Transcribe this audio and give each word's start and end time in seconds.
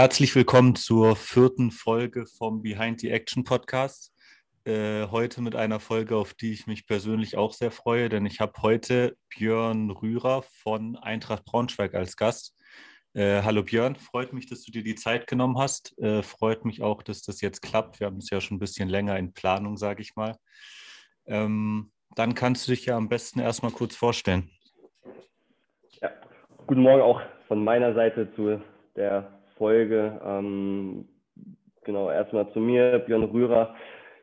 Herzlich 0.00 0.34
willkommen 0.34 0.76
zur 0.76 1.14
vierten 1.14 1.70
Folge 1.70 2.24
vom 2.24 2.62
Behind 2.62 2.98
the 2.98 3.10
Action 3.10 3.44
Podcast. 3.44 4.14
Äh, 4.64 5.08
heute 5.08 5.42
mit 5.42 5.54
einer 5.54 5.78
Folge, 5.78 6.16
auf 6.16 6.32
die 6.32 6.52
ich 6.52 6.66
mich 6.66 6.86
persönlich 6.86 7.36
auch 7.36 7.52
sehr 7.52 7.70
freue, 7.70 8.08
denn 8.08 8.24
ich 8.24 8.40
habe 8.40 8.62
heute 8.62 9.14
Björn 9.28 9.90
Rührer 9.90 10.42
von 10.42 10.96
Eintracht 10.96 11.44
Braunschweig 11.44 11.94
als 11.94 12.16
Gast. 12.16 12.56
Äh, 13.12 13.42
hallo 13.42 13.62
Björn, 13.62 13.94
freut 13.94 14.32
mich, 14.32 14.48
dass 14.48 14.62
du 14.62 14.72
dir 14.72 14.82
die 14.82 14.94
Zeit 14.94 15.26
genommen 15.26 15.58
hast. 15.58 15.98
Äh, 15.98 16.22
freut 16.22 16.64
mich 16.64 16.80
auch, 16.80 17.02
dass 17.02 17.20
das 17.20 17.42
jetzt 17.42 17.60
klappt. 17.60 18.00
Wir 18.00 18.06
haben 18.06 18.16
es 18.16 18.30
ja 18.30 18.40
schon 18.40 18.56
ein 18.56 18.60
bisschen 18.60 18.88
länger 18.88 19.18
in 19.18 19.34
Planung, 19.34 19.76
sage 19.76 20.00
ich 20.00 20.16
mal. 20.16 20.34
Ähm, 21.26 21.92
dann 22.16 22.34
kannst 22.34 22.66
du 22.66 22.72
dich 22.72 22.86
ja 22.86 22.96
am 22.96 23.10
besten 23.10 23.38
erstmal 23.38 23.72
kurz 23.72 23.96
vorstellen. 23.96 24.50
Ja, 26.00 26.10
guten 26.66 26.80
Morgen 26.80 27.02
auch 27.02 27.20
von 27.48 27.62
meiner 27.62 27.92
Seite 27.92 28.32
zu 28.34 28.62
der 28.96 29.39
Folge. 29.60 30.18
Ähm, 30.24 31.06
genau, 31.84 32.10
erstmal 32.10 32.50
zu 32.52 32.60
mir, 32.60 32.98
Björn 33.00 33.24
Rührer. 33.24 33.76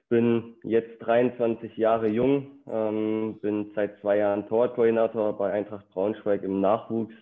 Bin 0.10 0.56
jetzt 0.64 0.98
23 1.00 1.78
Jahre 1.78 2.08
jung, 2.08 2.48
ähm, 2.68 3.38
bin 3.42 3.72
seit 3.76 4.00
zwei 4.00 4.18
Jahren 4.18 4.48
Torwartkoordinator 4.48 5.38
bei 5.38 5.52
Eintracht 5.52 5.88
Braunschweig 5.92 6.42
im 6.42 6.60
Nachwuchs. 6.60 7.14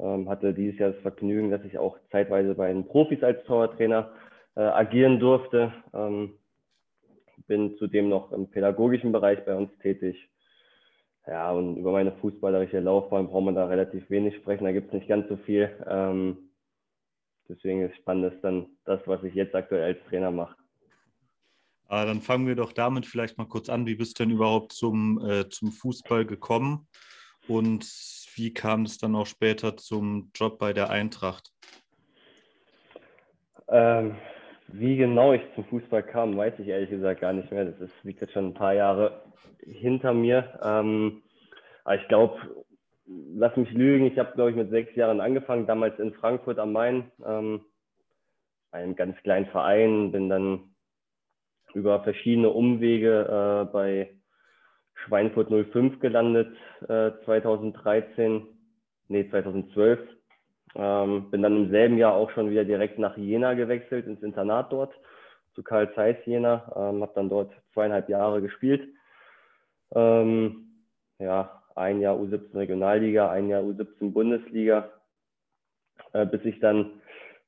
Ähm, 0.00 0.28
hatte 0.28 0.54
dieses 0.54 0.80
Jahr 0.80 0.90
das 0.90 1.02
Vergnügen, 1.02 1.52
dass 1.52 1.64
ich 1.64 1.78
auch 1.78 1.98
zeitweise 2.10 2.56
bei 2.56 2.72
den 2.72 2.88
Profis 2.88 3.22
als 3.22 3.44
Torwarttrainer 3.44 4.10
äh, 4.56 4.62
agieren 4.62 5.20
durfte. 5.20 5.72
Ähm, 5.94 6.32
bin 7.46 7.76
zudem 7.76 8.08
noch 8.08 8.32
im 8.32 8.50
pädagogischen 8.50 9.12
Bereich 9.12 9.44
bei 9.44 9.54
uns 9.54 9.70
tätig. 9.78 10.16
Ja, 11.28 11.52
und 11.52 11.76
über 11.76 11.92
meine 11.92 12.12
fußballerische 12.12 12.80
Laufbahn 12.80 13.28
braucht 13.28 13.44
man 13.44 13.54
da 13.54 13.66
relativ 13.66 14.10
wenig 14.10 14.34
sprechen. 14.34 14.64
Da 14.64 14.72
gibt 14.72 14.88
es 14.88 14.94
nicht 14.94 15.08
ganz 15.08 15.28
so 15.28 15.36
viel. 15.36 15.70
Ähm, 15.88 16.45
deswegen 17.48 17.82
ist 17.82 17.96
spannend 17.96 18.32
ist 18.34 18.42
dann 18.42 18.66
das, 18.84 19.00
was 19.06 19.22
ich 19.24 19.34
jetzt 19.34 19.54
aktuell 19.54 19.84
als 19.84 19.98
Trainer 20.08 20.30
mache. 20.30 20.56
Ah, 21.88 22.04
dann 22.04 22.20
fangen 22.20 22.46
wir 22.46 22.56
doch 22.56 22.72
damit 22.72 23.06
vielleicht 23.06 23.38
mal 23.38 23.46
kurz 23.46 23.68
an. 23.68 23.86
Wie 23.86 23.94
bist 23.94 24.18
du 24.18 24.24
denn 24.24 24.32
überhaupt 24.32 24.72
zum, 24.72 25.24
äh, 25.24 25.48
zum 25.48 25.70
Fußball 25.70 26.26
gekommen 26.26 26.88
und 27.46 27.84
wie 28.34 28.52
kam 28.52 28.82
es 28.82 28.98
dann 28.98 29.14
auch 29.14 29.26
später 29.26 29.76
zum 29.76 30.30
Job 30.34 30.58
bei 30.58 30.72
der 30.72 30.90
Eintracht? 30.90 31.52
Ähm, 33.68 34.16
wie 34.68 34.96
genau 34.96 35.32
ich 35.32 35.42
zum 35.54 35.64
Fußball 35.64 36.02
kam, 36.02 36.36
weiß 36.36 36.54
ich 36.58 36.68
ehrlich 36.68 36.90
gesagt 36.90 37.20
gar 37.20 37.32
nicht 37.32 37.50
mehr. 37.50 37.64
Das 37.64 37.80
ist, 37.80 37.94
liegt 38.02 38.20
jetzt 38.20 38.32
schon 38.32 38.48
ein 38.48 38.54
paar 38.54 38.74
Jahre 38.74 39.22
hinter 39.64 40.12
mir. 40.12 40.58
Ähm, 40.62 41.22
aber 41.84 42.00
ich 42.00 42.08
glaube, 42.08 42.65
lass 43.06 43.56
mich 43.56 43.70
lügen, 43.72 44.06
ich 44.06 44.18
habe, 44.18 44.32
glaube 44.34 44.50
ich, 44.50 44.56
mit 44.56 44.70
sechs 44.70 44.94
Jahren 44.96 45.20
angefangen, 45.20 45.66
damals 45.66 45.98
in 45.98 46.12
Frankfurt 46.14 46.58
am 46.58 46.72
Main, 46.72 47.10
ähm, 47.24 47.60
einem 48.72 48.96
ganz 48.96 49.16
kleinen 49.22 49.46
Verein, 49.46 50.12
bin 50.12 50.28
dann 50.28 50.74
über 51.74 52.02
verschiedene 52.02 52.50
Umwege 52.50 53.66
äh, 53.68 53.72
bei 53.72 54.10
Schweinfurt 54.94 55.50
05 55.50 56.00
gelandet, 56.00 56.56
äh, 56.88 57.12
2013, 57.24 58.46
nee, 59.08 59.28
2012. 59.28 60.00
Ähm, 60.74 61.30
bin 61.30 61.42
dann 61.42 61.56
im 61.56 61.70
selben 61.70 61.96
Jahr 61.96 62.14
auch 62.14 62.30
schon 62.32 62.50
wieder 62.50 62.64
direkt 62.64 62.98
nach 62.98 63.16
Jena 63.16 63.54
gewechselt, 63.54 64.06
ins 64.06 64.22
Internat 64.22 64.72
dort, 64.72 64.92
zu 65.54 65.62
Karl 65.62 65.92
Zeiss 65.94 66.16
Jena. 66.26 66.72
Ähm, 66.76 67.02
habe 67.02 67.12
dann 67.14 67.28
dort 67.28 67.52
zweieinhalb 67.72 68.08
Jahre 68.08 68.42
gespielt. 68.42 68.88
Ähm, 69.94 70.82
ja, 71.18 71.62
ein 71.76 72.00
Jahr 72.00 72.16
U17 72.16 72.56
Regionalliga, 72.56 73.30
ein 73.30 73.48
Jahr 73.48 73.62
U17 73.62 74.12
Bundesliga, 74.12 74.90
äh, 76.12 76.26
bis 76.26 76.44
ich 76.44 76.58
dann 76.60 77.02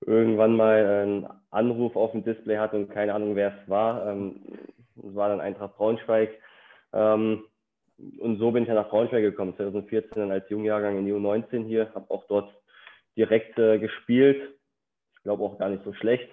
irgendwann 0.07 0.55
mal 0.55 0.87
einen 0.87 1.27
Anruf 1.51 1.97
auf 1.97 2.13
dem 2.13 2.25
Display 2.25 2.59
hatte 2.59 2.77
und 2.77 2.91
keine 2.91 3.15
Ahnung, 3.15 3.35
wer 3.35 3.49
es 3.49 3.69
war. 3.69 4.07
Ähm, 4.07 4.37
es 4.97 5.15
war 5.15 5.29
dann 5.29 5.41
Eintracht 5.41 5.77
Braunschweig. 5.77 6.31
Ähm, 6.93 7.45
und 8.19 8.39
so 8.39 8.53
bin 8.53 8.63
ich 8.63 8.69
dann 8.69 8.77
nach 8.77 8.91
Braunschweig 8.91 9.23
gekommen, 9.23 9.57
2014 9.57 10.11
dann 10.15 10.31
als 10.31 10.49
Jungjahrgang 10.51 10.99
in 10.99 11.07
die 11.07 11.13
U19 11.13 11.65
hier, 11.65 11.93
habe 11.95 12.11
auch 12.11 12.25
dort 12.29 12.55
direkt 13.17 13.59
äh, 13.59 13.79
gespielt. 13.79 14.41
Ich 15.17 15.23
glaube 15.25 15.43
auch 15.43 15.59
gar 15.59 15.69
nicht 15.71 15.85
so 15.85 15.93
schlecht. 15.95 16.29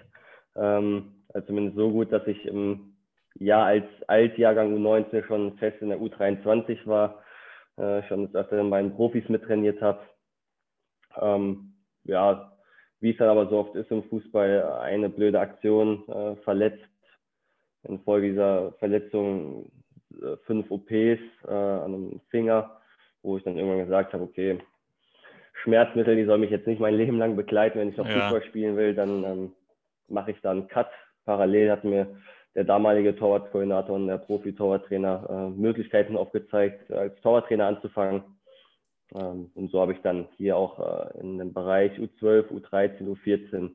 Ähm, 0.56 1.24
also 1.34 1.48
zumindest 1.48 1.78
so 1.78 1.92
gut, 1.92 2.12
dass 2.12 2.28
ich 2.28 2.46
im 2.46 2.96
Jahr 3.36 3.66
als 3.66 3.86
Altjahrgang 4.08 4.76
U19 4.76 5.26
schon 5.26 5.58
fest 5.58 5.82
in 5.82 5.90
der 5.90 6.00
U23 6.00 6.86
war 6.86 7.24
äh, 7.78 8.04
schon 8.04 8.26
des 8.26 8.36
Öfteren 8.36 8.70
bei 8.70 8.82
den 8.82 8.96
Profis 8.96 9.28
mittrainiert 9.30 9.82
habe. 9.82 10.00
Ähm, 11.20 11.74
ja, 12.04 12.52
wie 13.00 13.12
es 13.12 13.18
dann 13.18 13.30
aber 13.30 13.48
so 13.48 13.58
oft 13.60 13.76
ist 13.76 13.92
im 13.92 14.04
Fußball, 14.04 14.80
eine 14.82 15.10
blöde 15.10 15.40
Aktion 15.40 16.08
äh, 16.08 16.36
verletzt. 16.38 16.84
Infolge 17.84 18.30
dieser 18.30 18.72
Verletzung 18.74 19.72
äh, 20.22 20.38
fünf 20.46 20.72
OPs 20.72 20.92
äh, 20.92 21.20
an 21.48 21.94
einem 21.94 22.22
Finger, 22.30 22.80
wo 23.22 23.38
ich 23.38 23.44
dann 23.44 23.58
irgendwann 23.58 23.86
gesagt 23.86 24.14
habe, 24.14 24.24
okay, 24.24 24.60
Schmerzmittel, 25.64 26.16
die 26.16 26.26
soll 26.26 26.38
mich 26.38 26.52
jetzt 26.52 26.68
nicht 26.68 26.80
mein 26.80 26.96
Leben 26.98 27.18
lang 27.18 27.36
begleiten. 27.36 27.80
Wenn 27.80 27.90
ich 27.90 27.98
noch 27.98 28.08
ja. 28.08 28.22
Fußball 28.22 28.44
spielen 28.44 28.76
will, 28.78 28.96
dann 28.96 29.24
ähm, 29.24 29.52
mache 30.08 30.32
ich 30.32 30.42
da 30.42 30.52
einen 30.52 30.68
Cut. 30.68 30.90
Parallel 31.26 31.72
hat 31.72 31.84
mir 31.84 32.08
der 32.56 32.64
damalige 32.64 33.16
Torwartkoordinator 33.16 33.96
und 33.96 34.08
der 34.08 34.18
Profi-Torwarttrainer 34.18 35.28
äh, 35.30 35.50
Möglichkeiten 35.60 36.16
aufgezeigt, 36.16 36.92
als 36.92 37.20
Torwarttrainer 37.22 37.68
anzufangen. 37.68 38.24
Ähm, 39.14 39.52
und 39.54 39.72
so 39.72 39.82
habe 39.82 39.94
ich 39.94 40.00
dann 40.02 40.28
hier 40.38 40.56
auch 40.56 40.80
äh, 40.80 41.20
in 41.20 41.38
dem 41.38 41.54
Bereich 41.54 41.92
U12, 42.00 42.48
U13, 42.50 43.08
U14 43.08 43.72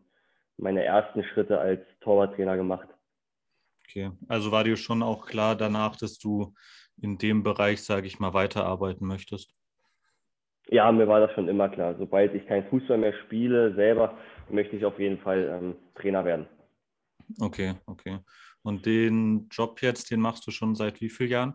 meine 0.57 0.85
ersten 0.85 1.23
Schritte 1.25 1.59
als 1.59 1.81
Torwarttrainer 2.01 2.57
gemacht. 2.57 2.89
Okay, 3.87 4.11
also 4.29 4.53
war 4.53 4.65
dir 4.65 4.77
schon 4.77 5.03
auch 5.03 5.27
klar 5.27 5.57
danach, 5.57 5.97
dass 5.97 6.19
du 6.19 6.55
in 7.01 7.19
dem 7.19 7.43
Bereich, 7.43 7.83
sage 7.83 8.07
ich 8.07 8.19
mal, 8.19 8.35
weiterarbeiten 8.35 9.07
möchtest? 9.07 9.55
Ja, 10.69 10.93
mir 10.93 11.09
war 11.09 11.21
das 11.21 11.33
schon 11.33 11.49
immer 11.49 11.69
klar. 11.69 11.97
Sobald 11.99 12.35
ich 12.35 12.47
keinen 12.47 12.69
Fußball 12.69 12.99
mehr 12.99 13.15
spiele, 13.25 13.75
selber, 13.75 14.17
möchte 14.49 14.77
ich 14.77 14.85
auf 14.85 14.99
jeden 15.01 15.19
Fall 15.19 15.59
ähm, 15.61 15.77
Trainer 15.97 16.25
werden. 16.25 16.47
Okay, 17.41 17.75
okay. 17.87 18.19
Und 18.63 18.87
den 18.87 19.49
Job 19.51 19.81
jetzt, 19.83 20.11
den 20.11 20.21
machst 20.21 20.47
du 20.47 20.51
schon 20.51 20.75
seit 20.75 21.01
wie 21.01 21.09
vielen 21.09 21.31
Jahren? 21.31 21.55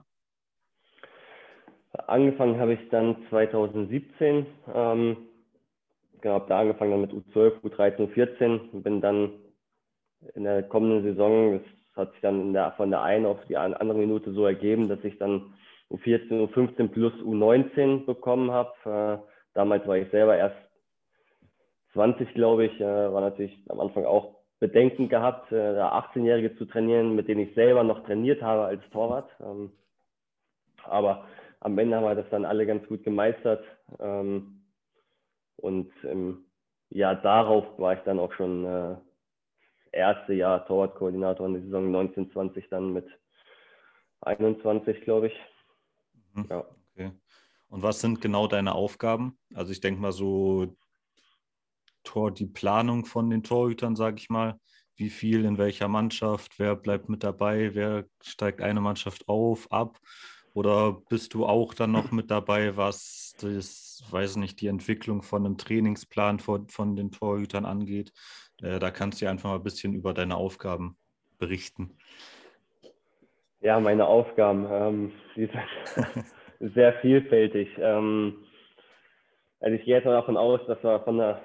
Angefangen 2.07 2.59
habe 2.59 2.73
ich 2.73 2.89
dann 2.89 3.16
2017. 3.29 4.45
Ähm, 4.73 5.17
genau, 6.21 6.35
habe 6.35 6.49
da 6.49 6.59
angefangen 6.59 6.91
dann 6.91 7.01
mit 7.01 7.11
U12, 7.11 7.61
U13, 7.61 8.13
U14. 8.13 8.81
Bin 8.81 9.01
dann 9.01 9.31
in 10.33 10.44
der 10.44 10.63
kommenden 10.63 11.03
Saison, 11.03 11.59
das 11.59 11.61
hat 11.95 12.11
sich 12.13 12.21
dann 12.21 12.53
der, 12.53 12.73
von 12.73 12.89
der 12.89 13.01
einen 13.03 13.25
auf 13.25 13.38
die 13.47 13.57
andere 13.57 13.97
Minute 13.97 14.33
so 14.33 14.45
ergeben, 14.45 14.89
dass 14.89 15.03
ich 15.03 15.17
dann 15.17 15.53
U14, 15.91 16.49
U15 16.49 16.88
plus 16.89 17.13
U19 17.21 18.05
bekommen 18.05 18.51
habe. 18.51 19.21
Äh, 19.23 19.27
damals 19.53 19.88
war 19.88 19.97
ich 19.97 20.09
selber 20.11 20.35
erst 20.35 20.57
20, 21.94 22.33
glaube 22.33 22.65
ich. 22.65 22.79
Äh, 22.79 23.13
war 23.13 23.21
natürlich 23.21 23.57
am 23.69 23.79
Anfang 23.79 24.05
auch 24.05 24.34
Bedenken 24.59 25.09
gehabt, 25.09 25.51
äh, 25.51 25.55
18-Jährige 25.55 26.55
zu 26.57 26.66
trainieren, 26.66 27.16
mit 27.16 27.27
denen 27.27 27.41
ich 27.41 27.53
selber 27.55 27.83
noch 27.83 28.05
trainiert 28.05 28.41
habe 28.41 28.66
als 28.66 28.81
Torwart. 28.91 29.29
Ähm, 29.41 29.71
aber 30.83 31.27
am 31.59 31.77
Ende 31.77 31.97
haben 31.97 32.03
wir 32.03 32.16
das 32.16 32.29
dann 32.29 32.45
alle 32.45 32.65
ganz 32.65 32.88
gut 32.88 33.03
gemeistert. 33.03 33.63
Ähm, 33.99 34.61
und 35.57 35.91
im 36.03 36.45
Jahr 36.89 37.15
darauf 37.15 37.65
war 37.77 37.94
ich 37.94 37.99
dann 38.01 38.19
auch 38.19 38.31
schon 38.33 38.65
äh, 38.65 38.95
erste 39.91 40.33
Jahr 40.33 40.65
Torwartkoordinator 40.65 41.47
in 41.47 41.53
der 41.53 41.63
Saison 41.63 41.88
1920 41.88 42.69
dann 42.69 42.94
mit 42.94 43.07
21, 44.21 45.01
glaube 45.01 45.27
ich. 45.27 45.33
Mhm. 46.33 46.47
Ja. 46.50 46.65
Okay. 46.94 47.12
Und 47.69 47.83
was 47.83 48.00
sind 48.00 48.21
genau 48.21 48.47
deine 48.47 48.75
Aufgaben? 48.75 49.38
Also 49.53 49.71
ich 49.71 49.81
denke 49.81 50.01
mal 50.01 50.12
so 50.12 50.75
Tor, 52.06 52.31
die 52.31 52.46
Planung 52.46 53.06
von 53.06 53.30
den 53.30 53.44
Torhütern, 53.44 53.96
sage 53.96 54.18
ich 54.19 54.30
mal. 54.30 54.60
Wie 54.96 55.10
viel 55.10 55.44
in 55.44 55.57
welcher 55.57 55.90
Mannschaft, 55.90 56.57
wer 56.57 56.75
bleibt 56.75 57.10
mit 57.10 57.24
dabei, 57.24 57.75
wer 57.75 58.06
steigt 58.22 58.62
eine 58.62 58.80
Mannschaft 58.80 59.28
auf, 59.28 59.69
ab? 59.72 60.00
Oder 60.54 61.02
bist 61.10 61.34
du 61.34 61.46
auch 61.46 61.74
dann 61.74 61.92
noch 61.92 62.12
mit 62.12 62.31
dabei, 62.31 62.78
was 62.78 63.36
das, 63.42 64.02
weiß 64.10 64.38
nicht, 64.38 64.62
die 64.62 64.68
Entwicklung 64.68 65.22
von 65.22 65.46
einem 65.46 65.57
Trainingsplan 65.57 66.40
von, 66.40 66.69
von 66.69 66.96
den 66.96 67.12
Torhütern 67.12 67.66
angeht? 67.66 68.13
Äh, 68.62 68.80
da 68.80 68.90
kannst 68.90 69.22
du 69.22 69.30
einfach 69.30 69.50
mal 69.50 69.57
ein 69.57 69.63
bisschen 69.63 69.94
über 69.94 70.13
deine 70.13 70.38
Aufgaben 70.38 70.98
berichten. 71.40 71.98
Ja, 73.60 73.80
meine 73.81 74.06
Aufgaben, 74.06 74.66
ähm, 74.69 75.12
die 75.36 75.48
sind 75.48 76.25
sehr 76.74 76.94
vielfältig. 77.02 77.68
Ähm, 77.78 78.46
also 79.60 79.75
ich 79.75 79.84
gehe 79.84 79.96
jetzt 79.96 80.06
mal 80.06 80.13
davon 80.13 80.38
aus, 80.38 80.62
dass 80.68 80.81
wir 80.84 81.02
von 81.02 81.18
der 81.18 81.42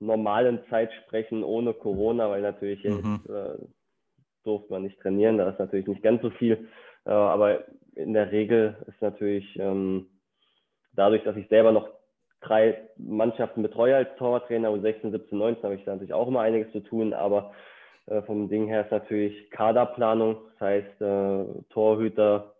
normalen 0.00 0.60
Zeit 0.70 0.92
sprechen, 1.04 1.42
ohne 1.42 1.74
Corona, 1.74 2.30
weil 2.30 2.42
natürlich 2.42 2.84
mhm. 2.84 3.20
jetzt 3.26 3.30
äh, 3.30 3.58
durfte 4.44 4.72
man 4.72 4.82
nicht 4.82 5.00
trainieren, 5.00 5.38
da 5.38 5.50
ist 5.50 5.58
natürlich 5.58 5.86
nicht 5.86 6.02
ganz 6.02 6.22
so 6.22 6.30
viel. 6.30 6.68
Äh, 7.04 7.10
aber 7.10 7.64
in 7.94 8.12
der 8.12 8.30
Regel 8.30 8.76
ist 8.86 9.02
natürlich 9.02 9.58
ähm, 9.58 10.06
dadurch, 10.92 11.24
dass 11.24 11.36
ich 11.36 11.48
selber 11.48 11.72
noch 11.72 11.90
drei 12.40 12.88
Mannschaften 12.96 13.62
betreue 13.62 13.96
als 13.96 14.08
Torwarttrainer, 14.16 14.70
U16, 14.70 15.10
17, 15.10 15.38
19 15.38 15.62
habe 15.64 15.74
ich 15.74 15.84
da 15.84 15.92
natürlich 15.92 16.14
auch 16.14 16.28
immer 16.28 16.40
einiges 16.40 16.70
zu 16.72 16.80
tun, 16.80 17.12
aber 17.12 17.52
äh, 18.06 18.22
vom 18.22 18.48
Ding 18.48 18.68
her 18.68 18.84
ist 18.84 18.92
natürlich 18.92 19.50
Kaderplanung, 19.50 20.36
das 20.52 20.60
heißt 20.60 21.00
äh, 21.00 21.44
Torhüter 21.70 22.54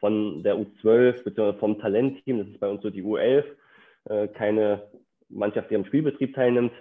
von 0.00 0.42
der 0.42 0.56
U12 0.56 1.24
bzw. 1.24 1.58
vom 1.58 1.78
Talentteam, 1.78 2.38
das 2.38 2.48
ist 2.48 2.60
bei 2.60 2.68
uns 2.68 2.82
so 2.82 2.90
die 2.90 3.04
U11, 3.04 3.44
äh, 4.06 4.28
keine 4.28 4.82
Mannschaft, 5.30 5.70
die 5.70 5.76
am 5.76 5.84
Spielbetrieb 5.84 6.34
teilnimmt, 6.34 6.72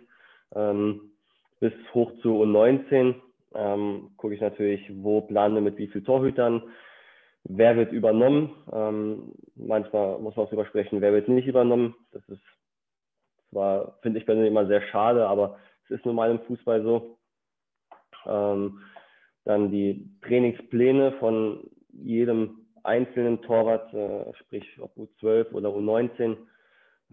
ähm, 0.55 1.11
bis 1.59 1.73
hoch 1.93 2.11
zu 2.21 2.41
U19 2.43 3.15
ähm, 3.53 4.11
gucke 4.17 4.35
ich 4.35 4.41
natürlich, 4.41 4.89
wo 5.03 5.21
planen 5.21 5.55
wir 5.55 5.61
mit 5.61 5.77
wie 5.77 5.87
vielen 5.87 6.05
Torhütern, 6.05 6.63
wer 7.43 7.75
wird 7.75 7.91
übernommen. 7.91 8.55
Ähm, 8.71 9.33
manchmal 9.55 10.19
muss 10.19 10.35
man 10.35 10.45
auch 10.45 10.49
drüber 10.49 10.65
sprechen, 10.65 11.01
wer 11.01 11.13
wird 11.13 11.27
nicht 11.27 11.47
übernommen. 11.47 11.95
Das 12.11 12.27
ist 12.29 12.41
zwar, 13.49 13.97
finde 14.01 14.19
ich 14.19 14.25
persönlich 14.25 14.51
immer 14.51 14.67
sehr 14.67 14.81
schade, 14.83 15.27
aber 15.27 15.57
es 15.85 15.91
ist 15.91 16.05
nun 16.05 16.15
mal 16.15 16.29
im 16.31 16.39
Fußball 16.41 16.83
so. 16.83 17.17
Ähm, 18.25 18.81
dann 19.45 19.71
die 19.71 20.11
Trainingspläne 20.21 21.13
von 21.13 21.63
jedem 21.91 22.67
einzelnen 22.83 23.41
Torwart, 23.41 23.93
äh, 23.93 24.31
sprich 24.35 24.79
ob 24.79 24.95
U12 24.95 25.51
oder 25.53 25.69
U19. 25.69 26.37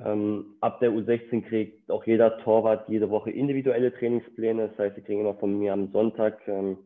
Ähm, 0.05 0.57
ab 0.61 0.81
der 0.81 0.91
U16 0.91 1.43
kriegt 1.43 1.91
auch 1.91 2.05
jeder 2.05 2.39
Torwart 2.39 2.89
jede 2.89 3.09
Woche 3.09 3.31
individuelle 3.31 3.93
Trainingspläne. 3.95 4.69
Das 4.69 4.79
heißt, 4.79 4.97
sie 4.97 5.03
kriegen 5.03 5.21
immer 5.21 5.35
von 5.35 5.59
mir 5.59 5.73
am 5.73 5.91
Sonntag 5.93 6.47
ähm, 6.47 6.79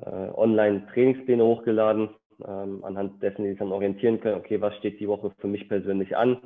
äh, 0.00 0.30
online 0.34 0.86
Trainingspläne 0.92 1.44
hochgeladen, 1.44 2.10
ähm, 2.46 2.84
anhand 2.84 3.22
dessen 3.22 3.42
die 3.42 3.50
sich 3.50 3.58
dann 3.58 3.72
orientieren 3.72 4.20
können, 4.20 4.38
okay, 4.38 4.60
was 4.60 4.76
steht 4.76 5.00
die 5.00 5.08
Woche 5.08 5.32
für 5.38 5.48
mich 5.48 5.68
persönlich 5.68 6.16
an. 6.16 6.38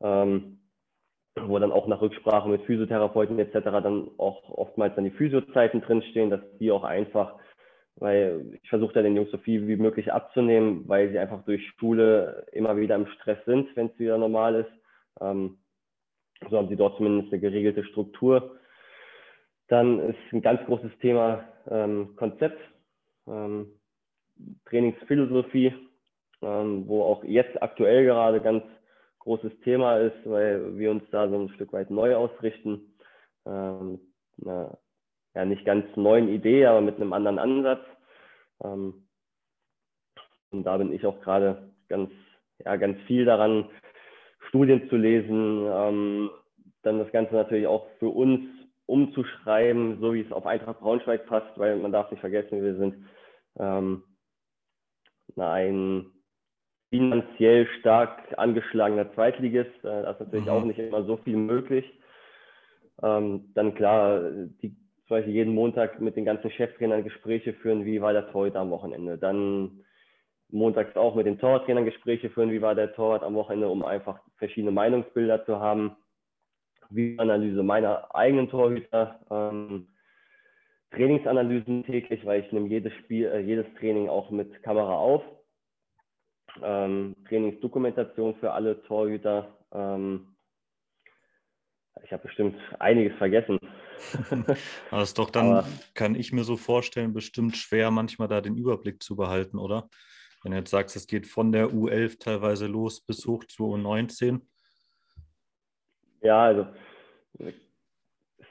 Ähm, 0.00 0.58
wo 1.46 1.58
dann 1.58 1.72
auch 1.72 1.86
nach 1.86 2.00
Rücksprache 2.00 2.48
mit 2.48 2.62
Physiotherapeuten 2.62 3.38
etc. 3.38 3.52
dann 3.82 4.10
auch 4.18 4.48
oftmals 4.48 4.94
dann 4.94 5.04
die 5.04 5.10
Physiozeiten 5.10 5.80
drinstehen, 5.80 6.30
dass 6.30 6.40
die 6.58 6.72
auch 6.72 6.84
einfach, 6.84 7.34
weil 8.00 8.58
ich 8.62 8.68
versuche 8.68 8.94
da 8.94 9.02
den 9.02 9.16
Jungs 9.16 9.30
so 9.30 9.38
viel 9.38 9.66
wie 9.66 9.76
möglich 9.76 10.12
abzunehmen, 10.12 10.84
weil 10.86 11.10
sie 11.10 11.18
einfach 11.18 11.44
durch 11.44 11.66
Schule 11.78 12.46
immer 12.52 12.76
wieder 12.76 12.94
im 12.94 13.06
Stress 13.06 13.38
sind, 13.44 13.74
wenn 13.76 13.88
es 13.88 13.98
wieder 13.98 14.18
normal 14.18 14.54
ist. 14.54 14.70
Ähm, 15.20 15.58
so 16.48 16.56
haben 16.56 16.68
sie 16.68 16.76
dort 16.76 16.96
zumindest 16.96 17.32
eine 17.32 17.40
geregelte 17.40 17.84
Struktur. 17.84 18.56
Dann 19.68 19.98
ist 20.00 20.18
ein 20.32 20.42
ganz 20.42 20.64
großes 20.66 20.92
Thema 21.00 21.44
ähm, 21.70 22.14
Konzept, 22.16 22.60
ähm, 23.26 23.66
Trainingsphilosophie, 24.66 25.74
ähm, 26.42 26.84
wo 26.86 27.02
auch 27.02 27.24
jetzt 27.24 27.60
aktuell 27.60 28.04
gerade 28.04 28.40
ganz 28.40 28.62
großes 29.18 29.52
Thema 29.64 29.98
ist, 29.98 30.16
weil 30.24 30.78
wir 30.78 30.90
uns 30.90 31.02
da 31.10 31.28
so 31.28 31.38
ein 31.38 31.50
Stück 31.50 31.72
weit 31.72 31.90
neu 31.90 32.14
ausrichten. 32.14 32.94
Ähm, 33.44 34.00
einer, 34.42 34.78
ja, 35.38 35.44
nicht 35.44 35.64
ganz 35.64 35.86
neuen 35.94 36.28
Idee, 36.28 36.66
aber 36.66 36.80
mit 36.80 36.96
einem 36.96 37.12
anderen 37.12 37.38
Ansatz. 37.38 37.84
Ähm, 38.64 39.06
und 40.50 40.64
da 40.64 40.76
bin 40.78 40.92
ich 40.92 41.06
auch 41.06 41.20
gerade 41.20 41.70
ganz, 41.88 42.10
ja, 42.64 42.74
ganz 42.74 43.00
viel 43.02 43.24
daran, 43.24 43.70
Studien 44.48 44.88
zu 44.88 44.96
lesen, 44.96 45.64
ähm, 45.70 46.30
dann 46.82 46.98
das 46.98 47.12
Ganze 47.12 47.34
natürlich 47.34 47.68
auch 47.68 47.86
für 48.00 48.08
uns 48.08 48.48
umzuschreiben, 48.86 50.00
so 50.00 50.12
wie 50.12 50.22
es 50.22 50.32
auf 50.32 50.44
Eintracht 50.44 50.80
Braunschweig 50.80 51.26
passt, 51.26 51.56
weil 51.56 51.76
man 51.76 51.92
darf 51.92 52.10
nicht 52.10 52.20
vergessen, 52.20 52.62
wir 52.62 52.74
sind 52.74 53.06
ähm, 53.60 54.02
ein 55.36 56.06
finanziell 56.90 57.68
stark 57.78 58.34
angeschlagener 58.36 59.12
Zweitligist. 59.14 59.84
Äh, 59.84 60.02
da 60.02 60.10
ist 60.10 60.20
natürlich 60.20 60.46
mhm. 60.46 60.50
auch 60.50 60.64
nicht 60.64 60.80
immer 60.80 61.04
so 61.04 61.18
viel 61.18 61.36
möglich. 61.36 61.84
Ähm, 63.00 63.52
dann 63.54 63.76
klar, 63.76 64.32
die, 64.62 64.74
zum 65.08 65.16
Beispiel 65.16 65.34
jeden 65.34 65.54
Montag 65.54 66.00
mit 66.00 66.16
den 66.16 66.26
ganzen 66.26 66.50
Cheftrainern 66.50 67.02
Gespräche 67.02 67.54
führen, 67.54 67.86
wie 67.86 68.02
war 68.02 68.12
der 68.12 68.30
Torhüter 68.30 68.60
am 68.60 68.70
Wochenende. 68.70 69.16
Dann 69.16 69.84
montags 70.50 70.96
auch 70.96 71.14
mit 71.14 71.26
den 71.26 71.38
Torwarttrainern 71.38 71.86
Gespräche 71.86 72.28
führen, 72.28 72.50
wie 72.50 72.60
war 72.60 72.74
der 72.74 72.92
Torwart 72.94 73.22
am 73.22 73.34
Wochenende, 73.34 73.68
um 73.68 73.84
einfach 73.84 74.20
verschiedene 74.36 74.70
Meinungsbilder 74.70 75.46
zu 75.46 75.60
haben. 75.60 75.96
Wie 76.90 77.18
Analyse 77.18 77.62
meiner 77.62 78.14
eigenen 78.14 78.50
Torhüter. 78.50 79.20
Ähm, 79.30 79.88
Trainingsanalysen 80.90 81.84
täglich, 81.84 82.24
weil 82.24 82.40
ich 82.40 82.52
nehme 82.52 82.68
jedes 82.68 82.92
Spiel, 82.94 83.26
äh, 83.26 83.40
jedes 83.40 83.66
Training 83.78 84.08
auch 84.08 84.30
mit 84.30 84.62
Kamera 84.62 84.94
auf 84.94 85.22
ähm, 86.62 87.14
Trainingsdokumentation 87.28 88.34
für 88.36 88.52
alle 88.52 88.82
Torhüter. 88.82 89.58
Ähm, 89.72 90.34
ich 92.04 92.12
habe 92.12 92.24
bestimmt 92.24 92.56
einiges 92.78 93.16
vergessen. 93.18 93.58
Aber 94.90 95.02
ist 95.02 95.18
doch 95.18 95.30
dann, 95.30 95.52
Aber, 95.52 95.68
kann 95.94 96.14
ich 96.14 96.32
mir 96.32 96.44
so 96.44 96.56
vorstellen, 96.56 97.12
bestimmt 97.12 97.56
schwer, 97.56 97.90
manchmal 97.90 98.28
da 98.28 98.40
den 98.40 98.56
Überblick 98.56 99.02
zu 99.02 99.16
behalten, 99.16 99.58
oder? 99.58 99.88
Wenn 100.42 100.52
du 100.52 100.58
jetzt 100.58 100.70
sagst, 100.70 100.94
es 100.96 101.06
geht 101.06 101.26
von 101.26 101.50
der 101.50 101.68
U11 101.68 102.20
teilweise 102.20 102.66
los 102.66 103.00
bis 103.00 103.26
hoch 103.26 103.44
zur 103.44 103.74
U19. 103.74 104.40
Ja, 106.22 106.44
also 106.44 106.66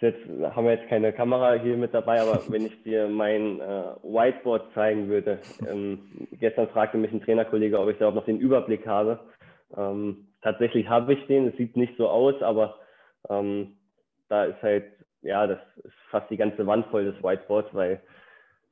jetzt, 0.02 0.20
haben 0.28 0.66
wir 0.66 0.74
jetzt 0.74 0.90
keine 0.90 1.14
Kamera 1.14 1.54
hier 1.54 1.78
mit 1.78 1.94
dabei, 1.94 2.22
aber 2.22 2.42
wenn 2.50 2.66
ich 2.66 2.84
dir 2.84 3.08
mein 3.08 3.60
äh, 3.60 3.96
Whiteboard 4.04 4.74
zeigen 4.74 5.08
würde, 5.08 5.40
ähm, 5.68 6.28
gestern 6.32 6.70
fragte 6.70 6.98
mich 6.98 7.12
ein 7.12 7.22
Trainerkollege, 7.22 7.80
ob 7.80 7.90
ich 7.90 7.98
da 7.98 8.10
auch 8.10 8.14
noch 8.14 8.26
den 8.26 8.40
Überblick 8.40 8.86
habe. 8.86 9.20
Ähm, 9.76 10.28
tatsächlich 10.42 10.88
habe 10.88 11.14
ich 11.14 11.26
den, 11.28 11.48
es 11.48 11.58
sieht 11.58 11.76
nicht 11.76 11.98
so 11.98 12.10
aus, 12.10 12.42
aber 12.42 12.80
ähm, 13.30 13.78
da 14.30 14.46
ist 14.46 14.62
halt, 14.62 14.86
ja, 15.22 15.48
das 15.48 15.60
ist 15.84 15.94
fast 16.10 16.30
die 16.30 16.38
ganze 16.38 16.66
Wand 16.66 16.88
voll 16.88 17.06
des 17.06 17.24
Whiteboards, 17.24 17.74
weil 17.74 18.02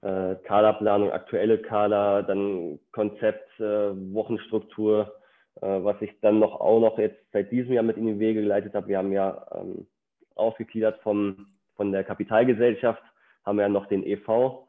äh, 0.01 0.35
Kaderplanung, 0.43 1.11
aktuelle 1.11 1.57
Kader, 1.57 2.23
dann 2.23 2.79
Konzept, 2.91 3.59
äh, 3.59 3.91
Wochenstruktur, 4.13 5.15
äh, 5.61 5.67
was 5.67 6.01
ich 6.01 6.11
dann 6.21 6.39
noch 6.39 6.59
auch 6.59 6.79
noch 6.79 6.97
jetzt 6.97 7.19
seit 7.31 7.51
diesem 7.51 7.73
Jahr 7.73 7.83
mit 7.83 7.97
in 7.97 8.07
die 8.07 8.19
Wege 8.19 8.41
geleitet 8.41 8.75
habe. 8.75 8.87
Wir 8.87 8.97
haben 8.97 9.11
ja 9.11 9.45
ähm, 9.55 9.87
ausgegliedert 10.35 11.01
vom, 11.01 11.47
von 11.75 11.91
der 11.91 12.03
Kapitalgesellschaft, 12.03 13.01
haben 13.45 13.57
wir 13.57 13.63
ja 13.63 13.69
noch 13.69 13.87
den 13.87 14.03
EV, 14.03 14.67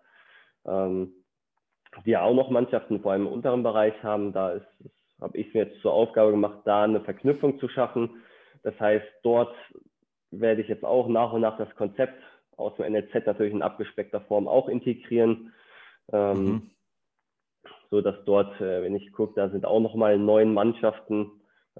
ähm, 0.67 1.13
die 2.05 2.11
ja 2.11 2.23
auch 2.23 2.35
noch 2.35 2.51
Mannschaften 2.51 3.01
vor 3.01 3.13
allem 3.13 3.27
im 3.27 3.33
unteren 3.33 3.63
Bereich 3.63 3.95
haben. 4.03 4.33
Da 4.33 4.61
habe 5.21 5.37
ich 5.37 5.53
mir 5.55 5.65
jetzt 5.65 5.81
zur 5.81 5.93
Aufgabe 5.93 6.31
gemacht, 6.31 6.61
da 6.65 6.85
eine 6.85 7.01
Verknüpfung 7.01 7.59
zu 7.59 7.69
schaffen. 7.69 8.23
Das 8.67 8.81
heißt, 8.81 9.07
dort 9.23 9.55
werde 10.33 10.61
ich 10.61 10.67
jetzt 10.67 10.85
auch 10.85 11.07
nach 11.07 11.33
und 11.33 11.43
nach 11.43 11.57
das 11.57 11.73
Konzept 11.77 12.21
aus 12.57 12.75
dem 12.75 12.93
NLZ 12.93 13.25
natürlich 13.25 13.53
in 13.53 13.63
abgespeckter 13.63 14.23
Form 14.23 14.49
auch 14.49 14.69
integrieren. 14.69 15.53
Ähm, 16.13 16.45
mhm. 16.45 16.71
So 17.93 18.01
dass 18.01 18.17
dort, 18.25 18.61
äh, 18.61 18.83
wenn 18.83 18.97
ich 18.97 19.13
gucke, 19.13 19.35
da 19.37 19.51
sind 19.51 19.65
auch 19.65 19.79
nochmal 19.79 20.19
neun 20.19 20.53
Mannschaften 20.53 21.31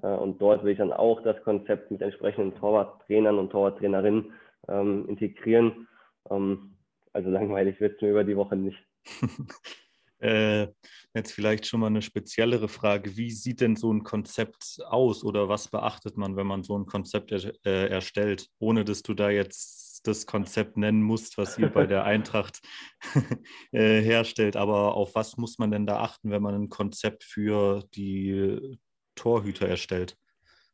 äh, 0.01 0.07
und 0.07 0.41
dort 0.41 0.63
will 0.63 0.71
ich 0.71 0.77
dann 0.77 0.93
auch 0.93 1.21
das 1.23 1.43
Konzept 1.43 1.91
mit 1.91 2.01
entsprechenden 2.01 2.57
Torwarttrainern 2.57 3.37
und 3.37 3.49
Torwarttrainerinnen 3.49 4.31
ähm, 4.69 5.09
integrieren. 5.09 5.89
Ähm, 6.29 6.77
also 7.11 7.29
langweilig 7.29 7.81
wird 7.81 7.97
es 7.97 8.01
mir 8.01 8.11
über 8.11 8.23
die 8.23 8.37
Woche 8.37 8.55
nicht. 8.55 8.79
äh, 10.19 10.67
jetzt 11.13 11.31
vielleicht 11.31 11.65
schon 11.65 11.79
mal 11.79 11.87
eine 11.87 12.01
speziellere 12.01 12.67
Frage. 12.67 13.17
Wie 13.17 13.31
sieht 13.31 13.61
denn 13.61 13.75
so 13.75 13.91
ein 13.91 14.03
Konzept 14.03 14.79
aus 14.87 15.23
oder 15.23 15.49
was 15.49 15.69
beachtet 15.69 16.17
man, 16.17 16.35
wenn 16.35 16.47
man 16.47 16.63
so 16.63 16.77
ein 16.77 16.85
Konzept 16.85 17.31
er, 17.31 17.53
äh, 17.65 17.87
erstellt, 17.87 18.47
ohne 18.59 18.85
dass 18.85 19.03
du 19.03 19.13
da 19.13 19.29
jetzt 19.29 20.07
das 20.07 20.25
Konzept 20.25 20.77
nennen 20.77 21.01
musst, 21.01 21.37
was 21.37 21.57
ihr 21.57 21.69
bei 21.69 21.85
der 21.85 22.03
Eintracht 22.05 22.59
äh, 23.71 24.01
herstellt. 24.01 24.55
Aber 24.55 24.95
auf 24.95 25.15
was 25.15 25.37
muss 25.37 25.59
man 25.59 25.71
denn 25.71 25.85
da 25.85 25.99
achten, 25.99 26.31
wenn 26.31 26.41
man 26.41 26.55
ein 26.55 26.69
Konzept 26.69 27.23
für 27.23 27.83
die 27.95 28.77
Torhüter 29.15 29.67
erstellt 29.67 30.15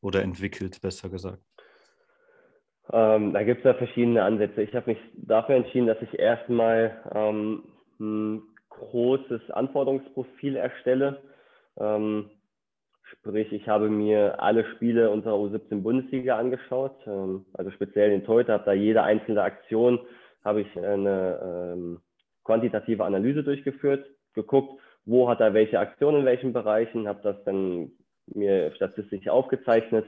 oder 0.02 0.22
entwickelt, 0.22 0.82
besser 0.82 1.10
gesagt? 1.10 1.42
Ähm, 2.92 3.32
da 3.34 3.44
gibt 3.44 3.60
es 3.60 3.66
ja 3.66 3.74
verschiedene 3.74 4.24
Ansätze. 4.24 4.62
Ich 4.62 4.76
habe 4.76 4.92
mich 4.92 5.00
dafür 5.14 5.56
entschieden, 5.56 5.88
dass 5.88 6.02
ich 6.02 6.20
erstmal 6.20 7.02
ähm, 7.16 7.64
ein 8.00 8.42
großes 8.90 9.52
Anforderungsprofil 9.52 10.56
erstelle. 10.56 11.22
Ähm, 11.78 12.30
sprich, 13.04 13.52
ich 13.52 13.68
habe 13.68 13.90
mir 13.90 14.42
alle 14.42 14.66
Spiele 14.76 15.10
unserer 15.10 15.36
U17 15.36 15.82
Bundesliga 15.82 16.38
angeschaut, 16.38 16.96
ähm, 17.08 17.46
also 17.54 17.72
speziell 17.72 18.10
den 18.10 18.26
Torhüter, 18.26 18.54
habe 18.54 18.66
da 18.66 18.74
jede 18.74 19.04
einzelne 19.04 19.44
Aktion, 19.44 20.00
habe 20.44 20.62
ich 20.62 20.78
eine 20.78 21.74
ähm, 21.74 22.02
quantitative 22.44 23.06
Analyse 23.06 23.44
durchgeführt, 23.44 24.06
geguckt, 24.34 24.82
wo 25.06 25.30
hat 25.30 25.40
er 25.40 25.54
welche 25.54 25.80
Aktionen 25.80 26.22
in 26.22 26.26
welchen 26.26 26.54
Bereichen, 26.54 27.08
habe 27.08 27.22
das 27.24 27.44
dann 27.46 27.92
mir 28.28 28.74
statistisch 28.76 29.28
aufgezeichnet. 29.28 30.06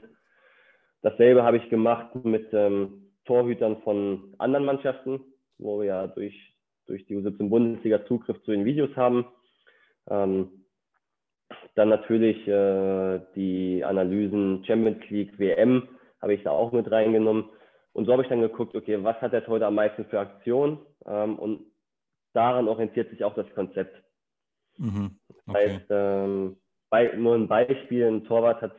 Dasselbe 1.02 1.42
habe 1.42 1.58
ich 1.58 1.68
gemacht 1.68 2.14
mit 2.24 2.48
ähm, 2.52 3.12
Torhütern 3.26 3.82
von 3.82 4.34
anderen 4.38 4.64
Mannschaften, 4.64 5.20
wo 5.58 5.80
wir 5.80 5.86
ja 5.86 6.06
durch, 6.06 6.55
durch 6.86 7.06
die 7.06 7.16
U17 7.16 7.48
Bundesliga 7.48 8.04
Zugriff 8.06 8.42
zu 8.44 8.50
den 8.50 8.64
Videos 8.64 8.94
haben. 8.96 9.26
Ähm, 10.08 10.64
dann 11.74 11.88
natürlich 11.88 12.46
äh, 12.48 13.20
die 13.34 13.84
Analysen 13.84 14.64
Champions 14.64 15.02
League, 15.10 15.38
WM 15.38 15.88
habe 16.22 16.34
ich 16.34 16.42
da 16.42 16.50
auch 16.50 16.72
mit 16.72 16.90
reingenommen. 16.90 17.50
Und 17.92 18.06
so 18.06 18.12
habe 18.12 18.22
ich 18.22 18.28
dann 18.28 18.40
geguckt, 18.40 18.74
okay, 18.74 19.02
was 19.02 19.20
hat 19.20 19.32
der 19.32 19.44
Torhüter 19.44 19.68
am 19.68 19.74
meisten 19.74 20.04
für 20.06 20.20
Aktionen? 20.20 20.78
Ähm, 21.06 21.38
und 21.38 21.66
daran 22.32 22.68
orientiert 22.68 23.10
sich 23.10 23.24
auch 23.24 23.34
das 23.34 23.48
Konzept. 23.54 23.94
Mhm. 24.78 25.18
Okay. 25.28 25.42
Das 25.46 25.54
heißt, 25.54 25.86
ähm, 25.90 26.56
bei, 26.90 27.14
nur 27.16 27.34
ein 27.34 27.48
Beispiel, 27.48 28.06
ein 28.06 28.24
Torwart 28.24 28.60
hat 28.62 28.76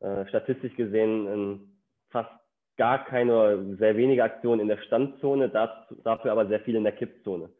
äh, 0.00 0.26
statistisch 0.28 0.74
gesehen 0.76 1.26
in 1.26 1.80
fast 2.10 2.30
gar 2.78 3.04
keine 3.04 3.76
sehr 3.76 3.96
wenige 3.96 4.24
Aktionen 4.24 4.60
in 4.60 4.68
der 4.68 4.78
Standzone, 4.78 5.50
dafür 5.50 6.32
aber 6.32 6.46
sehr 6.46 6.60
viel 6.60 6.76
in 6.76 6.84
der 6.84 6.92
Kippzone. 6.92 7.50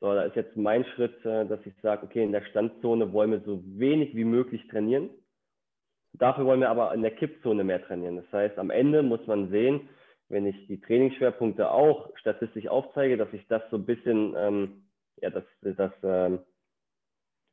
So, 0.00 0.12
da 0.12 0.24
ist 0.24 0.36
jetzt 0.36 0.56
mein 0.56 0.84
Schritt, 0.84 1.24
äh, 1.24 1.46
dass 1.46 1.64
ich 1.64 1.72
sage, 1.80 2.04
okay, 2.04 2.22
in 2.22 2.32
der 2.32 2.44
Standzone 2.44 3.12
wollen 3.12 3.30
wir 3.30 3.40
so 3.40 3.62
wenig 3.64 4.14
wie 4.14 4.24
möglich 4.24 4.66
trainieren. 4.68 5.08
Dafür 6.12 6.44
wollen 6.44 6.60
wir 6.60 6.68
aber 6.68 6.92
in 6.92 7.02
der 7.02 7.14
Kippzone 7.14 7.64
mehr 7.64 7.82
trainieren. 7.82 8.16
Das 8.16 8.30
heißt, 8.32 8.58
am 8.58 8.70
Ende 8.70 9.02
muss 9.02 9.26
man 9.26 9.48
sehen, 9.50 9.88
wenn 10.28 10.46
ich 10.46 10.66
die 10.66 10.80
Trainingsschwerpunkte 10.80 11.70
auch 11.70 12.10
statistisch 12.16 12.66
aufzeige, 12.68 13.16
dass 13.16 13.32
ich 13.32 13.46
das 13.48 13.62
so 13.70 13.76
ein 13.76 13.86
bisschen, 13.86 14.34
ähm, 14.36 14.84
ja, 15.22 15.30
dass 15.30 15.44
das 15.62 15.92
ähm, 16.02 16.40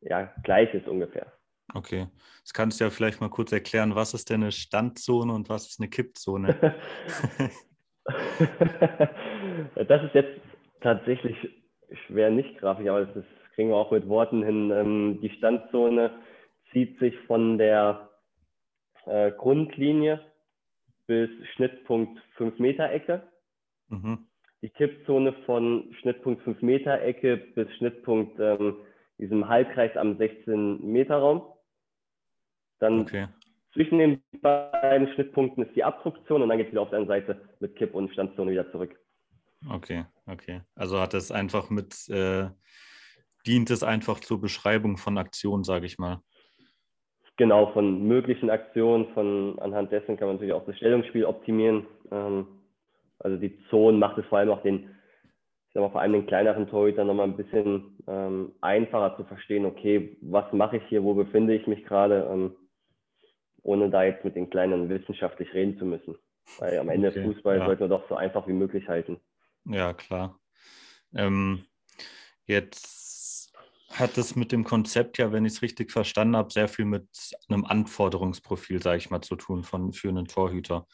ja, 0.02 0.34
gleich 0.44 0.74
ist 0.74 0.88
ungefähr. 0.88 1.32
Okay. 1.74 2.08
Das 2.44 2.54
kannst 2.54 2.80
du 2.80 2.86
ja 2.86 2.90
vielleicht 2.90 3.22
mal 3.22 3.30
kurz 3.30 3.52
erklären, 3.52 3.96
was 3.96 4.14
ist 4.14 4.30
denn 4.30 4.42
eine 4.42 4.52
Standzone 4.52 5.34
und 5.34 5.50
was 5.50 5.68
ist 5.68 5.80
eine 5.80 5.90
Kippzone? 5.90 6.58
das 9.76 10.04
ist 10.04 10.16
jetzt 10.16 10.42
tatsächlich 10.82 11.36
schwer 12.08 12.30
nicht 12.30 12.58
grafisch, 12.58 12.88
aber 12.88 13.06
das 13.06 13.26
kriegen 13.56 13.70
wir 13.70 13.76
auch 13.76 13.92
mit 13.92 14.08
Worten 14.08 14.44
hin. 14.44 14.72
Ähm, 14.72 15.20
die 15.22 15.30
Standzone 15.30 16.12
zieht 16.72 17.00
sich 17.00 17.18
von 17.28 17.58
der 17.58 18.10
äh, 19.06 19.32
Grundlinie 19.32 20.22
bis 21.08 21.30
Schnittpunkt 21.56 22.20
5 22.38 22.60
Meter 22.60 22.90
Ecke. 22.92 23.24
Mhm. 23.90 24.28
Die 24.62 24.70
Kippzone 24.70 25.34
von 25.46 25.94
Schnittpunkt 26.02 26.44
5 26.44 26.62
Meter 26.62 27.02
Ecke 27.02 27.38
bis 27.38 27.68
Schnittpunkt 27.78 28.40
ähm, 28.40 28.78
diesem 29.18 29.48
Halbkreis 29.48 29.96
am 29.98 30.18
16 30.18 30.86
Meter 30.92 31.18
Raum. 31.18 31.44
Dann 32.82 33.02
okay. 33.02 33.28
zwischen 33.74 34.00
den 34.00 34.22
beiden 34.42 35.08
Schnittpunkten 35.14 35.64
ist 35.64 35.76
die 35.76 35.84
Abdruktion 35.84 36.42
und 36.42 36.50
dann 36.50 36.58
geht 36.58 36.68
es 36.68 36.72
wieder 36.74 36.82
auf 36.82 36.90
der 36.90 37.06
Seite 37.06 37.40
mit 37.60 37.76
Kipp- 37.78 37.94
und 37.94 38.12
Standzone 38.12 38.52
wieder 38.52 38.70
zurück. 38.72 39.00
Okay, 39.70 40.06
okay. 40.26 40.62
Also 40.76 41.00
hat 41.00 41.14
es 41.14 41.32
einfach 41.32 41.70
mit, 41.70 42.10
äh, 42.10 42.50
dient 43.46 43.70
es 43.70 43.84
einfach 43.84 44.20
zur 44.20 44.42
Beschreibung 44.42 44.98
von 44.98 45.18
Aktionen, 45.18 45.64
sage 45.64 45.86
ich 45.86 46.00
mal. 46.00 46.22
Genau, 47.38 47.72
von 47.74 48.08
möglichen 48.08 48.50
Aktionen, 48.50 49.14
von 49.14 49.58
anhand 49.60 49.92
dessen 49.92 50.18
kann 50.18 50.28
man 50.28 50.36
natürlich 50.36 50.54
auch 50.54 50.66
das 50.66 50.78
Stellungsspiel 50.78 51.26
optimieren. 51.26 51.86
Ähm, 52.12 52.48
also 53.20 53.38
die 53.38 53.58
Zonen 53.70 54.00
macht 54.00 54.18
es 54.18 54.26
vor 54.26 54.40
allem 54.40 54.50
auch 54.50 54.64
den, 54.64 54.90
ich 55.68 55.74
sag 55.74 55.82
mal, 55.82 55.92
vor 55.92 56.02
allem 56.02 56.14
den 56.14 56.28
kleineren 56.28 56.68
Torhütern 56.68 57.08
nochmal 57.08 57.28
ein 57.28 57.38
bisschen 57.38 57.98
ähm, 58.08 58.54
einfacher 58.62 59.16
zu 59.18 59.24
verstehen, 59.26 59.66
okay, 59.66 60.18
was 60.22 60.52
mache 60.52 60.78
ich 60.78 60.84
hier, 60.90 61.04
wo 61.04 61.14
befinde 61.14 61.56
ich 61.56 61.68
mich 61.68 61.84
gerade. 61.86 62.28
Ähm, 62.32 62.56
ohne 63.64 63.90
da 63.90 64.04
jetzt 64.04 64.24
mit 64.24 64.36
den 64.36 64.50
Kleinen 64.50 64.90
wissenschaftlich 64.90 65.54
reden 65.54 65.78
zu 65.78 65.86
müssen. 65.86 66.18
Weil 66.60 66.80
am 66.80 66.90
Ende 66.90 67.10
okay, 67.10 67.24
Fußball 67.24 67.60
ja. 67.60 67.66
sollte 67.66 67.84
man 67.84 67.90
doch 67.90 68.10
so 68.10 68.16
einfach 68.16 68.48
wie 68.48 68.54
möglich 68.54 68.88
halten. 68.88 69.20
Ja, 69.66 69.94
klar. 69.94 70.40
Ähm, 71.14 71.66
jetzt 72.46 73.54
hat 73.90 74.18
es 74.18 74.36
mit 74.36 74.52
dem 74.52 74.64
Konzept 74.64 75.18
ja, 75.18 75.32
wenn 75.32 75.46
ich 75.46 75.54
es 75.54 75.62
richtig 75.62 75.92
verstanden 75.92 76.36
habe, 76.36 76.52
sehr 76.52 76.68
viel 76.68 76.86
mit 76.86 77.08
einem 77.50 77.66
Anforderungsprofil, 77.66 78.82
sage 78.82 78.98
ich 78.98 79.10
mal, 79.10 79.22
zu 79.22 79.36
tun 79.36 79.64
von, 79.64 79.94
für 79.94 80.10
einen 80.10 80.28
Torhüter. 80.28 80.88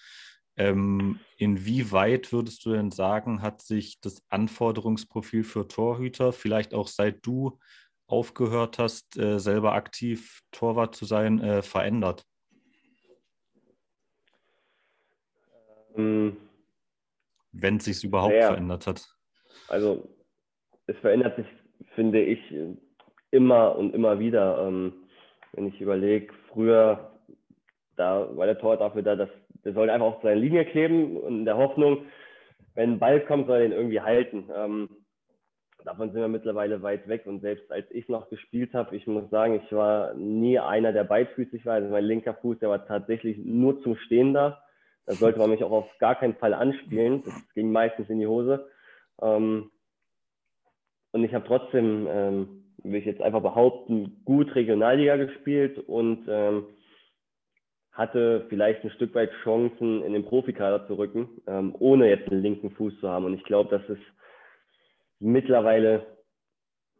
Ähm, 0.57 1.19
inwieweit 1.37 2.31
würdest 2.33 2.65
du 2.65 2.71
denn 2.71 2.91
sagen, 2.91 3.43
hat 3.43 3.61
sich 3.61 4.01
das 4.01 4.23
Anforderungsprofil 4.29 5.43
für 5.43 5.67
Torhüter, 5.67 6.33
vielleicht 6.33 6.73
auch 6.73 6.87
seit 6.87 7.25
du 7.25 7.59
aufgehört 8.07 8.79
hast, 8.79 9.17
äh, 9.17 9.39
selber 9.39 9.73
aktiv 9.73 10.41
Torwart 10.51 10.95
zu 10.95 11.05
sein, 11.05 11.39
äh, 11.39 11.61
verändert? 11.61 12.25
Ähm, 15.97 16.37
Wenn 17.51 17.77
es 17.77 17.85
sich 17.85 18.03
überhaupt 18.03 18.35
ja, 18.35 18.47
verändert 18.47 18.87
hat. 18.87 19.05
Also 19.67 20.07
es 20.87 20.97
verändert 20.97 21.35
sich, 21.35 21.47
finde 21.95 22.21
ich, 22.21 22.39
immer 23.31 23.75
und 23.75 23.93
immer 23.93 24.19
wieder. 24.19 24.67
Ähm, 24.67 24.93
wenn 25.53 25.67
ich 25.67 25.81
überlege, 25.81 26.33
früher, 26.53 27.11
da 27.95 28.27
war 28.35 28.45
der 28.45 28.59
Tor 28.59 28.77
dafür 28.77 29.01
da, 29.01 29.15
dass 29.15 29.29
der 29.63 29.73
sollte 29.73 29.91
einfach 29.91 30.07
auf 30.07 30.21
seine 30.21 30.39
Linie 30.39 30.65
kleben 30.65 31.17
und 31.17 31.39
in 31.39 31.45
der 31.45 31.57
Hoffnung, 31.57 32.05
wenn 32.73 32.93
ein 32.93 32.99
Ball 32.99 33.19
kommt, 33.19 33.47
soll 33.47 33.57
er 33.57 33.63
den 33.63 33.71
irgendwie 33.73 33.99
halten. 33.99 34.49
Ähm, 34.55 34.89
davon 35.83 36.11
sind 36.11 36.21
wir 36.21 36.27
mittlerweile 36.27 36.81
weit 36.83 37.07
weg 37.07 37.25
und 37.25 37.41
selbst 37.41 37.69
als 37.71 37.85
ich 37.91 38.07
noch 38.07 38.29
gespielt 38.29 38.73
habe, 38.73 38.95
ich 38.95 39.07
muss 39.07 39.29
sagen, 39.29 39.55
ich 39.55 39.71
war 39.73 40.13
nie 40.13 40.59
einer, 40.59 40.93
der 40.93 41.03
beidfüßig 41.03 41.65
war. 41.65 41.75
Also 41.75 41.89
mein 41.89 42.03
linker 42.03 42.35
Fuß, 42.35 42.59
der 42.59 42.69
war 42.69 42.85
tatsächlich 42.85 43.37
nur 43.37 43.81
zum 43.81 43.97
Stehen 43.97 44.33
da. 44.33 44.61
Da 45.07 45.13
sollte 45.13 45.39
man 45.39 45.49
mich 45.49 45.63
auch 45.63 45.71
auf 45.71 45.97
gar 45.99 46.15
keinen 46.15 46.35
Fall 46.35 46.53
anspielen. 46.53 47.23
Das 47.23 47.33
ging 47.55 47.71
meistens 47.71 48.09
in 48.09 48.19
die 48.19 48.27
Hose. 48.27 48.69
Ähm, 49.21 49.71
und 51.13 51.23
ich 51.23 51.33
habe 51.33 51.47
trotzdem, 51.47 52.07
ähm, 52.09 52.63
will 52.83 52.99
ich 52.99 53.05
jetzt 53.05 53.21
einfach 53.21 53.41
behaupten, 53.41 54.21
gut 54.25 54.53
Regionalliga 54.53 55.15
gespielt 55.15 55.79
und 55.79 56.25
ähm, 56.27 56.67
hatte 57.93 58.45
vielleicht 58.49 58.83
ein 58.83 58.91
Stück 58.91 59.15
weit 59.15 59.31
Chancen, 59.43 60.03
in 60.03 60.13
den 60.13 60.25
Profikader 60.25 60.85
zu 60.87 60.95
rücken, 60.95 61.41
ähm, 61.47 61.73
ohne 61.79 62.09
jetzt 62.09 62.29
einen 62.29 62.41
linken 62.41 62.71
Fuß 62.71 62.99
zu 62.99 63.09
haben. 63.09 63.25
Und 63.25 63.33
ich 63.33 63.43
glaube, 63.45 63.75
das 63.75 63.89
ist 63.89 64.03
mittlerweile 65.19 66.05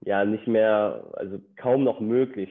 ja 0.01 0.23
nicht 0.23 0.47
mehr, 0.47 1.11
also 1.13 1.39
kaum 1.57 1.83
noch 1.83 1.99
möglich. 1.99 2.49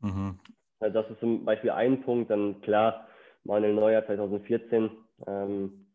Mhm. 0.00 0.40
Also 0.80 1.02
das 1.02 1.10
ist 1.10 1.20
zum 1.20 1.44
Beispiel 1.44 1.70
ein 1.70 2.02
Punkt. 2.02 2.30
Dann 2.30 2.62
klar, 2.62 3.06
Manuel 3.44 3.74
Neuer 3.74 4.04
2014 4.06 4.90
ähm, 5.26 5.86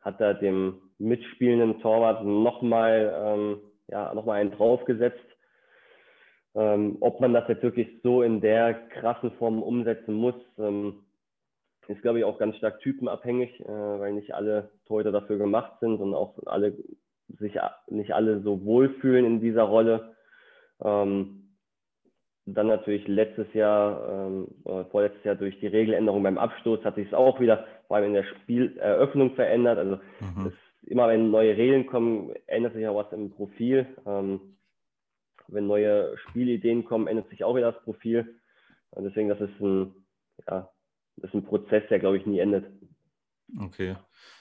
hat 0.00 0.20
da 0.20 0.34
dem 0.34 0.80
mitspielenden 0.98 1.80
Torwart 1.80 2.24
nochmal 2.24 3.12
ähm, 3.14 3.60
ja, 3.88 4.14
noch 4.14 4.26
einen 4.28 4.50
draufgesetzt. 4.50 5.18
Ähm, 6.54 6.96
ob 7.00 7.20
man 7.20 7.34
das 7.34 7.48
jetzt 7.48 7.62
wirklich 7.62 7.88
so 8.02 8.22
in 8.22 8.40
der 8.40 8.74
krassen 8.88 9.32
Form 9.32 9.62
umsetzen 9.62 10.14
muss, 10.14 10.34
ähm, 10.58 11.04
ist, 11.88 12.02
glaube 12.02 12.18
ich, 12.18 12.24
auch 12.24 12.38
ganz 12.38 12.56
stark 12.56 12.80
typenabhängig, 12.80 13.60
äh, 13.60 13.68
weil 13.68 14.12
nicht 14.12 14.34
alle 14.34 14.70
Torhüter 14.86 15.12
dafür 15.12 15.38
gemacht 15.38 15.78
sind 15.80 16.00
und 16.00 16.14
auch 16.14 16.34
alle 16.46 16.74
sich 17.38 17.58
nicht 17.88 18.12
alle 18.12 18.40
so 18.40 18.64
wohlfühlen 18.64 19.24
in 19.24 19.40
dieser 19.40 19.64
Rolle. 19.64 20.14
Ähm, 20.82 21.45
dann 22.46 22.68
natürlich 22.68 23.06
letztes 23.08 23.52
Jahr, 23.54 24.28
ähm, 24.28 24.48
vorletztes 24.90 25.24
Jahr 25.24 25.34
durch 25.34 25.58
die 25.58 25.66
Regeländerung 25.66 26.22
beim 26.22 26.38
Abstoß 26.38 26.84
hat 26.84 26.94
sich 26.94 27.08
es 27.08 27.14
auch 27.14 27.40
wieder, 27.40 27.66
vor 27.88 27.96
allem 27.96 28.06
in 28.06 28.14
der 28.14 28.24
Spieleröffnung 28.24 29.34
verändert. 29.34 29.78
Also 29.78 29.98
mhm. 30.20 30.52
immer 30.82 31.08
wenn 31.08 31.30
neue 31.30 31.56
Regeln 31.56 31.86
kommen, 31.86 32.32
ändert 32.46 32.74
sich 32.74 32.86
auch 32.86 32.96
was 32.96 33.12
im 33.12 33.30
Profil. 33.30 33.86
Ähm, 34.06 34.56
wenn 35.48 35.66
neue 35.66 36.16
Spielideen 36.18 36.84
kommen, 36.84 37.08
ändert 37.08 37.28
sich 37.30 37.42
auch 37.42 37.56
wieder 37.56 37.72
das 37.72 37.82
Profil. 37.82 38.36
Und 38.90 39.04
deswegen, 39.04 39.28
das 39.28 39.40
ist 39.40 39.60
ein, 39.60 39.94
ja, 40.48 40.70
das 41.16 41.30
ist 41.30 41.34
ein 41.34 41.44
Prozess, 41.44 41.82
der, 41.90 41.98
glaube 41.98 42.16
ich, 42.16 42.26
nie 42.26 42.38
endet. 42.38 42.66
Okay. 43.60 43.96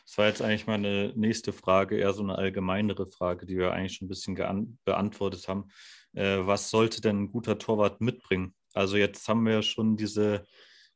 Das 0.05 0.17
war 0.17 0.27
jetzt 0.27 0.41
eigentlich 0.41 0.67
meine 0.67 1.13
nächste 1.15 1.51
Frage, 1.53 1.97
eher 1.97 2.13
so 2.13 2.21
eine 2.21 2.37
allgemeinere 2.37 3.07
Frage, 3.07 3.45
die 3.45 3.57
wir 3.57 3.71
eigentlich 3.71 3.93
schon 3.93 4.05
ein 4.05 4.09
bisschen 4.09 4.77
beantwortet 4.83 5.47
haben. 5.47 5.69
Äh, 6.15 6.47
was 6.47 6.69
sollte 6.69 7.01
denn 7.01 7.23
ein 7.23 7.31
guter 7.31 7.57
Torwart 7.57 8.01
mitbringen? 8.01 8.55
Also 8.73 8.97
jetzt 8.97 9.27
haben 9.27 9.45
wir 9.45 9.53
ja 9.53 9.61
schon 9.61 9.97
diese 9.97 10.45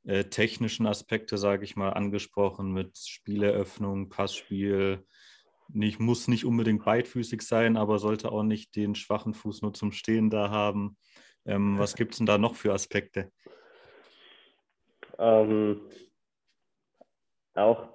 äh, 0.06 0.24
technischen 0.26 0.88
Aspekte, 0.88 1.38
sage 1.38 1.66
ich 1.66 1.76
mal, 1.76 1.92
angesprochen 1.92 2.72
mit 2.72 2.98
Spieleröffnung, 2.98 4.10
Passspiel. 4.10 5.06
Nicht, 5.72 6.00
muss 6.00 6.28
nicht 6.28 6.46
unbedingt 6.46 6.84
beidfüßig 6.84 7.42
sein, 7.42 7.78
aber 7.78 8.00
sollte 8.00 8.32
auch 8.32 8.44
nicht 8.44 8.76
den 8.76 8.96
schwachen 8.96 9.34
Fuß 9.34 9.62
nur 9.62 9.74
zum 9.74 9.92
Stehen 9.92 10.30
da 10.30 10.50
haben. 10.50 10.98
Ähm, 11.46 11.78
was 11.78 11.96
gibt 11.96 12.14
es 12.14 12.18
denn 12.18 12.26
da 12.26 12.38
noch 12.38 12.56
für 12.56 12.74
Aspekte? 12.74 13.32
Ähm, 15.20 15.82
auch 17.54 17.90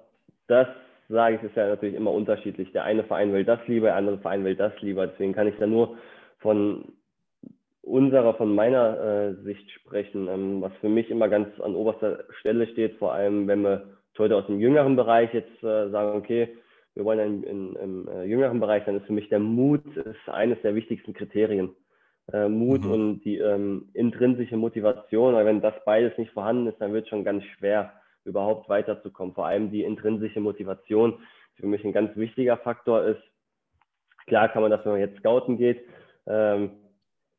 das 0.47 0.67
sage 1.09 1.35
ich, 1.35 1.43
ist 1.43 1.55
ja 1.55 1.67
natürlich 1.67 1.95
immer 1.95 2.11
unterschiedlich. 2.11 2.71
Der 2.71 2.83
eine 2.83 3.03
Verein 3.03 3.33
will 3.33 3.45
das 3.45 3.59
lieber, 3.67 3.87
der 3.87 3.95
andere 3.95 4.19
Verein 4.19 4.43
will 4.43 4.55
das 4.55 4.73
lieber. 4.81 5.07
Deswegen 5.07 5.33
kann 5.33 5.47
ich 5.47 5.55
da 5.57 5.67
nur 5.67 5.97
von 6.39 6.94
unserer, 7.85 8.33
von 8.33 8.53
meiner 8.53 8.99
äh, 8.99 9.33
Sicht 9.43 9.69
sprechen, 9.71 10.27
ähm, 10.27 10.61
was 10.61 10.73
für 10.81 10.89
mich 10.89 11.09
immer 11.09 11.29
ganz 11.29 11.47
an 11.61 11.75
oberster 11.75 12.25
Stelle 12.39 12.67
steht, 12.67 12.97
vor 12.97 13.13
allem 13.13 13.47
wenn 13.47 13.61
wir 13.61 13.97
heute 14.17 14.35
aus 14.35 14.47
dem 14.47 14.59
jüngeren 14.59 14.95
Bereich 14.95 15.33
jetzt 15.33 15.63
äh, 15.63 15.89
sagen, 15.89 16.17
okay, 16.17 16.57
wir 16.95 17.05
wollen 17.05 17.19
in, 17.19 17.43
in, 17.43 17.75
im 17.75 18.07
äh, 18.07 18.23
jüngeren 18.23 18.59
Bereich, 18.59 18.85
dann 18.85 18.97
ist 18.97 19.05
für 19.05 19.13
mich 19.13 19.29
der 19.29 19.39
Mut 19.39 19.85
ist 19.97 20.29
eines 20.29 20.61
der 20.61 20.75
wichtigsten 20.75 21.13
Kriterien. 21.13 21.75
äh, 22.31 22.47
Mut 22.47 22.83
mhm. 22.83 22.91
und 22.91 23.19
die 23.21 23.37
ähm, 23.37 23.89
intrinsische 23.93 24.57
Motivation. 24.57 25.33
Weil 25.33 25.45
wenn 25.45 25.61
das 25.61 25.73
beides 25.85 26.17
nicht 26.17 26.31
vorhanden 26.31 26.67
ist, 26.67 26.79
dann 26.79 26.93
wird 26.93 27.03
es 27.03 27.09
schon 27.09 27.23
ganz 27.23 27.43
schwer, 27.57 27.93
überhaupt 28.23 28.69
weiterzukommen. 28.69 29.35
Vor 29.35 29.45
allem 29.45 29.69
die 29.69 29.83
intrinsische 29.83 30.39
Motivation, 30.39 31.19
die 31.57 31.61
für 31.61 31.67
mich 31.67 31.83
ein 31.83 31.93
ganz 31.93 32.15
wichtiger 32.15 32.57
Faktor 32.57 33.03
ist. 33.03 33.21
Klar 34.25 34.49
kann 34.49 34.63
man 34.63 34.71
das, 34.71 34.83
wenn 34.83 34.93
man 34.93 35.01
jetzt 35.01 35.19
scouten 35.19 35.57
geht, 35.57 35.81
ähm, 36.25 36.71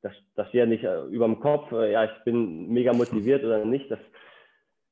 das, 0.02 0.12
das 0.34 0.52
ja 0.52 0.66
nicht 0.66 0.84
äh, 0.84 1.04
über 1.04 1.26
dem 1.26 1.40
Kopf, 1.40 1.70
äh, 1.72 1.92
ja, 1.92 2.04
ich 2.04 2.24
bin 2.24 2.68
mega 2.68 2.92
motiviert 2.92 3.44
oder 3.44 3.64
nicht. 3.64 3.90
Das 3.90 4.00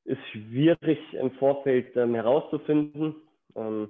ist 0.04 0.20
schwierig 0.32 0.98
im 1.14 1.30
Vorfeld 1.32 1.96
ähm, 1.96 2.14
herauszufinden. 2.14 3.16
Ähm, 3.56 3.88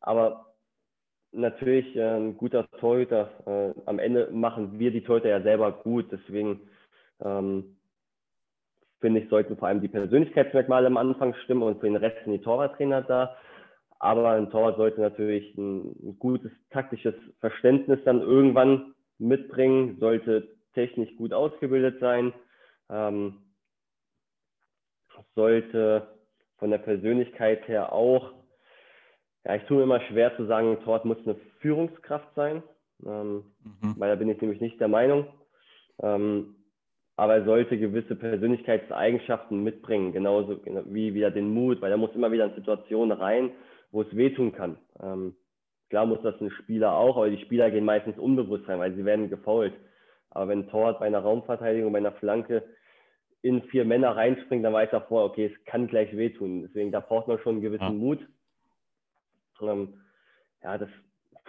aber 0.00 0.54
natürlich 1.32 1.94
äh, 1.96 2.16
ein 2.16 2.36
guter 2.36 2.70
Torhüter. 2.78 3.30
Äh, 3.46 3.80
am 3.86 3.98
Ende 3.98 4.28
machen 4.32 4.78
wir 4.78 4.90
die 4.90 5.02
Torhüter 5.02 5.28
ja 5.28 5.42
selber 5.42 5.72
gut. 5.72 6.10
Deswegen 6.10 6.60
ähm, 7.22 7.76
finde 9.00 9.20
ich, 9.20 9.28
sollten 9.28 9.56
vor 9.56 9.68
allem 9.68 9.80
die 9.80 9.88
Persönlichkeitsmerkmale 9.88 10.86
am 10.86 10.96
Anfang 10.96 11.34
stimmen 11.44 11.62
und 11.62 11.80
für 11.80 11.86
den 11.86 11.96
Rest 11.96 12.22
sind 12.24 12.32
die 12.32 12.42
Torwarttrainer 12.42 13.02
da. 13.02 13.36
Aber 13.98 14.30
ein 14.30 14.50
Torwart 14.50 14.76
sollte 14.76 15.00
natürlich 15.00 15.56
ein, 15.56 15.90
ein 16.02 16.18
gutes 16.18 16.50
taktisches 16.70 17.14
Verständnis 17.38 18.00
dann 18.04 18.20
irgendwann 18.20 18.94
mitbringen, 19.20 19.98
sollte 20.00 20.48
technisch 20.74 21.14
gut 21.16 21.32
ausgebildet 21.32 22.00
sein, 22.00 22.32
ähm, 22.88 23.42
sollte 25.34 26.08
von 26.58 26.70
der 26.70 26.78
Persönlichkeit 26.78 27.66
her 27.68 27.92
auch 27.92 28.32
ja, 29.44 29.54
ich 29.54 29.62
tue 29.64 29.78
mir 29.78 29.84
immer 29.84 30.00
schwer 30.02 30.36
zu 30.36 30.46
sagen, 30.46 30.78
Tort 30.84 31.04
muss 31.04 31.18
eine 31.24 31.36
Führungskraft 31.60 32.28
sein, 32.34 32.62
ähm, 33.06 33.44
mhm. 33.80 33.94
weil 33.96 34.10
da 34.10 34.16
bin 34.16 34.28
ich 34.28 34.40
nämlich 34.40 34.60
nicht 34.60 34.80
der 34.80 34.88
Meinung. 34.88 35.26
Ähm, 36.02 36.56
aber 37.16 37.36
er 37.36 37.44
sollte 37.44 37.78
gewisse 37.78 38.16
Persönlichkeitseigenschaften 38.16 39.62
mitbringen, 39.62 40.12
genauso 40.12 40.58
wie 40.64 41.14
wieder 41.14 41.30
den 41.30 41.52
Mut, 41.52 41.82
weil 41.82 41.90
er 41.90 41.98
muss 41.98 42.14
immer 42.14 42.32
wieder 42.32 42.46
in 42.46 42.54
Situationen 42.54 43.12
rein, 43.12 43.52
wo 43.90 44.02
es 44.02 44.16
wehtun 44.16 44.52
kann. 44.52 44.78
Ähm, 45.02 45.36
klar 45.90 46.06
muss 46.06 46.22
das 46.22 46.40
ein 46.40 46.50
Spieler 46.50 46.94
auch, 46.94 47.16
aber 47.16 47.28
die 47.28 47.42
Spieler 47.42 47.70
gehen 47.70 47.84
meistens 47.84 48.18
unbewusst 48.18 48.68
rein, 48.68 48.78
weil 48.78 48.94
sie 48.94 49.04
werden 49.04 49.28
gefault. 49.28 49.74
Aber 50.30 50.48
wenn 50.48 50.68
Tort 50.68 51.00
bei 51.00 51.06
einer 51.06 51.18
Raumverteidigung, 51.18 51.92
bei 51.92 51.98
einer 51.98 52.12
Flanke 52.12 52.62
in 53.42 53.62
vier 53.64 53.84
Männer 53.84 54.16
reinspringt, 54.16 54.64
dann 54.64 54.72
weiß 54.72 54.90
er 54.92 55.02
vorher, 55.02 55.28
okay, 55.28 55.52
es 55.52 55.64
kann 55.64 55.88
gleich 55.88 56.16
wehtun. 56.16 56.62
Deswegen, 56.62 56.92
da 56.92 57.00
braucht 57.00 57.26
man 57.26 57.38
schon 57.40 57.54
einen 57.54 57.62
gewissen 57.62 57.84
ja. 57.84 57.90
Mut. 57.90 58.20
Ähm, 59.60 59.94
ja, 60.62 60.78
das 60.78 60.88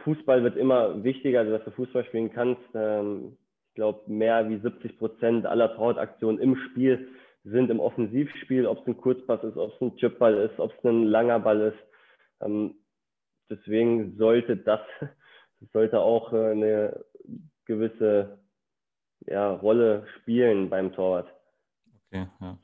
Fußball 0.04 0.44
wird 0.44 0.58
immer 0.58 1.04
wichtiger, 1.04 1.40
also 1.40 1.52
dass 1.52 1.64
du 1.66 1.72
Fußball 1.72 2.06
spielen 2.06 2.32
kannst. 2.32 2.62
Ähm, 2.74 3.38
ich 3.70 3.76
glaube, 3.76 4.02
mehr 4.12 4.50
wie 4.50 4.58
70 4.58 4.98
Prozent 4.98 5.46
aller 5.46 5.76
Torwartaktionen 5.76 6.42
im 6.42 6.56
Spiel 6.56 7.10
sind 7.44 7.70
im 7.70 7.80
Offensivspiel, 7.80 8.66
ob 8.66 8.80
es 8.82 8.88
ein 8.88 8.98
Kurzpass 8.98 9.44
ist, 9.44 9.58
ob 9.58 9.74
es 9.74 9.82
ein 9.82 9.96
Chipball 9.98 10.38
ist, 10.38 10.60
ob 10.60 10.74
es 10.78 10.84
ein 10.84 11.06
langer 11.06 11.40
Ball 11.40 11.62
ist. 11.62 11.80
Ähm, 12.42 12.76
deswegen 13.52 14.18
sollte 14.18 14.58
das, 14.58 14.82
sollte 15.74 16.00
auch 16.00 16.34
äh, 16.34 16.52
eine 16.52 17.06
gewisse 17.66 18.40
ja, 19.28 19.54
Rolle 19.54 20.08
spielen 20.18 20.70
beim 20.70 20.92
Torwart. 20.94 21.32
Okay, 22.08 22.28
ja. 22.40 22.58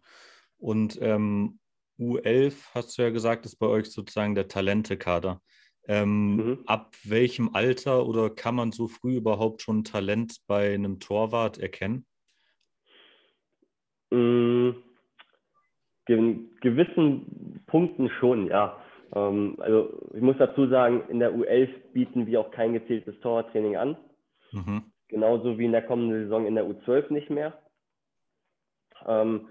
Und 0.58 0.98
ähm, 1.02 1.60
U11 2.00 2.74
hast 2.74 2.98
du 2.98 3.04
ja 3.04 3.10
gesagt, 3.10 3.46
ist 3.46 3.58
bei 3.58 3.68
euch 3.68 3.92
sozusagen 3.92 4.36
der 4.36 4.48
Talentekader. 4.48 5.42
Ähm, 5.88 6.36
mhm. 6.36 6.60
Ab 6.66 6.96
welchem 7.04 7.56
Alter 7.56 8.06
oder 8.08 8.30
kann 8.30 8.56
man 8.56 8.72
so 8.72 8.88
früh 8.88 9.16
überhaupt 9.16 9.62
schon 9.62 9.84
Talent 9.84 10.38
bei 10.48 10.74
einem 10.74 11.00
Torwart 11.00 11.58
erkennen? 11.60 12.06
In 14.10 14.76
gewissen 16.06 17.64
Punkten 17.68 18.10
schon, 18.20 18.48
ja. 18.48 18.82
Ähm, 19.16 19.56
also 19.60 20.10
ich 20.14 20.22
muss 20.22 20.38
dazu 20.38 20.68
sagen, 20.68 21.04
in 21.10 21.20
der 21.20 21.34
U11 21.34 21.70
bieten 21.94 22.26
wir 22.28 22.42
auch 22.42 22.52
kein 22.52 22.74
gezieltes 22.74 23.20
Torwarttraining 23.22 23.78
an. 23.78 23.98
Mhm. 24.52 24.84
Genauso 25.08 25.58
wie 25.58 25.66
in 25.66 25.72
der 25.72 25.84
kommenden 25.86 26.24
Saison 26.24 26.46
in 26.46 26.56
der 26.56 26.66
U12 26.66 27.14
nicht 27.14 27.30
mehr. 27.30 27.58
Ähm, 29.06 29.48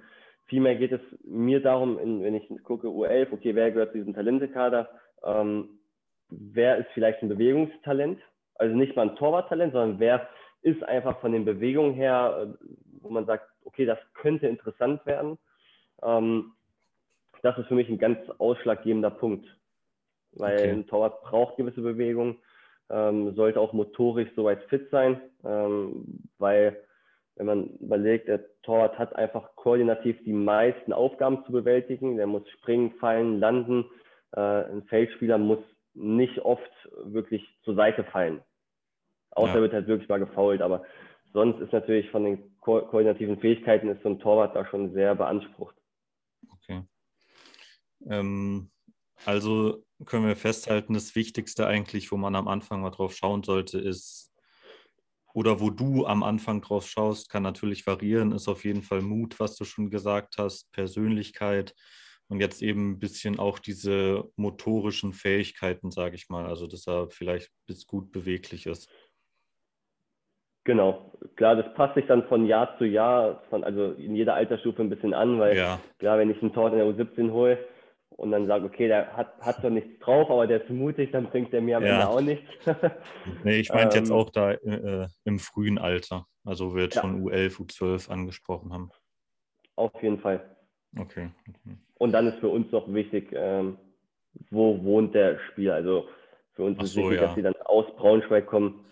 Vielmehr 0.47 0.77
geht 0.77 0.93
es 0.93 1.01
mir 1.25 1.61
darum, 1.61 1.99
in, 1.99 2.23
wenn 2.23 2.35
ich 2.35 2.49
gucke, 2.63 2.87
U11, 2.87 3.33
okay, 3.33 3.55
wer 3.55 3.73
gehört 3.73 3.93
zu 3.93 3.99
diesem 3.99 4.15
Talentekader? 4.15 4.89
Ähm, 5.25 5.81
wer 6.29 6.79
ist 6.79 6.89
vielleicht 6.95 7.21
ein 7.23 7.29
Bewegungstalent? 7.29 8.21
Also 8.55 8.75
nicht 8.75 8.95
mal 8.95 9.09
ein 9.09 9.17
Torwarttalent, 9.17 9.73
sondern 9.73 9.99
wer 9.99 10.29
ist 10.63 10.83
einfach 10.85 11.21
von 11.21 11.33
den 11.33 11.45
Bewegungen 11.45 11.95
her, 11.95 12.55
äh, 12.61 12.67
wo 13.03 13.11
man 13.11 13.27
sagt, 13.27 13.49
okay, 13.65 13.87
das 13.87 13.99
könnte 14.15 14.47
interessant 14.47 15.05
werden. 15.05 15.37
Ähm, 16.03 16.53
das 17.47 17.59
ist 17.59 17.69
für 17.69 17.75
mich 17.75 17.89
ein 17.89 17.99
ganz 17.99 18.19
ausschlaggebender 18.39 19.11
Punkt. 19.11 19.47
Weil 20.33 20.59
okay. 20.59 20.71
ein 20.71 20.87
Torwart 20.87 21.23
braucht 21.23 21.57
gewisse 21.57 21.81
Bewegungen, 21.81 22.37
ähm, 22.91 23.35
sollte 23.35 23.61
auch 23.61 23.73
motorisch 23.73 24.29
soweit 24.37 24.63
fit 24.65 24.91
sein, 24.91 25.21
ähm, 25.45 26.25
weil 26.39 26.77
wenn 27.37 27.47
man 27.47 27.67
überlegt, 27.81 28.29
der 28.29 28.41
Torwart 28.63 28.99
hat 28.99 29.15
einfach 29.15 29.55
koordinativ 29.57 30.17
die 30.25 30.33
meisten 30.33 30.93
Aufgaben 30.93 31.45
zu 31.45 31.53
bewältigen. 31.53 32.17
Der 32.17 32.27
muss 32.27 32.49
springen, 32.49 32.93
fallen, 32.99 33.39
landen. 33.39 33.85
Äh, 34.35 34.41
ein 34.41 34.83
Feldspieler 34.89 35.37
muss 35.37 35.59
nicht 35.93 36.39
oft 36.41 36.71
wirklich 37.05 37.47
zur 37.63 37.75
Seite 37.75 38.05
fallen. 38.05 38.41
Außer 39.33 39.57
ja. 39.57 39.61
wird 39.61 39.75
halt 39.75 39.87
wirklich 39.87 40.09
mal 40.09 40.19
gefault. 40.19 40.63
Aber 40.63 40.85
sonst 41.35 41.61
ist 41.61 41.75
natürlich 41.75 42.11
von 42.11 42.25
den 42.25 42.59
ko 42.61 42.81
koordinativen 42.81 43.39
Fähigkeiten 43.39 43.91
ist 43.91 44.03
so 44.03 44.09
ein 44.09 44.19
Torwart 44.19 44.57
da 44.57 44.65
schon 44.65 44.95
sehr 44.95 45.15
beansprucht. 45.15 45.77
Ähm, 48.09 48.71
also 49.25 49.83
können 50.05 50.27
wir 50.27 50.37
festhalten, 50.37 50.95
das 50.95 51.15
Wichtigste 51.15 51.67
eigentlich, 51.67 52.13
wo 52.13 52.17
man 52.17 52.35
am 52.35 52.49
Anfang 52.49 52.83
mal 52.83 52.91
drauf 52.91 53.15
schauen 53.15 53.43
sollte, 53.43 53.79
ist 53.79 54.33
oder 55.35 55.61
wo 55.61 55.71
du 55.71 56.07
am 56.07 56.23
Anfang 56.23 56.63
drauf 56.63 56.87
schaust, 56.87 57.31
kann 57.31 57.43
natürlich 57.43 57.87
variieren, 57.87 58.33
ist 58.33 58.49
auf 58.49 58.65
jeden 58.65 58.83
Fall 58.83 59.03
Mut, 59.03 59.39
was 59.39 59.57
du 59.57 59.65
schon 59.65 59.91
gesagt 59.91 60.37
hast, 60.39 60.73
Persönlichkeit 60.73 61.75
und 62.29 62.41
jetzt 62.41 62.63
eben 62.63 62.93
ein 62.93 62.99
bisschen 62.99 63.39
auch 63.39 63.59
diese 63.59 64.25
motorischen 64.37 65.13
Fähigkeiten, 65.13 65.91
sage 65.91 66.17
ich 66.17 66.29
mal, 66.29 66.47
also 66.47 66.67
dass 66.67 66.87
er 66.87 67.11
vielleicht 67.11 67.51
bis 67.67 67.87
gut 67.87 68.13
beweglich 68.13 68.67
ist. 68.67 68.91
Genau, 70.65 71.13
klar, 71.37 71.55
das 71.55 71.73
passt 71.75 71.95
sich 71.95 72.07
dann 72.07 72.27
von 72.29 72.47
Jahr 72.47 72.77
zu 72.79 72.85
Jahr, 72.85 73.43
von, 73.51 73.63
also 73.63 73.93
in 73.93 74.17
jeder 74.17 74.35
Altersstufe 74.35 74.83
ein 74.83 74.91
bisschen 74.91 75.15
an, 75.15 75.39
weil 75.39 75.57
ja. 75.57 75.81
klar, 75.99 76.19
wenn 76.19 76.31
ich 76.31 76.43
einen 76.43 76.53
Tor 76.53 76.73
in 76.73 76.79
der 76.79 76.87
U17 76.87 77.31
hole, 77.31 77.59
und 78.17 78.31
dann 78.31 78.47
sage, 78.47 78.65
okay, 78.65 78.89
der 78.89 79.15
hat, 79.17 79.39
hat 79.41 79.61
zwar 79.61 79.71
nichts 79.71 79.99
drauf, 80.01 80.31
aber 80.31 80.47
der 80.47 80.63
ist 80.63 80.71
mutig, 80.71 81.13
dann 81.13 81.29
bringt 81.29 81.53
der 81.53 81.61
mir 81.61 81.77
am 81.77 81.85
ja. 81.85 81.95
Ende 81.95 82.09
auch 82.09 82.21
nichts. 82.21 82.49
nee, 83.45 83.59
ich 83.59 83.69
meinte 83.71 83.99
ähm, 83.99 84.05
jetzt 84.05 84.11
auch 84.11 84.31
da 84.31 84.53
äh, 84.53 85.07
im 85.25 85.39
frühen 85.39 85.79
Alter, 85.79 86.27
also 86.45 86.75
wir 86.75 86.85
jetzt 86.85 86.97
ja. 86.97 87.03
schon 87.03 87.23
U11, 87.23 87.57
U12 87.57 88.11
angesprochen 88.11 88.73
haben. 88.73 88.91
Auf 89.77 90.03
jeden 90.03 90.19
Fall. 90.19 90.57
Okay. 90.99 91.31
okay. 91.49 91.77
Und 91.99 92.13
dann 92.13 92.27
ist 92.27 92.39
für 92.39 92.49
uns 92.49 92.71
noch 92.73 92.93
wichtig, 92.93 93.31
ähm, 93.33 93.79
wo 94.51 94.83
wohnt 94.83 95.15
der 95.15 95.39
Spieler? 95.51 95.75
Also 95.75 96.09
für 96.53 96.65
uns 96.65 96.79
Ach 96.79 96.85
ist 96.85 96.95
so, 96.95 97.03
wichtig, 97.03 97.21
ja. 97.21 97.27
dass 97.27 97.35
sie 97.35 97.43
dann 97.43 97.57
aus 97.65 97.85
Braunschweig 97.97 98.47
kommen. 98.47 98.87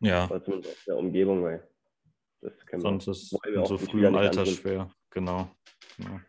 Ja. 0.00 0.26
Oder 0.26 0.44
zumindest 0.44 0.76
aus 0.76 0.84
der 0.86 0.96
Umgebung, 0.96 1.42
weil 1.42 1.66
das 2.42 2.52
können 2.66 2.82
Sonst 2.82 3.06
wir, 3.06 3.12
ist 3.12 3.38
in 3.46 3.64
so 3.64 3.78
frühem 3.78 4.14
Alter 4.14 4.44
schwer. 4.46 4.90
Genau. 5.10 5.50
genau. 5.96 6.20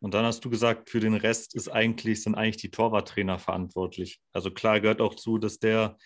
Und 0.00 0.14
dann 0.14 0.24
hast 0.24 0.44
du 0.44 0.50
gesagt, 0.50 0.90
für 0.90 1.00
den 1.00 1.14
Rest 1.14 1.54
ist 1.54 1.68
eigentlich, 1.68 2.22
sind 2.22 2.34
eigentlich 2.34 2.56
die 2.56 2.70
Torwarttrainer 2.70 3.38
verantwortlich. 3.38 4.20
Also 4.32 4.50
klar 4.50 4.80
gehört 4.80 5.00
auch 5.00 5.14
zu, 5.14 5.38
dass 5.38 5.58
der 5.58 5.98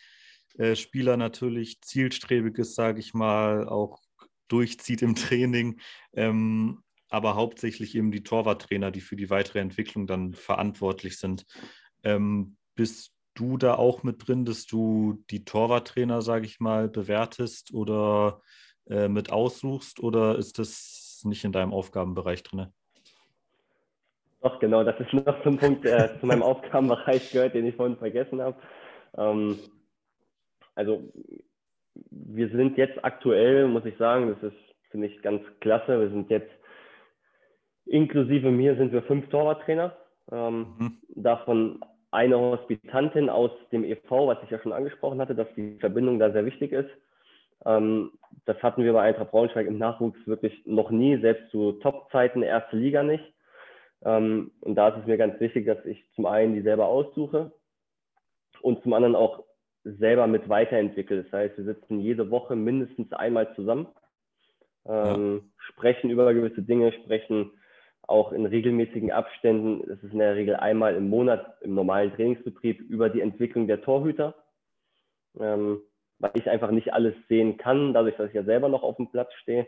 äh, 0.58 0.74
Spieler 0.74 1.16
natürlich 1.16 1.80
zielstrebig 1.80 2.58
ist, 2.58 2.74
sage 2.74 3.00
ich 3.00 3.14
mal, 3.14 3.68
auch 3.68 4.00
durchzieht 4.48 5.02
im 5.02 5.14
Training. 5.14 5.80
Ähm, 6.12 6.82
aber 7.08 7.36
hauptsächlich 7.36 7.94
eben 7.94 8.10
die 8.10 8.24
Torwarttrainer, 8.24 8.90
die 8.90 9.00
für 9.00 9.14
die 9.14 9.30
weitere 9.30 9.60
Entwicklung 9.60 10.08
dann 10.08 10.34
verantwortlich 10.34 11.18
sind. 11.18 11.46
Ähm, 12.02 12.56
bist 12.74 13.12
du 13.34 13.56
da 13.56 13.74
auch 13.74 14.02
mit 14.02 14.26
drin, 14.26 14.44
dass 14.44 14.66
du 14.66 15.22
die 15.30 15.44
Torwarttrainer, 15.44 16.22
sage 16.22 16.46
ich 16.46 16.58
mal, 16.58 16.88
bewertest 16.88 17.72
oder 17.72 18.42
äh, 18.86 19.08
mit 19.08 19.30
aussuchst 19.30 20.00
oder 20.00 20.36
ist 20.36 20.58
das 20.58 21.20
nicht 21.24 21.44
in 21.44 21.52
deinem 21.52 21.72
Aufgabenbereich 21.72 22.42
drin? 22.42 22.72
Doch, 24.44 24.58
genau, 24.58 24.84
das 24.84 25.00
ist 25.00 25.10
noch 25.14 25.42
so 25.42 25.48
ein 25.48 25.56
Punkt 25.56 25.86
äh, 25.86 26.10
zu 26.20 26.26
meinem 26.26 26.42
Aufgabenbereich 26.42 27.32
gehört, 27.32 27.54
den 27.54 27.64
ich 27.64 27.76
vorhin 27.76 27.96
vergessen 27.96 28.42
habe. 28.42 28.56
Ähm, 29.16 29.58
also 30.74 31.10
wir 32.10 32.50
sind 32.50 32.76
jetzt 32.76 33.02
aktuell, 33.02 33.68
muss 33.68 33.86
ich 33.86 33.96
sagen, 33.96 34.28
das 34.28 34.52
ist, 34.52 34.60
finde 34.90 35.06
ich, 35.06 35.22
ganz 35.22 35.42
klasse. 35.60 35.98
Wir 35.98 36.10
sind 36.10 36.28
jetzt, 36.28 36.50
inklusive 37.86 38.50
mir, 38.50 38.76
sind 38.76 38.92
wir 38.92 39.02
fünf 39.04 39.30
Torwarttrainer. 39.30 39.96
Ähm, 40.30 40.74
mhm. 40.78 40.98
Davon 41.08 41.80
eine 42.10 42.38
Hospitantin 42.38 43.30
aus 43.30 43.50
dem 43.72 43.82
EV, 43.82 44.26
was 44.26 44.42
ich 44.42 44.50
ja 44.50 44.58
schon 44.58 44.74
angesprochen 44.74 45.22
hatte, 45.22 45.34
dass 45.34 45.48
die 45.56 45.78
Verbindung 45.80 46.18
da 46.18 46.32
sehr 46.32 46.44
wichtig 46.44 46.72
ist. 46.72 46.90
Ähm, 47.64 48.10
das 48.44 48.62
hatten 48.62 48.84
wir 48.84 48.92
bei 48.92 49.00
Eintracht 49.00 49.30
Braunschweig 49.30 49.66
im 49.66 49.78
Nachwuchs 49.78 50.18
wirklich 50.26 50.66
noch 50.66 50.90
nie, 50.90 51.18
selbst 51.22 51.50
zu 51.50 51.72
Top-Zeiten 51.80 52.42
erste 52.42 52.76
Liga 52.76 53.02
nicht. 53.02 53.33
Ähm, 54.04 54.50
und 54.60 54.74
da 54.74 54.88
ist 54.88 55.00
es 55.00 55.06
mir 55.06 55.16
ganz 55.16 55.40
wichtig, 55.40 55.66
dass 55.66 55.84
ich 55.84 56.04
zum 56.14 56.26
einen 56.26 56.54
die 56.54 56.62
selber 56.62 56.86
aussuche 56.86 57.52
und 58.60 58.82
zum 58.82 58.92
anderen 58.92 59.16
auch 59.16 59.44
selber 59.84 60.26
mit 60.26 60.48
weiterentwickle. 60.48 61.22
Das 61.22 61.32
heißt, 61.32 61.58
wir 61.58 61.64
sitzen 61.64 62.00
jede 62.00 62.30
Woche 62.30 62.56
mindestens 62.56 63.12
einmal 63.12 63.54
zusammen, 63.54 63.86
ähm, 64.86 65.42
ja. 65.42 65.50
sprechen 65.58 66.10
über 66.10 66.32
gewisse 66.34 66.62
Dinge, 66.62 66.92
sprechen 66.92 67.50
auch 68.06 68.32
in 68.32 68.44
regelmäßigen 68.44 69.12
Abständen, 69.12 69.82
das 69.88 70.02
ist 70.02 70.12
in 70.12 70.18
der 70.18 70.34
Regel 70.34 70.56
einmal 70.56 70.94
im 70.94 71.08
Monat 71.08 71.56
im 71.62 71.74
normalen 71.74 72.12
Trainingsbetrieb, 72.12 72.80
über 72.80 73.08
die 73.08 73.22
Entwicklung 73.22 73.66
der 73.66 73.80
Torhüter, 73.80 74.34
ähm, 75.40 75.80
weil 76.18 76.32
ich 76.34 76.48
einfach 76.50 76.70
nicht 76.70 76.92
alles 76.92 77.14
sehen 77.28 77.56
kann, 77.56 77.94
dadurch, 77.94 78.16
dass 78.16 78.28
ich 78.28 78.34
ja 78.34 78.44
selber 78.44 78.68
noch 78.68 78.82
auf 78.82 78.96
dem 78.96 79.10
Platz 79.10 79.32
stehe. 79.34 79.66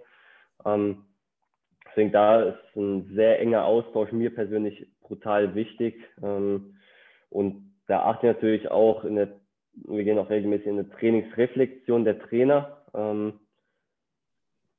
Ähm, 0.66 1.06
deswegen 1.96 2.12
da 2.12 2.42
ist 2.42 2.76
ein 2.76 3.10
sehr 3.14 3.40
enger 3.40 3.64
Austausch 3.64 4.12
mir 4.12 4.34
persönlich 4.34 4.86
brutal 5.00 5.54
wichtig. 5.54 5.96
Ähm, 6.22 6.76
und 7.30 7.72
da 7.86 8.02
achte 8.04 8.26
ich 8.26 8.34
natürlich 8.34 8.70
auch 8.70 9.04
in 9.04 9.16
der, 9.16 9.28
wir 9.72 10.04
gehen 10.04 10.18
auch 10.18 10.28
regelmäßig 10.28 10.66
in 10.66 10.78
eine 10.78 10.90
Trainingsreflexion 10.90 12.04
der 12.04 12.18
Trainer. 12.18 12.82
Ähm, 12.94 13.40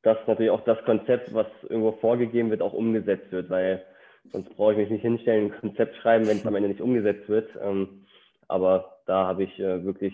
dass 0.03 0.17
natürlich 0.27 0.51
auch 0.51 0.63
das 0.63 0.81
Konzept, 0.85 1.33
was 1.33 1.47
irgendwo 1.63 1.93
vorgegeben 1.93 2.51
wird, 2.51 2.61
auch 2.61 2.73
umgesetzt 2.73 3.31
wird, 3.31 3.49
weil 3.49 3.83
sonst 4.31 4.55
brauche 4.55 4.73
ich 4.73 4.77
mich 4.77 4.89
nicht 4.91 5.01
hinstellen, 5.01 5.51
ein 5.51 5.59
Konzept 5.59 5.95
schreiben, 5.97 6.27
wenn 6.27 6.37
es 6.37 6.45
am 6.45 6.55
Ende 6.55 6.69
nicht 6.69 6.81
umgesetzt 6.81 7.27
wird. 7.27 7.49
Ähm, 7.61 8.05
aber 8.47 8.99
da 9.07 9.25
habe 9.25 9.43
ich 9.43 9.59
äh, 9.59 9.83
wirklich 9.83 10.13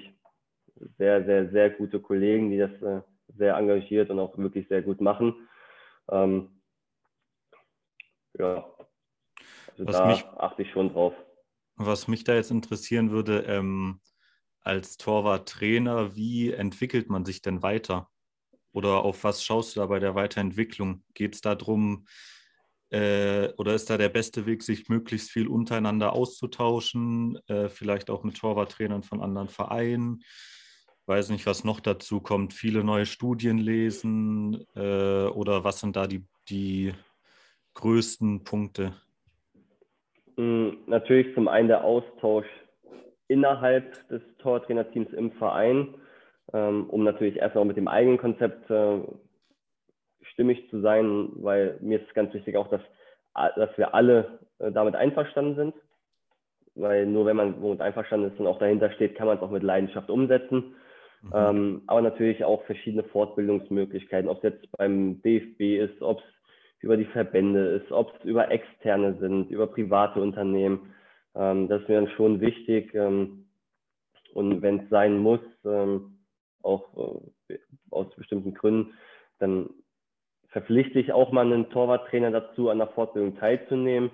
sehr, 0.97 1.25
sehr, 1.25 1.49
sehr 1.49 1.69
gute 1.69 1.99
Kollegen, 1.99 2.49
die 2.49 2.57
das 2.57 2.71
äh, 2.81 3.01
sehr 3.37 3.55
engagiert 3.55 4.09
und 4.09 4.19
auch 4.19 4.37
wirklich 4.37 4.67
sehr 4.69 4.81
gut 4.81 5.01
machen. 5.01 5.47
Ähm, 6.09 6.49
ja, 8.37 8.65
also 9.71 9.85
was 9.85 9.97
da 9.97 10.07
mich, 10.07 10.25
achte 10.37 10.61
ich 10.63 10.71
schon 10.71 10.93
drauf. 10.93 11.13
Was 11.75 12.07
mich 12.07 12.23
da 12.23 12.35
jetzt 12.35 12.51
interessieren 12.51 13.11
würde, 13.11 13.39
ähm, 13.41 14.01
als 14.61 14.97
Torwarttrainer, 14.97 16.15
wie 16.15 16.51
entwickelt 16.51 17.09
man 17.09 17.25
sich 17.25 17.41
denn 17.41 17.63
weiter? 17.63 18.09
Oder 18.71 19.03
auf 19.03 19.23
was 19.23 19.43
schaust 19.43 19.75
du 19.75 19.81
da 19.81 19.87
bei 19.87 19.99
der 19.99 20.15
Weiterentwicklung? 20.15 21.03
Geht 21.13 21.35
es 21.35 21.41
darum, 21.41 22.05
äh, 22.89 23.51
oder 23.57 23.73
ist 23.73 23.89
da 23.89 23.97
der 23.97 24.09
beste 24.09 24.45
Weg, 24.45 24.63
sich 24.63 24.87
möglichst 24.87 25.31
viel 25.31 25.47
untereinander 25.47 26.13
auszutauschen, 26.13 27.39
äh, 27.47 27.67
vielleicht 27.67 28.09
auch 28.09 28.23
mit 28.23 28.37
Torwarttrainern 28.37 29.03
von 29.03 29.21
anderen 29.21 29.49
Vereinen? 29.49 30.23
Weiß 31.05 31.29
nicht, 31.29 31.45
was 31.45 31.63
noch 31.63 31.79
dazu 31.79 32.21
kommt. 32.21 32.53
Viele 32.53 32.83
neue 32.83 33.05
Studien 33.05 33.57
lesen 33.57 34.63
äh, 34.75 35.25
oder 35.25 35.63
was 35.63 35.79
sind 35.79 35.95
da 35.95 36.07
die, 36.07 36.25
die 36.49 36.93
größten 37.73 38.43
Punkte? 38.43 38.93
Hm, 40.37 40.77
natürlich 40.87 41.33
zum 41.35 41.47
einen 41.47 41.67
der 41.67 41.83
Austausch 41.83 42.47
innerhalb 43.27 44.07
des 44.09 44.21
Tortrainerteams 44.39 45.11
im 45.13 45.31
Verein 45.33 45.95
ähm, 46.51 46.89
um 46.89 47.03
natürlich 47.03 47.37
erstmal 47.37 47.65
mit 47.65 47.77
dem 47.77 47.87
eigenen 47.87 48.17
Konzept 48.17 48.69
äh, 48.69 48.99
stimmig 50.33 50.69
zu 50.69 50.81
sein, 50.81 51.29
weil 51.35 51.77
mir 51.81 52.01
ist 52.01 52.13
ganz 52.13 52.33
wichtig 52.33 52.57
auch, 52.57 52.69
dass, 52.69 52.81
dass 53.55 53.77
wir 53.77 53.93
alle 53.93 54.39
äh, 54.59 54.71
damit 54.71 54.95
einverstanden 54.95 55.55
sind. 55.55 55.75
Weil 56.75 57.05
nur 57.05 57.25
wenn 57.25 57.37
man 57.37 57.61
damit 57.61 57.81
einverstanden 57.81 58.31
ist 58.31 58.39
und 58.39 58.47
auch 58.47 58.57
dahinter 58.57 58.91
steht, 58.91 59.15
kann 59.15 59.27
man 59.27 59.37
es 59.37 59.43
auch 59.43 59.51
mit 59.51 59.63
Leidenschaft 59.63 60.09
umsetzen. 60.09 60.75
Mhm. 61.21 61.31
Ähm, 61.33 61.81
aber 61.87 62.01
natürlich 62.01 62.43
auch 62.43 62.63
verschiedene 62.65 63.03
Fortbildungsmöglichkeiten, 63.03 64.29
ob 64.29 64.37
es 64.37 64.53
jetzt 64.53 64.71
beim 64.77 65.21
DFB 65.21 65.61
ist, 65.83 66.01
ob 66.01 66.19
es 66.19 66.25
über 66.83 66.97
die 66.97 67.05
Verbände 67.05 67.65
ist, 67.67 67.91
ob 67.91 68.13
es 68.15 68.25
über 68.25 68.51
externe 68.51 69.15
sind, 69.19 69.49
über 69.49 69.67
private 69.67 70.21
Unternehmen. 70.21 70.93
Ähm, 71.33 71.67
das 71.69 71.81
ist 71.81 71.89
mir 71.89 71.95
dann 71.95 72.09
schon 72.09 72.41
wichtig. 72.41 72.93
Ähm, 72.93 73.45
und 74.33 74.61
wenn 74.61 74.81
es 74.81 74.89
sein 74.89 75.17
muss, 75.17 75.39
ähm, 75.65 76.17
auch 76.61 77.21
äh, 77.49 77.57
aus 77.89 78.13
bestimmten 78.15 78.53
Gründen, 78.53 78.93
dann 79.39 79.69
verpflichte 80.49 80.99
ich 80.99 81.13
auch 81.13 81.31
mal 81.31 81.45
einen 81.45 81.69
Torwarttrainer 81.69 82.31
dazu, 82.31 82.69
an 82.69 82.79
der 82.79 82.87
Fortbildung 82.87 83.37
teilzunehmen. 83.37 84.11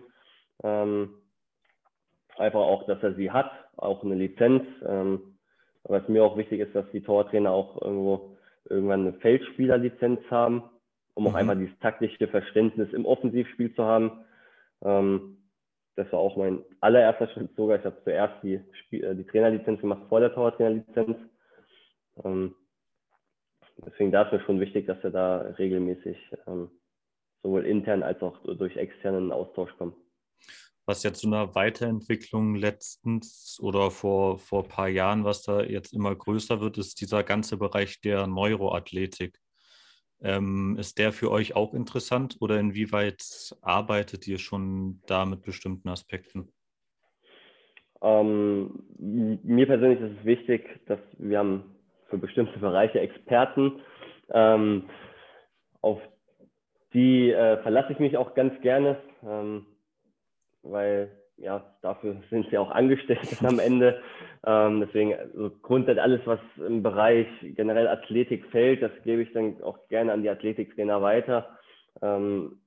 Ähm, 0.64 1.16
einfach 2.38 2.60
auch, 2.60 2.86
dass 2.86 3.02
er 3.02 3.16
sie 3.16 3.32
hat, 3.32 3.52
auch 3.78 4.04
eine 4.04 4.16
Lizenz. 4.16 4.64
Ähm, 4.86 5.38
was 5.84 6.08
mir 6.08 6.24
auch 6.24 6.38
wichtig 6.38 6.60
ist, 6.60 6.76
dass 6.76 6.90
die 6.92 7.02
Torwarttrainer 7.02 7.52
auch 7.52 7.82
irgendwo 7.82 8.38
irgendwann 8.66 9.08
eine 9.08 9.14
Feldspielerlizenz 9.14 10.22
haben, 10.30 10.64
um 11.20 11.28
auch 11.28 11.32
mhm. 11.32 11.38
einfach 11.38 11.56
dieses 11.58 11.78
taktische 11.80 12.30
Verständnis 12.30 12.94
im 12.94 13.06
Offensivspiel 13.06 13.76
zu 13.76 13.84
haben. 13.84 14.24
Ähm, 14.82 15.38
das 15.98 16.10
war 16.14 16.20
auch 16.20 16.38
mein 16.38 16.64
allererster 16.80 17.28
Schritt 17.28 17.54
sogar. 17.58 17.78
Ich 17.78 17.84
habe 17.84 18.02
zuerst 18.06 18.42
die, 18.42 18.62
Spiel 18.86 19.04
äh, 19.04 19.16
die 19.16 19.26
Trainerlizenz 19.26 19.82
gemacht 19.82 20.04
vor 20.08 20.22
der 20.22 20.34
Torwarttrainerlizenz. 20.34 21.18
Ähm, 22.24 22.56
deswegen 23.86 24.14
da 24.14 24.22
ist 24.22 24.32
mir 24.32 24.40
schon 24.46 24.62
wichtig, 24.62 24.88
dass 24.88 25.04
wir 25.04 25.10
da 25.10 25.42
regelmäßig 25.58 26.18
ähm, 26.48 26.72
sowohl 27.44 27.66
intern 27.66 28.02
als 28.02 28.22
auch 28.22 28.42
durch 28.44 28.78
externen 28.78 29.34
Austausch 29.34 29.76
kommen. 29.78 29.94
Was 30.86 31.04
jetzt 31.04 31.20
zu 31.20 31.28
einer 31.28 31.54
Weiterentwicklung 31.54 32.56
letztens 32.56 33.60
oder 33.62 33.92
vor, 33.92 34.40
vor 34.40 34.64
ein 34.64 34.70
paar 34.70 34.88
Jahren, 34.88 35.26
was 35.26 35.44
da 35.44 35.64
jetzt 35.64 35.94
immer 35.94 36.16
größer 36.16 36.62
wird, 36.62 36.78
ist 36.78 37.02
dieser 37.02 37.24
ganze 37.24 37.58
Bereich 37.58 38.00
der 38.00 38.26
Neuroathletik. 38.26 39.38
Ähm, 40.22 40.76
ist 40.78 40.98
der 40.98 41.14
für 41.14 41.32
euch 41.32 41.56
auch 41.56 41.74
interessant 41.74 42.38
oder 42.42 42.60
inwieweit 42.60 43.56
arbeitet 43.62 44.28
ihr 44.28 44.38
schon 44.38 45.02
da 45.08 45.26
mit 45.26 45.44
bestimmten 45.44 45.88
Aspekten? 45.90 46.52
Ähm, 48.02 48.84
mir 48.98 49.68
persönlich 49.68 50.00
ist 50.00 50.20
es 50.20 50.26
wichtig, 50.26 50.80
dass 50.88 51.00
wir 51.18 51.40
haben 51.40 51.76
für 52.10 52.18
bestimmte 52.18 52.60
Bereiche 52.60 53.00
Experten. 53.00 53.82
Ähm, 54.32 54.90
auf 55.82 56.02
die 56.94 57.32
äh, 57.32 57.62
verlasse 57.62 57.94
ich 57.94 58.00
mich 58.00 58.18
auch 58.18 58.34
ganz 58.34 58.60
gerne, 58.62 59.02
ähm, 59.24 59.66
weil 60.64 61.12
ja, 61.42 61.64
dafür 61.82 62.18
sind 62.30 62.48
sie 62.50 62.58
auch 62.58 62.72
angestellt 62.72 63.28
am 63.44 63.60
Ende. 63.60 64.02
Ähm, 64.46 64.82
deswegen 64.82 65.16
also 65.16 65.52
grundsätzlich 65.62 66.02
alles, 66.04 66.22
was 66.26 66.40
im 66.58 66.84
Bereich 66.84 67.28
generell 67.42 67.88
Athletik 67.88 68.46
fällt, 68.52 68.82
das 68.82 68.92
gebe 69.04 69.22
ich 69.22 69.32
dann 69.34 69.62
auch 69.64 69.88
gerne 69.88 70.14
an 70.14 70.22
die 70.22 70.30
Athletiktrainer 70.30 71.02
weiter. 71.02 71.58
Ähm, 72.02 72.62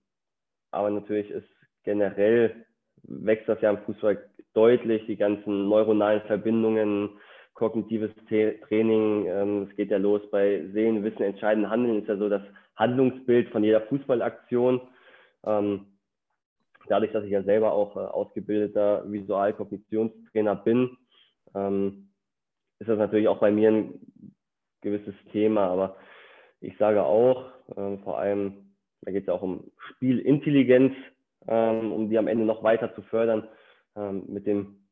aber 0.70 0.90
natürlich 0.90 1.30
ist 1.30 1.48
generell 1.84 2.64
wächst 3.04 3.48
das 3.48 3.60
ja 3.60 3.70
im 3.70 3.78
Fußball 3.78 4.22
deutlich, 4.54 5.04
die 5.06 5.16
ganzen 5.16 5.68
neuronalen 5.68 6.22
Verbindungen, 6.22 7.10
kognitives 7.54 8.10
Training. 8.28 9.26
Ähm, 9.26 9.68
es 9.68 9.76
geht 9.76 9.90
ja 9.90 9.98
los 9.98 10.22
bei 10.30 10.64
Sehen, 10.72 11.02
Wissen, 11.04 11.22
Entscheiden, 11.22 11.68
Handeln. 11.68 12.00
Ist 12.00 12.08
ja 12.08 12.16
so 12.16 12.28
das 12.28 12.42
Handlungsbild 12.76 13.50
von 13.50 13.64
jeder 13.64 13.82
Fußballaktion. 13.82 14.80
Ähm, 15.44 15.86
dadurch, 16.88 17.12
dass 17.12 17.24
ich 17.24 17.30
ja 17.30 17.42
selber 17.42 17.72
auch 17.72 17.96
äh, 17.96 18.00
ausgebildeter 18.00 19.10
Visualkognitionstrainer 19.10 20.56
bin, 20.56 20.96
ähm, 21.54 22.10
ist 22.78 22.88
das 22.88 22.98
natürlich 22.98 23.28
auch 23.28 23.38
bei 23.38 23.50
mir 23.50 23.70
ein 23.70 24.00
gewisses 24.80 25.14
Thema. 25.30 25.68
Aber 25.68 25.96
ich 26.60 26.76
sage 26.78 27.04
auch, 27.04 27.50
vor 28.02 28.18
allem, 28.18 28.74
da 29.02 29.12
geht 29.12 29.22
es 29.22 29.26
ja 29.28 29.34
auch 29.34 29.42
um 29.42 29.70
Spielintelligenz, 29.90 30.92
um 31.46 32.10
die 32.10 32.18
am 32.18 32.26
Ende 32.26 32.44
noch 32.44 32.64
weiter 32.64 32.92
zu 32.94 33.02
fördern, 33.02 33.48
mit 34.26 34.46
dem 34.46 34.82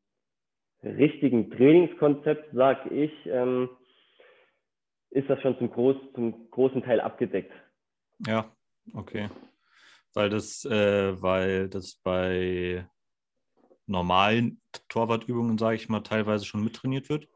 richtigen 0.83 1.51
Trainingskonzept, 1.51 2.53
sage 2.53 2.89
ich, 2.89 3.11
ähm, 3.25 3.69
ist 5.09 5.29
das 5.29 5.41
schon 5.41 5.57
zum, 5.57 5.71
groß, 5.71 5.95
zum 6.15 6.49
großen 6.49 6.83
Teil 6.83 7.01
abgedeckt. 7.01 7.51
Ja, 8.25 8.45
okay. 8.93 9.29
Weil 10.13 10.29
das, 10.29 10.65
äh, 10.65 11.21
weil 11.21 11.69
das 11.69 11.95
bei 12.03 12.85
normalen 13.87 14.61
Torwartübungen, 14.89 15.57
sage 15.57 15.75
ich 15.75 15.89
mal, 15.89 16.01
teilweise 16.01 16.45
schon 16.45 16.63
mittrainiert 16.63 17.09
wird? 17.09 17.27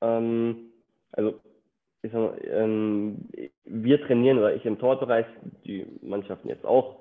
Ähm, 0.00 0.72
also 1.12 1.40
ich 2.02 2.12
sag 2.12 2.20
mal, 2.20 2.38
ähm, 2.44 3.28
wir 3.64 4.02
trainieren, 4.02 4.38
oder 4.38 4.54
ich 4.54 4.64
im 4.66 4.78
Torbereich, 4.78 5.26
die 5.64 5.86
Mannschaften 6.02 6.48
jetzt 6.48 6.64
auch 6.64 7.00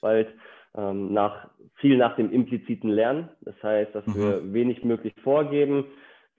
bald, 0.00 0.28
ähm, 0.76 1.12
nach, 1.12 1.48
viel 1.76 1.96
nach 1.96 2.16
dem 2.16 2.30
impliziten 2.30 2.90
Lernen. 2.90 3.30
Das 3.40 3.60
heißt, 3.62 3.94
dass 3.94 4.06
mhm. 4.06 4.14
wir 4.14 4.52
wenig 4.52 4.84
möglich 4.84 5.14
vorgeben, 5.22 5.86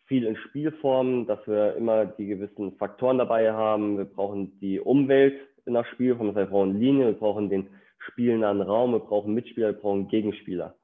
viel 0.06 0.26
in 0.26 0.36
Spielformen, 0.36 1.26
dass 1.26 1.46
wir 1.48 1.76
immer 1.76 2.06
die 2.06 2.28
gewissen 2.28 2.78
Faktoren 2.78 3.18
dabei 3.18 3.52
haben. 3.52 3.98
Wir 3.98 4.06
brauchen 4.06 4.60
die 4.60 4.80
Umwelt 4.80 5.40
der 5.66 5.86
Spielform, 5.86 6.28
das 6.28 6.36
heißt, 6.36 6.52
wir 6.52 6.58
brauchen 6.58 6.80
Linie, 6.80 7.08
wir 7.08 7.20
brauchen 7.20 7.50
den 7.50 7.70
spielnahen 8.00 8.62
Raum, 8.62 8.94
wir 8.94 9.00
brauchen 9.00 9.34
Mitspieler, 9.34 9.68
wir 9.68 9.80
brauchen 9.80 10.08
Gegenspieler. 10.08 10.76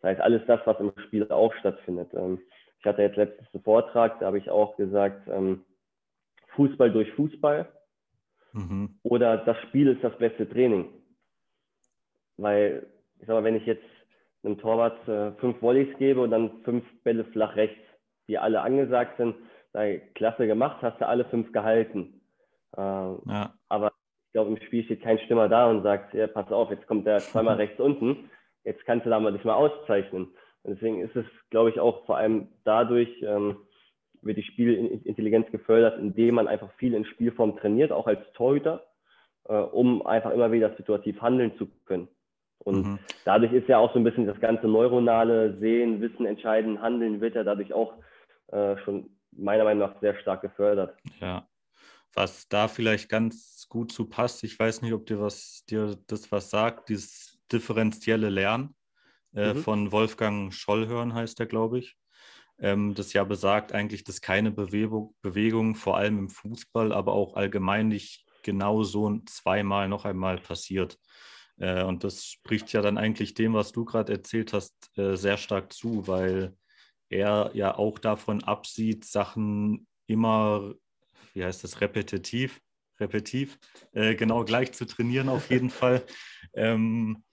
Das 0.00 0.10
heißt, 0.10 0.20
alles 0.20 0.42
das, 0.46 0.60
was 0.64 0.78
im 0.80 0.92
Spiel 1.06 1.30
auch 1.30 1.54
stattfindet. 1.54 2.12
Ähm, 2.14 2.40
Ich 2.80 2.86
hatte 2.86 3.02
jetzt 3.02 3.16
letztens 3.16 3.48
einen 3.52 3.64
Vortrag, 3.64 4.20
da 4.20 4.26
habe 4.26 4.38
ich 4.38 4.50
auch 4.50 4.76
gesagt, 4.76 5.26
ähm, 5.28 5.64
Fußball 6.54 6.92
durch 6.92 7.10
Fußball 7.14 7.66
mhm. 8.52 8.98
oder 9.02 9.38
das 9.38 9.56
Spiel 9.62 9.88
ist 9.88 10.04
das 10.04 10.16
beste 10.18 10.48
Training. 10.48 10.88
Weil, 12.36 12.86
ich 13.18 13.26
sag 13.26 13.34
mal, 13.34 13.44
wenn 13.44 13.56
ich 13.56 13.66
jetzt 13.66 13.84
einem 14.44 14.58
Torwart 14.58 15.08
äh, 15.08 15.32
fünf 15.40 15.60
Volleys 15.60 15.96
gebe 15.98 16.20
und 16.20 16.30
dann 16.30 16.62
fünf 16.62 16.84
Bälle 17.02 17.24
flach 17.24 17.56
rechts, 17.56 17.82
die 18.28 18.38
alle 18.38 18.60
angesagt 18.60 19.16
sind, 19.16 19.34
sei 19.72 20.02
klasse 20.14 20.46
gemacht, 20.46 20.80
hast 20.82 21.00
du 21.00 21.06
alle 21.08 21.24
fünf 21.24 21.52
gehalten. 21.52 22.20
Äh, 22.76 22.80
ja. 22.80 23.54
Aber 23.68 23.92
ich 24.28 24.32
glaube, 24.32 24.50
im 24.50 24.62
Spiel 24.66 24.84
steht 24.84 25.02
kein 25.02 25.18
Stimmer 25.20 25.48
da 25.48 25.70
und 25.70 25.82
sagt, 25.82 26.12
ja, 26.12 26.26
pass 26.26 26.52
auf, 26.52 26.70
jetzt 26.70 26.86
kommt 26.86 27.06
der 27.06 27.18
zweimal 27.18 27.56
rechts 27.56 27.80
unten, 27.80 28.30
jetzt 28.62 28.84
kannst 28.84 29.06
du 29.06 29.10
da 29.10 29.18
mal 29.18 29.32
dich 29.32 29.44
mal 29.44 29.54
auszeichnen. 29.54 30.26
Und 30.62 30.74
deswegen 30.74 31.00
ist 31.00 31.16
es, 31.16 31.24
glaube 31.48 31.70
ich, 31.70 31.80
auch 31.80 32.04
vor 32.04 32.18
allem 32.18 32.48
dadurch, 32.64 33.08
ähm, 33.22 33.56
wird 34.20 34.36
die 34.36 34.42
Spielintelligenz 34.42 35.50
gefördert, 35.50 35.98
indem 35.98 36.34
man 36.34 36.46
einfach 36.46 36.70
viel 36.74 36.92
in 36.92 37.06
Spielform 37.06 37.56
trainiert, 37.56 37.90
auch 37.90 38.06
als 38.06 38.20
Torhüter, 38.34 38.84
äh, 39.44 39.54
um 39.54 40.04
einfach 40.06 40.32
immer 40.32 40.52
wieder 40.52 40.74
situativ 40.76 41.22
handeln 41.22 41.56
zu 41.56 41.68
können. 41.86 42.08
Und 42.58 42.86
mhm. 42.86 42.98
dadurch 43.24 43.52
ist 43.52 43.68
ja 43.68 43.78
auch 43.78 43.94
so 43.94 43.98
ein 43.98 44.04
bisschen 44.04 44.26
das 44.26 44.40
ganze 44.40 44.66
neuronale 44.66 45.56
Sehen, 45.58 46.02
Wissen, 46.02 46.26
Entscheiden, 46.26 46.82
Handeln 46.82 47.22
wird 47.22 47.34
ja 47.34 47.44
dadurch 47.44 47.72
auch 47.72 47.94
äh, 48.48 48.76
schon 48.78 49.08
meiner 49.32 49.64
Meinung 49.64 49.88
nach 49.88 50.00
sehr 50.00 50.16
stark 50.16 50.42
gefördert. 50.42 50.94
Ja. 51.20 51.46
Was 52.14 52.48
da 52.48 52.68
vielleicht 52.68 53.08
ganz 53.08 53.66
gut 53.68 53.92
zu 53.92 54.06
passt, 54.06 54.42
ich 54.44 54.58
weiß 54.58 54.82
nicht, 54.82 54.92
ob 54.92 55.06
dir 55.06 55.20
was 55.20 55.64
dir 55.68 55.98
das 56.06 56.32
was 56.32 56.50
sagt, 56.50 56.88
dieses 56.88 57.38
differenzielle 57.52 58.28
Lernen 58.28 58.74
äh, 59.34 59.54
mhm. 59.54 59.58
von 59.58 59.92
Wolfgang 59.92 60.52
Schollhörn 60.52 61.14
heißt 61.14 61.38
der, 61.38 61.46
glaube 61.46 61.78
ich. 61.78 61.96
Ähm, 62.58 62.94
das 62.94 63.12
ja 63.12 63.24
besagt 63.24 63.72
eigentlich, 63.72 64.04
dass 64.04 64.20
keine 64.20 64.50
Bewegung, 64.50 65.14
Bewegung, 65.22 65.74
vor 65.74 65.96
allem 65.96 66.18
im 66.18 66.28
Fußball, 66.28 66.92
aber 66.92 67.12
auch 67.12 67.34
allgemein 67.34 67.88
nicht 67.88 68.26
genau 68.42 68.82
so 68.82 69.18
zweimal 69.26 69.88
noch 69.88 70.04
einmal 70.04 70.38
passiert. 70.38 70.98
Äh, 71.58 71.84
und 71.84 72.04
das 72.04 72.24
spricht 72.24 72.72
ja 72.72 72.82
dann 72.82 72.98
eigentlich 72.98 73.34
dem, 73.34 73.54
was 73.54 73.72
du 73.72 73.84
gerade 73.84 74.12
erzählt 74.12 74.52
hast, 74.52 74.74
äh, 74.96 75.16
sehr 75.16 75.36
stark 75.36 75.72
zu, 75.72 76.06
weil 76.06 76.56
er 77.08 77.50
ja 77.54 77.76
auch 77.76 77.98
davon 77.98 78.42
absieht, 78.44 79.04
Sachen 79.04 79.86
immer, 80.06 80.74
wie 81.38 81.44
heißt 81.44 81.64
das, 81.64 81.80
repetitiv, 81.80 82.60
repetitiv, 82.98 83.58
äh, 83.92 84.14
genau 84.16 84.44
gleich 84.44 84.72
zu 84.72 84.84
trainieren 84.86 85.28
auf 85.28 85.50
jeden 85.50 85.70
Fall. 85.80 86.04
Ähm, 86.54 87.24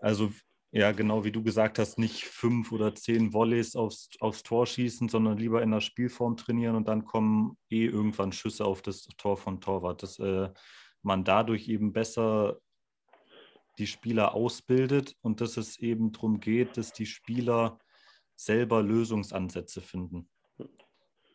also 0.00 0.30
ja, 0.70 0.92
genau 0.92 1.24
wie 1.24 1.32
du 1.32 1.42
gesagt 1.42 1.78
hast, 1.78 1.98
nicht 1.98 2.24
fünf 2.24 2.72
oder 2.72 2.94
zehn 2.94 3.32
Volleys 3.32 3.74
aufs, 3.74 4.10
aufs 4.20 4.42
Tor 4.42 4.66
schießen, 4.66 5.08
sondern 5.08 5.38
lieber 5.38 5.62
in 5.62 5.70
der 5.70 5.80
Spielform 5.80 6.36
trainieren 6.36 6.76
und 6.76 6.88
dann 6.88 7.06
kommen 7.06 7.56
eh 7.70 7.86
irgendwann 7.86 8.32
Schüsse 8.32 8.66
auf 8.66 8.82
das 8.82 9.04
Tor 9.16 9.38
von 9.38 9.62
Torwart. 9.62 10.02
Dass 10.02 10.18
äh, 10.18 10.50
man 11.00 11.24
dadurch 11.24 11.68
eben 11.68 11.94
besser 11.94 12.58
die 13.78 13.86
Spieler 13.86 14.34
ausbildet 14.34 15.16
und 15.22 15.40
dass 15.40 15.56
es 15.56 15.78
eben 15.78 16.12
darum 16.12 16.38
geht, 16.38 16.76
dass 16.76 16.92
die 16.92 17.06
Spieler 17.06 17.78
selber 18.36 18.82
Lösungsansätze 18.82 19.80
finden. 19.80 20.28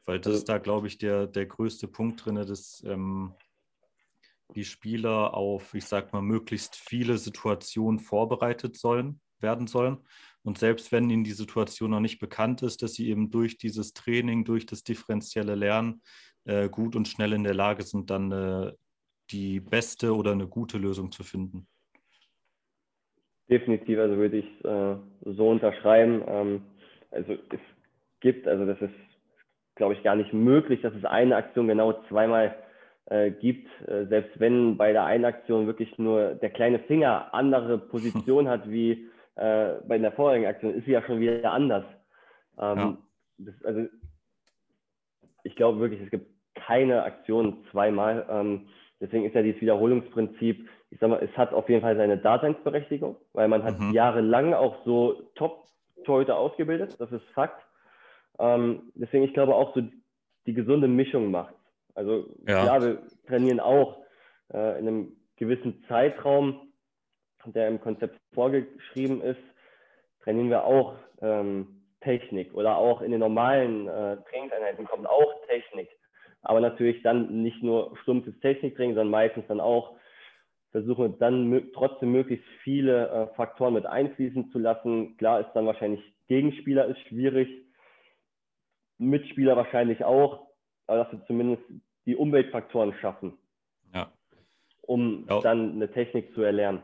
Weil 0.06 0.20
das 0.20 0.28
also 0.28 0.38
ist 0.39 0.50
da, 0.50 0.58
glaube 0.58 0.88
ich, 0.88 0.98
der, 0.98 1.28
der 1.28 1.46
größte 1.46 1.88
Punkt 1.88 2.26
drin, 2.26 2.36
dass 2.36 2.84
ähm, 2.86 3.34
die 4.56 4.66
Spieler 4.66 5.34
auf, 5.34 5.74
ich 5.74 5.86
sag 5.86 6.13
mal, 6.13 6.22
möglichst 6.22 6.76
viele 6.76 7.18
Situationen 7.18 8.00
vorbereitet 8.00 8.78
sollen, 8.78 9.22
werden 9.39 9.68
sollen. 9.68 9.98
Und 10.44 10.58
selbst 10.58 10.92
wenn 10.92 11.10
ihnen 11.10 11.24
die 11.24 11.32
Situation 11.32 11.92
noch 11.92 12.02
nicht 12.02 12.20
bekannt 12.20 12.62
ist, 12.63 12.82
dass 12.82 12.94
sie 12.94 13.10
eben 13.10 13.32
durch 13.32 13.58
dieses 13.58 13.94
Training, 13.94 14.44
durch 14.44 14.66
das 14.66 14.84
differenzielle 14.84 15.56
Lernen 15.56 16.02
äh, 16.46 16.68
gut 16.68 16.96
und 16.96 17.08
schnell 17.08 17.34
in 17.34 17.44
der 17.44 17.54
Lage 17.54 17.84
sind, 17.84 18.10
dann 18.10 18.32
äh, 18.32 18.74
die 19.32 19.62
beste 19.62 20.16
oder 20.16 20.34
eine 20.34 20.48
gute 20.48 20.78
Lösung 20.78 21.12
zu 21.12 21.24
finden. 21.24 21.68
Definitiv, 23.50 24.00
also 24.00 24.18
würde 24.18 24.38
ich 24.38 24.66
äh, 24.66 24.96
so 25.26 25.50
unterschreiben. 25.50 26.24
Ähm, 26.28 26.62
also 27.12 27.34
es 27.34 27.60
gibt, 28.20 28.48
also 28.48 28.66
das 28.66 28.82
ist, 28.82 28.94
glaube 29.76 29.94
ich, 29.94 30.04
gar 30.04 30.16
nicht 30.16 30.34
möglich, 30.34 30.82
dass 30.82 30.94
es 30.94 31.06
eine 31.06 31.36
Aktion 31.36 31.68
genau 31.68 31.94
zweimal 32.10 32.56
äh, 33.06 33.32
gibt, 33.32 33.68
äh, 33.88 34.06
selbst 34.06 34.40
wenn 34.40 34.78
bei 34.78 34.94
der 34.94 35.06
einen 35.06 35.26
Aktion 35.26 35.68
wirklich 35.68 35.98
nur 35.98 36.36
der 36.36 36.50
kleine 36.50 36.80
Finger 36.80 37.34
andere 37.34 37.78
Position 37.78 38.48
hat 38.48 38.70
wie 38.70 39.10
äh, 39.36 39.74
bei 39.88 39.98
der 39.98 40.12
vorherigen 40.12 40.48
Aktion, 40.48 40.74
ist 40.74 40.86
sie 40.86 40.92
ja 40.92 41.02
schon 41.02 41.20
wieder 41.20 41.52
anders. 41.52 41.86
Ähm, 42.60 42.78
ja. 42.78 42.98
das, 43.40 43.66
also 43.66 43.88
ich 45.44 45.56
glaube 45.56 45.80
wirklich, 45.80 46.02
es 46.02 46.12
gibt 46.12 46.28
keine 46.56 47.04
Aktion 47.04 47.66
zweimal. 47.72 48.26
Ähm, 48.30 48.68
deswegen 49.02 49.26
ist 49.26 49.36
ja 49.36 49.42
dieses 49.42 49.62
Wiederholungsprinzip, 49.62 50.70
ich 50.90 51.00
sag 51.00 51.10
mal, 51.10 51.22
es 51.22 51.36
hat 51.38 51.54
auf 51.54 51.68
jeden 51.68 51.82
Fall 51.82 51.98
seine 51.98 52.18
Daseinsberechtigung, 52.18 53.18
weil 53.34 53.48
man 53.48 53.64
hat 53.64 53.80
mhm. 53.80 53.92
jahrelang 53.92 54.54
auch 54.54 54.78
so 54.86 55.30
Top-Torhüter 55.36 56.38
ausgebildet, 56.38 56.96
das 57.00 57.12
ist 57.12 57.26
Fakt. 57.34 57.62
Ähm, 58.39 58.91
deswegen, 58.96 59.24
ich 59.24 59.34
glaube 59.34 59.56
auch 59.56 59.76
so 59.76 59.82
die 60.46 60.54
gesunde 60.54 60.88
Mischung 60.88 61.32
macht. 61.32 61.56
Also 61.96 62.36
ja, 62.48 62.65
ja 62.65 62.82
wir 62.82 63.04
trainieren 63.28 63.60
auch 63.60 63.98
äh, 64.54 64.80
in 64.80 64.88
einem 64.88 65.17
gewissen 65.38 65.84
Zeitraum, 65.88 66.74
der 67.46 67.67
im 67.67 67.82
Konzept 67.82 68.19
vorgeschrieben 68.34 69.22
ist, 69.22 69.39
trainieren 70.24 70.50
wir 70.50 70.63
auch 70.63 70.96
ähm, 71.22 71.84
Technik 72.02 72.54
oder 72.54 72.78
auch 72.78 73.02
in 73.02 73.12
den 73.12 73.19
normalen 73.19 73.88
äh, 73.88 74.17
Trainingseinheiten 74.30 74.86
kommt 74.86 75.08
auch 75.08 75.34
Technik. 75.48 75.89
Aber 76.41 76.60
natürlich 76.60 77.02
dann 77.04 77.41
nicht 77.41 77.63
nur 77.63 77.96
stumpfes 78.02 78.38
Techniktraining, 78.41 78.96
sondern 78.96 79.12
meistens 79.12 79.46
dann 79.48 79.62
auch 79.62 79.96
versuchen 80.72 81.17
dann 81.19 81.72
trotzdem 81.74 82.12
möglichst 82.12 82.46
viele 82.63 83.08
äh, 83.08 83.36
Faktoren 83.36 83.76
mit 83.76 83.86
einfließen 83.86 84.52
zu 84.52 84.60
lassen. 84.60 85.15
Klar 85.17 85.41
ist 85.41 85.54
dann 85.54 85.65
wahrscheinlich 85.65 86.02
Gegenspieler 86.28 86.88
ist 86.88 87.00
schwierig, 87.08 87.48
Mitspieler 89.10 89.56
wahrscheinlich 89.56 90.04
auch, 90.04 90.48
aber 90.88 91.04
dass 91.04 91.12
wir 91.12 91.26
zumindest 91.26 91.63
die 92.06 92.16
Umweltfaktoren 92.16 92.94
schaffen, 93.00 93.34
ja. 93.94 94.12
um 94.82 95.26
ja. 95.30 95.39
dann 95.42 95.74
eine 95.74 95.92
Technik 95.92 96.34
zu 96.34 96.42
erlernen. 96.42 96.82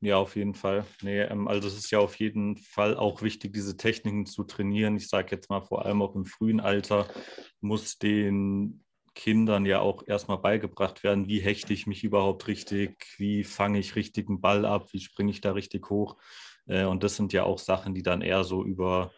Ja, 0.00 0.18
auf 0.18 0.36
jeden 0.36 0.54
Fall. 0.54 0.84
Nee, 1.02 1.22
ähm, 1.22 1.48
also 1.48 1.66
es 1.66 1.78
ist 1.78 1.90
ja 1.90 1.98
auf 1.98 2.16
jeden 2.16 2.58
Fall 2.58 2.94
auch 2.94 3.22
wichtig, 3.22 3.54
diese 3.54 3.78
Techniken 3.78 4.26
zu 4.26 4.44
trainieren. 4.44 4.96
Ich 4.96 5.08
sage 5.08 5.28
jetzt 5.30 5.48
mal 5.48 5.62
vor 5.62 5.86
allem 5.86 6.02
auch 6.02 6.14
im 6.14 6.26
frühen 6.26 6.60
Alter 6.60 7.06
muss 7.62 7.96
den 7.96 8.84
Kindern 9.14 9.64
ja 9.64 9.80
auch 9.80 10.02
erstmal 10.06 10.38
beigebracht 10.38 11.04
werden, 11.04 11.26
wie 11.26 11.40
hechte 11.40 11.72
ich 11.72 11.86
mich 11.86 12.04
überhaupt 12.04 12.48
richtig, 12.48 13.14
wie 13.16 13.44
fange 13.44 13.78
ich 13.78 13.96
richtigen 13.96 14.40
Ball 14.42 14.66
ab, 14.66 14.92
wie 14.92 15.00
springe 15.00 15.30
ich 15.30 15.40
da 15.40 15.52
richtig 15.52 15.88
hoch. 15.88 16.16
Äh, 16.66 16.84
und 16.84 17.02
das 17.02 17.16
sind 17.16 17.32
ja 17.32 17.44
auch 17.44 17.58
Sachen, 17.58 17.94
die 17.94 18.02
dann 18.02 18.20
eher 18.20 18.44
so 18.44 18.62
über 18.64 19.12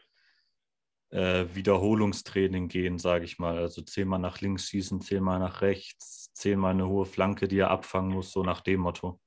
äh, 1.17 1.55
Wiederholungstraining 1.55 2.69
gehen, 2.69 2.99
sage 2.99 3.25
ich 3.25 3.39
mal. 3.39 3.57
Also 3.57 3.81
zehnmal 3.81 4.19
nach 4.19 4.41
links 4.43 4.69
schießen, 4.69 5.01
zehnmal 5.01 5.39
nach 5.39 5.63
rechts, 5.63 6.33
zehnmal 6.35 6.73
eine 6.73 6.89
hohe 6.89 7.07
Flanke, 7.07 7.49
die 7.49 7.59
er 7.59 7.71
abfangen 7.71 8.13
muss, 8.13 8.33
so 8.33 8.43
nach 8.43 8.61
dem 8.61 8.81
Motto. 8.81 9.19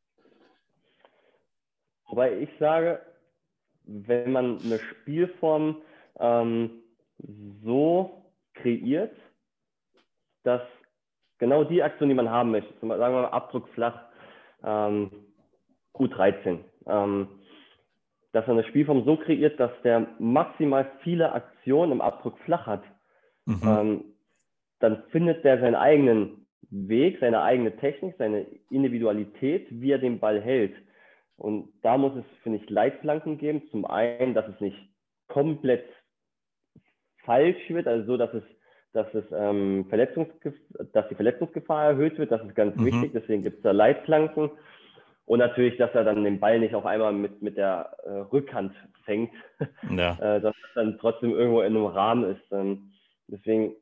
Wobei 2.05 2.37
ich 2.39 2.49
sage, 2.59 3.01
wenn 3.85 4.31
man 4.31 4.59
eine 4.63 4.79
Spielform 4.79 5.81
ähm, 6.19 6.83
so 7.63 8.23
kreiert, 8.53 9.15
dass 10.43 10.61
genau 11.39 11.63
die 11.63 11.81
Aktion, 11.81 12.09
die 12.09 12.15
man 12.15 12.29
haben 12.29 12.51
möchte, 12.51 12.71
zum 12.79 12.89
Beispiel, 12.89 13.01
sagen 13.01 13.15
wir 13.15 13.21
mal 13.23 13.29
Abdruck 13.29 13.67
flach, 13.69 13.99
ähm, 14.63 15.11
U13, 15.95 16.59
ähm, 16.85 17.27
dass 18.31 18.45
er 18.45 18.53
eine 18.53 18.63
Spielform 18.65 19.05
so 19.05 19.17
kreiert, 19.17 19.59
dass 19.59 19.71
der 19.83 20.07
maximal 20.19 20.91
viele 21.03 21.31
Aktionen 21.31 21.93
im 21.93 22.01
Abdruck 22.01 22.37
flach 22.39 22.67
hat, 22.67 22.83
mhm. 23.45 23.61
ähm, 23.65 24.03
dann 24.79 25.03
findet 25.11 25.43
der 25.43 25.59
seinen 25.59 25.75
eigenen 25.75 26.47
Weg, 26.69 27.17
seine 27.19 27.41
eigene 27.41 27.75
Technik, 27.77 28.15
seine 28.17 28.45
Individualität, 28.69 29.67
wie 29.71 29.91
er 29.91 29.97
den 29.97 30.19
Ball 30.19 30.39
hält. 30.39 30.75
Und 31.35 31.69
da 31.81 31.97
muss 31.97 32.15
es, 32.15 32.25
finde 32.43 32.59
ich, 32.59 32.69
Leitplanken 32.69 33.37
geben. 33.37 33.63
Zum 33.71 33.85
einen, 33.85 34.33
dass 34.33 34.47
es 34.47 34.59
nicht 34.59 34.77
komplett 35.27 35.85
falsch 37.23 37.69
wird, 37.69 37.87
also 37.87 38.05
so, 38.05 38.17
dass 38.17 38.33
es, 38.33 38.43
dass 38.93 39.13
es 39.13 39.23
ähm, 39.31 39.87
dass 39.89 41.07
die 41.09 41.15
Verletzungsgefahr 41.15 41.91
erhöht 41.91 42.17
wird. 42.17 42.31
Das 42.31 42.43
ist 42.43 42.55
ganz 42.55 42.75
mhm. 42.75 42.85
wichtig. 42.85 43.11
Deswegen 43.13 43.43
gibt 43.43 43.57
es 43.57 43.63
da 43.63 43.71
Leitplanken. 43.71 44.51
Und 45.29 45.37
natürlich, 45.37 45.77
dass 45.77 45.93
er 45.93 46.03
dann 46.03 46.23
den 46.23 46.39
Ball 46.39 46.59
nicht 46.59 46.73
auf 46.73 46.87
einmal 46.87 47.13
mit, 47.13 47.43
mit 47.43 47.55
der 47.55 47.95
äh, 48.03 48.09
Rückhand 48.33 48.73
fängt, 49.05 49.31
ja. 49.95 50.13
äh, 50.15 50.41
dass 50.41 50.55
es 50.55 50.73
dann 50.73 50.97
trotzdem 50.97 51.29
irgendwo 51.33 51.61
in 51.61 51.75
einem 51.75 51.85
Rahmen 51.85 52.35
ist. 52.35 52.41
Ähm, 52.51 52.93
deswegen 53.27 53.75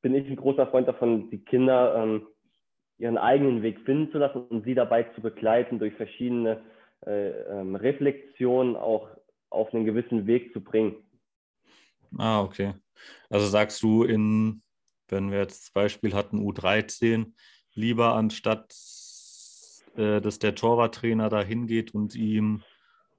bin 0.00 0.14
ich 0.14 0.26
ein 0.26 0.36
großer 0.36 0.66
Freund 0.68 0.88
davon, 0.88 1.28
die 1.28 1.44
Kinder 1.44 2.02
ähm, 2.02 2.26
ihren 2.96 3.18
eigenen 3.18 3.60
Weg 3.60 3.78
finden 3.80 4.10
zu 4.10 4.16
lassen 4.16 4.46
und 4.48 4.64
sie 4.64 4.74
dabei 4.74 5.02
zu 5.14 5.20
begleiten, 5.20 5.78
durch 5.78 5.92
verschiedene 5.96 6.62
äh, 7.04 7.28
ähm, 7.28 7.76
Reflexionen 7.76 8.74
auch 8.74 9.10
auf 9.50 9.74
einen 9.74 9.84
gewissen 9.84 10.26
Weg 10.26 10.54
zu 10.54 10.62
bringen. 10.62 10.96
Ah, 12.16 12.40
okay. 12.40 12.72
Also 13.28 13.48
sagst 13.48 13.82
du 13.82 14.04
in, 14.04 14.62
wenn 15.08 15.30
wir 15.30 15.40
jetzt 15.40 15.64
das 15.64 15.70
Beispiel 15.72 16.14
hatten, 16.14 16.40
U13, 16.40 17.34
lieber 17.74 18.14
anstatt, 18.14 18.72
äh, 19.96 20.20
dass 20.20 20.38
der 20.38 20.54
Torwarttrainer 20.54 21.28
da 21.28 21.42
hingeht 21.42 21.94
und 21.94 22.14
ihm 22.14 22.62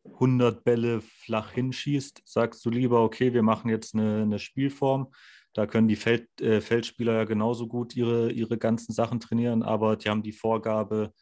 100 0.06 0.64
Bälle 0.64 1.02
flach 1.02 1.52
hinschießt, 1.52 2.22
sagst 2.26 2.64
du 2.66 2.70
lieber, 2.70 3.04
okay, 3.04 3.34
wir 3.34 3.44
machen 3.44 3.70
jetzt 3.70 3.96
eine, 3.96 4.22
eine 4.22 4.40
Spielform. 4.40 5.12
Da 5.54 5.66
können 5.68 5.88
die 5.88 5.96
Feld, 5.96 6.42
äh, 6.42 6.62
Feldspieler 6.62 7.14
ja 7.14 7.24
genauso 7.24 7.68
gut 7.68 7.96
ihre, 7.96 8.32
ihre 8.32 8.58
ganzen 8.58 8.94
Sachen 8.94 9.20
trainieren, 9.20 9.64
aber 9.64 9.96
die 9.96 10.10
haben 10.10 10.24
die 10.24 10.34
Vorgabe, 10.34 11.14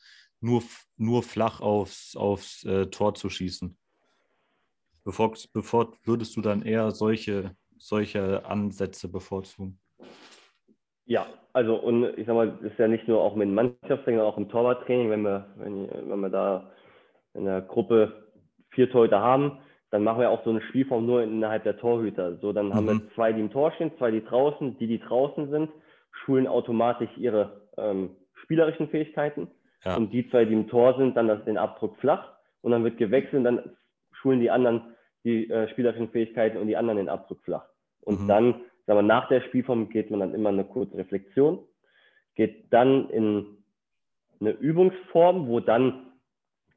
nur, 0.41 0.63
nur 0.97 1.23
flach 1.23 1.61
aufs, 1.61 2.15
aufs 2.15 2.63
äh, 2.65 2.87
Tor 2.87 3.15
zu 3.15 3.29
schießen. 3.29 3.77
Bevor, 5.05 5.33
bevor 5.53 5.93
würdest 6.03 6.35
du 6.35 6.41
dann 6.41 6.63
eher 6.63 6.91
solche, 6.91 7.55
solche 7.77 8.45
Ansätze 8.45 9.07
bevorzugen? 9.07 9.79
Ja, 11.05 11.27
also 11.51 11.75
und 11.75 12.17
ich 12.17 12.25
sag 12.25 12.35
mal, 12.35 12.51
das 12.61 12.71
ist 12.71 12.79
ja 12.79 12.87
nicht 12.87 13.07
nur 13.07 13.21
auch 13.21 13.35
mit 13.35 13.49
Mannschaftstraining, 13.49 14.19
sondern 14.19 14.33
auch 14.33 14.37
im 14.37 14.49
Torwarttraining, 14.49 15.09
wenn 15.09 15.21
wir, 15.23 15.45
wenn, 15.57 15.89
wenn 16.09 16.19
wir 16.19 16.29
da 16.29 16.71
in 17.33 17.45
der 17.45 17.61
Gruppe 17.61 18.29
vier 18.69 18.89
Torhüter 18.89 19.19
haben, 19.19 19.59
dann 19.91 20.03
machen 20.03 20.21
wir 20.21 20.31
auch 20.31 20.43
so 20.43 20.49
eine 20.49 20.61
Spielform 20.61 21.05
nur 21.05 21.21
innerhalb 21.21 21.63
der 21.63 21.77
Torhüter. 21.77 22.37
So, 22.37 22.51
dann 22.51 22.69
mhm. 22.69 22.73
haben 22.73 22.87
wir 22.87 22.93
mhm. 22.95 23.11
zwei, 23.13 23.31
die 23.31 23.41
im 23.41 23.51
Tor 23.51 23.71
stehen, 23.73 23.91
zwei, 23.97 24.09
die 24.09 24.23
draußen. 24.23 24.77
Die, 24.79 24.87
die 24.87 24.99
draußen 24.99 25.49
sind, 25.51 25.69
schulen 26.11 26.47
automatisch 26.47 27.09
ihre 27.17 27.61
ähm, 27.77 28.15
spielerischen 28.33 28.89
Fähigkeiten. 28.89 29.51
Ja. 29.83 29.95
Und 29.97 30.11
die 30.11 30.27
zwei, 30.29 30.45
die 30.45 30.53
im 30.53 30.67
Tor 30.67 30.95
sind, 30.97 31.15
dann 31.15 31.27
das, 31.27 31.43
den 31.45 31.59
Abdruck 31.59 31.97
flach. 31.97 32.33
Und 32.61 32.71
dann 32.71 32.83
wird 32.83 32.97
gewechselt 32.97 33.35
und 33.35 33.43
dann 33.43 33.75
schulen 34.13 34.39
die 34.39 34.49
anderen 34.49 34.95
die 35.25 35.49
äh, 35.49 35.69
spielerischen 35.69 36.09
Fähigkeiten 36.09 36.57
und 36.57 36.67
die 36.67 36.75
anderen 36.77 36.97
den 36.97 37.09
Abdruck 37.09 37.43
flach. 37.43 37.65
Und 38.01 38.21
mhm. 38.21 38.27
dann, 38.27 38.55
sagen 38.85 38.97
wir, 38.97 39.03
nach 39.03 39.27
der 39.27 39.41
Spielform 39.41 39.89
geht 39.89 40.11
man 40.11 40.19
dann 40.19 40.33
immer 40.33 40.49
eine 40.49 40.65
kurze 40.65 40.97
Reflexion, 40.97 41.59
geht 42.35 42.71
dann 42.71 43.09
in 43.09 43.57
eine 44.39 44.51
Übungsform, 44.51 45.47
wo 45.47 45.59
dann 45.59 46.07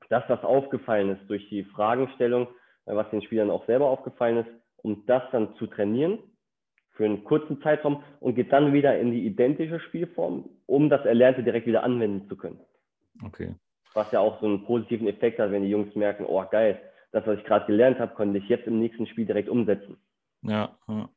das, 0.08 0.24
was 0.28 0.44
aufgefallen 0.44 1.10
ist 1.10 1.28
durch 1.28 1.48
die 1.48 1.64
Fragestellung, 1.64 2.48
äh, 2.86 2.94
was 2.94 3.10
den 3.10 3.22
Spielern 3.22 3.50
auch 3.50 3.66
selber 3.66 3.86
aufgefallen 3.86 4.38
ist, 4.38 4.50
um 4.76 5.04
das 5.06 5.22
dann 5.32 5.54
zu 5.56 5.66
trainieren 5.66 6.18
für 6.92 7.04
einen 7.04 7.24
kurzen 7.24 7.60
Zeitraum 7.60 8.02
und 8.20 8.34
geht 8.34 8.52
dann 8.52 8.72
wieder 8.72 8.98
in 8.98 9.10
die 9.10 9.26
identische 9.26 9.80
Spielform, 9.80 10.48
um 10.66 10.88
das 10.88 11.04
Erlernte 11.04 11.42
direkt 11.42 11.66
wieder 11.66 11.82
anwenden 11.82 12.28
zu 12.28 12.36
können. 12.36 12.60
Okay. 13.22 13.54
Was 13.92 14.10
ja 14.12 14.20
auch 14.20 14.40
so 14.40 14.46
einen 14.46 14.64
positiven 14.64 15.06
Effekt 15.06 15.38
hat, 15.38 15.50
wenn 15.50 15.62
die 15.62 15.70
Jungs 15.70 15.94
merken, 15.94 16.24
oh 16.26 16.42
geil, 16.50 16.80
das, 17.12 17.26
was 17.26 17.38
ich 17.38 17.44
gerade 17.44 17.66
gelernt 17.66 17.98
habe, 17.98 18.14
konnte 18.14 18.38
ich 18.38 18.48
jetzt 18.48 18.66
im 18.66 18.78
nächsten 18.78 19.06
Spiel 19.06 19.26
direkt 19.26 19.48
umsetzen. 19.48 19.96
Ja, 20.42 20.76
ja. 20.88 21.08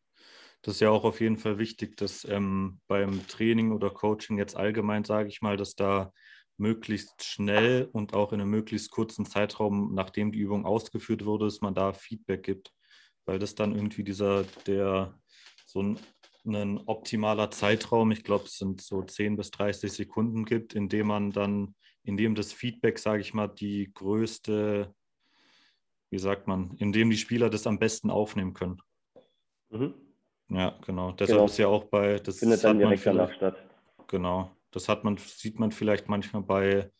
Das 0.62 0.76
ist 0.76 0.82
ja 0.82 0.90
auch 0.90 1.06
auf 1.06 1.22
jeden 1.22 1.38
Fall 1.38 1.58
wichtig, 1.58 1.96
dass 1.96 2.26
ähm, 2.26 2.82
beim 2.88 3.26
Training 3.28 3.72
oder 3.72 3.90
Coaching 3.90 4.38
jetzt 4.38 4.58
allgemein, 4.58 5.06
sage 5.06 5.30
ich 5.30 5.42
mal, 5.42 5.56
dass 5.56 5.76
da 5.76 6.12
möglichst 6.58 7.24
schnell 7.24 7.90
und 7.94 8.14
auch 8.14 8.34
in 8.34 8.42
einem 8.42 8.50
möglichst 8.50 8.92
kurzen 8.92 9.26
Zeitraum, 9.26 9.94
nachdem 9.94 10.34
die 10.34 10.40
Übung 10.40 10.66
ausgeführt 10.66 11.26
wurde, 11.26 11.46
dass 11.46 11.62
man 11.62 11.74
da 11.74 11.94
Feedback 11.94 12.44
gibt. 12.44 12.74
Weil 13.26 13.40
das 13.40 13.56
dann 13.56 13.74
irgendwie 13.74 14.04
dieser, 14.04 14.44
der 14.68 15.18
so 15.66 15.82
ein, 15.82 16.00
ein 16.46 16.78
optimaler 16.80 17.52
Zeitraum, 17.52 18.12
ich 18.12 18.26
glaube, 18.26 18.46
es 18.46 18.58
sind 18.58 18.82
so 18.82 19.02
10 19.02 19.38
bis 19.38 19.52
30 19.52 19.92
Sekunden 19.92 20.44
gibt, 20.44 20.74
in 20.74 20.90
dem 20.90 21.08
man 21.08 21.32
dann, 21.32 21.76
in 22.04 22.18
dem 22.18 22.36
das 22.36 22.52
Feedback, 22.52 23.00
sage 23.00 23.22
ich 23.22 23.34
mal, 23.34 23.48
die 23.48 23.92
größte, 23.94 24.94
wie 26.10 26.20
sagt 26.20 26.48
man, 26.48 26.76
in 26.78 26.92
dem 26.92 27.10
die 27.10 27.18
Spieler 27.18 27.50
das 27.50 27.66
am 27.66 27.80
besten 27.80 28.10
aufnehmen 28.10 28.54
können. 28.54 28.82
Mhm. 29.70 30.09
Ja, 30.50 30.78
genau. 30.86 31.12
Deshalb 31.12 31.38
genau. 31.38 31.46
ist 31.46 31.58
ja 31.58 31.68
auch 31.68 31.86
bei 31.86 32.18
das 32.20 32.40
findet 32.40 32.64
dann 32.64 32.80
direkt 32.80 33.06
danach 33.06 33.32
statt. 33.34 33.58
Genau. 34.08 34.52
Das 34.72 34.90
hat 34.90 35.04
man, 35.04 35.18
sieht 35.18 35.60
man 35.60 35.72
vielleicht 35.72 36.10
manchmal 36.10 36.44
bei 36.44 36.92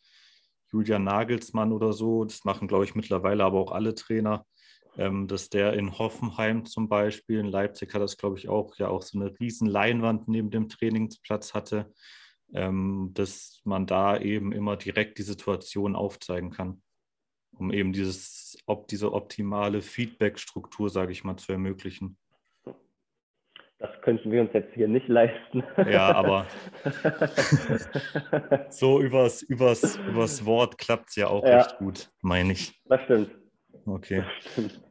Julian 0.72 1.04
Nagelsmann 1.04 1.72
oder 1.72 1.92
so. 1.92 2.24
Das 2.24 2.44
machen, 2.44 2.68
glaube 2.68 2.84
ich, 2.84 2.94
mittlerweile 2.94 3.44
aber 3.44 3.58
auch 3.58 3.72
alle 3.72 3.94
Trainer. 3.94 4.46
Ähm, 4.96 5.28
dass 5.28 5.48
der 5.48 5.74
in 5.74 5.98
Hoffenheim 5.98 6.64
zum 6.64 6.88
Beispiel, 6.88 7.38
in 7.38 7.46
Leipzig 7.46 7.94
hat 7.94 8.02
das, 8.02 8.16
glaube 8.16 8.38
ich, 8.38 8.48
auch, 8.48 8.76
ja 8.76 8.88
auch 8.88 9.02
so 9.02 9.20
eine 9.20 9.38
riesen 9.38 9.68
Leinwand 9.68 10.26
neben 10.26 10.50
dem 10.50 10.68
Trainingsplatz 10.68 11.54
hatte, 11.54 11.92
ähm, 12.52 13.10
dass 13.14 13.60
man 13.64 13.86
da 13.86 14.18
eben 14.18 14.50
immer 14.52 14.76
direkt 14.76 15.18
die 15.18 15.22
Situation 15.22 15.94
aufzeigen 15.94 16.50
kann, 16.50 16.82
um 17.52 17.72
eben 17.72 17.92
dieses, 17.92 18.58
ob 18.66 18.88
diese 18.88 19.12
optimale 19.12 19.80
Feedback-Struktur, 19.80 20.90
sage 20.90 21.12
ich 21.12 21.22
mal, 21.22 21.36
zu 21.36 21.52
ermöglichen. 21.52 22.18
Das 23.80 23.90
könnten 24.02 24.30
wir 24.30 24.42
uns 24.42 24.52
jetzt 24.52 24.74
hier 24.74 24.88
nicht 24.88 25.08
leisten. 25.08 25.64
Ja, 25.90 26.14
aber 26.14 26.46
so 28.68 29.00
übers, 29.00 29.40
übers, 29.40 29.96
übers 29.96 30.44
Wort 30.44 30.76
klappt 30.76 31.08
es 31.08 31.16
ja 31.16 31.28
auch 31.28 31.42
ja. 31.42 31.62
recht 31.62 31.78
gut, 31.78 32.10
meine 32.20 32.52
ich. 32.52 32.78
Das 32.84 33.00
stimmt. 33.04 33.30
Okay. 33.86 34.22
Das 34.22 34.52
stimmt. 34.52 34.82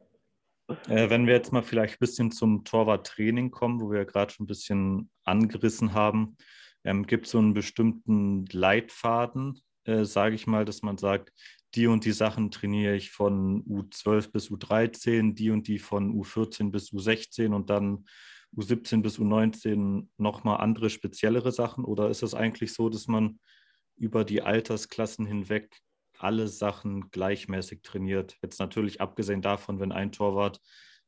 Äh, 0.87 1.11
wenn 1.11 1.27
wir 1.27 1.35
jetzt 1.35 1.53
mal 1.53 1.61
vielleicht 1.61 1.95
ein 1.95 1.99
bisschen 1.99 2.31
zum 2.31 2.63
Torwarttraining 2.63 3.51
kommen, 3.51 3.79
wo 3.79 3.91
wir 3.91 3.99
ja 3.99 4.05
gerade 4.05 4.33
schon 4.33 4.45
ein 4.45 4.47
bisschen 4.47 5.11
angerissen 5.23 5.93
haben, 5.93 6.35
ähm, 6.83 7.05
gibt 7.05 7.27
es 7.27 7.31
so 7.33 7.37
einen 7.37 7.53
bestimmten 7.53 8.45
Leitfaden, 8.51 9.61
äh, 9.85 10.03
sage 10.03 10.33
ich 10.33 10.47
mal, 10.47 10.65
dass 10.65 10.81
man 10.81 10.97
sagt, 10.97 11.31
die 11.75 11.85
und 11.85 12.05
die 12.05 12.11
Sachen 12.11 12.49
trainiere 12.49 12.95
ich 12.95 13.11
von 13.11 13.63
U12 13.65 14.31
bis 14.31 14.49
U13, 14.49 15.35
die 15.35 15.51
und 15.51 15.67
die 15.67 15.77
von 15.77 16.11
U14 16.11 16.71
bis 16.71 16.91
U16 16.91 17.53
und 17.53 17.69
dann 17.69 18.05
U17 18.55 19.01
bis 19.01 19.19
U19 19.19 20.07
nochmal 20.17 20.57
andere 20.57 20.89
speziellere 20.89 21.51
Sachen? 21.51 21.85
Oder 21.85 22.09
ist 22.09 22.23
es 22.23 22.33
eigentlich 22.33 22.73
so, 22.73 22.89
dass 22.89 23.07
man 23.07 23.39
über 23.95 24.23
die 24.23 24.41
Altersklassen 24.41 25.25
hinweg 25.25 25.77
alle 26.17 26.47
Sachen 26.47 27.11
gleichmäßig 27.11 27.81
trainiert? 27.81 28.37
Jetzt 28.41 28.59
natürlich 28.59 29.01
abgesehen 29.01 29.41
davon, 29.41 29.79
wenn 29.79 29.91
ein 29.91 30.11
Torwart 30.11 30.59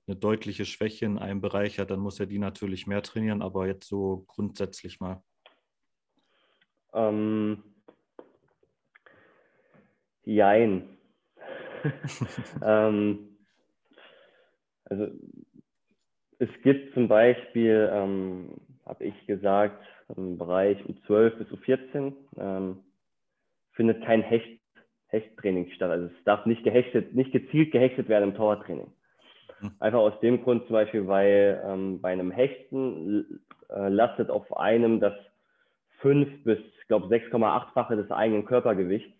eine 0.08 0.16
deutliche 0.16 0.66
Schwäche 0.66 1.06
in 1.06 1.18
einem 1.18 1.42
Bereich 1.42 1.80
hat, 1.80 1.92
dann 1.92 2.00
muss 2.00 2.20
er 2.20 2.26
die 2.26 2.40
natürlich 2.40 2.88
mehr 2.88 3.04
trainieren, 3.04 3.42
aber 3.42 3.68
jetzt 3.68 3.88
so 3.88 4.26
grundsätzlich 4.28 5.00
mal. 5.00 5.24
Ähm, 6.94 7.64
jein. 10.24 10.98
ähm, 12.64 13.38
also 14.86 15.08
es 16.42 16.50
gibt 16.64 16.94
zum 16.96 17.08
Beispiel, 17.08 17.88
ähm, 17.94 18.50
habe 18.88 19.04
ich 19.04 19.28
gesagt, 19.28 19.80
im 20.18 20.40
Bereich 20.40 20.78
U12 20.86 21.30
bis 21.38 21.48
U14 21.50 22.14
ähm, 22.38 22.80
findet 23.74 24.04
kein 24.04 24.24
Hecht, 24.24 24.60
Hechttraining 25.08 25.70
statt. 25.76 25.92
Also 25.92 26.08
es 26.08 26.24
darf 26.26 26.48
nicht 26.48 26.64
gehechtet, 26.64 27.14
nicht 27.14 27.32
gezielt 27.32 27.72
gehechtet 27.72 28.10
werden 28.10 28.32
im 28.32 28.36
Torwarttraining. 28.36 28.92
Mhm. 29.62 29.72
Einfach 29.80 30.00
aus 30.00 30.20
dem 30.22 30.44
Grund 30.44 30.66
zum 30.66 30.74
Beispiel, 30.74 31.08
weil 31.08 31.62
ähm, 31.64 32.02
bei 32.02 32.12
einem 32.12 32.32
Hechten 32.32 33.40
äh, 33.70 33.90
lastet 33.90 34.32
auf 34.32 34.58
einem 34.58 35.00
das 35.00 35.14
5 36.00 36.44
bis, 36.44 36.58
ich 36.82 36.88
glaube, 36.88 37.06
6,8-fache 37.16 37.96
des 37.96 38.10
eigenen 38.10 38.46
Körpergewichts. 38.46 39.14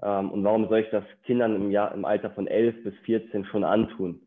Ähm, 0.00 0.30
und 0.30 0.44
warum 0.44 0.68
soll 0.68 0.78
ich 0.78 0.90
das 0.90 1.04
Kindern 1.24 1.56
im, 1.56 1.72
Jahr, 1.72 1.92
im 1.92 2.04
Alter 2.04 2.30
von 2.30 2.46
11 2.46 2.84
bis 2.84 2.94
14 2.98 3.46
schon 3.46 3.64
antun? 3.64 4.20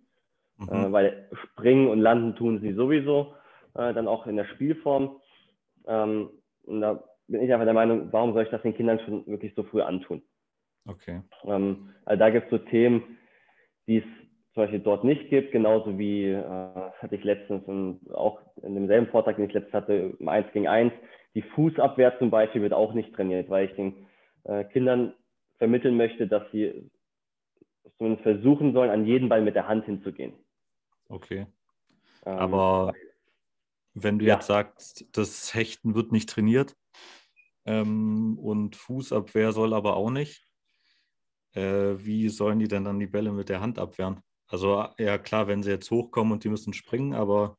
Mhm. 0.70 0.74
Äh, 0.74 0.92
weil 0.92 1.30
springen 1.34 1.88
und 1.88 2.00
landen 2.00 2.36
tun 2.36 2.60
sie 2.62 2.74
sowieso, 2.74 3.34
äh, 3.76 3.94
dann 3.94 4.08
auch 4.08 4.28
in 4.28 4.36
der 4.36 4.46
Spielform. 4.46 5.18
Ähm, 5.88 6.30
und 6.66 6.82
da 6.82 7.04
bin 7.28 7.42
ich 7.42 7.52
einfach 7.52 7.66
der 7.66 7.74
Meinung, 7.74 8.10
warum 8.12 8.34
soll 8.34 8.44
ich 8.44 8.50
das 8.50 8.62
den 8.62 8.76
Kindern 8.76 9.00
schon 9.00 9.26
wirklich 9.28 9.54
so 9.56 9.64
früh 9.64 9.82
antun? 9.82 10.22
Okay. 10.86 11.22
Ähm, 11.46 11.90
also 12.06 12.20
da 12.20 12.30
gibt 12.30 12.46
es 12.46 12.52
so 12.52 12.58
Themen, 12.58 13.18
die 13.88 13.98
es 13.98 14.04
zum 14.54 14.64
Beispiel 14.64 14.80
dort 14.80 15.04
nicht 15.04 15.30
gibt, 15.30 15.52
genauso 15.52 15.98
wie 15.98 16.26
äh, 16.26 16.44
hatte 16.44 17.16
ich 17.16 17.24
letztens 17.24 17.66
in, 17.68 18.00
auch 18.14 18.42
in 18.62 18.76
demselben 18.76 19.08
Vortrag, 19.08 19.38
den 19.38 19.46
ich 19.46 19.54
letztens 19.54 19.74
hatte, 19.74 20.14
im 20.20 20.28
1 20.28 20.52
gegen 20.52 20.68
1, 20.68 20.92
die 21.36 21.42
Fußabwehr 21.42 22.18
zum 22.20 22.30
Beispiel 22.30 22.62
wird 22.62 22.74
auch 22.74 22.94
nicht 22.94 23.14
trainiert, 23.16 23.50
weil 23.50 23.68
ich 23.68 23.76
den 23.76 24.06
äh, 24.44 24.66
Kindern 24.66 25.14
vermitteln 25.58 25.96
möchte, 25.96 26.28
dass 26.28 26.44
sie 26.52 26.90
zumindest 27.98 28.24
versuchen 28.24 28.74
sollen, 28.74 28.90
an 28.90 29.06
jeden 29.06 29.30
Ball 29.30 29.42
mit 29.42 29.56
der 29.56 29.68
Hand 29.68 29.86
hinzugehen. 29.86 30.34
Okay. 31.12 31.46
Ähm, 32.26 32.40
Aber 32.40 32.94
wenn 33.94 34.18
du 34.18 34.26
ja. 34.26 34.36
jetzt 34.36 34.48
sagst, 34.48 35.06
das 35.12 35.54
Hechten 35.54 35.94
wird 35.94 36.12
nicht 36.12 36.30
trainiert 36.30 36.76
ähm, 37.66 38.38
und 38.40 38.76
Fußabwehr 38.78 39.52
soll 39.52 39.74
aber 39.74 39.98
auch 39.98 40.10
nicht, 40.10 40.48
äh, 41.54 41.96
wie 41.98 42.30
sollen 42.30 42.60
die 42.60 42.70
denn 42.70 42.86
dann 42.86 43.00
die 43.00 43.08
Bälle 43.08 43.34
mit 43.34 43.50
der 43.50 43.60
Hand 43.60 43.78
abwehren? 43.78 44.22
Also 44.48 44.88
ja 44.98 45.18
klar, 45.18 45.48
wenn 45.48 45.64
sie 45.64 45.72
jetzt 45.72 45.92
hochkommen 45.92 46.32
und 46.32 46.44
die 46.46 46.50
müssen 46.50 46.74
springen, 46.74 47.14
aber 47.14 47.58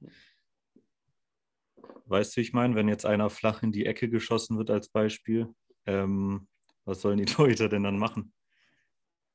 weißt 2.06 2.36
du, 2.36 2.40
ich 2.40 2.54
meine, 2.54 2.74
wenn 2.74 2.88
jetzt 2.88 3.04
einer 3.04 3.28
flach 3.28 3.62
in 3.62 3.72
die 3.72 3.86
Ecke 3.86 4.08
geschossen 4.08 4.56
wird 4.56 4.70
als 4.70 4.88
Beispiel, 4.88 5.54
ähm, 5.84 6.48
was 6.86 7.02
sollen 7.02 7.18
die 7.18 7.24
Torhüter 7.26 7.68
denn 7.68 7.82
dann 7.82 7.98
machen? 7.98 8.32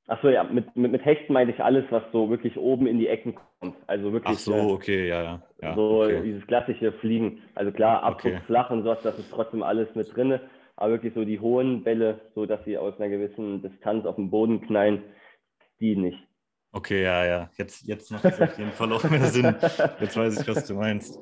Achso, 0.07 0.29
ja, 0.29 0.45
mit, 0.45 0.73
mit, 0.77 0.93
mit 0.93 1.03
Hechten 1.03 1.33
meine 1.33 1.51
ich 1.51 1.59
alles, 1.59 1.83
was 1.89 2.01
so 2.13 2.29
wirklich 2.29 2.57
oben 2.57 2.87
in 2.87 2.97
die 2.97 3.07
Ecken 3.07 3.35
kommt. 3.59 3.75
Also 3.87 4.13
wirklich. 4.13 4.37
Ach 4.37 4.39
so, 4.39 4.53
äh, 4.53 4.71
okay, 4.71 5.07
ja, 5.09 5.21
ja. 5.21 5.43
ja 5.61 5.75
so 5.75 6.03
okay. 6.03 6.21
dieses 6.23 6.47
klassische 6.47 6.93
Fliegen. 6.93 7.41
Also 7.55 7.71
klar, 7.73 8.03
Abdruck 8.03 8.33
Okay. 8.33 8.41
flach 8.45 8.69
und 8.69 8.83
sowas, 8.83 8.99
das 9.03 9.19
ist 9.19 9.29
trotzdem 9.31 9.63
alles 9.63 9.93
mit 9.95 10.15
drin. 10.15 10.39
Aber 10.77 10.93
wirklich 10.93 11.13
so 11.13 11.25
die 11.25 11.41
hohen 11.41 11.83
Bälle, 11.83 12.21
so 12.35 12.45
dass 12.45 12.63
sie 12.63 12.77
aus 12.77 12.97
einer 12.99 13.09
gewissen 13.09 13.61
Distanz 13.61 14.05
auf 14.05 14.15
den 14.15 14.29
Boden 14.29 14.61
knallen, 14.61 15.03
die 15.81 15.97
nicht. 15.97 16.19
Okay, 16.71 17.03
ja, 17.03 17.25
ja. 17.25 17.49
Jetzt, 17.57 17.85
jetzt 17.85 18.09
macht 18.11 18.25
es 18.25 18.39
auf 18.39 18.57
jeden 18.57 18.71
Fall 18.71 18.93
auch 18.93 19.03
mehr 19.09 19.25
Sinn. 19.25 19.55
Jetzt 19.99 20.15
weiß 20.15 20.39
ich, 20.39 20.47
was 20.47 20.67
du 20.67 20.75
meinst. 20.75 21.19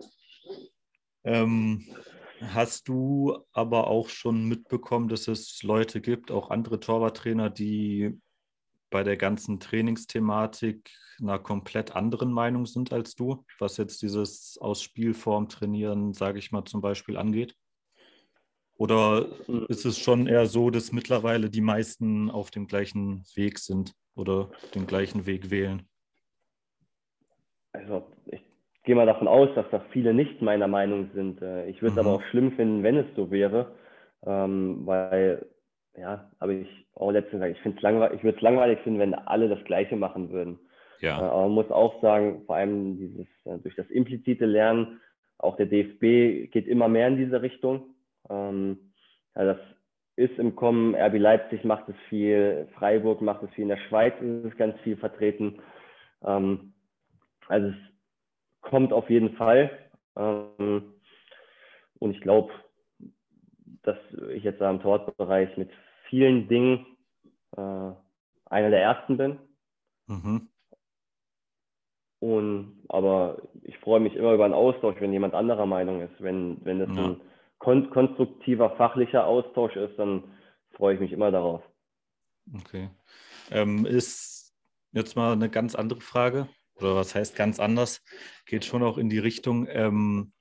Ähm, 1.24 1.86
hast 2.42 2.88
du 2.88 3.40
aber 3.52 3.88
auch 3.88 4.10
schon 4.10 4.46
mitbekommen, 4.46 5.08
dass 5.08 5.28
es 5.28 5.64
Leute 5.64 6.02
gibt, 6.02 6.30
auch 6.30 6.52
andere 6.52 6.80
Torwarttrainer, 6.80 7.50
die 7.50 8.20
bei 8.96 9.04
der 9.04 9.18
ganzen 9.18 9.60
Trainingsthematik 9.60 10.90
einer 11.20 11.38
komplett 11.38 11.98
anderen 11.98 12.32
Meinung 12.32 12.66
sind 12.66 12.94
als 12.94 13.14
du, 13.14 13.44
was 13.60 13.76
jetzt 13.76 14.02
dieses 14.02 14.58
aus 14.62 14.82
Spielform 14.82 15.50
trainieren, 15.50 16.14
sage 16.14 16.40
ich 16.40 16.54
mal, 16.54 16.64
zum 16.64 16.80
Beispiel 16.80 17.18
angeht? 17.18 17.58
Oder 18.78 19.28
Mhm. 19.50 19.66
ist 19.68 19.84
es 19.84 20.00
schon 20.00 20.28
eher 20.28 20.46
so, 20.46 20.70
dass 20.70 20.94
mittlerweile 20.94 21.50
die 21.50 21.60
meisten 21.60 22.32
auf 22.32 22.52
dem 22.52 22.68
gleichen 22.68 23.26
Weg 23.36 23.60
sind 23.60 23.92
oder 24.16 24.50
den 24.76 24.88
gleichen 24.88 25.26
Weg 25.26 25.52
wählen? 25.52 25.90
Also 27.74 28.08
ich 28.28 28.40
gehe 28.86 28.96
mal 28.96 29.06
davon 29.06 29.28
aus, 29.28 29.50
dass 29.56 29.66
das 29.72 29.82
viele 29.92 30.14
nicht 30.14 30.42
meiner 30.42 30.70
Meinung 30.70 31.10
sind. 31.14 31.42
Äh, 31.42 31.68
Ich 31.68 31.82
würde 31.82 31.96
es 31.96 32.02
Mhm. 32.02 32.08
aber 32.08 32.16
auch 32.16 32.24
schlimm 32.30 32.54
finden, 32.54 32.82
wenn 32.82 32.96
es 32.96 33.14
so 33.18 33.30
wäre, 33.30 33.76
ähm, 34.26 34.86
weil, 34.86 35.46
ja, 35.98 36.30
habe 36.40 36.54
ich 36.56 36.88
auch 36.96 37.12
letztens 37.12 37.42
gesagt, 37.42 37.56
ich 37.56 37.62
finde 37.62 37.78
es 37.78 37.84
langweilig, 37.84 38.18
ich 38.18 38.24
würde 38.24 38.38
es 38.38 38.42
langweilig 38.42 38.80
finden, 38.80 39.00
wenn 39.00 39.14
alle 39.14 39.50
das 39.50 39.64
Gleiche 39.66 39.96
machen 39.96 40.30
würden. 40.32 40.60
Äh, 41.18 41.18
Ja, 41.18 41.18
Aber 41.20 41.44
man 41.44 41.52
muss 41.52 41.72
auch 41.72 42.02
sagen, 42.02 42.44
vor 42.46 42.56
allem 42.56 42.98
dieses, 42.98 43.28
äh, 43.46 43.58
durch 43.60 43.76
das 43.76 43.90
implizite 43.90 44.46
Lernen, 44.46 45.02
auch 45.38 45.58
der 45.58 45.66
DFB 45.68 46.52
geht 46.52 46.68
immer 46.68 46.88
mehr 46.88 47.08
in 47.08 47.18
diese 47.18 47.42
Richtung. 47.42 47.96
Ähm, 48.30 48.92
ja, 49.36 49.46
das 49.46 49.58
ist 50.16 50.38
im 50.40 50.56
Kommen, 50.56 50.96
RB 50.96 51.18
Leipzig 51.20 51.64
macht 51.66 51.90
es 51.90 51.96
viel, 52.10 52.68
Freiburg 52.78 53.22
macht 53.22 53.44
es 53.44 53.52
viel, 53.52 53.64
in 53.64 53.70
der 53.70 53.78
Schweiz 53.90 54.14
ist 54.22 54.46
es 54.46 54.58
ganz 54.58 54.80
viel 54.82 54.96
vertreten. 54.98 55.62
Ähm, 56.24 56.74
also 57.48 57.68
es 57.68 57.76
kommt 58.62 58.94
auf 58.94 59.10
jeden 59.10 59.36
Fall. 59.36 59.70
Ähm, 60.18 60.94
und 62.00 62.12
ich 62.12 62.22
glaube, 62.22 62.52
dass 63.84 63.98
ich 64.34 64.44
jetzt 64.44 64.62
da 64.62 64.70
im 64.70 64.82
Torwartbereich 64.82 65.58
mit 65.58 65.70
vielen 66.10 66.48
Dingen 66.48 66.86
äh, 67.58 67.92
einer 68.46 68.70
der 68.70 68.82
Ersten 68.82 69.18
bin. 69.18 69.40
mhm. 70.08 70.50
Und, 72.20 72.84
aber 72.90 73.42
ich 73.62 73.78
freue 73.80 74.00
mich 74.00 74.16
immer 74.16 74.34
über 74.34 74.46
einen 74.46 74.54
Austausch, 74.54 74.96
wenn 75.00 75.14
jemand 75.14 75.34
anderer 75.36 75.66
Meinung 75.66 76.02
ist. 76.02 76.14
Wenn, 76.20 76.64
wenn 76.66 76.80
das 76.80 76.90
Ja. 76.96 77.04
ein 77.06 77.22
kon 77.60 77.90
konstruktiver, 77.90 78.72
fachlicher 78.78 79.26
Austausch 79.26 79.76
ist, 79.76 79.98
dann 79.98 80.24
freue 80.72 80.96
ich 80.96 81.00
mich 81.00 81.12
immer 81.12 81.32
darauf. 81.32 81.62
okay. 82.54 82.90
Ähm, 83.52 83.86
ist 83.86 84.54
jetzt 84.92 85.16
mal 85.16 85.34
eine 85.34 85.50
ganz 85.50 85.76
andere 85.76 86.02
Frage, 86.02 86.48
oder 86.76 86.96
was 86.96 87.16
heißt 87.16 87.36
ganz 87.36 87.60
anders? 87.60 88.04
Geht 88.46 88.66
schon 88.66 88.84
auch 88.84 88.98
in 88.98 89.10
die 89.10 89.20
Richtung, 89.20 89.68
ähm, 89.70 90.34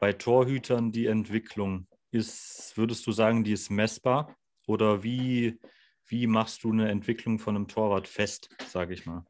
bei 0.00 0.12
Torhütern 0.12 0.92
die 0.92 1.06
Entwicklung, 1.06 1.86
ist, 2.10 2.76
würdest 2.76 3.06
du 3.06 3.12
sagen, 3.12 3.44
die 3.44 3.52
ist 3.52 3.70
messbar? 3.70 4.36
Oder 4.66 5.02
wie, 5.02 5.58
wie 6.06 6.26
machst 6.26 6.64
du 6.64 6.72
eine 6.72 6.88
Entwicklung 6.88 7.38
von 7.38 7.56
einem 7.56 7.68
Torwart 7.68 8.08
fest, 8.08 8.50
sage 8.66 8.94
ich 8.94 9.06
mal? 9.06 9.24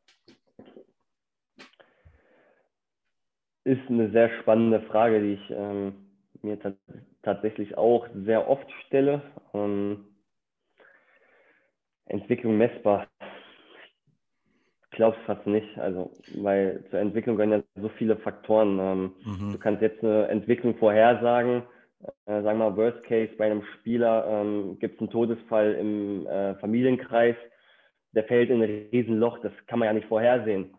Ist 3.65 3.89
eine 3.89 4.11
sehr 4.11 4.31
spannende 4.41 4.81
Frage, 4.83 5.21
die 5.21 5.33
ich 5.35 5.51
ähm, 5.51 5.95
mir 6.43 6.59
tats- 6.61 6.77
tatsächlich 7.23 7.77
auch 7.77 8.07
sehr 8.15 8.49
oft 8.49 8.71
stelle. 8.87 9.23
Ähm, 9.55 10.05
Entwicklung 12.07 12.57
messbar. 12.57 13.09
Ich 14.85 14.91
glaube 14.97 15.17
es 15.19 15.27
fast 15.27 15.47
nicht. 15.47 15.77
Also, 15.79 16.13
weil 16.37 16.85
zur 16.91 17.01
Entwicklung 17.01 17.37
gehören 17.37 17.65
ja 17.75 17.83
so 17.83 17.89
viele 17.91 18.17
Faktoren. 18.17 18.79
Ähm, 18.79 19.13
Du 19.23 19.29
Mhm. 19.53 19.61
kannst 19.61 19.83
jetzt 19.83 20.03
eine 20.03 20.29
Entwicklung 20.29 20.77
vorhersagen. 20.79 21.63
Äh, 22.27 22.43
sagen 22.43 22.59
wir 22.59 22.71
mal, 22.71 22.77
Worst 22.77 23.03
Case 23.05 23.33
bei 23.37 23.47
einem 23.47 23.63
Spieler 23.79 24.27
ähm, 24.29 24.79
gibt 24.79 24.95
es 24.97 25.01
einen 25.01 25.11
Todesfall 25.11 25.75
im 25.75 26.27
äh, 26.27 26.55
Familienkreis. 26.57 27.37
Der 28.13 28.25
fällt 28.25 28.51
in 28.51 28.63
ein 28.63 28.89
Riesenloch. 28.93 29.39
Das 29.41 29.53
kann 29.67 29.79
man 29.79 29.87
ja 29.87 29.93
nicht 29.93 30.09
vorhersehen. 30.09 30.75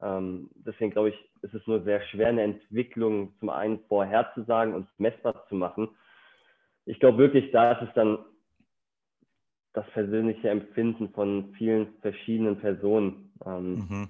Ähm, 0.00 0.50
deswegen 0.54 0.90
glaube 0.90 1.10
ich, 1.10 1.30
ist 1.42 1.54
es 1.54 1.66
nur 1.66 1.82
sehr 1.82 2.00
schwer, 2.02 2.28
eine 2.28 2.42
Entwicklung 2.42 3.34
zum 3.38 3.50
einen 3.50 3.80
vorherzusagen 3.88 4.74
und 4.74 4.88
messbar 4.98 5.46
zu 5.48 5.54
machen. 5.54 5.88
Ich 6.84 7.00
glaube 7.00 7.18
wirklich, 7.18 7.50
da 7.52 7.72
ist 7.72 7.88
es 7.88 7.94
dann 7.94 8.18
das 9.72 9.86
persönliche 9.90 10.48
Empfinden 10.48 11.10
von 11.10 11.52
vielen 11.58 11.94
verschiedenen 12.00 12.58
Personen. 12.58 13.32
Ähm, 13.44 13.74
Mhm. 13.74 14.08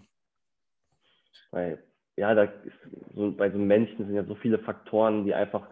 weil, 1.51 1.83
ja, 2.17 2.35
da 2.35 2.45
ist 2.45 2.77
so, 3.15 3.33
bei 3.33 3.51
so 3.51 3.57
einem 3.57 3.67
Menschen 3.67 4.07
sind 4.07 4.15
ja 4.15 4.25
so 4.25 4.35
viele 4.37 4.59
Faktoren, 4.59 5.25
die 5.25 5.35
einfach 5.35 5.67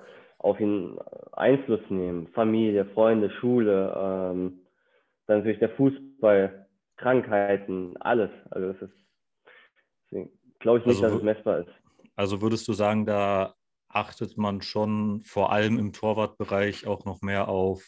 auf 0.45 0.61
ihn 0.61 0.99
Einfluss 1.33 1.81
nehmen. 1.89 2.29
Familie, 2.29 2.85
Freunde, 2.85 3.31
Schule, 3.31 3.95
ähm, 3.97 4.61
dann 5.27 5.39
natürlich 5.39 5.59
der 5.59 5.71
Fußball, 5.71 6.67
Krankheiten, 6.97 7.97
alles. 7.99 8.31
Also 8.51 8.73
das 8.73 8.83
ist, 8.83 10.29
glaube 10.61 10.81
ich 10.81 10.87
nicht, 10.87 11.03
Also 11.03 11.09
dass 11.09 11.17
es 11.17 11.23
messbar 11.23 11.61
ist. 11.61 11.71
Also 12.15 12.43
würdest 12.43 12.69
du 12.69 12.75
sagen, 12.75 13.07
da 13.07 13.55
achtet 13.89 14.37
man 14.37 14.61
schon 14.61 15.23
vor 15.25 15.51
allem 15.51 15.79
im 15.79 15.95
Torwartbereich 15.95 16.87
auch 16.87 17.07
noch 17.07 17.23
mehr 17.23 17.49
auf, 17.49 17.83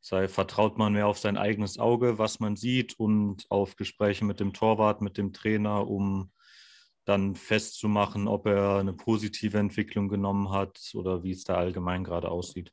sei, 0.00 0.28
vertraut 0.28 0.76
man 0.76 0.92
mehr 0.92 1.06
auf 1.06 1.16
sein 1.16 1.38
eigenes 1.38 1.78
Auge, 1.78 2.18
was 2.18 2.38
man 2.38 2.54
sieht 2.54 2.98
und 2.98 3.46
auf 3.48 3.76
Gespräche 3.76 4.26
mit 4.26 4.40
dem 4.40 4.52
Torwart, 4.52 5.00
mit 5.00 5.16
dem 5.16 5.32
Trainer, 5.32 5.88
um 5.88 6.30
dann 7.04 7.34
festzumachen, 7.34 8.28
ob 8.28 8.46
er 8.46 8.78
eine 8.78 8.92
positive 8.92 9.58
Entwicklung 9.58 10.08
genommen 10.08 10.50
hat 10.50 10.92
oder 10.94 11.22
wie 11.22 11.32
es 11.32 11.44
da 11.44 11.56
allgemein 11.56 12.04
gerade 12.04 12.30
aussieht. 12.30 12.72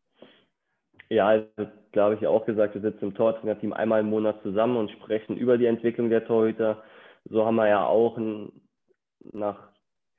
Ja, 1.09 1.27
also 1.27 1.47
da 1.91 2.05
habe 2.05 2.15
ich 2.15 2.21
ja 2.21 2.29
auch 2.29 2.45
gesagt, 2.45 2.73
wir 2.73 2.82
sitzen 2.82 3.05
im 3.05 3.13
Tortrainerteam 3.13 3.73
einmal 3.73 3.99
im 3.99 4.09
Monat 4.09 4.41
zusammen 4.43 4.77
und 4.77 4.91
sprechen 4.91 5.36
über 5.36 5.57
die 5.57 5.65
Entwicklung 5.65 6.09
der 6.09 6.25
Torhüter. 6.25 6.84
So 7.25 7.45
haben 7.45 7.55
wir 7.55 7.67
ja 7.67 7.86
auch 7.86 8.17
ein, 8.17 8.51
nach 9.34 9.71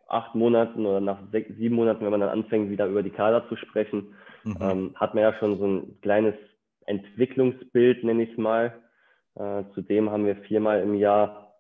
acht 0.07 0.35
Monaten 0.35 0.85
oder 0.85 1.01
nach 1.01 1.19
sechs, 1.31 1.57
sieben 1.57 1.77
Monaten, 1.77 2.05
wenn 2.05 2.11
man 2.11 2.21
dann 2.21 2.29
anfängt, 2.29 2.71
wieder 2.71 2.87
über 2.87 3.03
die 3.03 3.11
Kader 3.11 3.49
zu 3.49 3.57
sprechen, 3.57 4.15
Mhm. 4.45 4.57
ähm, 4.61 4.95
hat 4.97 5.15
man 5.15 5.23
ja 5.23 5.35
schon 5.39 5.59
so 5.59 5.67
ein 5.67 6.01
kleines 6.01 6.35
Entwicklungsbild, 6.87 8.05
nenne 8.05 8.25
ich 8.25 8.33
es 8.33 8.39
mal. 8.39 8.83
Äh, 9.37 9.65
zudem 9.75 10.11
haben 10.11 10.27
wir 10.27 10.37
viermal 10.37 10.83
im 10.83 10.95
Jahr 10.95 11.55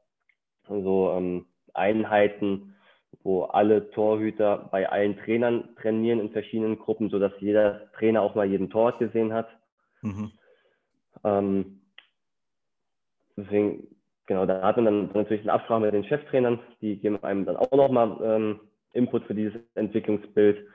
so 0.68 1.12
ähm, 1.16 1.46
Einheiten, 1.74 2.74
wo 3.22 3.44
alle 3.44 3.90
Torhüter 3.90 4.68
bei 4.70 4.88
allen 4.88 5.16
Trainern 5.18 5.76
trainieren 5.80 6.20
in 6.20 6.30
verschiedenen 6.30 6.78
Gruppen, 6.78 7.10
sodass 7.10 7.32
jeder 7.38 7.92
Trainer 7.92 8.22
auch 8.22 8.34
mal 8.34 8.46
jeden 8.46 8.70
Torwart 8.70 8.98
gesehen 8.98 9.32
hat. 9.32 9.48
Mhm. 10.02 10.32
Ähm, 11.24 11.80
deswegen, 13.36 13.86
genau, 14.26 14.46
da 14.46 14.62
hat 14.62 14.76
man 14.76 14.86
dann 14.86 15.10
natürlich 15.14 15.42
eine 15.42 15.52
Absprache 15.52 15.80
mit 15.80 15.94
den 15.94 16.04
Cheftrainern, 16.04 16.58
die 16.80 16.96
geben 16.96 17.22
einem 17.22 17.44
dann 17.44 17.56
auch 17.56 17.70
nochmal 17.72 18.16
ähm, 18.22 18.60
Input 18.92 19.24
für 19.24 19.34
dieses 19.34 19.60
Entwicklungsbild 19.74 20.66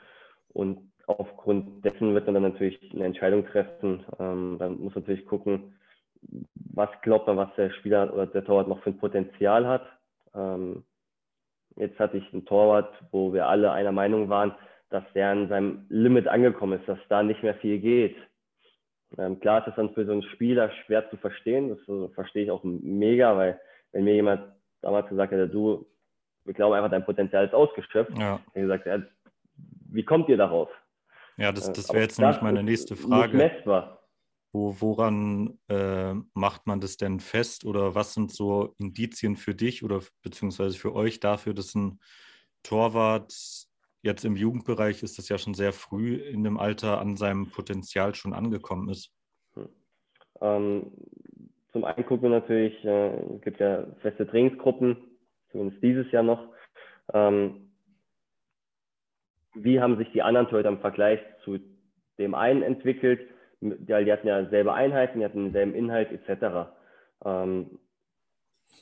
und 0.53 0.79
aufgrund 1.07 1.83
dessen 1.85 2.13
wird 2.13 2.25
man 2.25 2.35
dann 2.35 2.43
natürlich 2.43 2.79
eine 2.93 3.05
Entscheidung 3.05 3.45
treffen. 3.45 4.05
Ähm, 4.19 4.57
dann 4.59 4.79
muss 4.79 4.93
man 4.95 5.03
natürlich 5.03 5.25
gucken, 5.25 5.75
was 6.73 6.89
glaubt 7.01 7.27
man, 7.27 7.37
was 7.37 7.53
der 7.55 7.71
Spieler 7.71 8.13
oder 8.13 8.27
der 8.27 8.43
Torwart 8.43 8.67
noch 8.67 8.81
für 8.83 8.89
ein 8.89 8.97
Potenzial 8.97 9.65
hat. 9.67 9.85
Ähm, 10.37 10.83
jetzt 11.75 11.99
hatte 11.99 12.17
ich 12.17 12.33
einen 12.33 12.45
Torwart, 12.45 12.93
wo 13.11 13.33
wir 13.33 13.47
alle 13.47 13.71
einer 13.71 13.91
Meinung 13.91 14.29
waren, 14.29 14.53
dass 14.89 15.03
der 15.13 15.29
an 15.29 15.49
seinem 15.49 15.85
Limit 15.89 16.27
angekommen 16.27 16.79
ist, 16.79 16.87
dass 16.87 16.99
da 17.09 17.23
nicht 17.23 17.43
mehr 17.43 17.55
viel 17.55 17.79
geht. 17.79 18.15
Ähm, 19.17 19.39
klar 19.39 19.59
ist 19.59 19.67
das 19.67 19.75
dann 19.75 19.93
für 19.93 20.05
so 20.05 20.11
einen 20.11 20.23
Spieler 20.23 20.69
schwer 20.85 21.09
zu 21.09 21.17
verstehen. 21.17 21.69
Das 21.69 21.79
äh, 21.87 22.09
verstehe 22.13 22.43
ich 22.43 22.51
auch 22.51 22.63
mega, 22.63 23.35
weil 23.37 23.59
wenn 23.91 24.03
mir 24.03 24.13
jemand 24.15 24.43
damals 24.81 25.07
gesagt 25.09 25.31
hätte, 25.31 25.47
du, 25.49 25.85
wir 26.45 26.53
glauben 26.53 26.75
einfach, 26.75 26.91
dein 26.91 27.05
Potenzial 27.05 27.45
ist 27.45 27.53
ausgeschöpft, 27.53 28.17
Ja, 28.17 28.39
hätte 28.53 28.59
ich 28.59 28.61
gesagt, 28.63 28.85
ja, 28.85 29.01
wie 29.89 30.03
kommt 30.03 30.29
ihr 30.29 30.37
darauf? 30.37 30.69
ja, 31.37 31.51
das, 31.51 31.67
Äh, 31.69 31.73
das 31.73 31.89
aber 31.89 31.93
wäre 31.95 32.03
jetzt 32.03 32.19
nämlich 32.19 32.41
meine 32.41 32.63
nächste 32.63 32.93
Nicht 32.95 33.05
Frage. 33.05 33.37
messbar. 33.37 33.96
Wo, 34.53 34.75
woran 34.79 35.59
äh, 35.67 36.13
macht 36.33 36.67
man 36.67 36.79
das 36.79 36.97
denn 36.97 37.19
fest 37.19 37.65
oder 37.65 37.95
was 37.95 38.13
sind 38.13 38.31
so 38.31 38.73
Indizien 38.77 39.35
für 39.35 39.53
dich 39.53 39.83
oder 39.83 40.01
beziehungsweise 40.23 40.77
für 40.77 40.95
euch 40.95 41.19
dafür, 41.19 41.53
dass 41.53 41.75
ein 41.75 41.99
Torwart 42.63 43.33
jetzt 44.01 44.25
im 44.25 44.35
Jugendbereich 44.35 45.03
ist 45.03 45.17
das 45.17 45.29
ja 45.29 45.37
schon 45.37 45.53
sehr 45.53 45.73
früh 45.73 46.15
in 46.15 46.43
dem 46.43 46.57
Alter 46.57 46.99
an 46.99 47.17
seinem 47.17 47.49
Potenzial 47.49 48.15
schon 48.15 48.33
angekommen 48.33 48.89
ist? 48.89 49.11
Ähm, 50.41 50.91
zum 51.71 51.83
einen 51.83 52.05
gucken 52.05 52.29
wir 52.31 52.39
natürlich, 52.39 52.83
äh, 52.85 53.35
es 53.35 53.41
gibt 53.41 53.59
ja 53.59 53.85
feste 54.01 54.27
Trainingsgruppen, 54.27 54.97
zumindest 55.51 55.83
dieses 55.83 56.11
Jahr 56.11 56.23
noch. 56.23 56.53
Ähm, 57.13 57.71
wie 59.53 59.79
haben 59.79 59.97
sich 59.97 60.11
die 60.11 60.21
anderen 60.21 60.47
Torhüter 60.47 60.69
im 60.69 60.79
Vergleich 60.79 61.19
zu 61.43 61.59
dem 62.17 62.35
einen 62.35 62.61
entwickelt? 62.61 63.27
Ja, 63.61 64.01
die 64.01 64.11
hatten 64.11 64.27
ja 64.27 64.45
selbe 64.45 64.73
Einheiten, 64.73 65.19
die 65.19 65.25
hatten 65.25 65.45
denselben 65.45 65.73
Inhalt 65.73 66.11
etc. 66.11 66.69
Ähm, 67.25 67.79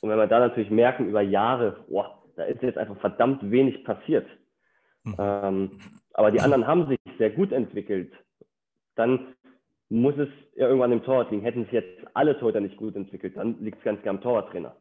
und 0.00 0.10
wenn 0.10 0.18
wir 0.18 0.26
da 0.26 0.38
natürlich 0.38 0.70
merken 0.70 1.08
über 1.08 1.22
Jahre, 1.22 1.84
boah, 1.88 2.22
da 2.36 2.44
ist 2.44 2.62
jetzt 2.62 2.78
einfach 2.78 2.98
verdammt 2.98 3.50
wenig 3.50 3.84
passiert. 3.84 4.26
Mhm. 5.04 5.78
Aber 6.12 6.30
die 6.30 6.40
anderen 6.40 6.66
haben 6.66 6.88
sich 6.88 6.98
sehr 7.16 7.30
gut 7.30 7.52
entwickelt. 7.52 8.12
Dann 8.94 9.34
muss 9.88 10.16
es 10.18 10.28
ja 10.54 10.66
irgendwann 10.66 10.92
im 10.92 11.04
Torwart 11.04 11.30
liegen. 11.30 11.42
Hätten 11.42 11.64
sich 11.64 11.72
jetzt 11.72 12.06
alle 12.14 12.38
Torhüter 12.38 12.60
nicht 12.60 12.76
gut 12.76 12.96
entwickelt, 12.96 13.36
dann 13.36 13.60
liegt 13.60 13.78
es 13.78 13.84
ganz 13.84 14.02
klar 14.02 14.14
am 14.14 14.20
Torwarttrainer. 14.20 14.76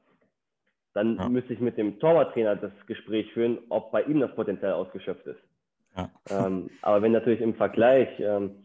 Dann 0.94 1.18
ja. 1.18 1.30
müsste 1.30 1.54
ich 1.54 1.60
mit 1.60 1.78
dem 1.78 2.00
Torwarttrainer 2.00 2.56
das 2.56 2.72
Gespräch 2.88 3.32
führen, 3.34 3.60
ob 3.70 3.92
bei 3.92 4.04
ihm 4.04 4.20
das 4.20 4.34
Potenzial 4.34 4.74
ausgeschöpft 4.74 5.28
ist. 5.28 5.40
Ja. 5.96 6.10
Ähm, 6.30 6.70
aber 6.82 7.02
wenn 7.02 7.12
natürlich 7.12 7.42
im 7.42 7.56
Vergleich 7.56 8.10
ähm, 8.20 8.65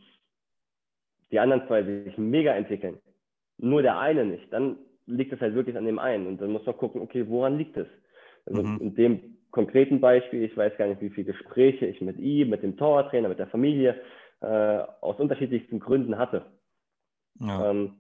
die 1.31 1.39
anderen 1.39 1.67
zwei 1.67 1.83
sich 1.83 2.19
mega 2.19 2.53
entwickeln, 2.53 2.99
nur 3.59 3.83
der 3.83 3.99
eine 3.99 4.25
nicht, 4.25 4.53
dann 4.53 4.79
liegt 5.07 5.33
es 5.33 5.41
halt 5.41 5.55
wirklich 5.55 5.77
an 5.77 5.87
dem 5.87 5.99
einen. 5.99 6.27
Und 6.27 6.41
dann 6.41 6.51
muss 6.53 6.65
man 6.67 6.77
gucken, 6.77 7.01
okay, 7.01 7.27
woran 7.29 7.59
liegt 7.59 7.77
es? 7.77 7.87
Also 8.47 8.63
mhm. 8.63 8.79
in 8.81 8.95
dem 8.95 9.37
konkreten 9.51 10.01
Beispiel, 10.01 10.45
ich 10.45 10.57
weiß 10.57 10.77
gar 10.77 10.87
nicht, 10.87 11.01
wie 11.01 11.11
viele 11.11 11.33
Gespräche 11.33 11.87
ich 11.87 12.01
mit 12.01 12.19
ihm, 12.19 12.51
mit 12.51 12.63
dem 12.63 12.77
Torwarttrainer, 12.77 13.29
mit 13.29 13.39
der 13.39 13.49
Familie 13.49 14.01
äh, 14.41 14.47
aus 15.01 15.19
unterschiedlichsten 15.19 15.81
Gründen 15.81 16.19
hatte. 16.19 16.47
Ja. 17.41 17.71
Ähm, 17.71 17.97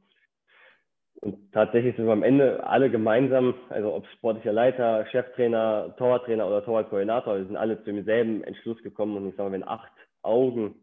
und 1.22 1.52
tatsächlich 1.52 1.96
sind 1.96 2.06
wir 2.06 2.12
am 2.12 2.22
Ende 2.22 2.64
alle 2.64 2.90
gemeinsam, 2.90 3.54
also 3.68 3.94
ob 3.94 4.06
sportlicher 4.06 4.52
Leiter, 4.52 5.04
Cheftrainer, 5.06 5.94
Torwarttrainer 5.98 6.46
oder 6.46 6.64
Torwartkoordinator, 6.64 7.36
wir 7.36 7.44
sind 7.44 7.56
alle 7.56 7.78
zu 7.78 7.92
demselben 7.92 8.42
Entschluss 8.44 8.82
gekommen. 8.82 9.16
Und 9.16 9.28
ich 9.28 9.36
sage, 9.36 9.52
wenn 9.52 9.66
acht 9.66 9.92
Augen 10.22 10.76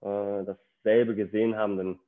äh, 0.00 0.44
dasselbe 0.82 1.14
gesehen 1.14 1.56
haben, 1.56 1.76
dann 1.76 1.98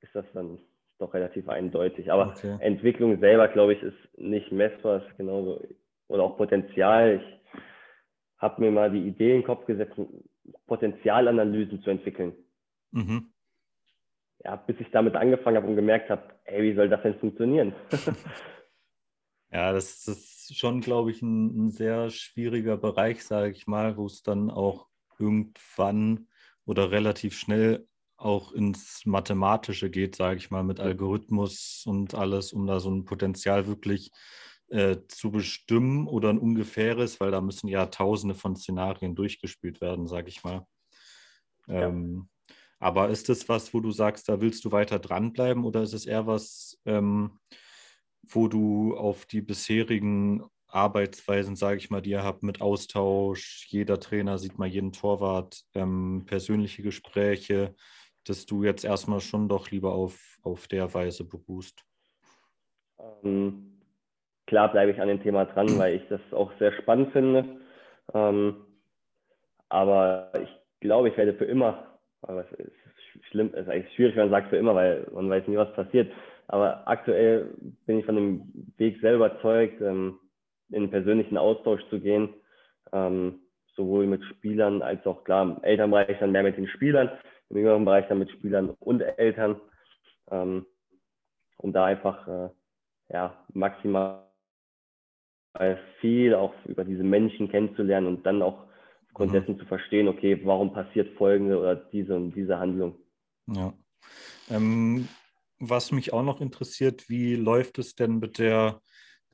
ist 0.00 0.14
das 0.14 0.26
dann 0.34 0.58
doch 0.98 1.14
relativ 1.14 1.48
eindeutig. 1.48 2.10
Aber 2.10 2.28
okay. 2.28 2.56
Entwicklung 2.60 3.18
selber, 3.20 3.48
glaube 3.48 3.74
ich, 3.74 3.82
ist 3.82 4.18
nicht 4.18 4.52
messbar. 4.52 5.06
Ist 5.06 5.16
genauso, 5.16 5.60
oder 6.08 6.24
auch 6.24 6.36
Potenzial. 6.36 7.20
Ich 7.22 7.60
habe 8.38 8.60
mir 8.60 8.70
mal 8.70 8.90
die 8.90 9.06
Idee 9.06 9.30
in 9.30 9.38
den 9.38 9.46
Kopf 9.46 9.66
gesetzt, 9.66 9.94
Potenzialanalysen 10.66 11.82
zu 11.82 11.90
entwickeln. 11.90 12.34
Mhm. 12.90 13.32
Ja, 14.44 14.56
bis 14.56 14.76
ich 14.80 14.90
damit 14.90 15.14
angefangen 15.14 15.56
habe 15.56 15.68
und 15.68 15.76
gemerkt 15.76 16.10
habe, 16.10 16.22
ey, 16.44 16.62
wie 16.62 16.74
soll 16.74 16.88
das 16.88 17.02
denn 17.02 17.18
funktionieren? 17.18 17.72
ja, 19.52 19.72
das 19.72 20.08
ist 20.08 20.56
schon, 20.56 20.80
glaube 20.80 21.12
ich, 21.12 21.22
ein, 21.22 21.66
ein 21.66 21.70
sehr 21.70 22.10
schwieriger 22.10 22.76
Bereich, 22.76 23.24
sage 23.24 23.52
ich 23.52 23.66
mal, 23.68 23.96
wo 23.96 24.06
es 24.06 24.22
dann 24.22 24.50
auch 24.50 24.88
irgendwann 25.18 26.26
oder 26.64 26.90
relativ 26.90 27.36
schnell 27.36 27.86
auch 28.16 28.52
ins 28.52 29.02
Mathematische 29.04 29.90
geht, 29.90 30.14
sage 30.14 30.38
ich 30.38 30.50
mal, 30.50 30.62
mit 30.62 30.78
Algorithmus 30.78 31.82
und 31.86 32.14
alles, 32.14 32.52
um 32.52 32.66
da 32.66 32.78
so 32.78 32.90
ein 32.90 33.04
Potenzial 33.04 33.66
wirklich 33.66 34.12
äh, 34.68 34.98
zu 35.08 35.30
bestimmen 35.30 36.06
oder 36.06 36.30
ein 36.30 36.38
ungefähres, 36.38 37.20
weil 37.20 37.30
da 37.30 37.40
müssen 37.40 37.68
ja 37.68 37.86
tausende 37.86 38.34
von 38.34 38.56
Szenarien 38.56 39.14
durchgespielt 39.14 39.80
werden, 39.80 40.06
sage 40.06 40.28
ich 40.28 40.44
mal. 40.44 40.66
Ja. 41.66 41.88
Ähm, 41.88 42.28
aber 42.78 43.10
ist 43.10 43.28
das 43.28 43.48
was, 43.48 43.74
wo 43.74 43.80
du 43.80 43.92
sagst, 43.92 44.28
da 44.28 44.40
willst 44.40 44.64
du 44.64 44.72
weiter 44.72 44.98
dranbleiben 44.98 45.64
oder 45.64 45.82
ist 45.82 45.92
es 45.92 46.06
eher 46.06 46.26
was, 46.26 46.80
ähm, 46.84 47.38
wo 48.22 48.48
du 48.48 48.96
auf 48.96 49.26
die 49.26 49.40
bisherigen 49.40 50.42
Arbeitsweisen, 50.72 51.56
sage 51.56 51.76
ich 51.76 51.90
mal, 51.90 52.00
die 52.00 52.10
ihr 52.10 52.24
habt 52.24 52.42
mit 52.42 52.60
Austausch, 52.60 53.66
jeder 53.68 54.00
Trainer 54.00 54.38
sieht 54.38 54.58
mal 54.58 54.68
jeden 54.68 54.92
Torwart, 54.92 55.62
ähm, 55.74 56.24
persönliche 56.26 56.82
Gespräche, 56.82 57.74
dass 58.24 58.46
du 58.46 58.64
jetzt 58.64 58.84
erstmal 58.84 59.20
schon 59.20 59.48
doch 59.48 59.70
lieber 59.70 59.92
auf, 59.92 60.38
auf 60.42 60.68
der 60.68 60.92
Weise 60.94 61.24
beruhst? 61.24 61.84
Ähm, 63.24 63.80
klar 64.46 64.70
bleibe 64.70 64.92
ich 64.92 65.00
an 65.00 65.08
dem 65.08 65.22
Thema 65.22 65.44
dran, 65.44 65.66
weil 65.78 65.96
ich 65.96 66.08
das 66.08 66.20
auch 66.32 66.52
sehr 66.58 66.72
spannend 66.80 67.12
finde. 67.12 67.44
Ähm, 68.14 68.56
aber 69.68 70.32
ich 70.42 70.50
glaube, 70.80 71.08
ich 71.08 71.16
werde 71.16 71.34
für 71.34 71.44
immer, 71.44 71.98
aber 72.22 72.44
es 72.44 72.58
ist 72.58 72.72
schlimm, 73.30 73.50
es 73.54 73.62
ist 73.62 73.68
eigentlich 73.68 73.94
schwierig, 73.94 74.16
wenn 74.16 74.30
man 74.30 74.40
sagt 74.40 74.50
für 74.50 74.56
immer, 74.56 74.74
weil 74.74 75.06
man 75.12 75.30
weiß 75.30 75.46
nie, 75.48 75.56
was 75.56 75.72
passiert. 75.74 76.12
Aber 76.48 76.86
aktuell 76.86 77.54
bin 77.86 77.98
ich 77.98 78.04
von 78.04 78.16
dem 78.16 78.72
Weg 78.76 79.00
selber 79.00 79.26
überzeugt, 79.26 79.80
ähm, 79.80 80.18
in 80.72 80.82
den 80.82 80.90
persönlichen 80.90 81.36
Austausch 81.36 81.82
zu 81.90 82.00
gehen, 82.00 82.30
ähm, 82.92 83.40
sowohl 83.76 84.06
mit 84.06 84.24
Spielern 84.24 84.82
als 84.82 85.06
auch 85.06 85.24
klar 85.24 85.42
im 85.42 85.62
Elternbereich 85.62 86.18
dann 86.18 86.32
mehr 86.32 86.42
mit 86.42 86.56
den 86.56 86.68
Spielern, 86.68 87.10
im 87.48 87.56
jüngeren 87.58 87.84
Bereich 87.84 88.06
dann 88.08 88.18
mit 88.18 88.30
Spielern 88.30 88.70
und 88.80 89.00
Eltern, 89.00 89.60
ähm, 90.30 90.66
um 91.58 91.72
da 91.72 91.84
einfach 91.84 92.26
äh, 92.28 92.48
ja, 93.10 93.36
maximal 93.52 94.24
viel 96.00 96.34
auch 96.34 96.54
über 96.64 96.84
diese 96.84 97.02
Menschen 97.02 97.50
kennenzulernen 97.50 98.06
und 98.06 98.24
dann 98.24 98.40
auch 98.40 98.64
aufgrund 99.08 99.32
mhm. 99.32 99.34
dessen 99.34 99.58
zu 99.58 99.66
verstehen, 99.66 100.08
okay, 100.08 100.40
warum 100.44 100.72
passiert 100.72 101.16
folgende 101.18 101.58
oder 101.58 101.76
diese 101.76 102.16
und 102.16 102.32
diese 102.34 102.58
Handlung. 102.58 102.96
Ja. 103.46 103.74
Ähm, 104.50 105.08
was 105.58 105.92
mich 105.92 106.12
auch 106.12 106.22
noch 106.22 106.40
interessiert, 106.40 107.08
wie 107.08 107.36
läuft 107.36 107.78
es 107.78 107.94
denn 107.94 108.18
mit 108.18 108.38
der 108.38 108.80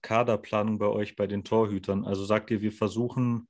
Kaderplanung 0.03 0.79
bei 0.79 0.87
euch 0.87 1.17
bei 1.17 1.27
den 1.27 1.45
Torhütern? 1.45 2.05
Also 2.05 2.25
sagt 2.25 2.51
ihr, 2.51 2.61
wir 2.61 2.73
versuchen 2.73 3.49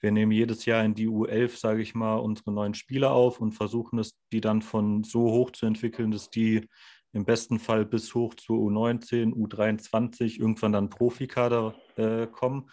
wir 0.00 0.12
nehmen 0.12 0.32
jedes 0.32 0.64
Jahr 0.64 0.84
in 0.84 0.94
die 0.94 1.08
U11, 1.08 1.58
sage 1.58 1.82
ich 1.82 1.94
mal, 1.94 2.16
unsere 2.16 2.52
neuen 2.52 2.74
Spieler 2.74 3.10
auf 3.10 3.40
und 3.40 3.52
versuchen 3.52 3.98
es, 3.98 4.16
die 4.32 4.40
dann 4.40 4.62
von 4.62 5.02
so 5.02 5.22
hoch 5.32 5.50
zu 5.50 5.66
entwickeln, 5.66 6.12
dass 6.12 6.30
die 6.30 6.68
im 7.12 7.24
besten 7.24 7.58
Fall 7.58 7.84
bis 7.84 8.14
hoch 8.14 8.34
zu 8.34 8.52
U19, 8.52 9.32
U23 9.34 10.38
irgendwann 10.38 10.72
dann 10.72 10.90
Profikader 10.90 11.74
äh, 11.96 12.26
kommen? 12.28 12.70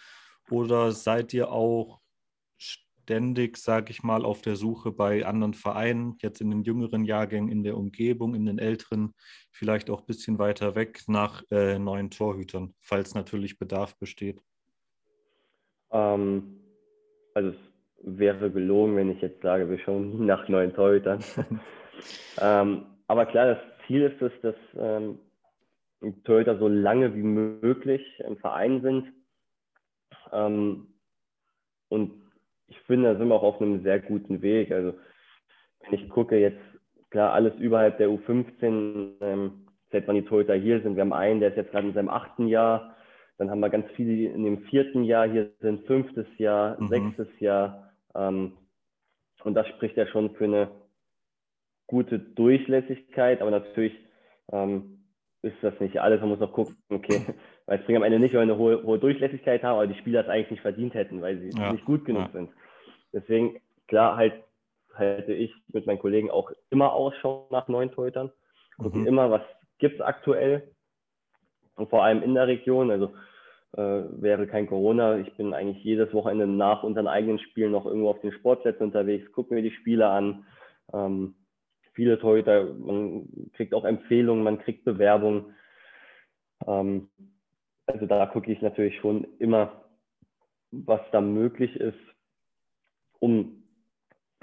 Oder 0.50 0.92
seid 0.92 1.34
ihr 1.34 1.50
auch 1.50 2.00
ständig, 3.06 3.56
sage 3.56 3.92
ich 3.92 4.02
mal, 4.02 4.24
auf 4.24 4.42
der 4.42 4.56
Suche 4.56 4.90
bei 4.90 5.24
anderen 5.24 5.54
Vereinen, 5.54 6.16
jetzt 6.22 6.40
in 6.40 6.50
den 6.50 6.64
jüngeren 6.64 7.04
Jahrgängen, 7.04 7.52
in 7.52 7.62
der 7.62 7.76
Umgebung, 7.76 8.34
in 8.34 8.46
den 8.46 8.58
älteren, 8.58 9.14
vielleicht 9.52 9.90
auch 9.90 10.00
ein 10.00 10.06
bisschen 10.06 10.40
weiter 10.40 10.74
weg 10.74 11.02
nach 11.06 11.44
äh, 11.52 11.78
neuen 11.78 12.10
Torhütern, 12.10 12.74
falls 12.80 13.14
natürlich 13.14 13.60
Bedarf 13.60 13.96
besteht? 13.96 14.40
Ähm, 15.92 16.58
also 17.34 17.50
es 17.50 17.56
wäre 18.02 18.50
gelogen, 18.50 18.96
wenn 18.96 19.12
ich 19.12 19.20
jetzt 19.20 19.40
sage, 19.40 19.70
wir 19.70 19.78
schauen 19.78 20.26
nach 20.26 20.48
neuen 20.48 20.74
Torhütern. 20.74 21.22
ähm, 22.40 22.86
aber 23.06 23.26
klar, 23.26 23.54
das 23.54 23.58
Ziel 23.86 24.02
ist 24.02 24.20
es, 24.20 24.32
dass 24.42 24.56
ähm, 24.76 25.20
Torhüter 26.24 26.58
so 26.58 26.66
lange 26.66 27.14
wie 27.14 27.22
möglich 27.22 28.02
im 28.26 28.36
Verein 28.36 28.82
sind. 28.82 29.12
Ähm, 30.32 30.88
und 31.88 32.25
ich 32.68 32.78
finde, 32.82 33.12
da 33.12 33.18
sind 33.18 33.28
wir 33.28 33.34
auch 33.34 33.42
auf 33.42 33.60
einem 33.60 33.82
sehr 33.82 34.00
guten 34.00 34.42
Weg. 34.42 34.72
Also 34.72 34.94
wenn 35.80 35.94
ich 35.98 36.08
gucke 36.08 36.38
jetzt, 36.38 36.60
klar, 37.10 37.32
alles 37.32 37.54
überhalb 37.56 37.98
der 37.98 38.08
U15, 38.08 39.12
ähm, 39.20 39.66
seit 39.92 40.08
wann 40.08 40.16
die 40.16 40.24
Torhüter 40.24 40.54
hier 40.54 40.82
sind. 40.82 40.96
Wir 40.96 41.02
haben 41.02 41.12
einen, 41.12 41.40
der 41.40 41.50
ist 41.50 41.56
jetzt 41.56 41.70
gerade 41.70 41.88
in 41.88 41.94
seinem 41.94 42.08
achten 42.08 42.48
Jahr. 42.48 42.96
Dann 43.38 43.50
haben 43.50 43.60
wir 43.60 43.70
ganz 43.70 43.86
viele, 43.94 44.16
die 44.16 44.26
in 44.26 44.44
dem 44.44 44.62
vierten 44.64 45.04
Jahr 45.04 45.28
hier 45.28 45.52
sind, 45.60 45.86
fünftes 45.86 46.26
Jahr, 46.38 46.80
mhm. 46.80 46.88
sechstes 46.88 47.28
Jahr. 47.38 47.92
Ähm, 48.14 48.52
und 49.44 49.54
das 49.54 49.68
spricht 49.68 49.96
ja 49.96 50.06
schon 50.06 50.34
für 50.34 50.44
eine 50.44 50.70
gute 51.86 52.18
Durchlässigkeit, 52.18 53.40
aber 53.40 53.50
natürlich 53.50 53.94
ähm, 54.50 55.04
ist 55.42 55.56
das 55.62 55.78
nicht 55.80 56.00
alles. 56.00 56.20
Man 56.20 56.30
muss 56.30 56.40
auch 56.40 56.52
gucken, 56.52 56.76
okay, 56.88 57.22
weil 57.66 57.78
es 57.78 57.84
bringt 57.84 57.96
am 57.96 58.04
Ende 58.04 58.18
nicht, 58.18 58.32
weil 58.32 58.46
wir 58.46 58.54
eine 58.54 58.58
hohe, 58.58 58.82
hohe, 58.82 58.98
Durchlässigkeit 58.98 59.62
haben, 59.62 59.76
aber 59.76 59.86
die 59.86 59.98
Spieler 59.98 60.20
es 60.20 60.28
eigentlich 60.28 60.52
nicht 60.52 60.62
verdient 60.62 60.94
hätten, 60.94 61.20
weil 61.20 61.38
sie 61.38 61.50
ja. 61.50 61.72
nicht 61.72 61.84
gut 61.84 62.04
genug 62.04 62.26
ja. 62.26 62.32
sind. 62.32 62.50
Deswegen, 63.12 63.60
klar, 63.88 64.16
halt 64.16 64.34
halte 64.94 65.32
ich 65.32 65.52
mit 65.72 65.86
meinen 65.86 65.98
Kollegen 65.98 66.30
auch 66.30 66.50
immer 66.70 66.92
Ausschau 66.92 67.48
nach 67.50 67.68
neuen 67.68 67.92
Torhütern. 67.92 68.32
Gucken 68.78 69.02
mhm. 69.02 69.06
immer, 69.06 69.30
was 69.30 69.42
gibt 69.78 69.96
es 69.96 70.00
aktuell 70.00 70.70
und 71.76 71.90
vor 71.90 72.04
allem 72.04 72.22
in 72.22 72.34
der 72.34 72.46
Region. 72.46 72.90
Also 72.90 73.12
äh, 73.72 74.04
wäre 74.22 74.46
kein 74.46 74.66
Corona. 74.66 75.18
Ich 75.18 75.32
bin 75.36 75.52
eigentlich 75.52 75.84
jedes 75.84 76.12
Wochenende 76.14 76.46
nach 76.46 76.82
unseren 76.82 77.06
eigenen 77.06 77.38
Spielen 77.38 77.72
noch 77.72 77.86
irgendwo 77.86 78.10
auf 78.10 78.20
den 78.20 78.32
Sportplätzen 78.32 78.84
unterwegs, 78.84 79.30
gucke 79.32 79.54
mir 79.54 79.62
die 79.62 79.72
Spiele 79.72 80.08
an. 80.08 80.46
Ähm, 80.92 81.34
viele 81.92 82.18
Torhüter, 82.18 82.74
man 82.74 83.28
kriegt 83.54 83.74
auch 83.74 83.84
Empfehlungen, 83.84 84.44
man 84.44 84.58
kriegt 84.58 84.84
Bewerbungen. 84.84 85.54
Ähm, 86.66 87.08
also 87.86 88.06
da 88.06 88.26
gucke 88.26 88.50
ich 88.50 88.60
natürlich 88.62 88.96
schon 88.98 89.26
immer, 89.38 89.84
was 90.70 91.00
da 91.12 91.20
möglich 91.20 91.76
ist, 91.76 91.98
um 93.20 93.62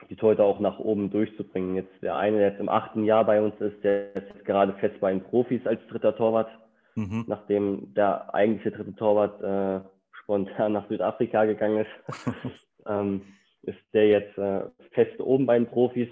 die 0.10 0.16
Torhüter 0.16 0.44
auch 0.44 0.60
nach 0.60 0.80
oben 0.80 1.10
durchzubringen. 1.12 1.76
Jetzt 1.76 2.02
der 2.02 2.18
eine, 2.18 2.38
der 2.38 2.50
jetzt 2.50 2.60
im 2.60 2.70
achten 2.70 3.04
Jahr 3.04 3.26
bei 3.26 3.41
uns 3.41 3.60
ist, 3.60 3.84
der 3.84 4.16
ist 4.16 4.28
jetzt 4.34 4.46
gerade 4.46 4.74
fest 4.74 5.00
bei 5.00 5.12
den 5.12 5.24
Profis 5.24 5.66
als 5.66 5.86
dritter 5.88 6.16
Torwart, 6.16 6.50
mhm. 6.96 7.26
nachdem 7.28 7.94
der 7.94 8.34
eigentliche 8.34 8.72
dritte 8.72 8.96
Torwart 8.96 9.41
äh, 9.41 9.88
spontan 10.12 10.74
nach 10.74 10.88
Südafrika 10.88 11.46
gegangen 11.46 11.86
ist, 11.86 12.26
ähm, 12.88 13.22
ist 13.62 13.80
der 13.94 14.08
jetzt 14.08 14.38
äh, 14.38 14.66
fest 14.91 15.20
oben 15.20 15.46
bei 15.46 15.58
den 15.58 15.68
Profis. 15.68 16.10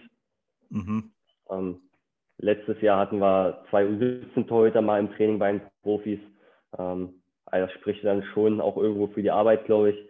Mhm. 0.69 1.11
Ähm, 1.49 1.81
letztes 2.37 2.79
Jahr 2.81 2.99
hatten 2.99 3.19
wir 3.19 3.63
zwei 3.69 3.85
U17-Torhüter 3.85 4.81
mal 4.81 4.99
im 4.99 5.11
Training 5.13 5.39
bei 5.39 5.51
den 5.53 5.61
Profis. 5.81 6.19
Ähm, 6.77 7.20
also 7.51 7.67
das 7.67 7.75
spricht 7.79 8.03
dann 8.03 8.23
schon 8.33 8.61
auch 8.61 8.77
irgendwo 8.77 9.07
für 9.07 9.21
die 9.21 9.31
Arbeit, 9.31 9.65
glaube 9.65 9.91
ich. 9.91 10.09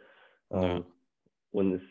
Ja. 0.50 0.78
Ähm, 0.78 0.86
und 1.52 1.74
es, 1.74 1.82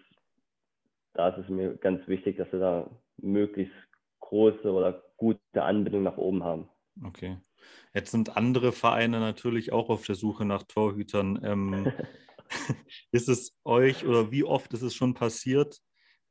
da 1.15 1.29
ist 1.29 1.45
es 1.45 1.49
mir 1.49 1.77
ganz 1.77 2.07
wichtig, 2.09 2.37
dass 2.39 2.51
wir 2.53 2.61
da 2.61 2.91
möglichst 3.19 3.75
große 4.21 4.71
oder 4.73 5.03
gute 5.17 5.63
Anbindung 5.63 6.03
nach 6.05 6.17
oben 6.17 6.45
haben. 6.45 6.69
Okay. 7.05 7.39
Jetzt 7.93 8.11
sind 8.13 8.37
andere 8.37 8.73
Vereine 8.73 9.21
natürlich 9.21 9.73
auch 9.73 9.91
auf 9.91 10.07
der 10.07 10.15
Suche 10.15 10.45
nach 10.45 10.63
Torhütern. 10.63 11.41
Ähm, 11.43 11.93
ist 13.13 13.29
es 13.29 13.57
euch 13.65 14.07
oder 14.07 14.31
wie 14.31 14.45
oft 14.45 14.73
ist 14.73 14.83
es 14.83 14.95
schon 14.95 15.15
passiert, 15.15 15.81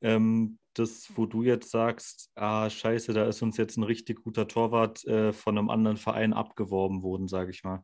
ähm, 0.02 0.60
das, 0.74 1.12
wo 1.16 1.26
du 1.26 1.44
jetzt 1.44 1.72
sagst, 1.72 2.32
ah, 2.36 2.70
scheiße, 2.70 3.14
da 3.14 3.26
ist 3.28 3.42
uns 3.42 3.58
jetzt 3.58 3.78
ein 3.78 3.84
richtig 3.84 4.24
guter 4.24 4.48
Torwart 4.48 5.04
äh, 5.06 5.34
von 5.34 5.58
einem 5.58 5.70
anderen 5.70 5.98
Verein 5.98 6.34
abgeworben 6.34 7.04
worden, 7.04 7.28
sage 7.28 7.52
ich 7.52 7.64
mal? 7.64 7.84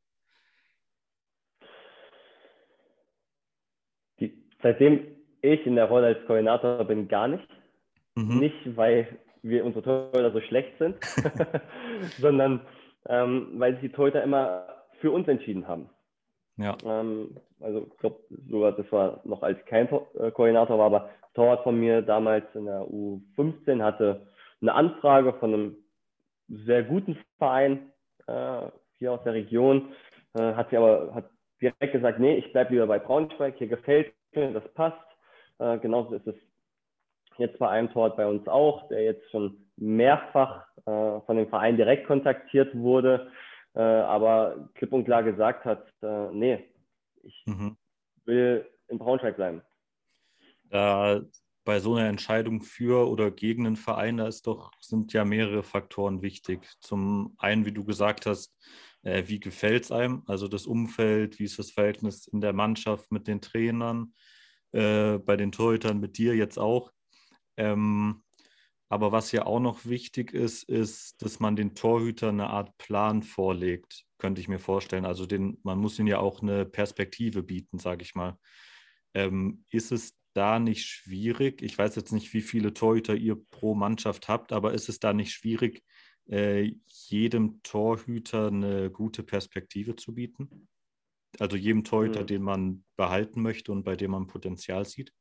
Die, 4.19 4.47
seitdem 4.65 5.05
ich 5.43 5.63
in 5.67 5.75
der 5.75 5.85
Rolle 5.85 6.07
als 6.07 6.25
Koordinator 6.25 6.83
bin, 6.85 7.07
gar 7.07 7.27
nicht. 7.27 7.47
Mhm. 8.15 8.39
Nicht, 8.39 8.75
weil 8.75 9.19
wir 9.43 9.63
unsere 9.63 9.83
Torhüter 9.83 10.31
so 10.31 10.41
schlecht 10.41 10.75
sind, 10.79 10.95
sondern 12.19 12.61
ähm, 13.07 13.51
weil 13.57 13.73
sich 13.73 13.81
die 13.81 13.89
Torhüter 13.89 14.23
immer 14.23 14.65
für 15.01 15.11
uns 15.11 15.27
entschieden 15.27 15.67
haben. 15.67 15.91
Ja. 16.57 16.75
Ähm, 16.83 17.37
also 17.59 17.85
ich 17.91 17.97
glaube 17.99 18.21
sogar, 18.49 18.71
das 18.71 18.91
war 18.91 19.21
noch 19.23 19.43
als 19.43 19.63
kein 19.65 19.87
äh, 19.87 20.31
Koordinator 20.31 20.79
war, 20.79 20.87
aber 20.87 21.09
Torwart 21.35 21.63
von 21.63 21.79
mir 21.79 22.01
damals 22.01 22.45
in 22.55 22.65
der 22.65 22.81
U15 22.81 23.83
hatte 23.83 24.25
eine 24.61 24.73
Anfrage 24.73 25.33
von 25.33 25.53
einem 25.53 25.75
sehr 26.47 26.81
guten 26.81 27.19
Verein 27.37 27.91
äh, 28.25 28.61
hier 28.97 29.11
aus 29.11 29.21
der 29.25 29.33
Region, 29.33 29.93
äh, 30.33 30.53
hat 30.53 30.71
sie 30.71 30.77
aber 30.77 31.13
hat 31.13 31.29
direkt 31.61 31.93
gesagt, 31.93 32.17
nee, 32.17 32.37
ich 32.37 32.51
bleibe 32.51 32.73
lieber 32.73 32.87
bei 32.87 32.97
Braunschweig, 32.97 33.57
hier 33.57 33.67
gefällt 33.67 34.11
das 34.35 34.73
passt. 34.73 34.97
Äh, 35.59 35.79
genauso 35.79 36.15
ist 36.15 36.27
es 36.27 36.35
jetzt 37.37 37.59
bei 37.59 37.69
einem 37.69 37.91
Torwart 37.91 38.17
bei 38.17 38.27
uns 38.27 38.47
auch, 38.47 38.87
der 38.89 39.03
jetzt 39.03 39.29
schon 39.31 39.65
mehrfach 39.77 40.67
äh, 40.85 41.21
von 41.21 41.37
dem 41.37 41.49
Verein 41.49 41.77
direkt 41.77 42.07
kontaktiert 42.07 42.75
wurde, 42.75 43.31
äh, 43.73 43.81
aber 43.81 44.69
klipp 44.75 44.93
und 44.93 45.05
klar 45.05 45.23
gesagt 45.23 45.65
hat, 45.65 45.85
äh, 46.01 46.31
nee, 46.31 46.63
ich 47.23 47.43
mhm. 47.45 47.77
will 48.25 48.69
in 48.87 48.99
Braunschweig 48.99 49.35
bleiben. 49.35 49.61
Da 50.69 51.21
bei 51.65 51.79
so 51.79 51.95
einer 51.95 52.07
Entscheidung 52.07 52.61
für 52.61 53.09
oder 53.09 53.31
gegen 53.31 53.65
einen 53.65 53.75
Verein, 53.75 54.17
da 54.17 54.27
ist 54.27 54.45
doch, 54.45 54.71
sind 54.79 55.13
ja 55.13 55.25
mehrere 55.25 55.63
Faktoren 55.63 56.21
wichtig. 56.21 56.67
Zum 56.79 57.35
einen, 57.39 57.65
wie 57.65 57.71
du 57.71 57.83
gesagt 57.83 58.27
hast, 58.27 58.55
äh, 59.05 59.27
wie 59.27 59.39
gefällt 59.39 59.85
es 59.85 59.91
einem, 59.91 60.23
also 60.25 60.47
das 60.47 60.65
Umfeld, 60.65 61.39
wie 61.39 61.45
ist 61.45 61.59
das 61.59 61.71
Verhältnis 61.71 62.27
in 62.27 62.41
der 62.41 62.53
Mannschaft 62.53 63.11
mit 63.11 63.27
den 63.27 63.39
Trainern, 63.39 64.13
äh, 64.73 65.19
bei 65.19 65.37
den 65.37 65.51
Torhütern 65.51 65.99
mit 65.99 66.17
dir 66.17 66.35
jetzt 66.35 66.57
auch. 66.57 66.91
Ähm, 67.55 68.23
aber 68.89 69.11
was 69.11 69.31
ja 69.31 69.45
auch 69.45 69.59
noch 69.59 69.85
wichtig 69.85 70.33
ist, 70.33 70.63
ist, 70.63 71.21
dass 71.21 71.39
man 71.39 71.55
den 71.55 71.75
Torhüter 71.75 72.29
eine 72.29 72.49
Art 72.49 72.77
Plan 72.77 73.23
vorlegt, 73.23 74.05
könnte 74.17 74.41
ich 74.41 74.47
mir 74.47 74.59
vorstellen. 74.59 75.05
Also 75.05 75.25
den, 75.25 75.59
man 75.63 75.79
muss 75.79 75.97
ihnen 75.97 76.07
ja 76.07 76.19
auch 76.19 76.41
eine 76.41 76.65
Perspektive 76.65 77.43
bieten, 77.43 77.79
sage 77.79 78.03
ich 78.03 78.15
mal. 78.15 78.37
Ähm, 79.13 79.63
ist 79.69 79.91
es 79.91 80.15
da 80.33 80.59
nicht 80.59 80.85
schwierig? 80.85 81.61
Ich 81.61 81.77
weiß 81.77 81.95
jetzt 81.95 82.11
nicht, 82.11 82.33
wie 82.33 82.41
viele 82.41 82.73
Torhüter 82.73 83.15
ihr 83.15 83.37
pro 83.51 83.75
Mannschaft 83.75 84.27
habt, 84.27 84.51
aber 84.51 84.73
ist 84.73 84.89
es 84.89 84.99
da 84.99 85.13
nicht 85.13 85.31
schwierig, 85.31 85.83
äh, 86.29 86.73
jedem 86.85 87.61
Torhüter 87.63 88.47
eine 88.47 88.89
gute 88.89 89.23
Perspektive 89.23 89.95
zu 89.95 90.15
bieten? 90.15 90.67
Also 91.39 91.57
jedem 91.57 91.83
Torhüter, 91.83 92.21
mhm. 92.21 92.27
den 92.27 92.41
man 92.41 92.83
behalten 92.95 93.41
möchte 93.41 93.71
und 93.71 93.83
bei 93.83 93.95
dem 93.95 94.11
man 94.11 94.27
Potenzial 94.27 94.85
sieht? 94.85 95.11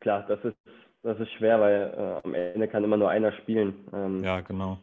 Klar, 0.00 0.26
das 0.26 0.44
ist 0.44 0.56
das 1.02 1.18
ist 1.18 1.32
schwer, 1.32 1.60
weil 1.60 1.94
äh, 1.96 2.26
am 2.26 2.34
Ende 2.34 2.68
kann 2.68 2.84
immer 2.84 2.96
nur 2.96 3.10
einer 3.10 3.32
spielen. 3.32 3.88
Ähm, 3.92 4.22
ja, 4.22 4.40
genau. 4.40 4.78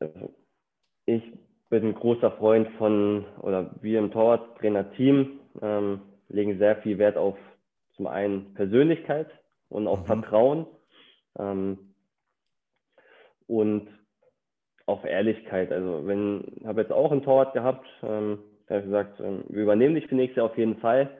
Also 0.00 0.34
ich 1.06 1.22
bin 1.70 1.86
ein 1.86 1.94
großer 1.94 2.32
Freund 2.32 2.68
von, 2.76 3.24
oder 3.40 3.74
wir 3.80 4.00
im 4.00 4.10
Torwarttrainer-Team 4.10 5.40
ähm, 5.62 6.00
legen 6.28 6.58
sehr 6.58 6.76
viel 6.82 6.98
Wert 6.98 7.16
auf 7.16 7.38
zum 7.94 8.08
einen 8.08 8.52
Persönlichkeit 8.54 9.30
und 9.68 9.86
auf 9.86 10.00
mhm. 10.00 10.06
Vertrauen 10.06 10.66
ähm, 11.38 11.87
und 13.48 13.88
auf 14.86 15.04
Ehrlichkeit. 15.04 15.72
Also 15.72 16.06
wenn, 16.06 16.44
ich 16.56 16.66
habe 16.66 16.80
jetzt 16.80 16.92
auch 16.92 17.10
einen 17.10 17.22
Torwart 17.22 17.52
gehabt, 17.52 17.86
ähm, 18.02 18.38
der 18.68 18.78
hat 18.78 18.84
gesagt, 18.84 19.20
ähm, 19.20 19.44
wir 19.48 19.62
übernehmen 19.62 19.96
dich 19.96 20.06
für 20.06 20.14
nächstes 20.14 20.36
Jahr 20.36 20.46
auf 20.46 20.56
jeden 20.56 20.78
Fall, 20.78 21.10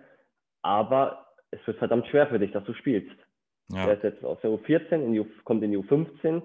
aber 0.62 1.26
es 1.50 1.66
wird 1.66 1.78
verdammt 1.78 2.06
schwer 2.06 2.26
für 2.28 2.38
dich, 2.38 2.52
dass 2.52 2.64
du 2.64 2.74
spielst. 2.74 3.16
Ja. 3.70 3.86
Der 3.86 3.96
ist 3.96 4.04
jetzt 4.04 4.24
aus 4.24 4.40
der 4.40 4.50
U14, 4.50 5.02
in 5.04 5.12
die 5.12 5.20
U, 5.20 5.26
kommt 5.44 5.62
in 5.62 5.72
die 5.72 5.78
U15. 5.78 6.42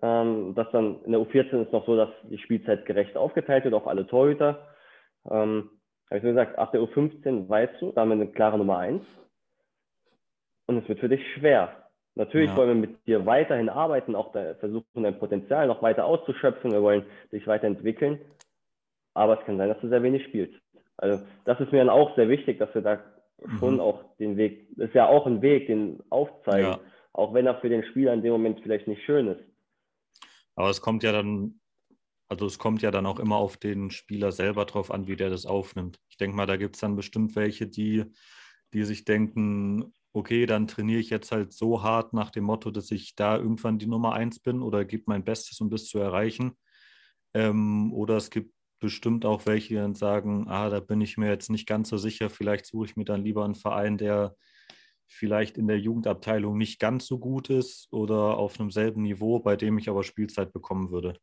Ähm, 0.00 0.54
das 0.54 0.70
dann 0.70 1.02
in 1.04 1.12
der 1.12 1.20
U14 1.20 1.64
ist 1.64 1.72
noch 1.72 1.86
so, 1.86 1.96
dass 1.96 2.10
die 2.24 2.38
Spielzeit 2.38 2.86
gerecht 2.86 3.16
aufgeteilt 3.16 3.64
wird 3.64 3.74
auf 3.74 3.86
alle 3.86 4.06
Torhüter. 4.06 4.68
Ähm, 5.30 5.70
habe 6.06 6.18
ich 6.18 6.22
so 6.22 6.28
gesagt, 6.28 6.58
ab 6.58 6.72
der 6.72 6.80
U15 6.82 7.48
weißt 7.48 7.80
du, 7.80 7.92
da 7.92 8.02
haben 8.02 8.08
wir 8.08 8.14
eine 8.14 8.28
klare 8.28 8.58
Nummer 8.58 8.78
1. 8.78 9.02
Und 10.66 10.78
es 10.78 10.88
wird 10.88 11.00
für 11.00 11.08
dich 11.08 11.22
schwer. 11.34 11.81
Natürlich 12.14 12.50
ja. 12.50 12.56
wollen 12.56 12.68
wir 12.68 12.88
mit 12.88 13.06
dir 13.06 13.24
weiterhin 13.24 13.68
arbeiten, 13.68 14.14
auch 14.14 14.32
versuchen, 14.32 15.02
dein 15.02 15.18
Potenzial 15.18 15.66
noch 15.66 15.82
weiter 15.82 16.04
auszuschöpfen. 16.04 16.72
Wir 16.72 16.82
wollen 16.82 17.06
dich 17.32 17.46
weiterentwickeln. 17.46 18.20
Aber 19.14 19.38
es 19.38 19.46
kann 19.46 19.56
sein, 19.56 19.68
dass 19.68 19.80
du 19.80 19.88
sehr 19.88 20.02
wenig 20.02 20.24
spielst. 20.24 20.54
Also 20.98 21.24
das 21.44 21.58
ist 21.60 21.72
mir 21.72 21.78
dann 21.78 21.88
auch 21.88 22.14
sehr 22.16 22.28
wichtig, 22.28 22.58
dass 22.58 22.74
wir 22.74 22.82
da 22.82 23.02
schon 23.58 23.74
mhm. 23.74 23.80
auch 23.80 24.16
den 24.18 24.36
Weg, 24.36 24.68
das 24.76 24.88
ist 24.88 24.94
ja 24.94 25.06
auch 25.06 25.26
ein 25.26 25.42
Weg, 25.42 25.66
den 25.66 26.02
aufzeigen, 26.10 26.72
ja. 26.72 26.80
auch 27.12 27.34
wenn 27.34 27.46
er 27.46 27.60
für 27.60 27.68
den 27.68 27.84
Spieler 27.84 28.12
in 28.12 28.22
dem 28.22 28.32
Moment 28.32 28.60
vielleicht 28.62 28.86
nicht 28.86 29.02
schön 29.04 29.28
ist. 29.28 29.42
Aber 30.54 30.70
es 30.70 30.80
kommt 30.80 31.02
ja 31.02 31.12
dann, 31.12 31.60
also 32.28 32.46
es 32.46 32.58
kommt 32.58 32.82
ja 32.82 32.90
dann 32.90 33.06
auch 33.06 33.18
immer 33.18 33.36
auf 33.36 33.56
den 33.56 33.90
Spieler 33.90 34.32
selber 34.32 34.64
drauf 34.64 34.90
an, 34.90 35.06
wie 35.06 35.16
der 35.16 35.30
das 35.30 35.46
aufnimmt. 35.46 35.98
Ich 36.08 36.18
denke 36.18 36.36
mal, 36.36 36.46
da 36.46 36.56
gibt 36.56 36.76
es 36.76 36.80
dann 36.80 36.94
bestimmt 36.94 37.34
welche, 37.36 37.66
die, 37.66 38.04
die 38.74 38.84
sich 38.84 39.04
denken, 39.04 39.92
okay, 40.12 40.46
dann 40.46 40.66
trainiere 40.66 41.00
ich 41.00 41.10
jetzt 41.10 41.32
halt 41.32 41.52
so 41.52 41.82
hart 41.82 42.12
nach 42.12 42.30
dem 42.30 42.44
Motto, 42.44 42.70
dass 42.70 42.90
ich 42.90 43.14
da 43.14 43.36
irgendwann 43.36 43.78
die 43.78 43.86
Nummer 43.86 44.12
eins 44.12 44.40
bin 44.40 44.62
oder 44.62 44.84
gebe 44.84 45.04
mein 45.06 45.24
Bestes, 45.24 45.60
um 45.60 45.70
das 45.70 45.86
zu 45.86 45.98
erreichen. 45.98 46.52
Ähm, 47.34 47.92
oder 47.92 48.16
es 48.16 48.30
gibt 48.30 48.52
bestimmt 48.78 49.24
auch 49.24 49.46
welche, 49.46 49.68
die 49.68 49.74
dann 49.76 49.94
sagen, 49.94 50.46
ah, 50.48 50.68
da 50.68 50.80
bin 50.80 51.00
ich 51.00 51.16
mir 51.16 51.28
jetzt 51.28 51.50
nicht 51.50 51.66
ganz 51.66 51.88
so 51.88 51.96
sicher, 51.96 52.28
vielleicht 52.28 52.66
suche 52.66 52.86
ich 52.86 52.96
mir 52.96 53.04
dann 53.04 53.24
lieber 53.24 53.44
einen 53.44 53.54
Verein, 53.54 53.96
der 53.96 54.34
vielleicht 55.06 55.56
in 55.56 55.68
der 55.68 55.78
Jugendabteilung 55.78 56.56
nicht 56.56 56.80
ganz 56.80 57.06
so 57.06 57.18
gut 57.18 57.48
ist 57.48 57.92
oder 57.92 58.38
auf 58.38 58.58
einem 58.58 58.70
selben 58.70 59.02
Niveau, 59.02 59.38
bei 59.38 59.56
dem 59.56 59.78
ich 59.78 59.88
aber 59.88 60.02
Spielzeit 60.02 60.52
bekommen 60.52 60.90
würde. 60.90 61.18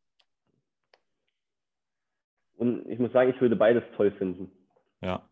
Und 2.55 2.87
ich 2.89 2.99
muss 2.99 3.11
sagen, 3.11 3.31
ich 3.33 3.41
würde 3.41 3.55
beides 3.55 3.83
toll 3.95 4.11
finden. 4.11 4.51
Ja. 5.01 5.29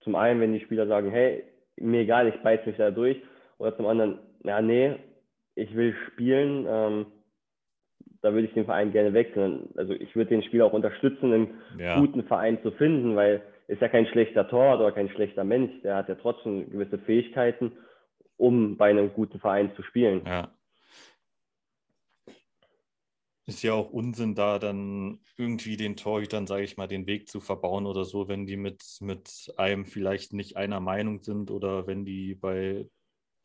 Zum 0.00 0.14
einen, 0.14 0.40
wenn 0.40 0.52
die 0.52 0.60
Spieler 0.60 0.86
sagen, 0.86 1.10
hey, 1.10 1.44
mir 1.80 2.00
egal, 2.00 2.28
ich 2.28 2.40
beiß 2.42 2.64
mich 2.66 2.76
da 2.76 2.90
durch. 2.90 3.20
Oder 3.58 3.76
zum 3.76 3.86
anderen, 3.86 4.18
ja, 4.44 4.60
nee, 4.62 4.96
ich 5.54 5.74
will 5.74 5.94
spielen. 6.06 6.66
Ähm, 6.68 7.06
da 8.20 8.32
würde 8.32 8.46
ich 8.46 8.54
den 8.54 8.64
Verein 8.64 8.92
gerne 8.92 9.12
wechseln. 9.12 9.68
Also 9.76 9.92
ich 9.92 10.14
würde 10.16 10.30
den 10.30 10.42
Spieler 10.42 10.66
auch 10.66 10.72
unterstützen, 10.72 11.32
einen 11.32 11.54
ja. 11.78 11.98
guten 11.98 12.24
Verein 12.24 12.60
zu 12.62 12.70
finden, 12.72 13.16
weil 13.16 13.42
ist 13.68 13.82
ja 13.82 13.88
kein 13.88 14.06
schlechter 14.06 14.48
Tor 14.48 14.76
oder 14.76 14.92
kein 14.92 15.10
schlechter 15.10 15.44
Mensch. 15.44 15.70
Der 15.82 15.96
hat 15.96 16.08
ja 16.08 16.14
trotzdem 16.14 16.70
gewisse 16.70 16.98
Fähigkeiten, 16.98 17.72
um 18.36 18.76
bei 18.76 18.90
einem 18.90 19.12
guten 19.12 19.38
Verein 19.38 19.72
zu 19.76 19.82
spielen. 19.82 20.22
Ja. 20.26 20.48
Ist 23.48 23.62
ja 23.62 23.72
auch 23.72 23.90
Unsinn, 23.90 24.34
da 24.34 24.58
dann 24.58 25.20
irgendwie 25.36 25.76
den 25.76 25.96
Torhütern, 25.96 26.46
sage 26.46 26.64
ich 26.64 26.76
mal, 26.76 26.86
den 26.86 27.06
Weg 27.06 27.28
zu 27.28 27.40
verbauen 27.40 27.86
oder 27.86 28.04
so, 28.04 28.28
wenn 28.28 28.46
die 28.46 28.56
mit, 28.56 28.84
mit 29.00 29.52
einem 29.56 29.86
vielleicht 29.86 30.34
nicht 30.34 30.56
einer 30.56 30.80
Meinung 30.80 31.22
sind 31.22 31.50
oder 31.50 31.86
wenn 31.86 32.04
die 32.04 32.34
bei 32.34 32.86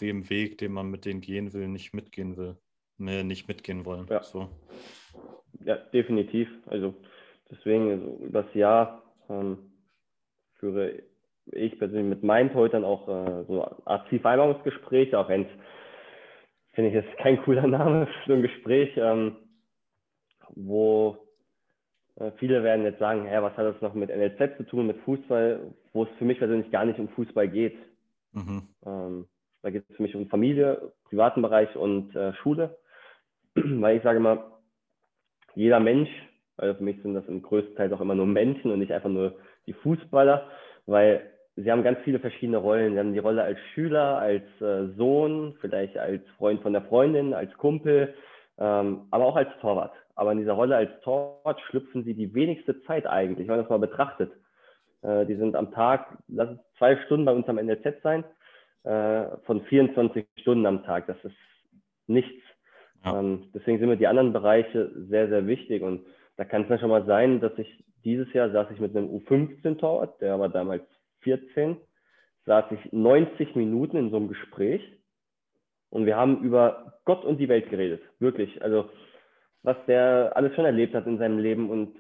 dem 0.02 0.30
Weg, 0.30 0.58
den 0.58 0.74
man 0.74 0.90
mit 0.90 1.06
denen 1.06 1.22
gehen 1.22 1.54
will, 1.54 1.68
nicht 1.70 1.94
mitgehen 1.94 2.38
will 2.38 2.58
mehr 2.98 3.24
nicht 3.24 3.48
mitgehen 3.48 3.86
wollen. 3.86 4.08
Ja, 4.10 4.24
so. 4.24 4.50
ja 5.64 5.76
definitiv. 5.76 6.50
Also 6.68 6.94
deswegen, 7.50 7.92
also 7.92 8.18
über 8.24 8.44
das 8.44 8.54
Jahr 8.54 9.04
ähm, 9.30 9.58
führe 10.56 11.04
ich 11.48 11.78
persönlich 11.78 12.08
mit 12.08 12.24
meinen 12.24 12.52
Torhütern 12.52 12.86
auch 12.86 13.08
äh, 13.08 13.44
so 13.46 13.68
Zielvereinbarungsgespräch, 14.10 15.16
auch 15.16 15.28
wenn 15.28 15.44
es, 15.44 15.50
finde 16.74 16.90
ich, 16.90 17.06
ist 17.06 17.18
kein 17.18 17.42
cooler 17.44 17.68
Name 17.68 18.08
für 18.08 18.28
so 18.28 18.34
ein 18.34 18.42
Gespräch, 18.42 18.92
ähm, 18.98 19.36
wo 20.56 21.18
äh, 22.16 22.32
viele 22.38 22.64
werden 22.64 22.86
jetzt 22.86 23.00
sagen, 23.00 23.26
hä, 23.26 23.38
was 23.42 23.56
hat 23.58 23.66
das 23.66 23.82
noch 23.82 23.94
mit 23.94 24.10
NLZ 24.10 24.58
zu 24.58 24.64
tun, 24.64 24.88
mit 24.88 24.98
Fußball, 25.02 25.74
wo 25.94 26.04
es 26.04 26.10
für 26.18 26.26
mich 26.26 26.38
persönlich 26.40 26.72
gar 26.72 26.86
nicht 26.86 27.00
um 27.00 27.10
Fußball 27.10 27.48
geht. 27.48 27.78
Mhm. 28.34 28.68
Ähm, 28.86 29.26
da 29.62 29.70
geht 29.70 29.86
es 29.90 29.96
für 29.96 30.04
mich 30.04 30.16
um 30.16 30.28
Familie, 30.28 30.92
privaten 31.06 31.42
Bereich 31.42 31.76
und 31.76 32.16
äh, 32.16 32.34
Schule. 32.36 32.78
Weil 33.56 33.98
ich 33.98 34.04
sage 34.04 34.18
immer, 34.18 34.60
jeder 35.56 35.80
Mensch, 35.80 36.10
also 36.58 36.76
für 36.76 36.84
mich 36.84 37.02
sind 37.02 37.14
das 37.14 37.28
im 37.28 37.42
größten 37.42 37.76
Teil 37.76 37.94
auch 37.94 38.02
immer 38.02 38.16
nur 38.16 38.26
Menschen 38.26 38.72
und 38.72 38.80
nicht 38.80 38.92
einfach 38.92 39.10
nur 39.10 39.36
die 39.66 39.74
Fußballer, 39.74 40.50
weil 40.86 41.32
sie 41.56 41.72
haben 41.72 41.84
ganz 41.84 42.00
viele 42.04 42.20
verschiedene 42.20 42.58
Rollen. 42.58 42.94
Sie 42.94 43.00
haben 43.00 43.14
die 43.14 43.20
Rolle 43.20 43.44
als 43.44 43.60
Schüler, 43.74 44.18
als 44.18 44.44
äh, 44.62 44.88
Sohn, 44.98 45.56
vielleicht 45.62 45.98
als 45.98 46.28
Freund 46.38 46.62
von 46.62 46.74
der 46.74 46.84
Freundin, 46.84 47.34
als 47.34 47.54
Kumpel, 47.58 48.14
ähm, 48.58 49.08
aber 49.12 49.26
auch 49.26 49.36
als 49.36 49.50
Torwart. 49.62 49.94
Aber 50.16 50.32
in 50.32 50.38
dieser 50.38 50.54
Rolle 50.54 50.76
als 50.76 50.92
Torwart 51.02 51.60
schlüpfen 51.62 52.04
sie 52.04 52.14
die 52.14 52.34
wenigste 52.34 52.82
Zeit 52.84 53.08
eigentlich, 53.08 53.48
wenn 53.48 53.56
man 53.56 53.64
das 53.64 53.70
mal 53.70 53.80
betrachtet. 53.80 54.32
Äh, 55.02 55.26
die 55.26 55.36
sind 55.36 55.56
am 55.56 55.72
Tag, 55.72 56.18
lass 56.28 56.50
es 56.50 56.60
zwei 56.78 56.98
Stunden 57.06 57.26
bei 57.26 57.34
uns 57.34 57.48
am 57.48 57.58
NLZ 57.58 58.02
sein, 58.04 58.24
äh, 58.84 59.26
von 59.46 59.62
24 59.66 60.26
Stunden 60.40 60.66
am 60.66 60.84
Tag. 60.84 61.08
Das 61.08 61.18
ist 61.24 61.36
nichts. 62.08 62.44
Ja. 63.06 63.20
Ähm, 63.20 63.50
deswegen 63.54 63.80
sind 63.80 63.90
mir 63.90 63.98
die 63.98 64.08
anderen 64.08 64.34
Bereiche 64.34 64.92
sehr, 65.08 65.28
sehr 65.30 65.48
wichtig. 65.48 65.82
Und 65.82 66.06
da 66.38 66.46
kann 66.46 66.64
es 66.64 66.70
dann 66.70 66.80
schon 66.80 66.90
mal 66.90 67.06
sein, 67.06 67.40
dass 67.40 67.58
ich 67.58 67.84
dieses 68.04 68.32
Jahr 68.34 68.52
saß 68.52 68.68
ich 68.72 68.80
mit 68.80 68.96
einem 68.96 69.10
U15-Torwart, 69.10 70.22
der 70.22 70.40
war 70.40 70.50
damals 70.50 70.84
14, 71.22 71.78
saß 72.46 72.66
ich 72.72 72.92
90 72.92 73.56
Minuten 73.56 73.98
in 73.98 74.10
so 74.10 74.18
einem 74.18 74.28
Gespräch 74.28 74.82
und 75.90 76.06
wir 76.06 76.18
haben 76.18 76.42
über 76.44 77.00
Gott 77.06 77.24
und 77.24 77.38
die 77.38 77.48
Welt 77.48 77.70
geredet. 77.70 78.02
Wirklich. 78.20 78.62
Also, 78.62 78.90
was 79.64 79.78
der 79.88 80.34
alles 80.36 80.54
schon 80.56 80.66
erlebt 80.66 80.94
hat 80.94 81.08
in 81.08 81.18
seinem 81.18 81.40
Leben 81.40 81.70
und 81.70 81.96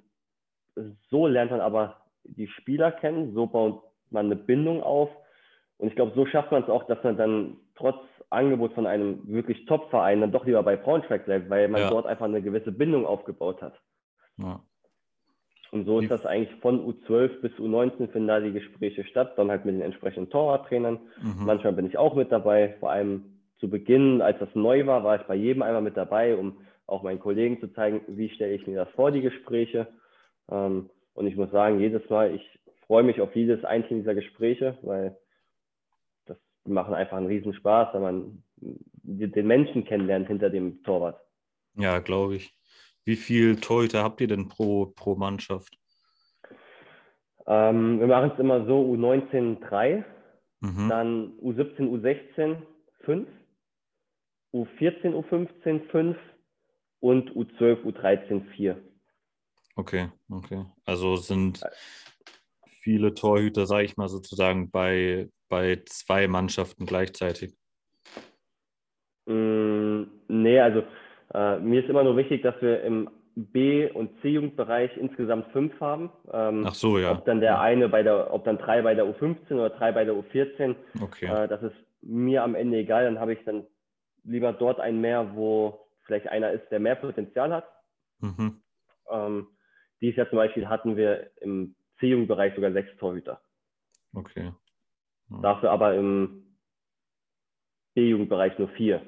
so 1.09 1.27
lernt 1.27 1.51
man 1.51 1.61
aber 1.61 1.97
die 2.23 2.47
Spieler 2.47 2.91
kennen, 2.91 3.33
so 3.33 3.47
baut 3.47 3.83
man 4.09 4.27
eine 4.27 4.35
Bindung 4.35 4.81
auf 4.83 5.09
und 5.77 5.87
ich 5.87 5.95
glaube, 5.95 6.13
so 6.15 6.25
schafft 6.25 6.51
man 6.51 6.63
es 6.63 6.69
auch, 6.69 6.83
dass 6.87 7.03
man 7.03 7.17
dann 7.17 7.57
trotz 7.75 7.97
Angebot 8.29 8.73
von 8.73 8.87
einem 8.87 9.19
wirklich 9.27 9.65
Top-Verein 9.65 10.21
dann 10.21 10.31
doch 10.31 10.45
lieber 10.45 10.63
bei 10.63 10.75
Braunschweig 10.75 11.25
bleibt, 11.25 11.49
weil 11.49 11.67
man 11.67 11.81
ja. 11.81 11.89
dort 11.89 12.05
einfach 12.05 12.25
eine 12.25 12.41
gewisse 12.41 12.71
Bindung 12.71 13.05
aufgebaut 13.05 13.61
hat. 13.61 13.79
Ja. 14.37 14.59
Und 15.71 15.85
so 15.85 15.99
ist 15.99 16.11
das 16.11 16.25
eigentlich 16.25 16.53
von 16.61 16.85
U12 16.85 17.41
bis 17.41 17.51
U19 17.53 18.09
finden 18.09 18.27
da 18.27 18.39
die 18.39 18.51
Gespräche 18.51 19.03
statt, 19.05 19.33
dann 19.37 19.49
halt 19.49 19.65
mit 19.65 19.73
den 19.73 19.81
entsprechenden 19.81 20.29
Torwarttrainern. 20.29 20.99
Mhm. 21.19 21.45
Manchmal 21.45 21.73
bin 21.73 21.87
ich 21.87 21.97
auch 21.97 22.13
mit 22.13 22.31
dabei, 22.31 22.75
vor 22.79 22.91
allem 22.91 23.39
zu 23.59 23.69
Beginn, 23.69 24.21
als 24.21 24.37
das 24.37 24.49
neu 24.53 24.85
war, 24.85 25.03
war 25.03 25.15
ich 25.15 25.23
bei 25.23 25.33
jedem 25.33 25.63
einmal 25.63 25.81
mit 25.81 25.97
dabei, 25.97 26.35
um 26.35 26.57
auch 26.87 27.03
meinen 27.03 27.19
Kollegen 27.19 27.59
zu 27.59 27.67
zeigen, 27.73 28.01
wie 28.07 28.29
stelle 28.29 28.53
ich 28.53 28.67
mir 28.67 28.85
das 28.85 28.93
vor, 28.93 29.11
die 29.11 29.21
Gespräche. 29.21 29.87
Ähm, 30.49 30.89
und 31.13 31.27
ich 31.27 31.35
muss 31.35 31.51
sagen, 31.51 31.79
jedes 31.79 32.07
Mal, 32.09 32.35
ich 32.35 32.59
freue 32.87 33.03
mich 33.03 33.21
auf 33.21 33.35
jedes 33.35 33.63
einzelne 33.63 34.01
dieser 34.01 34.15
Gespräche, 34.15 34.77
weil 34.81 35.17
das 36.25 36.37
machen 36.65 36.93
einfach 36.93 37.17
einen 37.17 37.27
riesen 37.27 37.53
Spaß, 37.53 37.93
wenn 37.93 38.01
man 38.01 38.43
den 38.57 39.47
Menschen 39.47 39.85
kennenlernt 39.85 40.27
hinter 40.27 40.49
dem 40.49 40.83
Torwart. 40.83 41.19
Ja, 41.75 41.99
glaube 41.99 42.35
ich. 42.35 42.53
Wie 43.05 43.15
viele 43.15 43.59
Torhüter 43.59 44.03
habt 44.03 44.21
ihr 44.21 44.27
denn 44.27 44.47
pro, 44.47 44.87
pro 44.87 45.15
Mannschaft? 45.15 45.77
Ähm, 47.45 47.99
wir 47.99 48.07
machen 48.07 48.31
es 48.33 48.39
immer 48.39 48.65
so: 48.65 48.81
U19 48.93 49.59
3, 49.67 50.05
mhm. 50.61 50.89
dann 50.89 51.31
U17, 51.41 51.89
U16 51.89 52.55
5, 53.01 53.27
U14, 54.53 55.13
U15 55.13 55.89
5 55.89 56.17
und 57.03 57.31
U12, 57.31 57.83
U13 57.83 58.41
4. 58.55 58.77
Okay, 59.75 60.07
okay. 60.29 60.65
Also 60.85 61.17
sind 61.17 61.61
viele 62.65 63.13
Torhüter, 63.13 63.65
sage 63.65 63.83
ich 63.83 63.97
mal 63.97 64.07
sozusagen, 64.07 64.71
bei, 64.71 65.27
bei 65.49 65.81
zwei 65.85 66.29
Mannschaften 66.29 66.85
gleichzeitig. 66.85 67.55
Mm, 69.25 70.03
nee, 70.29 70.59
also 70.61 70.83
äh, 71.33 71.59
mir 71.59 71.83
ist 71.83 71.89
immer 71.89 72.05
nur 72.05 72.15
wichtig, 72.15 72.41
dass 72.41 72.55
wir 72.61 72.81
im 72.83 73.09
B- 73.35 73.91
und 73.91 74.09
C-Jugendbereich 74.21 74.95
insgesamt 74.95 75.51
fünf 75.51 75.77
haben. 75.81 76.09
Ähm, 76.31 76.63
Ach 76.65 76.75
so, 76.75 76.99
ja. 76.99 77.11
Ob 77.11 77.25
dann 77.25 77.41
der 77.41 77.59
eine 77.59 77.89
bei 77.89 78.03
der, 78.03 78.33
ob 78.33 78.45
dann 78.45 78.57
drei 78.57 78.81
bei 78.81 78.95
der 78.95 79.05
U15 79.05 79.55
oder 79.55 79.71
drei 79.71 79.91
bei 79.91 80.05
der 80.05 80.13
U14. 80.13 80.75
Okay. 81.01 81.25
Äh, 81.25 81.49
das 81.49 81.63
ist 81.63 81.75
mir 82.01 82.43
am 82.43 82.55
Ende 82.55 82.77
egal. 82.77 83.03
Dann 83.03 83.19
habe 83.19 83.33
ich 83.33 83.43
dann 83.43 83.65
lieber 84.23 84.53
dort 84.53 84.79
einen 84.79 85.01
mehr, 85.01 85.35
wo 85.35 85.82
vielleicht 86.05 86.27
einer 86.27 86.51
ist, 86.51 86.69
der 86.69 86.79
mehr 86.79 86.95
Potenzial 86.95 87.53
hat. 87.53 87.65
Mhm. 88.19 88.61
Ähm, 89.09 89.47
dieses 90.01 90.17
Jahr 90.17 90.29
zum 90.29 90.37
Beispiel 90.37 90.67
hatten 90.67 90.95
wir 90.97 91.31
im 91.41 91.75
C-Jugendbereich 91.99 92.55
sogar 92.55 92.71
sechs 92.71 92.95
Torhüter. 92.97 93.41
Okay. 94.13 94.53
Ja. 95.29 95.39
Dafür 95.41 95.71
aber 95.71 95.95
im 95.95 96.57
B-Jugendbereich 97.95 98.57
nur 98.57 98.69
vier. 98.69 99.05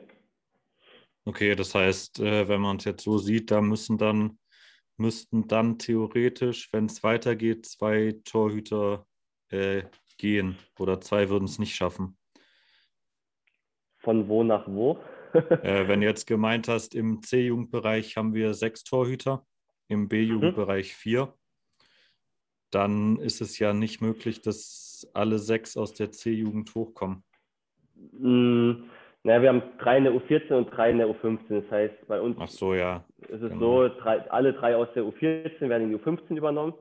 Okay, 1.26 1.56
das 1.56 1.74
heißt, 1.74 2.20
äh, 2.20 2.48
wenn 2.48 2.62
man 2.62 2.78
es 2.78 2.86
jetzt 2.86 3.04
so 3.04 3.18
sieht, 3.18 3.50
da 3.50 3.60
müssen 3.62 3.98
dann, 3.98 4.38
müssten 4.98 5.48
dann 5.48 5.80
theoretisch, 5.80 6.72
wenn 6.72 6.86
es 6.86 7.04
weitergeht, 7.04 7.66
zwei 7.66 8.16
Torhüter 8.24 9.08
äh, 9.50 9.84
gehen 10.18 10.58
oder 10.78 11.02
zwei 11.02 11.30
würden 11.30 11.46
es 11.46 11.60
nicht 11.60 11.76
schaffen. 11.76 12.18
Von 13.98 14.28
wo 14.28 14.43
nach 14.43 14.68
wo? 14.68 15.00
Äh, 15.36 15.88
wenn 15.88 16.02
du 16.02 16.08
jetzt 16.08 16.26
gemeint 16.26 16.68
hast, 16.68 16.96
im 16.96 17.22
C-Jugendbereich 17.22 18.18
haben 18.18 18.34
wir 18.34 18.54
sechs 18.54 18.84
Torhüter, 18.84 19.46
im 19.88 20.08
B-Jugendbereich 20.08 20.90
mhm. 20.90 20.98
vier, 20.98 21.34
dann 22.72 23.18
ist 23.18 23.42
es 23.42 23.60
ja 23.60 23.74
nicht 23.74 24.02
möglich, 24.02 24.42
dass 24.42 25.10
alle 25.14 25.40
sechs 25.40 25.78
aus 25.78 25.94
der 25.94 26.12
C-Jugend 26.12 26.74
hochkommen. 26.76 27.24
Mhm. 28.12 28.90
Naja, 29.24 29.42
wir 29.42 29.50
haben 29.50 29.64
drei 29.80 29.98
in 29.98 30.04
der 30.04 30.14
U14 30.14 30.54
und 30.54 30.70
drei 30.70 30.92
in 30.92 31.00
der 31.00 31.08
U15. 31.08 31.40
Das 31.62 31.72
heißt, 31.72 32.08
bei 32.08 32.22
uns 32.22 32.38
Ach 32.40 32.48
so, 32.48 32.76
ja. 32.76 33.04
ist 33.28 33.42
es 33.42 33.50
genau. 33.50 33.88
so, 33.88 33.96
drei, 34.00 34.30
alle 34.30 34.54
drei 34.54 34.76
aus 34.76 34.88
der 34.94 35.04
U14 35.04 35.68
werden 35.68 35.86
in 35.86 35.90
die 35.90 36.04
U15 36.04 36.38
übernommen. 36.38 36.76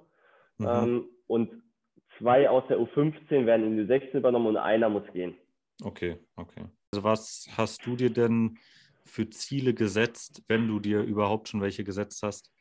Mhm. 0.59 0.67
Ähm, 0.69 1.05
und 1.27 1.51
zwei 2.19 2.51
aus 2.51 2.65
der 2.69 2.79
U15 2.79 3.47
werden 3.47 3.65
in 3.65 3.77
die 3.79 3.91
U16 3.91 4.19
übernommen 4.19 4.49
und 4.49 4.57
einer 4.59 4.91
muss 4.91 5.05
gehen. 5.15 5.35
Okay, 5.83 6.18
okay. 6.37 6.66
Also 6.93 7.05
was 7.05 7.47
hast 7.57 7.85
du 7.87 7.97
dir 7.97 8.11
denn 8.11 8.59
für 9.05 9.29
Ziele 9.31 9.75
gesetzt, 9.75 10.43
wenn 10.49 10.68
du 10.68 10.81
dir 10.81 11.03
überhaupt 11.03 11.49
schon 11.49 11.61
welche 11.61 11.85
gesetzt 11.85 12.22
hast? 12.22 12.53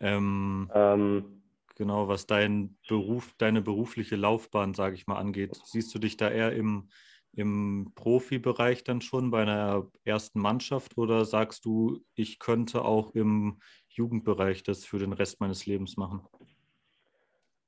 Ähm, 0.00 0.70
ähm, 0.74 1.42
genau, 1.74 2.08
was 2.08 2.26
dein 2.26 2.76
Beruf, 2.88 3.34
deine 3.38 3.62
berufliche 3.62 4.16
Laufbahn, 4.16 4.74
sage 4.74 4.94
ich 4.94 5.06
mal, 5.06 5.16
angeht. 5.16 5.60
Siehst 5.64 5.94
du 5.94 5.98
dich 5.98 6.16
da 6.16 6.30
eher 6.30 6.52
im 6.52 6.88
im 7.32 7.92
Profibereich 7.94 8.84
dann 8.84 9.00
schon 9.00 9.30
bei 9.30 9.42
einer 9.42 9.86
ersten 10.04 10.40
Mannschaft 10.40 10.98
oder 10.98 11.24
sagst 11.24 11.64
du, 11.64 12.04
ich 12.14 12.38
könnte 12.38 12.84
auch 12.84 13.14
im 13.14 13.60
Jugendbereich 13.88 14.62
das 14.62 14.84
für 14.84 14.98
den 14.98 15.12
Rest 15.12 15.40
meines 15.40 15.66
Lebens 15.66 15.96
machen? 15.96 16.26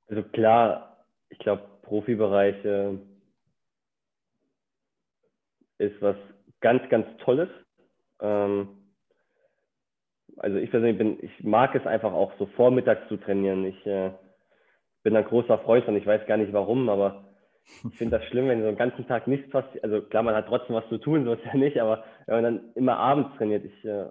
Also 0.07 0.23
klar, 0.23 1.05
ich 1.29 1.39
glaube, 1.39 1.63
Profibereich 1.83 2.65
äh, 2.65 2.97
ist 5.81 6.01
was 6.01 6.15
ganz, 6.61 6.87
ganz 6.89 7.05
Tolles. 7.23 7.49
Ähm, 8.21 8.69
also 10.37 10.57
ich 10.57 10.71
persönlich 10.71 10.97
bin, 10.97 11.17
ich 11.21 11.43
mag 11.43 11.75
es 11.75 11.85
einfach 11.85 12.13
auch 12.13 12.31
so 12.39 12.45
vormittags 12.45 13.07
zu 13.09 13.17
trainieren. 13.17 13.65
Ich 13.65 13.85
äh, 13.85 14.11
bin 15.03 15.15
ein 15.15 15.25
großer 15.25 15.59
Freund 15.59 15.87
und 15.87 15.95
ich 15.95 16.05
weiß 16.05 16.25
gar 16.27 16.37
nicht 16.37 16.53
warum, 16.53 16.89
aber 16.89 17.25
ich 17.89 17.97
finde 17.97 18.17
das 18.17 18.27
schlimm, 18.27 18.47
wenn 18.47 18.61
so 18.61 18.67
einen 18.67 18.77
ganzen 18.77 19.07
Tag 19.07 19.27
nichts 19.27 19.49
passiert. 19.49 19.83
Also 19.83 20.01
klar, 20.01 20.23
man 20.23 20.35
hat 20.35 20.47
trotzdem 20.47 20.75
was 20.75 20.87
zu 20.89 20.97
tun, 20.97 21.25
so 21.25 21.33
ist 21.33 21.45
ja 21.45 21.55
nicht, 21.55 21.79
aber 21.79 22.03
wenn 22.25 22.35
man 22.35 22.43
dann 22.43 22.73
immer 22.75 22.97
abends 22.97 23.35
trainiert, 23.37 23.65
ich 23.65 23.85
äh, 23.85 24.07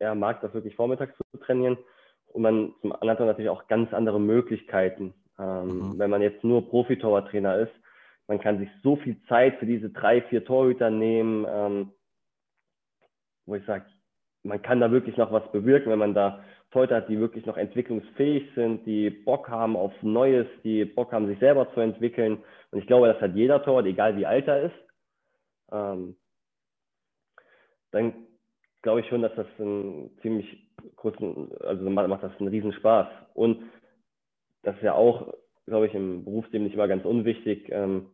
ja, 0.00 0.14
mag 0.14 0.40
das 0.40 0.54
wirklich 0.54 0.76
vormittags 0.76 1.16
zu 1.16 1.38
trainieren. 1.38 1.78
Und 2.32 2.42
man 2.42 2.74
zum 2.80 2.92
anderen 2.92 3.26
natürlich 3.26 3.50
auch 3.50 3.68
ganz 3.68 3.92
andere 3.94 4.20
Möglichkeiten. 4.20 5.14
Ähm, 5.38 5.66
mhm. 5.66 5.98
Wenn 5.98 6.10
man 6.10 6.20
jetzt 6.20 6.42
nur 6.42 6.68
Profitorwarttrainer 6.68 7.58
ist, 7.58 7.72
man 8.26 8.40
kann 8.40 8.58
sich 8.58 8.68
so 8.82 8.96
viel 8.96 9.20
Zeit 9.28 9.58
für 9.58 9.66
diese 9.66 9.90
drei, 9.90 10.22
vier 10.22 10.44
Torhüter 10.44 10.90
nehmen, 10.90 11.46
ähm, 11.48 11.92
wo 13.46 13.54
ich 13.54 13.64
sage, 13.66 13.84
man 14.42 14.62
kann 14.62 14.80
da 14.80 14.90
wirklich 14.90 15.16
noch 15.16 15.32
was 15.32 15.50
bewirken, 15.52 15.90
wenn 15.90 15.98
man 15.98 16.14
da 16.14 16.44
Leute 16.72 16.96
hat, 16.96 17.08
die 17.08 17.20
wirklich 17.20 17.46
noch 17.46 17.56
entwicklungsfähig 17.56 18.52
sind, 18.56 18.84
die 18.84 19.08
Bock 19.08 19.48
haben 19.48 19.76
auf 19.76 19.92
Neues, 20.02 20.48
die 20.64 20.84
Bock 20.84 21.12
haben, 21.12 21.28
sich 21.28 21.38
selber 21.38 21.72
zu 21.72 21.78
entwickeln. 21.78 22.42
Und 22.72 22.78
ich 22.80 22.88
glaube, 22.88 23.06
das 23.06 23.20
hat 23.20 23.36
jeder 23.36 23.62
Torwart, 23.62 23.86
egal 23.86 24.16
wie 24.16 24.26
alt 24.26 24.48
er 24.48 24.62
ist. 24.64 24.74
Ähm, 25.70 26.16
dann 27.92 28.12
glaube 28.82 29.02
ich 29.02 29.06
schon, 29.06 29.22
dass 29.22 29.32
das 29.36 29.46
einen 29.60 30.18
ziemlich 30.20 30.66
großen, 30.96 31.52
also 31.60 31.88
macht 31.88 32.24
das 32.24 32.36
einen 32.40 32.48
riesen 32.48 32.72
Spaß. 32.72 33.06
Und 33.34 33.62
das 34.64 34.74
ist 34.74 34.82
ja 34.82 34.94
auch 34.94 35.32
glaube 35.66 35.86
ich, 35.86 35.94
im 35.94 36.24
Berufsleben 36.24 36.64
nicht 36.64 36.74
immer 36.74 36.88
ganz 36.88 37.04
unwichtig. 37.04 37.68
Ähm, 37.70 38.10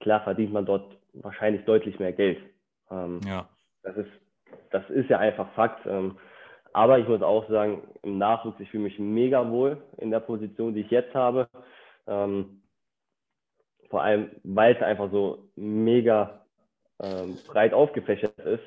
klar 0.00 0.22
verdient 0.22 0.52
man 0.52 0.66
dort 0.66 0.96
wahrscheinlich 1.14 1.64
deutlich 1.64 1.98
mehr 1.98 2.12
Geld. 2.12 2.38
Ähm, 2.90 3.20
ja. 3.24 3.48
Das 3.82 3.96
ist, 3.96 4.10
das 4.70 4.88
ist 4.90 5.08
ja 5.08 5.18
einfach 5.18 5.52
Fakt. 5.52 5.86
Ähm, 5.86 6.18
aber 6.72 6.98
ich 6.98 7.08
muss 7.08 7.22
auch 7.22 7.48
sagen, 7.48 7.82
im 8.02 8.18
Nachwuchs, 8.18 8.60
ich 8.60 8.70
fühle 8.70 8.84
mich 8.84 8.98
mega 8.98 9.48
wohl 9.50 9.82
in 9.98 10.10
der 10.10 10.20
Position, 10.20 10.74
die 10.74 10.82
ich 10.82 10.90
jetzt 10.90 11.14
habe. 11.14 11.48
Ähm, 12.06 12.62
vor 13.88 14.02
allem, 14.02 14.30
weil 14.44 14.76
es 14.76 14.82
einfach 14.82 15.10
so 15.10 15.48
mega 15.56 16.44
ähm, 17.00 17.38
breit 17.46 17.74
aufgefächert 17.74 18.38
ist. 18.38 18.62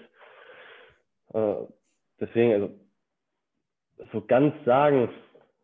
Äh, 1.34 1.56
deswegen, 2.20 2.54
also 2.54 2.70
so 4.12 4.22
ganz 4.22 4.54
sagen, 4.66 5.10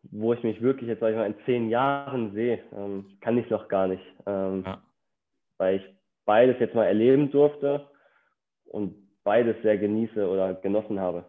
wo 0.04 0.32
ich 0.32 0.42
mich 0.42 0.62
wirklich 0.62 0.88
jetzt, 0.88 1.00
sag 1.00 1.10
ich 1.10 1.16
mal, 1.16 1.26
in 1.26 1.44
zehn 1.44 1.68
Jahren 1.68 2.32
sehe, 2.32 2.62
ähm, 2.74 3.18
kann 3.20 3.36
ich 3.36 3.50
noch 3.50 3.68
gar 3.68 3.86
nicht. 3.86 4.02
Ähm, 4.26 4.64
ja. 4.66 4.82
Weil 5.60 5.76
ich 5.76 5.94
beides 6.24 6.58
jetzt 6.58 6.74
mal 6.74 6.86
erleben 6.86 7.30
durfte 7.30 7.86
und 8.64 8.94
beides 9.24 9.60
sehr 9.62 9.76
genieße 9.76 10.26
oder 10.26 10.54
genossen 10.54 10.98
habe. 10.98 11.26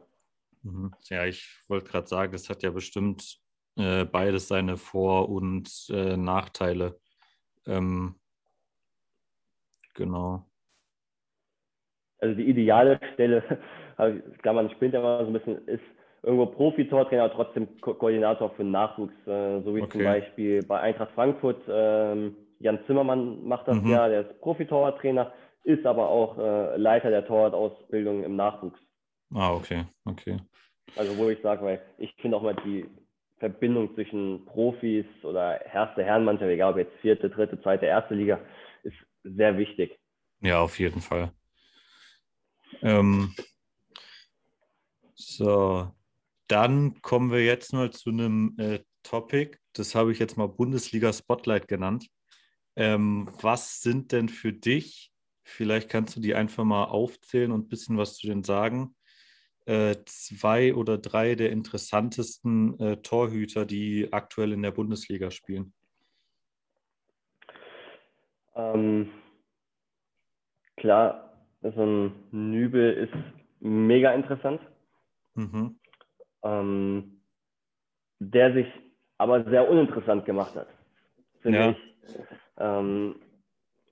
Mhm. 0.64 0.94
Ja, 1.10 1.26
ich 1.26 1.46
wollte 1.68 1.92
gerade 1.92 2.08
sagen, 2.08 2.34
es 2.34 2.50
hat 2.50 2.64
ja 2.64 2.72
bestimmt 2.72 3.40
äh, 3.76 4.06
beides 4.06 4.48
seine 4.48 4.78
Vor- 4.78 5.28
und 5.28 5.70
äh, 5.90 6.16
Nachteile. 6.16 6.98
Ähm, 7.68 8.16
genau. 9.96 10.46
Also 12.20 12.34
die 12.36 12.50
ideale 12.50 13.02
Stelle, 13.14 13.44
kann 14.44 14.56
man 14.56 14.70
spinnt 14.72 14.94
ja 14.94 15.02
mal 15.02 15.26
so 15.26 15.30
ein 15.30 15.34
bisschen, 15.34 15.68
ist 15.68 15.84
irgendwo 16.24 16.46
Profi-Tortrainer, 16.46 17.34
trotzdem 17.34 17.82
Ko 17.82 17.96
Koordinator 17.96 18.52
für 18.52 18.64
Nachwuchs, 18.64 19.28
äh, 19.28 19.62
so 19.64 19.76
wie 19.76 19.82
okay. 19.82 19.92
zum 19.92 20.04
Beispiel 20.06 20.64
bei 20.66 20.80
Eintracht 20.80 21.12
Frankfurt. 21.16 21.62
Ähm, 21.68 22.38
Jan 22.62 22.80
Zimmermann 22.86 23.44
macht 23.44 23.68
das 23.68 23.82
mhm. 23.82 23.90
ja, 23.90 24.08
der 24.08 24.22
ist 24.22 24.42
Profi-Torwarttrainer, 24.42 25.34
ist 25.64 25.86
aber 25.86 26.10
auch 26.10 26.38
äh, 26.38 26.78
Leiter 26.78 27.10
der 27.10 27.26
Torwartausbildung 27.26 28.24
im 28.24 28.36
Nachwuchs. 28.36 28.80
Ah, 29.34 29.54
okay, 29.54 29.86
okay. 30.06 30.38
Also 30.96 31.18
wo 31.18 31.30
ich 31.30 31.42
sage, 31.42 31.64
weil 31.64 31.82
ich 31.98 32.14
finde 32.16 32.38
auch 32.38 32.42
mal 32.42 32.56
die 32.66 32.86
Verbindung 33.38 33.94
zwischen 33.96 34.46
Profis 34.46 35.06
oder 35.24 35.66
erste 35.66 36.04
Herrenmannschaft, 36.04 36.52
egal 36.52 36.74
ob 36.74 36.78
jetzt 36.78 36.96
vierte, 37.02 37.30
dritte, 37.30 37.60
zweite, 37.62 37.86
erste 37.86 38.14
Liga, 38.14 38.40
ist 38.84 38.96
sehr 39.24 39.58
wichtig. 39.58 39.98
Ja, 40.42 40.62
auf 40.62 40.78
jeden 40.80 41.02
Fall. 41.02 41.32
Ähm, 42.82 43.34
so, 45.16 45.92
dann 46.48 47.02
kommen 47.02 47.32
wir 47.32 47.44
jetzt 47.44 47.74
mal 47.74 47.92
zu 47.92 48.10
einem 48.10 48.56
äh, 48.58 48.80
Topic, 49.04 49.58
das 49.74 49.96
habe 49.96 50.12
ich 50.12 50.20
jetzt 50.20 50.38
mal 50.38 50.48
Bundesliga 50.48 51.14
Spotlight 51.14 51.68
genannt. 51.68 52.08
Ähm, 52.76 53.30
was 53.42 53.82
sind 53.82 54.12
denn 54.12 54.30
für 54.30 54.54
dich, 54.54 55.12
vielleicht 55.44 55.90
kannst 55.90 56.16
du 56.16 56.22
die 56.22 56.36
einfach 56.36 56.64
mal 56.64 56.86
aufzählen 56.86 57.52
und 57.52 57.66
ein 57.66 57.70
bisschen 57.70 57.98
was 57.98 58.16
zu 58.16 58.28
denen 58.28 58.44
sagen, 58.44 58.96
äh, 59.66 59.96
zwei 60.06 60.74
oder 60.74 60.98
drei 60.98 61.36
der 61.36 61.52
interessantesten 61.52 62.80
äh, 62.80 62.98
Torhüter, 62.98 63.66
die 63.66 64.12
aktuell 64.12 64.54
in 64.54 64.62
der 64.62 64.72
Bundesliga 64.72 65.32
spielen? 65.32 65.74
Ähm, 68.56 69.12
klar, 70.78 71.34
so 71.62 71.84
ein 71.84 72.14
Nübel 72.32 72.94
ist 72.94 73.14
mega 73.60 74.14
interessant. 74.14 74.62
Mhm 75.36 75.78
ähm, 76.44 77.22
der 78.20 78.54
sich 78.54 78.68
aber 79.18 79.44
sehr 79.46 79.70
uninteressant 79.70 80.26
gemacht 80.26 80.56
hat, 80.56 80.68
finde 81.42 81.60
ja. 81.60 81.70
ich. 81.72 81.91
Ähm, 82.58 83.16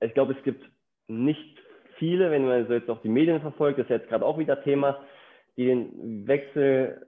ich 0.02 0.14
glaube, 0.14 0.34
es 0.34 0.44
gibt 0.44 0.64
nicht 1.08 1.60
viele, 1.98 2.32
wenn 2.32 2.46
man 2.46 2.68
so 2.68 2.74
jetzt 2.74 2.90
auch 2.90 3.02
die 3.02 3.10
Medien 3.10 3.42
verfolgt, 3.42 3.80
das 3.80 3.86
ist 3.86 3.92
jetzt 3.92 4.10
gerade 4.10 4.26
auch 4.26 4.38
wieder 4.38 4.64
Thema, 4.64 5.04
die 5.58 5.66
den 5.66 6.28
Wechsel 6.28 7.06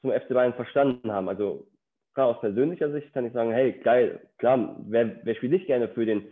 zum 0.00 0.10
FC 0.10 0.28
Bayern 0.30 0.54
verstanden 0.54 1.12
haben. 1.12 1.28
Also 1.28 1.66
klar, 2.14 2.28
aus 2.28 2.40
persönlicher 2.40 2.90
Sicht 2.90 3.12
kann 3.12 3.26
ich 3.26 3.32
sagen, 3.32 3.52
hey, 3.52 3.72
geil, 3.72 4.20
klar, 4.38 4.76
wer, 4.88 5.24
wer 5.24 5.34
spielt 5.34 5.52
nicht 5.52 5.66
gerne 5.66 5.88
für 5.88 6.06
den 6.06 6.26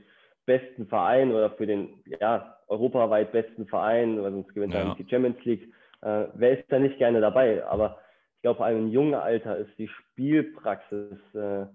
besten 0.46 0.86
Verein 0.86 1.30
oder 1.30 1.50
für 1.50 1.66
den 1.66 2.02
ja, 2.20 2.58
europaweit 2.68 3.32
besten 3.32 3.66
Verein, 3.66 4.20
weil 4.22 4.32
sonst 4.32 4.54
gewinnt 4.54 4.74
er 4.74 4.84
nicht 4.84 4.98
die 4.98 5.08
Champions 5.08 5.44
League. 5.44 5.72
Äh, 6.02 6.26
wer 6.34 6.58
ist 6.58 6.70
da 6.70 6.78
nicht 6.78 6.98
gerne 6.98 7.20
dabei? 7.20 7.64
Aber 7.66 8.00
ich 8.36 8.42
glaube, 8.42 8.56
vor 8.56 8.66
allem 8.66 8.86
im 8.86 8.88
jungen 8.88 9.14
Alter 9.14 9.58
ist 9.58 9.78
die 9.78 9.88
Spielpraxis 9.88 11.18
äh, 11.34 11.66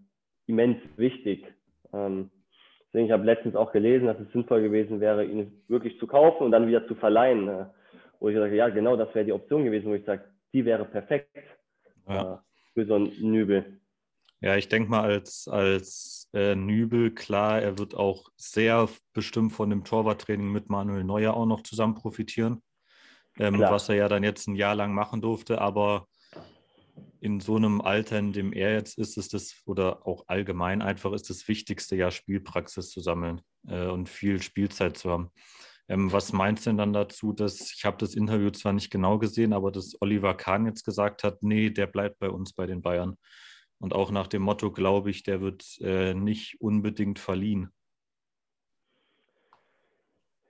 immens 0.47 0.81
wichtig. 0.97 1.45
Ähm, 1.95 2.29
deswegen, 2.87 3.05
ich 3.05 3.11
habe 3.11 3.25
letztens 3.25 3.55
auch 3.55 3.71
gelesen, 3.71 4.07
dass 4.07 4.19
es 4.19 4.31
sinnvoll 4.31 4.61
gewesen 4.61 4.99
wäre, 4.99 5.23
ihn 5.23 5.63
wirklich 5.67 5.97
zu 5.99 6.07
kaufen 6.07 6.43
und 6.43 6.51
dann 6.51 6.67
wieder 6.67 6.87
zu 6.87 6.95
verleihen. 6.95 7.47
Äh, 7.47 7.65
wo 8.19 8.29
ich 8.29 8.37
sage, 8.37 8.55
ja, 8.55 8.69
genau, 8.69 8.95
das 8.95 9.13
wäre 9.13 9.25
die 9.25 9.33
Option 9.33 9.63
gewesen, 9.65 9.87
wo 9.87 9.93
ich 9.93 10.05
sage, 10.05 10.23
die 10.53 10.65
wäre 10.65 10.85
perfekt 10.85 11.37
ja. 12.07 12.35
äh, 12.35 12.37
für 12.73 12.85
so 12.85 12.95
einen 12.95 13.31
Nübel. 13.31 13.79
Ja, 14.41 14.55
ich 14.55 14.67
denke 14.67 14.89
mal, 14.89 15.01
als, 15.01 15.47
als 15.47 16.29
äh, 16.33 16.55
Nübel, 16.55 17.11
klar, 17.13 17.61
er 17.61 17.77
wird 17.77 17.95
auch 17.95 18.29
sehr 18.35 18.89
bestimmt 19.13 19.53
von 19.53 19.69
dem 19.69 19.83
Torwarttraining 19.83 20.51
mit 20.51 20.69
Manuel 20.69 21.03
Neuer 21.03 21.33
auch 21.35 21.45
noch 21.45 21.61
zusammen 21.61 21.95
profitieren, 21.95 22.61
ähm, 23.39 23.59
was 23.59 23.89
er 23.89 23.95
ja 23.95 24.07
dann 24.07 24.23
jetzt 24.23 24.47
ein 24.47 24.55
Jahr 24.55 24.75
lang 24.75 24.93
machen 24.93 25.21
durfte. 25.21 25.61
Aber 25.61 26.07
in 27.25 27.39
so 27.39 27.55
einem 27.55 27.81
Alter, 27.81 28.19
in 28.19 28.33
dem 28.33 28.53
er 28.53 28.73
jetzt 28.73 28.99
ist, 28.99 29.17
ist 29.17 29.33
das, 29.33 29.63
oder 29.65 30.05
auch 30.05 30.25
allgemein 30.27 30.83
einfach, 30.83 31.11
ist 31.11 31.31
das 31.31 31.47
Wichtigste 31.47 31.95
ja 31.95 32.11
Spielpraxis 32.11 32.91
zu 32.91 33.01
sammeln 33.01 33.41
äh, 33.67 33.87
und 33.87 34.09
viel 34.09 34.43
Spielzeit 34.43 34.95
zu 34.95 35.09
haben. 35.09 35.31
Ähm, 35.87 36.11
was 36.11 36.33
meinst 36.33 36.65
du 36.65 36.69
denn 36.69 36.77
dann 36.77 36.93
dazu, 36.93 37.33
dass, 37.33 37.73
ich 37.73 37.83
habe 37.83 37.97
das 37.97 38.13
Interview 38.13 38.51
zwar 38.51 38.73
nicht 38.73 38.91
genau 38.91 39.17
gesehen, 39.17 39.53
aber 39.53 39.71
dass 39.71 39.99
Oliver 40.01 40.35
Kahn 40.35 40.67
jetzt 40.67 40.85
gesagt 40.85 41.23
hat, 41.23 41.41
nee, 41.41 41.71
der 41.71 41.87
bleibt 41.87 42.19
bei 42.19 42.29
uns 42.29 42.53
bei 42.53 42.67
den 42.67 42.83
Bayern. 42.83 43.17
Und 43.79 43.93
auch 43.93 44.11
nach 44.11 44.27
dem 44.27 44.43
Motto, 44.43 44.71
glaube 44.71 45.09
ich, 45.09 45.23
der 45.23 45.41
wird 45.41 45.65
äh, 45.81 46.13
nicht 46.13 46.61
unbedingt 46.61 47.17
verliehen. 47.17 47.71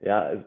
Ja, 0.00 0.44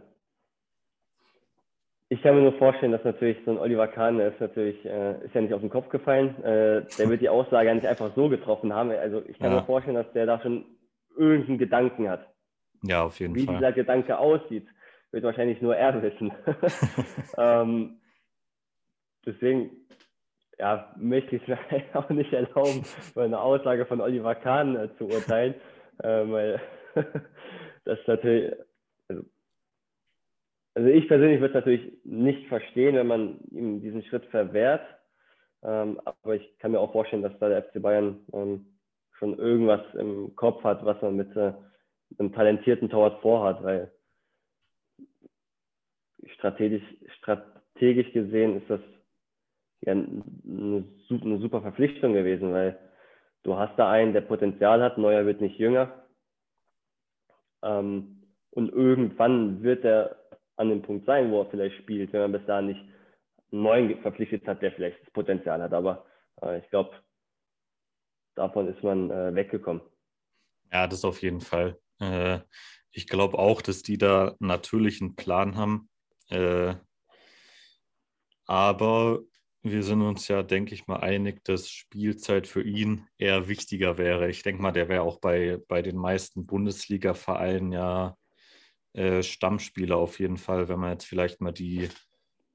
ich 2.11 2.21
kann 2.23 2.35
mir 2.35 2.41
nur 2.41 2.53
vorstellen, 2.53 2.91
dass 2.91 3.03
natürlich 3.03 3.37
so 3.45 3.51
ein 3.51 3.59
Oliver 3.59 3.87
Kahn, 3.87 4.17
der 4.17 4.29
ist 4.29 4.41
natürlich, 4.41 4.83
äh, 4.83 5.23
ist 5.23 5.35
ja 5.35 5.41
nicht 5.41 5.53
auf 5.53 5.61
den 5.61 5.69
Kopf 5.69 5.89
gefallen. 5.89 6.43
Äh, 6.43 6.83
der 6.97 7.09
wird 7.09 7.21
die 7.21 7.29
Aussage 7.29 7.67
ja 7.67 7.75
nicht 7.75 7.85
einfach 7.85 8.11
so 8.15 8.29
getroffen 8.29 8.73
haben. 8.73 8.89
Also 8.89 9.21
ich 9.27 9.37
kann 9.37 9.51
ja. 9.51 9.59
mir 9.59 9.65
vorstellen, 9.65 9.95
dass 9.95 10.11
der 10.13 10.25
da 10.25 10.41
schon 10.41 10.65
irgendeinen 11.15 11.59
Gedanken 11.59 12.09
hat. 12.09 12.27
Ja, 12.81 13.03
auf 13.03 13.19
jeden 13.19 13.35
Wie 13.35 13.45
Fall. 13.45 13.55
Wie 13.55 13.59
dieser 13.59 13.73
Gedanke 13.73 14.17
aussieht, 14.17 14.67
wird 15.11 15.23
wahrscheinlich 15.23 15.61
nur 15.61 15.75
er 15.75 16.01
wissen. 16.01 16.31
ähm, 17.37 17.99
deswegen, 19.23 19.69
ja, 20.57 20.91
möchte 20.97 21.35
ich 21.35 21.43
es 21.43 21.47
mir 21.47 21.59
auch 21.93 22.09
nicht 22.09 22.33
erlauben, 22.33 22.83
über 23.11 23.23
eine 23.23 23.39
Aussage 23.39 23.85
von 23.85 24.01
Oliver 24.01 24.33
Kahn 24.33 24.75
äh, 24.75 24.89
zu 24.97 25.05
urteilen, 25.05 25.53
äh, 25.99 26.23
weil 26.25 26.59
das 27.85 27.99
natürlich, 28.07 28.53
also 30.79 30.91
ich 30.91 31.09
persönlich 31.09 31.41
würde 31.41 31.57
es 31.57 31.65
natürlich 31.65 31.91
nicht 32.05 32.47
verstehen, 32.47 32.95
wenn 32.95 33.07
man 33.07 33.37
ihm 33.51 33.81
diesen 33.81 34.01
Schritt 34.03 34.23
verwehrt. 34.27 34.81
Ähm, 35.61 35.99
aber 36.05 36.35
ich 36.35 36.57
kann 36.59 36.71
mir 36.71 36.79
auch 36.79 36.93
vorstellen, 36.93 37.21
dass 37.21 37.37
da 37.37 37.49
der 37.49 37.63
FC 37.63 37.81
Bayern 37.81 38.21
ähm, 38.31 38.65
schon 39.17 39.37
irgendwas 39.37 39.81
im 39.95 40.33
Kopf 40.37 40.63
hat, 40.63 40.85
was 40.85 41.01
man 41.01 41.17
mit 41.17 41.35
äh, 41.35 41.51
einem 42.17 42.31
talentierten 42.31 42.89
Torwart 42.89 43.21
vorhat, 43.21 43.61
weil 43.61 43.91
strategisch, 46.35 46.83
strategisch 47.17 48.13
gesehen 48.13 48.61
ist 48.61 48.69
das 48.69 48.79
ja 49.81 49.91
eine, 49.91 50.23
eine 50.45 51.39
super 51.39 51.61
Verpflichtung 51.61 52.13
gewesen, 52.13 52.53
weil 52.53 52.79
du 53.43 53.57
hast 53.57 53.77
da 53.77 53.91
einen, 53.91 54.13
der 54.13 54.21
Potenzial 54.21 54.81
hat, 54.81 54.97
Neuer 54.97 55.25
wird 55.25 55.41
nicht 55.41 55.59
jünger. 55.59 56.05
Ähm, 57.63 58.23
und 58.51 58.69
irgendwann 58.69 59.61
wird 59.61 59.83
er 59.83 60.15
an 60.59 60.69
dem 60.69 60.81
Punkt 60.81 61.05
sein, 61.05 61.31
wo 61.31 61.41
er 61.41 61.49
vielleicht 61.49 61.77
spielt, 61.77 62.11
wenn 62.11 62.21
man 62.21 62.31
bis 62.33 62.45
dahin 62.45 62.67
nicht 62.67 62.81
einen 63.51 63.63
neuen 63.63 64.01
verpflichtet 64.01 64.45
hat, 64.45 64.61
der 64.61 64.73
vielleicht 64.73 65.01
das 65.01 65.11
Potenzial 65.11 65.61
hat. 65.61 65.73
Aber 65.73 66.05
äh, 66.41 66.59
ich 66.59 66.69
glaube, 66.69 66.91
davon 68.35 68.67
ist 68.67 68.83
man 68.83 69.09
äh, 69.09 69.33
weggekommen. 69.33 69.81
Ja, 70.71 70.85
das 70.85 71.05
auf 71.05 71.21
jeden 71.21 71.39
Fall. 71.39 71.79
Äh, 72.01 72.39
ich 72.91 73.07
glaube 73.07 73.39
auch, 73.39 73.61
dass 73.61 73.83
die 73.83 73.97
da 73.97 74.35
natürlich 74.39 75.01
einen 75.01 75.15
Plan 75.15 75.55
haben. 75.55 75.89
Äh, 76.29 76.75
aber 78.45 79.19
wir 79.61 79.83
sind 79.83 80.01
uns 80.01 80.27
ja, 80.27 80.43
denke 80.43 80.73
ich 80.73 80.87
mal, 80.87 80.97
einig, 80.97 81.43
dass 81.45 81.69
Spielzeit 81.69 82.47
für 82.47 82.63
ihn 82.63 83.07
eher 83.17 83.47
wichtiger 83.47 83.97
wäre. 83.97 84.29
Ich 84.29 84.43
denke 84.43 84.61
mal, 84.61 84.71
der 84.71 84.89
wäre 84.89 85.03
auch 85.03 85.21
bei, 85.21 85.59
bei 85.69 85.81
den 85.81 85.95
meisten 85.95 86.45
Bundesliga-Vereinen 86.45 87.71
ja 87.71 88.17
äh, 88.93 89.23
Stammspieler 89.23 89.97
auf 89.97 90.19
jeden 90.19 90.37
Fall, 90.37 90.67
wenn 90.69 90.79
man 90.79 90.91
jetzt 90.91 91.05
vielleicht 91.05 91.41
mal 91.41 91.51
die 91.51 91.89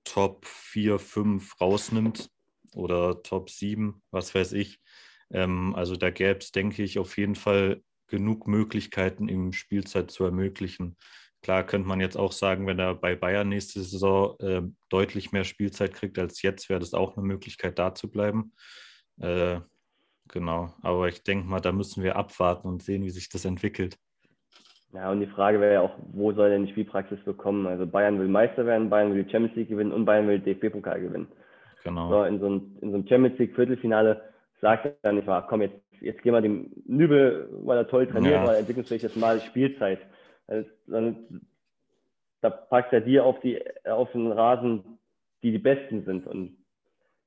Top 0.04 0.46
4, 0.46 0.98
5 0.98 1.60
rausnimmt 1.60 2.30
oder 2.74 3.22
Top 3.22 3.50
7, 3.50 4.02
was 4.10 4.34
weiß 4.34 4.52
ich. 4.52 4.80
Ähm, 5.30 5.74
also 5.74 5.96
da 5.96 6.10
gäbe 6.10 6.38
es, 6.38 6.52
denke 6.52 6.82
ich, 6.82 6.98
auf 6.98 7.16
jeden 7.16 7.34
Fall 7.34 7.82
genug 8.06 8.46
Möglichkeiten, 8.46 9.28
ihm 9.28 9.52
Spielzeit 9.52 10.10
zu 10.10 10.24
ermöglichen. 10.24 10.96
Klar 11.42 11.64
könnte 11.64 11.88
man 11.88 12.00
jetzt 12.00 12.16
auch 12.16 12.32
sagen, 12.32 12.66
wenn 12.66 12.78
er 12.78 12.94
bei 12.94 13.16
Bayern 13.16 13.48
nächste 13.48 13.82
Saison 13.82 14.38
äh, 14.40 14.62
deutlich 14.88 15.32
mehr 15.32 15.44
Spielzeit 15.44 15.92
kriegt 15.92 16.18
als 16.18 16.42
jetzt, 16.42 16.68
wäre 16.68 16.80
das 16.80 16.94
auch 16.94 17.16
eine 17.16 17.26
Möglichkeit, 17.26 17.78
da 17.78 17.94
zu 17.94 18.10
bleiben. 18.10 18.54
Äh, 19.18 19.60
genau, 20.28 20.74
aber 20.80 21.08
ich 21.08 21.22
denke 21.22 21.46
mal, 21.46 21.60
da 21.60 21.72
müssen 21.72 22.02
wir 22.02 22.16
abwarten 22.16 22.68
und 22.68 22.82
sehen, 22.82 23.04
wie 23.04 23.10
sich 23.10 23.28
das 23.28 23.44
entwickelt. 23.44 23.98
Ja, 24.94 25.10
und 25.10 25.20
die 25.20 25.26
Frage 25.26 25.60
wäre 25.60 25.74
ja 25.74 25.80
auch, 25.80 25.96
wo 26.12 26.32
soll 26.32 26.50
denn 26.50 26.66
die 26.66 26.72
Spielpraxis 26.72 27.18
bekommen? 27.24 27.66
Also 27.66 27.84
Bayern 27.84 28.18
will 28.20 28.28
Meister 28.28 28.64
werden, 28.64 28.90
Bayern 28.90 29.12
will 29.12 29.24
die 29.24 29.30
Champions 29.30 29.56
League 29.56 29.68
gewinnen 29.68 29.92
und 29.92 30.04
Bayern 30.04 30.28
will 30.28 30.38
DFB-Pokal 30.38 31.00
gewinnen. 31.00 31.26
Genau. 31.82 32.08
So, 32.08 32.24
in, 32.24 32.38
so 32.38 32.46
einem, 32.46 32.76
in 32.80 32.90
so 32.90 32.96
einem 32.96 33.06
Champions 33.08 33.38
League 33.38 33.56
Viertelfinale 33.56 34.22
sagt 34.60 34.94
er 35.02 35.12
nicht 35.12 35.26
mal, 35.26 35.42
komm, 35.48 35.62
jetzt, 35.62 35.76
jetzt 36.00 36.22
gehen 36.22 36.32
wir 36.32 36.40
dem 36.40 36.70
Nübel, 36.86 37.48
weil 37.64 37.76
er 37.76 37.88
toll 37.88 38.06
trainiert, 38.06 38.34
ja. 38.34 38.46
weil 38.46 38.54
er 38.54 38.60
entwickelt 38.60 38.86
sich 38.86 39.02
jetzt 39.02 39.16
mal 39.16 39.40
Spielzeit. 39.40 39.98
Also, 40.46 40.68
dann, 40.86 41.40
da 42.40 42.50
packt 42.50 42.92
er 42.92 43.00
dir 43.00 43.24
auf, 43.24 43.40
die, 43.40 43.60
auf 43.84 44.12
den 44.12 44.30
Rasen, 44.30 44.98
die 45.42 45.50
die 45.50 45.58
Besten 45.58 46.04
sind. 46.04 46.26
Und 46.26 46.56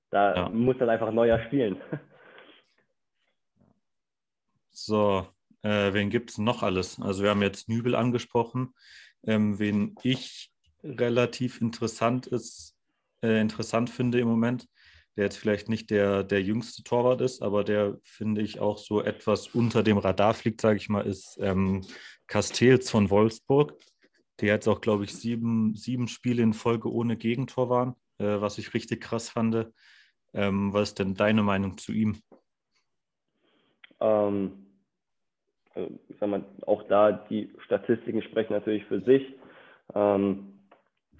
da 0.09 0.35
ja. 0.35 0.49
muss 0.49 0.77
dann 0.77 0.89
einfach 0.89 1.11
neuer 1.11 1.39
spielen. 1.39 1.81
So, 4.79 5.25
äh, 5.63 5.93
wen 5.93 6.09
gibt 6.09 6.31
es 6.31 6.37
noch 6.37 6.63
alles? 6.63 6.99
Also 6.99 7.23
wir 7.23 7.29
haben 7.29 7.41
jetzt 7.41 7.69
Nübel 7.69 7.95
angesprochen. 7.95 8.73
Ähm, 9.25 9.59
wen 9.59 9.95
ich 10.03 10.51
relativ 10.83 11.61
interessant 11.61 12.27
ist, 12.27 12.75
äh, 13.23 13.41
interessant 13.41 13.89
finde 13.89 14.19
im 14.19 14.27
Moment, 14.27 14.67
der 15.15 15.25
jetzt 15.25 15.37
vielleicht 15.37 15.69
nicht 15.69 15.89
der, 15.89 16.23
der 16.23 16.41
jüngste 16.43 16.83
Torwart 16.83 17.21
ist, 17.21 17.41
aber 17.41 17.63
der 17.63 17.97
finde 18.03 18.41
ich 18.41 18.59
auch 18.59 18.77
so 18.77 19.01
etwas 19.01 19.47
unter 19.47 19.81
dem 19.83 19.97
Radar 19.97 20.33
fliegt, 20.33 20.61
sage 20.61 20.77
ich 20.77 20.89
mal, 20.89 21.05
ist 21.05 21.37
ähm, 21.41 21.81
Castells 22.27 22.89
von 22.89 23.09
Wolfsburg, 23.09 23.73
die 24.39 24.45
jetzt 24.45 24.67
auch, 24.67 24.79
glaube 24.79 25.05
ich, 25.05 25.15
sieben, 25.15 25.75
sieben 25.75 26.07
Spiele 26.07 26.43
in 26.43 26.53
Folge 26.53 26.91
ohne 26.91 27.17
Gegentor 27.17 27.69
waren, 27.69 27.95
äh, 28.19 28.39
was 28.39 28.59
ich 28.59 28.73
richtig 28.75 29.01
krass 29.01 29.29
fand. 29.29 29.67
Ähm, 30.33 30.71
was 30.71 30.89
ist 30.89 30.99
denn 30.99 31.15
deine 31.15 31.41
Meinung 31.41 31.77
zu 31.79 31.93
ihm? 31.93 32.21
Ähm, 33.99 34.66
also, 35.77 35.99
ich 36.09 36.17
sag 36.19 36.29
mal, 36.29 36.43
auch 36.65 36.83
da, 36.83 37.11
die 37.11 37.53
Statistiken 37.65 38.21
sprechen 38.23 38.53
natürlich 38.53 38.85
für 38.85 39.01
sich. 39.01 39.23
Ähm, 39.93 40.59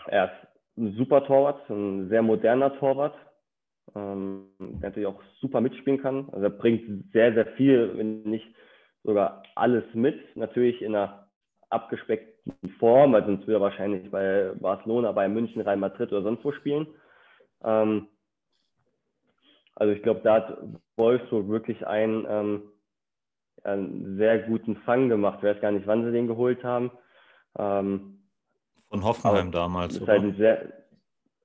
er 0.08 0.26
ist 0.26 0.48
ein 0.78 0.94
super 0.96 1.24
Torwart, 1.26 1.70
ein 1.70 2.10
sehr 2.10 2.22
moderner 2.22 2.78
Torwart, 2.80 3.16
ähm, 3.96 4.48
der 4.60 4.90
natürlich 4.90 5.08
auch 5.08 5.22
super 5.40 5.62
mitspielen 5.62 6.02
kann. 6.02 6.30
Also 6.32 6.46
er 6.46 6.50
bringt 6.50 7.12
sehr, 7.14 7.34
sehr 7.34 7.48
viel, 7.54 7.98
wenn 7.98 8.24
nicht 8.24 8.48
sogar 9.04 9.44
alles 9.56 9.84
mit. 9.94 10.20
Natürlich 10.36 10.82
in 10.82 10.96
einer 10.96 11.28
abgespeckten 11.70 12.70
Form, 12.80 13.14
weil 13.14 13.26
sonst 13.26 13.42
würde 13.42 13.56
er 13.56 13.62
wahrscheinlich 13.62 14.10
bei 14.10 14.52
Barcelona, 14.60 15.12
bei 15.12 15.28
München, 15.28 15.62
Real 15.62 15.78
Madrid 15.78 16.12
oder 16.12 16.24
sonst 16.24 16.44
wo 16.44 16.52
spielen. 16.52 16.88
Ähm, 17.64 18.08
also 19.76 19.94
ich 19.94 20.02
glaube, 20.02 20.22
da 20.24 20.36
hat 20.36 20.58
Wolfsburg 20.96 21.48
wirklich 21.50 21.86
ein 21.86 22.26
ähm, 22.28 22.64
einen 23.64 24.18
sehr 24.18 24.40
guten 24.40 24.78
Fang 24.78 25.10
gemacht. 25.10 25.40
Ich 25.40 25.44
weiß 25.46 25.62
gar 25.62 25.72
nicht, 25.72 25.88
wann 25.88 26.06
sie 26.06 26.12
den 26.12 26.28
geholt 26.28 26.64
haben. 26.64 26.92
Ähm, 27.58 28.20
Von 28.90 29.04
Hoffenheim 29.04 29.52
damals. 29.52 29.98
Ist 29.98 30.08
halt 30.08 30.24
ein 30.24 30.38
sehr, 30.38 30.74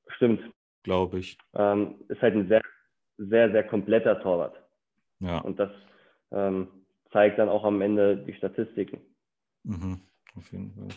stimmt. 0.08 0.40
Glaube 0.82 1.18
ich. 1.20 1.38
Ähm, 1.54 1.96
ist 2.08 2.20
halt 2.20 2.34
ein 2.34 2.48
sehr, 2.48 2.62
sehr, 3.18 3.50
sehr 3.50 3.64
kompletter 3.64 4.20
Torwart. 4.20 4.56
Ja. 5.20 5.38
Und 5.38 5.58
das 5.58 5.70
ähm, 6.32 6.68
zeigt 7.12 7.38
dann 7.38 7.48
auch 7.48 7.64
am 7.64 7.80
Ende 7.80 8.16
die 8.16 8.34
Statistiken. 8.34 9.00
Mhm, 9.62 10.00
auf 10.36 10.50
jeden 10.50 10.72
Fall. 10.72 10.88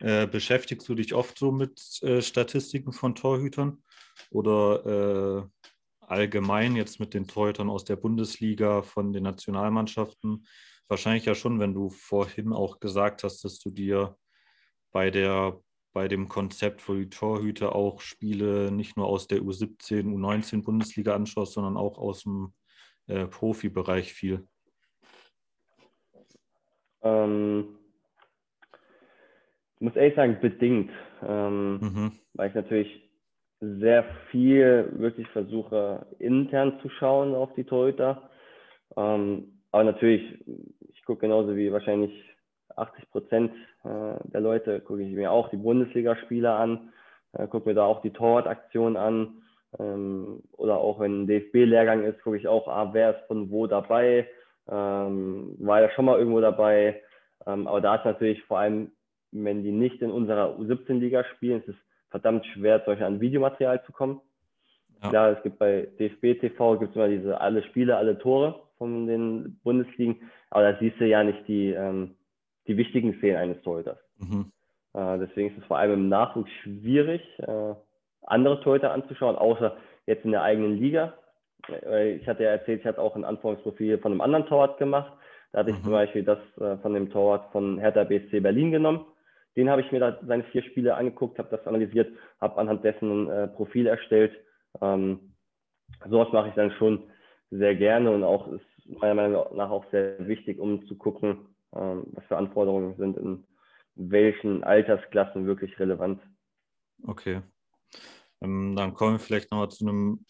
Äh, 0.00 0.26
beschäftigst 0.26 0.88
du 0.88 0.94
dich 0.94 1.14
oft 1.14 1.38
so 1.38 1.52
mit 1.52 2.02
äh, 2.02 2.20
Statistiken 2.20 2.92
von 2.92 3.14
Torhütern? 3.14 3.82
Oder 4.30 5.46
äh, 5.46 5.68
allgemein 6.10 6.76
jetzt 6.76 7.00
mit 7.00 7.14
den 7.14 7.26
Torhütern 7.26 7.70
aus 7.70 7.84
der 7.84 7.96
Bundesliga, 7.96 8.82
von 8.82 9.12
den 9.12 9.24
Nationalmannschaften? 9.24 10.46
Wahrscheinlich 10.88 11.26
ja 11.26 11.34
schon, 11.34 11.60
wenn 11.60 11.74
du 11.74 11.90
vorhin 11.90 12.52
auch 12.52 12.80
gesagt 12.80 13.24
hast, 13.24 13.44
dass 13.44 13.58
du 13.58 13.70
dir 13.70 14.16
bei 14.90 15.10
der 15.10 15.60
bei 15.92 16.06
dem 16.06 16.28
Konzept, 16.28 16.88
wo 16.88 16.94
die 16.94 17.10
Torhüter 17.10 17.74
auch 17.74 18.00
Spiele 18.00 18.70
nicht 18.70 18.96
nur 18.96 19.06
aus 19.06 19.26
der 19.26 19.40
U17, 19.40 20.04
U19 20.04 20.62
Bundesliga 20.62 21.14
anschaust, 21.14 21.54
sondern 21.54 21.76
auch 21.76 21.98
aus 21.98 22.22
dem 22.22 22.52
äh, 23.08 23.26
Profibereich 23.26 24.12
viel? 24.12 24.46
Ähm, 27.02 27.78
ich 29.76 29.80
muss 29.80 29.96
ehrlich 29.96 30.14
sagen, 30.14 30.38
bedingt. 30.40 30.90
Ähm, 31.22 31.78
mhm. 31.80 32.12
Weil 32.34 32.48
ich 32.50 32.54
natürlich 32.54 33.07
sehr 33.60 34.04
viel 34.30 34.88
wirklich 34.92 35.26
versuche, 35.28 36.06
intern 36.18 36.78
zu 36.80 36.88
schauen 36.88 37.34
auf 37.34 37.52
die 37.54 37.64
Torhüter. 37.64 38.30
Ähm, 38.96 39.60
aber 39.72 39.84
natürlich, 39.84 40.44
ich 40.92 41.04
gucke 41.04 41.22
genauso 41.22 41.56
wie 41.56 41.72
wahrscheinlich 41.72 42.12
80 42.76 43.10
Prozent 43.10 43.52
äh, 43.84 44.14
der 44.24 44.40
Leute, 44.40 44.80
gucke 44.80 45.02
ich 45.02 45.12
mir 45.12 45.32
auch 45.32 45.50
die 45.50 45.56
Bundesligaspiele 45.56 46.50
an, 46.50 46.92
äh, 47.32 47.46
gucke 47.48 47.68
mir 47.68 47.74
da 47.74 47.84
auch 47.84 48.02
die 48.02 48.12
Torwartaktion 48.12 48.96
an. 48.96 49.42
Ähm, 49.78 50.42
oder 50.52 50.78
auch 50.78 51.00
wenn 51.00 51.22
ein 51.22 51.26
DFB-Lehrgang 51.26 52.04
ist, 52.04 52.22
gucke 52.22 52.38
ich 52.38 52.48
auch, 52.48 52.68
ah, 52.68 52.90
wer 52.92 53.10
ist 53.10 53.26
von 53.26 53.50
wo 53.50 53.66
dabei, 53.66 54.26
ähm, 54.70 55.54
war 55.58 55.82
ja 55.82 55.90
schon 55.90 56.06
mal 56.06 56.18
irgendwo 56.18 56.40
dabei. 56.40 57.02
Ähm, 57.46 57.66
aber 57.66 57.80
da 57.80 57.96
ist 57.96 58.04
natürlich 58.04 58.42
vor 58.44 58.60
allem, 58.60 58.92
wenn 59.30 59.62
die 59.62 59.72
nicht 59.72 60.00
in 60.00 60.10
unserer 60.10 60.56
U17-Liga 60.58 61.24
spielen, 61.24 61.60
ist 61.60 61.68
es 61.68 61.87
verdammt 62.10 62.46
schwer, 62.46 62.82
solche 62.84 63.06
an 63.06 63.20
Videomaterial 63.20 63.82
zu 63.84 63.92
kommen. 63.92 64.20
Ja. 65.02 65.10
Klar, 65.10 65.36
es 65.36 65.42
gibt 65.42 65.58
bei 65.58 65.88
DFB 65.98 66.40
TV 66.40 66.78
gibt 66.78 66.90
es 66.90 66.96
immer 66.96 67.08
diese 67.08 67.40
alle 67.40 67.62
Spiele, 67.64 67.96
alle 67.96 68.18
Tore 68.18 68.62
von 68.78 69.06
den 69.06 69.58
Bundesligen, 69.62 70.16
aber 70.50 70.72
da 70.72 70.78
siehst 70.78 71.00
du 71.00 71.06
ja 71.06 71.22
nicht 71.22 71.46
die, 71.46 71.70
ähm, 71.70 72.16
die 72.66 72.76
wichtigen 72.76 73.14
Szenen 73.18 73.36
eines 73.36 73.62
Torhüters. 73.62 73.98
Mhm. 74.18 74.52
Äh, 74.94 75.18
deswegen 75.18 75.50
ist 75.50 75.58
es 75.58 75.64
vor 75.66 75.78
allem 75.78 75.92
im 75.92 76.08
Nachwuchs 76.08 76.50
schwierig, 76.62 77.22
äh, 77.38 77.74
andere 78.22 78.60
Torhüter 78.60 78.92
anzuschauen, 78.92 79.36
außer 79.36 79.76
jetzt 80.06 80.24
in 80.24 80.32
der 80.32 80.42
eigenen 80.42 80.76
Liga. 80.76 81.14
Ich 82.16 82.26
hatte 82.26 82.44
ja 82.44 82.50
erzählt, 82.50 82.80
ich 82.80 82.86
hatte 82.86 83.00
auch 83.00 83.14
ein 83.16 83.24
Anforderungsprofil 83.24 83.98
von 83.98 84.12
einem 84.12 84.20
anderen 84.20 84.46
Torwart 84.46 84.78
gemacht. 84.78 85.12
Da 85.52 85.60
hatte 85.60 85.70
ich 85.70 85.78
mhm. 85.78 85.84
zum 85.84 85.92
Beispiel 85.92 86.22
das 86.22 86.38
äh, 86.60 86.76
von 86.78 86.94
dem 86.94 87.10
Torwart 87.10 87.50
von 87.52 87.78
Hertha 87.78 88.04
BSC 88.04 88.40
Berlin 88.40 88.70
genommen. 88.70 89.04
Den 89.56 89.70
habe 89.70 89.82
ich 89.82 89.90
mir 89.90 90.00
da 90.00 90.18
seine 90.26 90.44
vier 90.44 90.62
Spiele 90.62 90.94
angeguckt, 90.94 91.38
habe 91.38 91.56
das 91.56 91.66
analysiert, 91.66 92.12
habe 92.40 92.58
anhand 92.58 92.84
dessen 92.84 93.26
ein 93.26 93.30
äh, 93.30 93.48
Profil 93.48 93.86
erstellt. 93.86 94.32
Ähm, 94.80 95.34
sowas 96.08 96.28
mache 96.32 96.48
ich 96.48 96.54
dann 96.54 96.70
schon 96.72 97.10
sehr 97.50 97.74
gerne 97.74 98.10
und 98.10 98.24
auch 98.24 98.52
ist 98.52 98.64
meiner 99.00 99.14
Meinung 99.14 99.56
nach 99.56 99.70
auch 99.70 99.84
sehr 99.90 100.26
wichtig, 100.26 100.58
um 100.58 100.86
zu 100.86 100.96
gucken, 100.96 101.46
ähm, 101.74 102.04
was 102.12 102.24
für 102.26 102.36
Anforderungen 102.36 102.96
sind 102.96 103.16
in 103.16 103.44
welchen 103.94 104.62
Altersklassen 104.64 105.46
wirklich 105.46 105.78
relevant. 105.78 106.22
Okay. 107.02 107.42
Ähm, 108.40 108.76
dann 108.76 108.94
kommen 108.94 109.14
wir 109.14 109.18
vielleicht 109.18 109.50
nochmal 109.50 109.70
zu 109.70 109.86
einem 109.86 110.24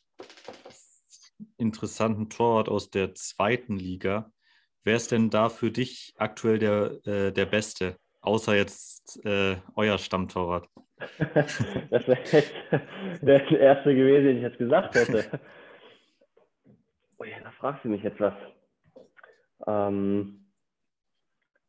interessanten 1.57 2.31
Torwart 2.31 2.69
aus 2.69 2.91
der 2.91 3.14
zweiten 3.14 3.77
Liga. 3.77 4.33
Wer 4.85 4.97
ist 4.97 5.12
denn 5.12 5.31
da 5.31 5.49
für 5.49 5.71
dich 5.71 6.14
aktuell 6.16 6.59
der, 6.59 7.07
äh, 7.07 7.33
der 7.33 7.47
Beste? 7.47 7.97
Außer 8.21 8.57
jetzt 8.57 9.25
äh, 9.25 9.57
euer 9.77 9.99
Stammtorwart. 9.99 10.69
das 11.91 12.09
wäre 12.09 12.19
jetzt 12.33 12.53
der 13.23 13.61
erste 13.61 13.95
gewesen, 13.95 14.25
den 14.27 14.37
ich 14.39 14.43
jetzt 14.43 14.59
gesagt 14.59 14.95
hätte. 14.95 15.41
Oh 17.19 17.25
ja, 17.25 17.37
da 17.43 17.51
fragst 17.53 17.85
du 17.85 17.89
mich 17.89 18.03
jetzt 18.03 18.21
was. 18.21 18.35
Ähm, 19.66 20.47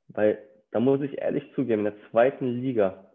weil 0.09 0.39
da 0.71 0.79
muss 0.79 1.01
ich 1.01 1.17
ehrlich 1.19 1.43
zugeben, 1.55 1.85
in 1.85 1.93
der 1.93 2.09
zweiten 2.11 2.61
Liga 2.61 3.11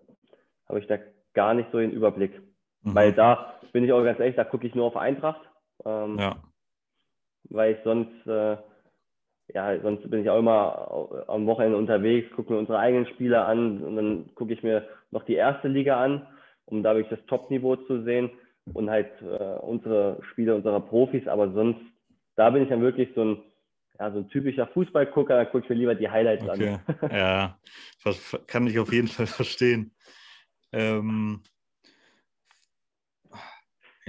habe 0.68 0.80
ich 0.80 0.87
da 0.87 0.99
gar 1.35 1.55
nicht 1.55 1.70
so 1.70 1.78
den 1.78 1.93
Überblick. 1.93 2.41
Mhm. 2.82 2.95
Weil 2.95 3.12
da 3.12 3.61
bin 3.72 3.85
ich 3.85 3.93
auch 3.93 4.05
ganz 4.05 4.18
ehrlich, 4.18 4.37
da 4.37 4.45
gucke 4.45 4.66
ich 4.66 4.74
nur 4.74 4.87
auf 4.87 4.97
Eintracht. 4.97 5.49
Ähm, 5.85 6.18
ja. 6.18 6.37
Weil 7.51 7.74
ich 7.74 7.78
sonst 7.85 8.26
äh, 8.26 8.57
ja, 9.55 9.80
sonst 9.80 10.11
bin 10.11 10.20
ich 10.20 10.28
auch 10.28 10.38
immer 10.40 11.24
am 11.28 11.46
Wochenende 11.46 11.78
unterwegs, 11.78 12.30
gucke 12.34 12.52
mir 12.52 12.59
unsere 12.59 12.78
eigenen 12.78 13.07
Spieler 13.07 13.46
an 13.46 13.82
und 13.82 13.96
dann 13.96 14.34
gucke 14.34 14.52
ich 14.52 14.62
mir 14.64 14.86
noch 15.12 15.24
die 15.24 15.34
erste 15.34 15.68
Liga 15.68 16.02
an, 16.02 16.26
um 16.66 16.82
dadurch 16.82 17.09
das 17.09 17.24
Top-Niveau 17.26 17.76
zu 17.76 18.02
sehen 18.02 18.30
und 18.72 18.90
halt 18.90 19.11
äh, 19.22 19.59
unsere 19.61 20.18
Spiele 20.32 20.57
unserer 20.57 20.80
Profis. 20.80 21.28
Aber 21.28 21.52
sonst, 21.52 21.80
da 22.34 22.50
bin 22.50 22.64
ich 22.64 22.68
dann 22.68 22.82
wirklich 22.82 23.11
so 23.14 23.24
ein, 23.24 23.42
ja, 24.00 24.11
so 24.11 24.18
ein 24.18 24.28
typischer 24.28 24.66
Fußballgucker, 24.66 25.36
da 25.36 25.44
gucke 25.44 25.64
ich 25.64 25.70
mir 25.70 25.76
lieber 25.76 25.94
die 25.94 26.11
Highlights 26.11 26.48
okay. 26.48 26.78
an. 27.00 27.11
ja, 27.12 27.59
kann 28.48 28.66
ich 28.66 28.80
auf 28.80 28.92
jeden 28.92 29.09
Fall 29.09 29.26
verstehen. 29.26 29.92
Ähm, 30.72 31.42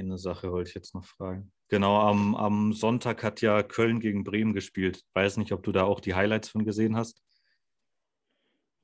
eine 0.03 0.17
Sache 0.17 0.51
wollte 0.51 0.69
ich 0.69 0.75
jetzt 0.75 0.93
noch 0.93 1.05
fragen. 1.05 1.51
Genau, 1.67 1.99
am, 2.01 2.35
am 2.35 2.73
Sonntag 2.73 3.23
hat 3.23 3.41
ja 3.41 3.63
Köln 3.63 3.99
gegen 3.99 4.23
Bremen 4.23 4.53
gespielt. 4.53 5.03
Weiß 5.13 5.37
nicht, 5.37 5.51
ob 5.51 5.63
du 5.63 5.71
da 5.71 5.83
auch 5.83 5.99
die 5.99 6.13
Highlights 6.13 6.49
von 6.49 6.65
gesehen 6.65 6.95
hast. 6.95 7.21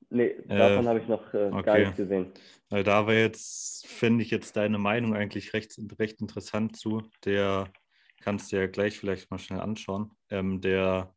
Nee, 0.10 0.36
davon 0.48 0.86
äh, 0.86 0.88
habe 0.90 1.00
ich 1.00 1.08
noch 1.08 1.34
äh, 1.34 1.50
okay. 1.52 1.64
gar 1.64 1.80
nichts 1.80 1.96
gesehen. 1.96 2.32
Weil 2.70 2.84
da 2.84 3.08
war 3.08 3.14
jetzt, 3.14 3.88
finde 3.88 4.24
ich 4.24 4.32
jetzt 4.32 4.58
deine 4.58 4.78
Meinung 4.78 5.16
eigentlich 5.16 5.54
recht, 5.54 5.78
recht 6.00 6.20
interessant 6.20 6.76
zu. 6.76 7.04
Der 7.24 7.72
kannst 8.20 8.52
du 8.52 8.58
ja 8.58 8.68
gleich 8.68 8.98
vielleicht 8.98 9.32
mal 9.32 9.40
schnell 9.40 9.62
anschauen. 9.62 10.12
Ähm, 10.30 10.60
der 10.60 11.14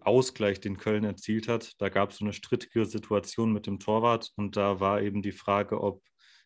Ausgleich, 0.00 0.60
den 0.60 0.76
Köln 0.76 1.04
erzielt 1.04 1.48
hat, 1.48 1.80
da 1.80 1.88
gab 1.88 2.10
es 2.10 2.18
so 2.18 2.24
eine 2.24 2.34
strittige 2.34 2.84
Situation 2.84 3.52
mit 3.52 3.66
dem 3.66 3.78
Torwart 3.78 4.32
und 4.36 4.56
da 4.56 4.78
war 4.78 5.00
eben 5.00 5.22
die 5.22 5.32
Frage, 5.32 5.80
ob 5.80 6.02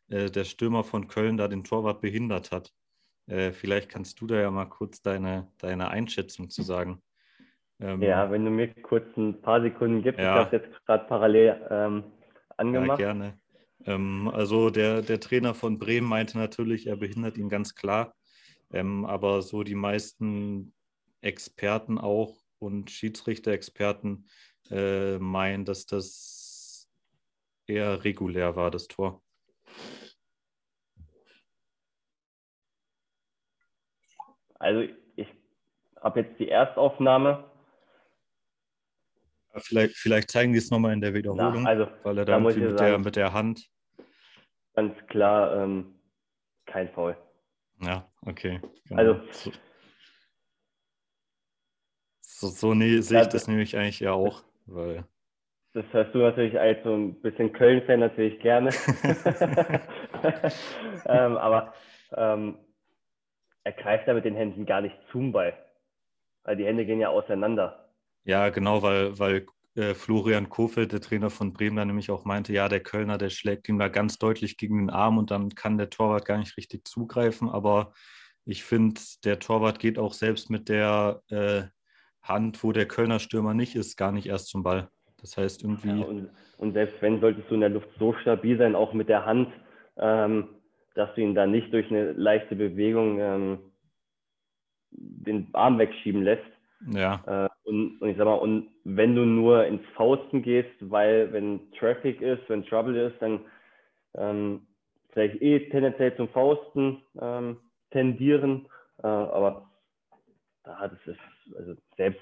äh, 0.08 0.30
der 0.30 0.44
Stürmer 0.44 0.84
von 0.84 1.08
Köln 1.08 1.36
da 1.36 1.48
den 1.48 1.64
Torwart 1.64 2.00
behindert 2.00 2.50
hat. 2.52 2.72
Äh, 3.26 3.52
vielleicht 3.52 3.90
kannst 3.90 4.20
du 4.20 4.26
da 4.26 4.40
ja 4.40 4.50
mal 4.50 4.66
kurz 4.66 5.02
deine, 5.02 5.50
deine 5.58 5.88
Einschätzung 5.88 6.50
zu 6.50 6.62
sagen. 6.62 7.02
Ähm, 7.80 8.02
ja, 8.02 8.30
wenn 8.30 8.44
du 8.44 8.50
mir 8.50 8.68
kurz 8.82 9.04
ein 9.16 9.40
paar 9.40 9.60
Sekunden 9.60 10.02
gibst, 10.02 10.20
ja. 10.20 10.40
ich 10.40 10.46
habe 10.46 10.56
jetzt 10.56 10.86
gerade 10.86 11.04
parallel 11.06 11.66
ähm, 11.70 12.04
angemacht. 12.56 12.98
Ja, 12.98 13.12
gerne. 13.12 13.38
Ähm, 13.84 14.30
also 14.32 14.70
der, 14.70 15.02
der 15.02 15.20
Trainer 15.20 15.54
von 15.54 15.78
Bremen 15.78 16.08
meinte 16.08 16.38
natürlich, 16.38 16.86
er 16.86 16.96
behindert 16.96 17.38
ihn 17.38 17.48
ganz 17.48 17.74
klar. 17.74 18.14
Ähm, 18.72 19.04
aber 19.04 19.42
so 19.42 19.62
die 19.62 19.74
meisten 19.74 20.74
Experten 21.20 21.98
auch 21.98 22.36
und 22.58 22.90
Schiedsrichter-Experten 22.90 24.26
äh, 24.70 25.18
meinen, 25.18 25.64
dass 25.64 25.86
das 25.86 26.88
eher 27.66 28.04
regulär 28.04 28.56
war, 28.56 28.70
das 28.70 28.88
Tor. 28.88 29.22
Also 34.58 34.92
ich 35.16 35.28
habe 36.00 36.20
jetzt 36.20 36.38
die 36.40 36.48
Erstaufnahme 36.48 37.44
Vielleicht, 39.60 39.96
vielleicht 39.96 40.30
zeigen 40.30 40.52
die 40.52 40.58
es 40.58 40.70
nochmal 40.70 40.92
in 40.92 41.00
der 41.00 41.14
Wiederholung, 41.14 41.62
Na, 41.62 41.68
also, 41.68 41.88
weil 42.02 42.18
er 42.18 42.24
da, 42.24 42.38
mit, 42.38 42.54
sagen, 42.54 42.76
der, 42.76 42.98
mit 42.98 43.16
der 43.16 43.32
Hand. 43.32 43.70
Ganz 44.74 44.94
klar, 45.08 45.56
ähm, 45.56 45.94
kein 46.66 46.88
Foul. 46.90 47.16
Ja, 47.80 48.10
okay. 48.22 48.60
Genau. 48.86 49.00
Also, 49.00 49.20
so, 52.20 52.48
so 52.48 52.74
nee, 52.74 53.00
sehe 53.00 53.22
ich 53.22 53.28
das 53.28 53.48
nämlich 53.48 53.76
eigentlich 53.76 54.00
ja 54.00 54.12
auch, 54.12 54.44
weil. 54.66 55.04
Das 55.74 55.84
hörst 55.92 56.14
du 56.14 56.18
natürlich 56.18 56.58
als 56.58 56.82
so 56.82 56.94
ein 56.94 57.20
bisschen 57.20 57.52
Köln-Fan 57.52 58.00
natürlich 58.00 58.40
gerne. 58.40 58.70
ähm, 61.06 61.36
aber 61.36 61.74
ähm, 62.16 62.58
er 63.64 63.72
greift 63.72 64.08
da 64.08 64.14
mit 64.14 64.24
den 64.24 64.34
Händen 64.34 64.64
gar 64.64 64.80
nicht 64.80 64.96
zum 65.12 65.32
Ball. 65.32 65.52
Weil 66.44 66.56
die 66.56 66.64
Hände 66.64 66.86
gehen 66.86 67.00
ja 67.00 67.10
auseinander. 67.10 67.92
Ja, 68.24 68.48
genau, 68.48 68.82
weil, 68.82 69.18
weil 69.18 69.46
äh, 69.74 69.94
Florian 69.94 70.48
Kofeld, 70.48 70.92
der 70.92 71.00
Trainer 71.00 71.30
von 71.30 71.52
Bremen, 71.52 71.76
da 71.76 71.84
nämlich 71.84 72.10
auch 72.10 72.24
meinte, 72.24 72.52
ja, 72.52 72.68
der 72.68 72.80
Kölner, 72.80 73.18
der 73.18 73.30
schlägt 73.30 73.68
ihm 73.68 73.78
da 73.78 73.88
ganz 73.88 74.18
deutlich 74.18 74.56
gegen 74.56 74.78
den 74.78 74.90
Arm 74.90 75.18
und 75.18 75.30
dann 75.30 75.50
kann 75.50 75.78
der 75.78 75.90
Torwart 75.90 76.24
gar 76.24 76.38
nicht 76.38 76.56
richtig 76.56 76.88
zugreifen. 76.88 77.48
Aber 77.48 77.92
ich 78.44 78.64
finde, 78.64 79.00
der 79.24 79.38
Torwart 79.38 79.78
geht 79.78 79.98
auch 79.98 80.14
selbst 80.14 80.48
mit 80.48 80.68
der 80.68 81.22
äh, 81.28 81.64
Hand, 82.22 82.64
wo 82.64 82.72
der 82.72 82.88
Kölner 82.88 83.20
Stürmer 83.20 83.54
nicht 83.54 83.76
ist, 83.76 83.96
gar 83.96 84.12
nicht 84.12 84.26
erst 84.26 84.48
zum 84.48 84.62
Ball. 84.62 84.88
Das 85.20 85.36
heißt 85.36 85.62
irgendwie. 85.62 85.88
Ja, 85.88 86.06
und, 86.06 86.30
und, 86.58 86.72
selbst 86.72 87.00
wenn, 87.00 87.20
solltest 87.20 87.50
du 87.50 87.54
in 87.54 87.60
der 87.60 87.70
Luft 87.70 87.88
so 87.98 88.12
stabil 88.14 88.56
sein, 88.56 88.74
auch 88.74 88.92
mit 88.92 89.08
der 89.08 89.26
Hand, 89.26 89.48
ähm, 89.96 90.48
dass 90.94 91.14
du 91.14 91.20
ihn 91.20 91.34
da 91.34 91.46
nicht 91.46 91.72
durch 91.72 91.90
eine 91.90 92.12
leichte 92.12 92.56
Bewegung 92.56 93.18
ähm, 93.20 93.58
den 94.90 95.48
Arm 95.52 95.78
wegschieben 95.78 96.22
lässt. 96.22 96.44
Ja. 96.90 97.22
Äh, 97.26 97.68
und, 97.68 98.00
und 98.00 98.08
ich 98.08 98.16
sag 98.16 98.24
mal, 98.24 98.34
und 98.34 98.68
wenn 98.84 99.14
du 99.14 99.24
nur 99.24 99.66
ins 99.66 99.82
Fausten 99.94 100.42
gehst, 100.42 100.74
weil 100.80 101.32
wenn 101.32 101.70
Traffic 101.72 102.20
ist, 102.20 102.42
wenn 102.48 102.64
Trouble 102.64 103.08
ist, 103.08 103.20
dann 103.20 103.40
ähm, 104.14 104.66
vielleicht 105.10 105.42
eh 105.42 105.68
tendenziell 105.70 106.16
zum 106.16 106.28
Fausten 106.28 107.02
ähm, 107.20 107.58
tendieren. 107.90 108.66
Äh, 109.02 109.06
aber 109.06 109.70
da 110.64 110.88
das 110.88 110.98
ist, 111.06 111.20
also 111.56 111.74
selbst 111.96 112.20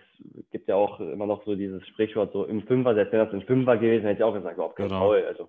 gibt 0.51 0.68
ja 0.68 0.77
auch 0.77 1.01
immer 1.01 1.27
noch 1.27 1.45
so 1.45 1.55
dieses 1.55 1.87
Sprichwort 1.89 2.33
so 2.33 2.45
im 2.45 2.66
Fünfer, 2.66 2.95
selbst 2.95 3.12
wenn 3.12 3.24
das 3.24 3.33
ein 3.33 3.43
Fünfer 3.43 3.77
gewesen, 3.77 4.05
hätte 4.05 4.18
ich 4.18 4.24
auch 4.24 4.35
gesagt, 4.35 4.55
überhaupt 4.55 4.77
kein 4.77 4.89
genau. 4.89 5.01
Foul. 5.01 5.24
Also, 5.24 5.49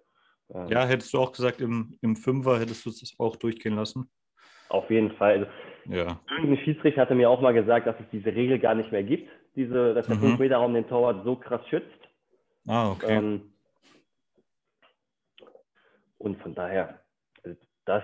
ähm, 0.53 0.67
ja, 0.67 0.85
hättest 0.85 1.13
du 1.13 1.19
auch 1.19 1.31
gesagt, 1.31 1.61
im, 1.61 1.97
im 2.01 2.15
Fünfer 2.15 2.59
hättest 2.59 2.85
du 2.85 2.89
es 2.89 3.15
auch 3.19 3.35
durchgehen 3.35 3.75
lassen? 3.75 4.09
Auf 4.69 4.89
jeden 4.89 5.11
Fall. 5.13 5.39
Also, 5.39 5.95
ja. 5.95 6.19
Irgendein 6.29 6.63
Schiedsrichter 6.63 7.01
hatte 7.01 7.15
mir 7.15 7.29
auch 7.29 7.41
mal 7.41 7.53
gesagt, 7.53 7.87
dass 7.87 7.99
es 7.99 8.05
diese 8.11 8.33
Regel 8.33 8.59
gar 8.59 8.75
nicht 8.75 8.91
mehr 8.91 9.03
gibt, 9.03 9.29
diese, 9.55 9.93
dass 9.93 10.07
der 10.07 10.17
mhm. 10.17 10.35
5-Meter-Raum 10.35 10.73
den 10.73 10.87
Torwart 10.87 11.23
so 11.23 11.35
krass 11.35 11.61
schützt. 11.69 11.87
Ah, 12.67 12.91
okay. 12.91 13.17
Ähm, 13.17 13.53
und 16.17 16.41
von 16.41 16.53
daher, 16.55 16.99
also 17.43 17.57
das, 17.85 18.03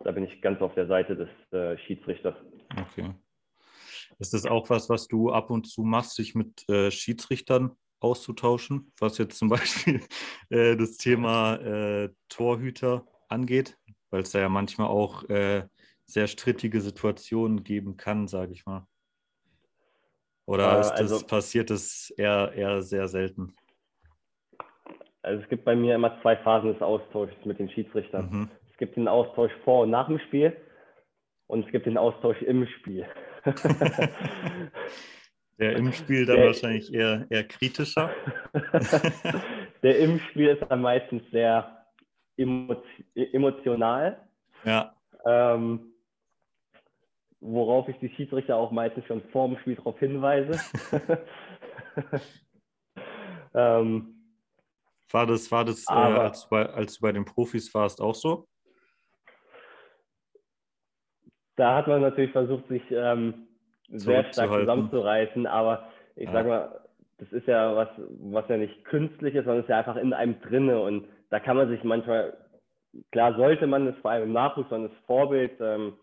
da 0.00 0.12
bin 0.12 0.24
ich 0.24 0.40
ganz 0.40 0.60
auf 0.60 0.74
der 0.74 0.86
Seite 0.86 1.16
des 1.16 1.28
äh, 1.52 1.76
Schiedsrichters. 1.78 2.36
Okay. 2.76 3.10
Ist 4.18 4.34
das 4.34 4.46
auch 4.46 4.68
was, 4.70 4.88
was 4.88 5.06
du 5.06 5.30
ab 5.30 5.50
und 5.50 5.64
zu 5.66 5.82
machst, 5.82 6.18
dich 6.18 6.34
mit 6.34 6.68
äh, 6.68 6.90
Schiedsrichtern 6.90 7.76
auszutauschen, 8.00 8.92
was 8.98 9.18
jetzt 9.18 9.38
zum 9.38 9.48
Beispiel 9.48 10.00
äh, 10.50 10.76
das 10.76 10.96
Thema 10.96 11.54
äh, 11.56 12.10
Torhüter 12.28 13.06
angeht? 13.28 13.76
Weil 14.10 14.22
es 14.22 14.30
da 14.30 14.40
ja 14.40 14.48
manchmal 14.48 14.88
auch 14.88 15.28
äh, 15.28 15.66
sehr 16.06 16.26
strittige 16.26 16.80
Situationen 16.80 17.62
geben 17.62 17.96
kann, 17.96 18.26
sage 18.26 18.52
ich 18.52 18.64
mal. 18.64 18.86
Oder 20.46 20.78
äh, 20.78 20.80
ist 20.80 20.90
das, 20.90 21.00
also, 21.00 21.26
passiert 21.26 21.70
das 21.70 22.10
eher, 22.16 22.52
eher 22.54 22.82
sehr 22.82 23.06
selten? 23.06 23.54
Also 25.22 25.42
es 25.42 25.48
gibt 25.50 25.64
bei 25.64 25.76
mir 25.76 25.94
immer 25.94 26.18
zwei 26.22 26.36
Phasen 26.36 26.72
des 26.72 26.80
Austauschs 26.80 27.34
mit 27.44 27.58
den 27.58 27.68
Schiedsrichtern. 27.68 28.30
Mhm. 28.30 28.50
Es 28.70 28.78
gibt 28.78 28.96
den 28.96 29.08
Austausch 29.08 29.52
vor 29.64 29.82
und 29.82 29.90
nach 29.90 30.08
dem 30.08 30.18
Spiel 30.20 30.56
und 31.48 31.66
es 31.66 31.70
gibt 31.70 31.84
den 31.84 31.98
Austausch 31.98 32.40
im 32.42 32.66
Spiel. 32.66 33.06
Der 35.58 35.76
im 35.76 35.92
Spiel 35.92 36.24
dann 36.24 36.36
der, 36.36 36.46
wahrscheinlich 36.46 36.94
eher, 36.94 37.26
eher 37.30 37.42
kritischer. 37.42 38.10
Der 39.82 39.98
im 39.98 40.20
Spiel 40.30 40.48
ist 40.48 40.62
dann 40.68 40.82
meistens 40.82 41.22
sehr 41.32 41.84
emotional. 42.36 44.24
Ja. 44.64 44.94
Ähm, 45.26 45.92
worauf 47.40 47.88
ich 47.88 47.96
die 47.98 48.10
Schiedsrichter 48.10 48.56
auch 48.56 48.70
meistens 48.70 49.04
schon 49.06 49.20
vor 49.30 49.48
dem 49.48 49.58
Spiel 49.58 49.74
darauf 49.74 49.98
hinweise. 49.98 50.60
ähm, 53.54 54.14
war 55.10 55.26
das, 55.26 55.50
war 55.50 55.64
das 55.64 55.84
äh, 55.88 55.92
als, 55.92 56.42
du 56.42 56.48
bei, 56.50 56.66
als 56.66 56.94
du 56.94 57.00
bei 57.02 57.12
den 57.12 57.24
Profis 57.24 57.72
warst, 57.74 58.00
auch 58.00 58.14
so? 58.14 58.46
Da 61.58 61.74
hat 61.74 61.88
man 61.88 62.00
natürlich 62.00 62.30
versucht, 62.30 62.68
sich 62.68 62.82
ähm, 62.90 63.48
sehr 63.88 64.24
stark 64.32 64.52
zusammenzureißen, 64.52 65.44
aber 65.46 65.88
ich 66.14 66.26
ja. 66.26 66.32
sag 66.32 66.46
mal, 66.46 66.80
das 67.18 67.32
ist 67.32 67.48
ja 67.48 67.74
was, 67.74 67.88
was 68.20 68.48
ja 68.48 68.56
nicht 68.56 68.84
künstlich 68.84 69.34
ist, 69.34 69.44
sondern 69.44 69.64
ist 69.64 69.68
ja 69.68 69.78
einfach 69.78 69.96
in 69.96 70.12
einem 70.12 70.40
drinne 70.40 70.80
und 70.80 71.08
da 71.30 71.40
kann 71.40 71.56
man 71.56 71.68
sich 71.68 71.82
manchmal, 71.82 72.36
klar 73.10 73.34
sollte 73.34 73.66
man 73.66 73.88
es 73.88 73.96
vor 73.98 74.12
allem 74.12 74.28
im 74.28 74.32
Nachwuchs, 74.32 74.68
sondern 74.68 74.92
das 74.92 75.04
Vorbild, 75.06 75.60
ähm, 75.60 75.94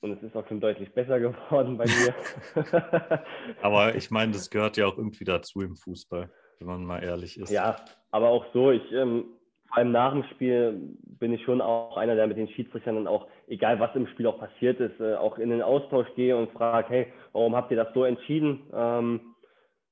und 0.00 0.12
es 0.12 0.22
ist 0.22 0.36
auch 0.36 0.46
schon 0.46 0.60
deutlich 0.60 0.92
besser 0.92 1.18
geworden 1.20 1.78
bei 1.78 1.86
mir. 1.86 3.24
aber 3.62 3.94
ich 3.94 4.10
meine, 4.10 4.32
das 4.32 4.50
gehört 4.50 4.76
ja 4.76 4.84
auch 4.84 4.98
irgendwie 4.98 5.24
dazu 5.24 5.62
im 5.62 5.74
Fußball, 5.74 6.30
wenn 6.58 6.68
man 6.68 6.84
mal 6.84 7.02
ehrlich 7.02 7.40
ist. 7.40 7.50
Ja, 7.50 7.76
aber 8.10 8.28
auch 8.28 8.44
so, 8.52 8.72
ich, 8.72 8.92
ähm, 8.92 9.35
vor 9.68 9.78
allem 9.78 9.92
nach 9.92 10.12
dem 10.12 10.24
Spiel 10.24 10.96
bin 11.18 11.32
ich 11.32 11.42
schon 11.42 11.60
auch 11.60 11.96
einer, 11.96 12.14
der 12.14 12.26
mit 12.26 12.36
den 12.36 12.48
Schiedsrichtern 12.48 12.96
dann 12.96 13.06
auch, 13.06 13.26
egal 13.48 13.80
was 13.80 13.94
im 13.94 14.06
Spiel 14.08 14.26
auch 14.26 14.38
passiert 14.38 14.80
ist, 14.80 15.00
äh, 15.00 15.14
auch 15.14 15.38
in 15.38 15.50
den 15.50 15.62
Austausch 15.62 16.06
gehe 16.14 16.36
und 16.36 16.52
frage, 16.52 16.88
hey, 16.88 17.12
warum 17.32 17.56
habt 17.56 17.70
ihr 17.70 17.76
das 17.76 17.92
so 17.94 18.04
entschieden? 18.04 18.62
Ähm, 18.72 19.20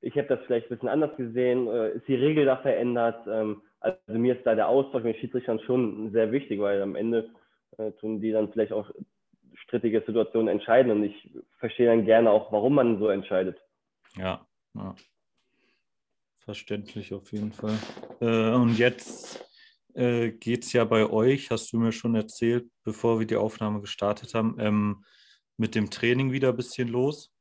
ich 0.01 0.16
habe 0.16 0.28
das 0.28 0.40
vielleicht 0.46 0.66
ein 0.66 0.74
bisschen 0.74 0.88
anders 0.88 1.16
gesehen. 1.16 1.66
Äh, 1.66 1.92
ist 1.92 2.09
die 2.09 2.14
Regel 2.14 2.44
da 2.44 2.56
verändert? 2.59 3.26
Ähm, 3.26 3.62
also 3.80 3.98
mir 4.09 4.36
ist 4.36 4.46
da 4.46 4.55
der 4.55 4.68
Austausch 4.68 5.02
mit 5.02 5.16
den 5.16 5.20
Schiedsrichtern 5.20 5.60
schon 5.60 6.10
sehr 6.12 6.30
wichtig, 6.30 6.60
weil 6.60 6.80
am 6.82 6.94
Ende 6.94 7.30
äh, 7.78 7.92
tun 7.92 8.20
die 8.20 8.32
dann 8.32 8.52
vielleicht 8.52 8.72
auch 8.72 8.90
strittige 9.55 10.02
Situationen 10.06 10.48
entscheiden 10.48 10.92
und 10.92 11.05
ich 11.05 11.30
verstehe 11.59 11.86
dann 11.86 12.05
gerne 12.05 12.30
auch, 12.30 12.52
warum 12.52 12.74
man 12.74 12.98
so 12.98 13.09
entscheidet. 13.09 13.59
Ja, 14.16 14.46
ja. 14.74 14.94
verständlich 16.38 17.12
auf 17.14 17.32
jeden 17.32 17.52
Fall. 17.52 17.76
Äh, 18.20 18.55
und 18.55 18.78
jetzt 18.78 19.53
äh, 19.94 20.32
geht 20.32 20.64
es 20.64 20.72
ja 20.72 20.84
bei 20.84 21.08
euch, 21.08 21.50
hast 21.50 21.72
du 21.72 21.78
mir 21.78 21.92
schon 21.92 22.14
erzählt, 22.14 22.68
bevor 22.84 23.18
wir 23.18 23.26
die 23.26 23.36
Aufnahme 23.36 23.80
gestartet 23.80 24.34
haben, 24.34 24.56
ähm, 24.58 25.04
mit 25.56 25.74
dem 25.74 25.90
Training 25.90 26.32
wieder 26.32 26.50
ein 26.50 26.56
bisschen 26.56 26.88
los. 26.88 27.32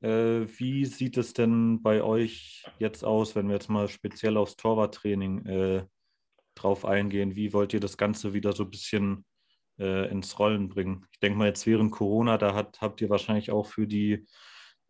Äh, 0.00 0.46
wie 0.58 0.84
sieht 0.84 1.16
es 1.16 1.32
denn 1.32 1.82
bei 1.82 2.02
euch 2.02 2.64
jetzt 2.78 3.04
aus, 3.04 3.34
wenn 3.34 3.48
wir 3.48 3.54
jetzt 3.54 3.70
mal 3.70 3.88
speziell 3.88 4.36
aufs 4.36 4.56
Torwarttraining 4.56 5.46
äh, 5.46 5.84
drauf 6.54 6.84
eingehen? 6.84 7.34
Wie 7.34 7.52
wollt 7.52 7.72
ihr 7.72 7.80
das 7.80 7.96
Ganze 7.96 8.32
wieder 8.34 8.52
so 8.52 8.64
ein 8.64 8.70
bisschen 8.70 9.24
äh, 9.78 10.10
ins 10.10 10.38
Rollen 10.38 10.68
bringen. 10.68 11.06
Ich 11.12 11.20
denke 11.20 11.38
mal, 11.38 11.48
jetzt 11.48 11.66
während 11.66 11.92
Corona, 11.92 12.38
da 12.38 12.54
hat, 12.54 12.80
habt 12.80 13.00
ihr 13.00 13.10
wahrscheinlich 13.10 13.50
auch 13.50 13.66
für 13.66 13.86
die 13.86 14.26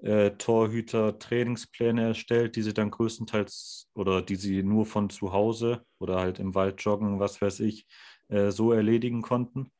äh, 0.01 0.31
Torhüter 0.33 1.19
Trainingspläne 1.19 2.09
erstellt, 2.09 2.57
die 2.57 2.63
sie 2.63 2.75
dann 2.75 2.91
größtenteils 2.91 3.91
oder 3.95 4.23
die 4.23 4.37
sie 4.37 4.63
nur 4.63 4.87
von 4.87 5.11
zu 5.11 5.33
Hause 5.33 5.83
oder 5.99 6.21
halt 6.21 6.39
im 6.39 6.55
Wald 6.55 6.81
joggen, 6.83 7.19
was 7.19 7.43
weiß 7.43 7.61
ich, 7.61 7.87
äh, 8.29 8.51
so 8.51 8.73
erledigen 8.73 9.23
konnten. 9.23 9.71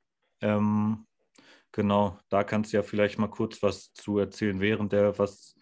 Ähm, 0.41 1.07
genau, 1.73 2.19
da 2.29 2.45
kannst 2.45 2.73
du 2.73 2.79
ja 2.79 2.83
vielleicht 2.83 3.19
mal 3.19 3.29
kurz 3.29 3.63
was 3.63 3.93
zu 3.93 4.19
erzählen, 4.19 4.61
während 4.61 4.93
der, 4.93 5.19
was, 5.19 5.57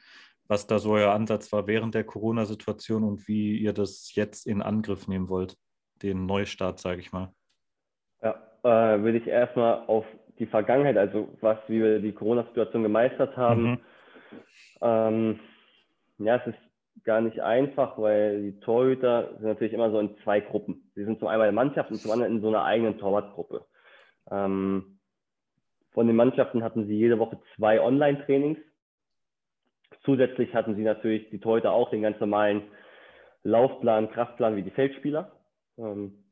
was 0.49 0.67
da 0.67 0.79
so 0.79 0.93
euer 0.93 1.13
Ansatz 1.13 1.53
war 1.53 1.67
während 1.67 1.95
der 1.95 2.05
Corona-Situation 2.05 3.05
und 3.05 3.29
wie 3.29 3.59
ihr 3.59 3.73
das 3.73 4.15
jetzt 4.15 4.47
in 4.47 4.63
Angriff 4.63 5.09
nehmen 5.09 5.29
wollt, 5.29 5.57
den 6.03 6.27
Neustart, 6.27 6.79
sage 6.79 7.01
ich 7.01 7.13
mal. 7.13 7.33
Ja, 8.23 8.35
äh, 8.63 9.03
würde 9.03 9.19
ich 9.19 9.27
erstmal 9.27 9.85
auf 9.87 10.07
die 10.39 10.47
Vergangenheit, 10.47 10.97
also 10.97 11.29
was, 11.41 11.59
wie 11.69 11.83
wir 11.83 11.99
die 12.01 12.13
Corona-Situation 12.13 12.83
gemeistert 12.83 13.37
haben. 13.37 13.63
Mhm. 13.63 13.81
Ähm, 14.81 15.41
ja, 16.19 16.37
es 16.37 16.47
ist 16.47 17.05
gar 17.05 17.21
nicht 17.21 17.41
einfach, 17.41 17.99
weil 17.99 18.43
die 18.43 18.61
Torhüter 18.61 19.35
sind 19.35 19.45
natürlich 19.45 19.73
immer 19.73 19.91
so 19.91 19.99
in 19.99 20.17
zwei 20.25 20.41
Gruppen. 20.41 20.91
Sie 20.95 21.05
sind 21.05 21.19
zum 21.19 21.29
einen 21.29 21.41
in 21.41 21.47
der 21.47 21.53
Mannschaft 21.53 21.91
und 21.91 21.99
zum 21.99 22.11
anderen 22.11 22.37
in 22.37 22.43
so 22.43 22.49
einer 22.49 22.65
eigenen 22.65 22.99
Torwartgruppe. 22.99 23.65
Ähm, 24.31 24.99
von 25.93 26.07
den 26.07 26.17
Mannschaften 26.17 26.63
hatten 26.63 26.87
sie 26.87 26.95
jede 26.95 27.19
Woche 27.19 27.39
zwei 27.57 27.81
Online-Trainings. 27.81 28.59
Zusätzlich 30.05 30.55
hatten 30.55 30.77
sie 30.77 30.83
natürlich 30.83 31.31
die 31.31 31.41
Torhüter 31.41 31.73
auch 31.73 31.91
den 31.91 32.03
ganz 32.03 32.21
normalen 32.21 32.63
Laufplan, 33.45 34.11
Kraftplan 34.11 34.57
wie 34.57 34.63
die 34.63 34.71
Feldspieler. 34.71 35.33
Ähm, 35.79 36.25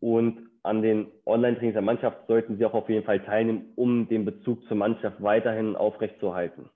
und 0.00 0.50
an 0.66 0.82
den 0.82 1.06
Online-Trainings 1.24 1.74
der 1.74 1.82
Mannschaft 1.82 2.26
sollten 2.26 2.58
sie 2.58 2.64
auch 2.66 2.74
auf 2.74 2.88
jeden 2.88 3.04
Fall 3.04 3.20
teilnehmen, 3.20 3.72
um 3.76 4.08
den 4.08 4.24
Bezug 4.24 4.66
zur 4.66 4.76
Mannschaft 4.76 5.22
weiterhin 5.22 5.76
aufrechtzuerhalten. 5.76 6.68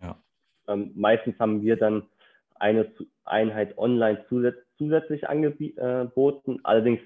Ja. 0.00 0.16
Ähm, 0.68 0.92
meistens 0.94 1.38
haben 1.38 1.62
wir 1.62 1.76
dann 1.76 2.04
eine 2.54 2.90
Einheit 3.24 3.76
online 3.76 4.24
zusätzlich 4.78 5.28
angeboten, 5.28 6.60
allerdings 6.62 7.00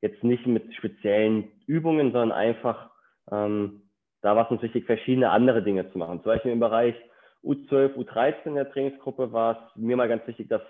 jetzt 0.00 0.22
nicht 0.22 0.46
mit 0.46 0.74
speziellen 0.74 1.50
Übungen, 1.66 2.12
sondern 2.12 2.32
einfach, 2.32 2.90
ähm, 3.30 3.82
da 4.20 4.36
war 4.36 4.44
es 4.44 4.50
uns 4.50 4.62
wichtig, 4.62 4.84
verschiedene 4.84 5.30
andere 5.30 5.62
Dinge 5.62 5.90
zu 5.90 5.98
machen. 5.98 6.22
Zum 6.22 6.32
Beispiel 6.32 6.52
im 6.52 6.60
Bereich 6.60 6.94
U12, 7.42 7.94
U13 7.94 8.34
in 8.44 8.54
der 8.54 8.70
Trainingsgruppe 8.70 9.32
war 9.32 9.70
es 9.74 9.80
mir 9.80 9.96
mal 9.96 10.08
ganz 10.08 10.26
wichtig, 10.26 10.48
dass 10.48 10.62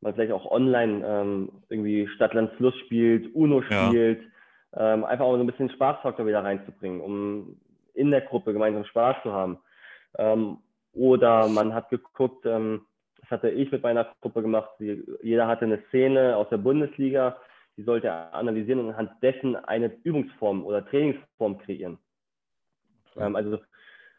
man 0.00 0.14
vielleicht 0.14 0.32
auch 0.32 0.50
online 0.50 1.04
ähm, 1.06 1.52
irgendwie 1.68 2.06
Stadtland 2.08 2.52
Fluss 2.54 2.76
spielt, 2.80 3.34
UNO 3.34 3.62
spielt, 3.62 4.22
ja. 4.22 4.28
Ähm, 4.74 5.04
einfach 5.04 5.24
auch 5.24 5.34
so 5.34 5.40
ein 5.40 5.46
bisschen 5.46 5.70
Spaßfaktor 5.70 6.26
wieder 6.26 6.44
reinzubringen, 6.44 7.00
um 7.00 7.60
in 7.94 8.10
der 8.10 8.22
Gruppe 8.22 8.52
gemeinsam 8.52 8.84
Spaß 8.84 9.16
zu 9.22 9.32
haben. 9.32 9.58
Ähm, 10.18 10.58
oder 10.92 11.48
man 11.48 11.74
hat 11.74 11.90
geguckt, 11.90 12.46
ähm, 12.46 12.82
das 13.20 13.30
hatte 13.30 13.50
ich 13.50 13.70
mit 13.72 13.82
meiner 13.82 14.06
Gruppe 14.20 14.42
gemacht, 14.42 14.70
die, 14.78 15.04
jeder 15.22 15.46
hatte 15.46 15.64
eine 15.64 15.82
Szene 15.88 16.36
aus 16.36 16.48
der 16.48 16.58
Bundesliga, 16.58 17.36
die 17.76 17.82
sollte 17.82 18.08
er 18.08 18.34
analysieren 18.34 18.80
und 18.80 18.90
anhand 18.90 19.10
dessen 19.22 19.56
eine 19.56 19.92
Übungsform 20.02 20.64
oder 20.64 20.86
Trainingsform 20.86 21.58
kreieren. 21.58 21.98
Ähm, 23.16 23.36
also 23.36 23.56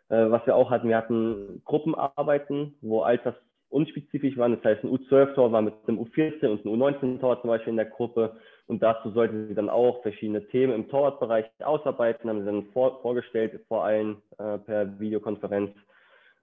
äh, 0.09 0.29
was 0.29 0.45
wir 0.45 0.55
auch 0.55 0.69
hatten, 0.69 0.89
wir 0.89 0.97
hatten 0.97 1.61
Gruppenarbeiten, 1.65 2.75
wo 2.81 3.01
Alters 3.01 3.35
unspezifisch 3.69 4.37
waren. 4.37 4.55
Das 4.55 4.63
heißt, 4.63 4.83
ein 4.83 4.89
U12-Tor 4.89 5.51
war 5.51 5.61
mit 5.61 5.73
einem 5.87 5.99
U14 5.99 6.47
und 6.47 6.65
einem 6.65 6.81
U19-Tor 6.81 7.41
zum 7.41 7.49
Beispiel 7.49 7.71
in 7.71 7.77
der 7.77 7.85
Gruppe. 7.85 8.37
Und 8.67 8.83
dazu 8.83 9.11
sollten 9.11 9.47
sie 9.47 9.55
dann 9.55 9.69
auch 9.69 10.01
verschiedene 10.01 10.45
Themen 10.47 10.73
im 10.73 10.89
Torwartbereich 10.89 11.45
ausarbeiten, 11.59 12.29
haben 12.29 12.39
sie 12.39 12.45
dann 12.45 12.65
vor, 12.73 13.01
vorgestellt, 13.01 13.59
vor 13.67 13.85
allem 13.85 14.17
äh, 14.37 14.57
per 14.57 14.99
Videokonferenz. 14.99 15.71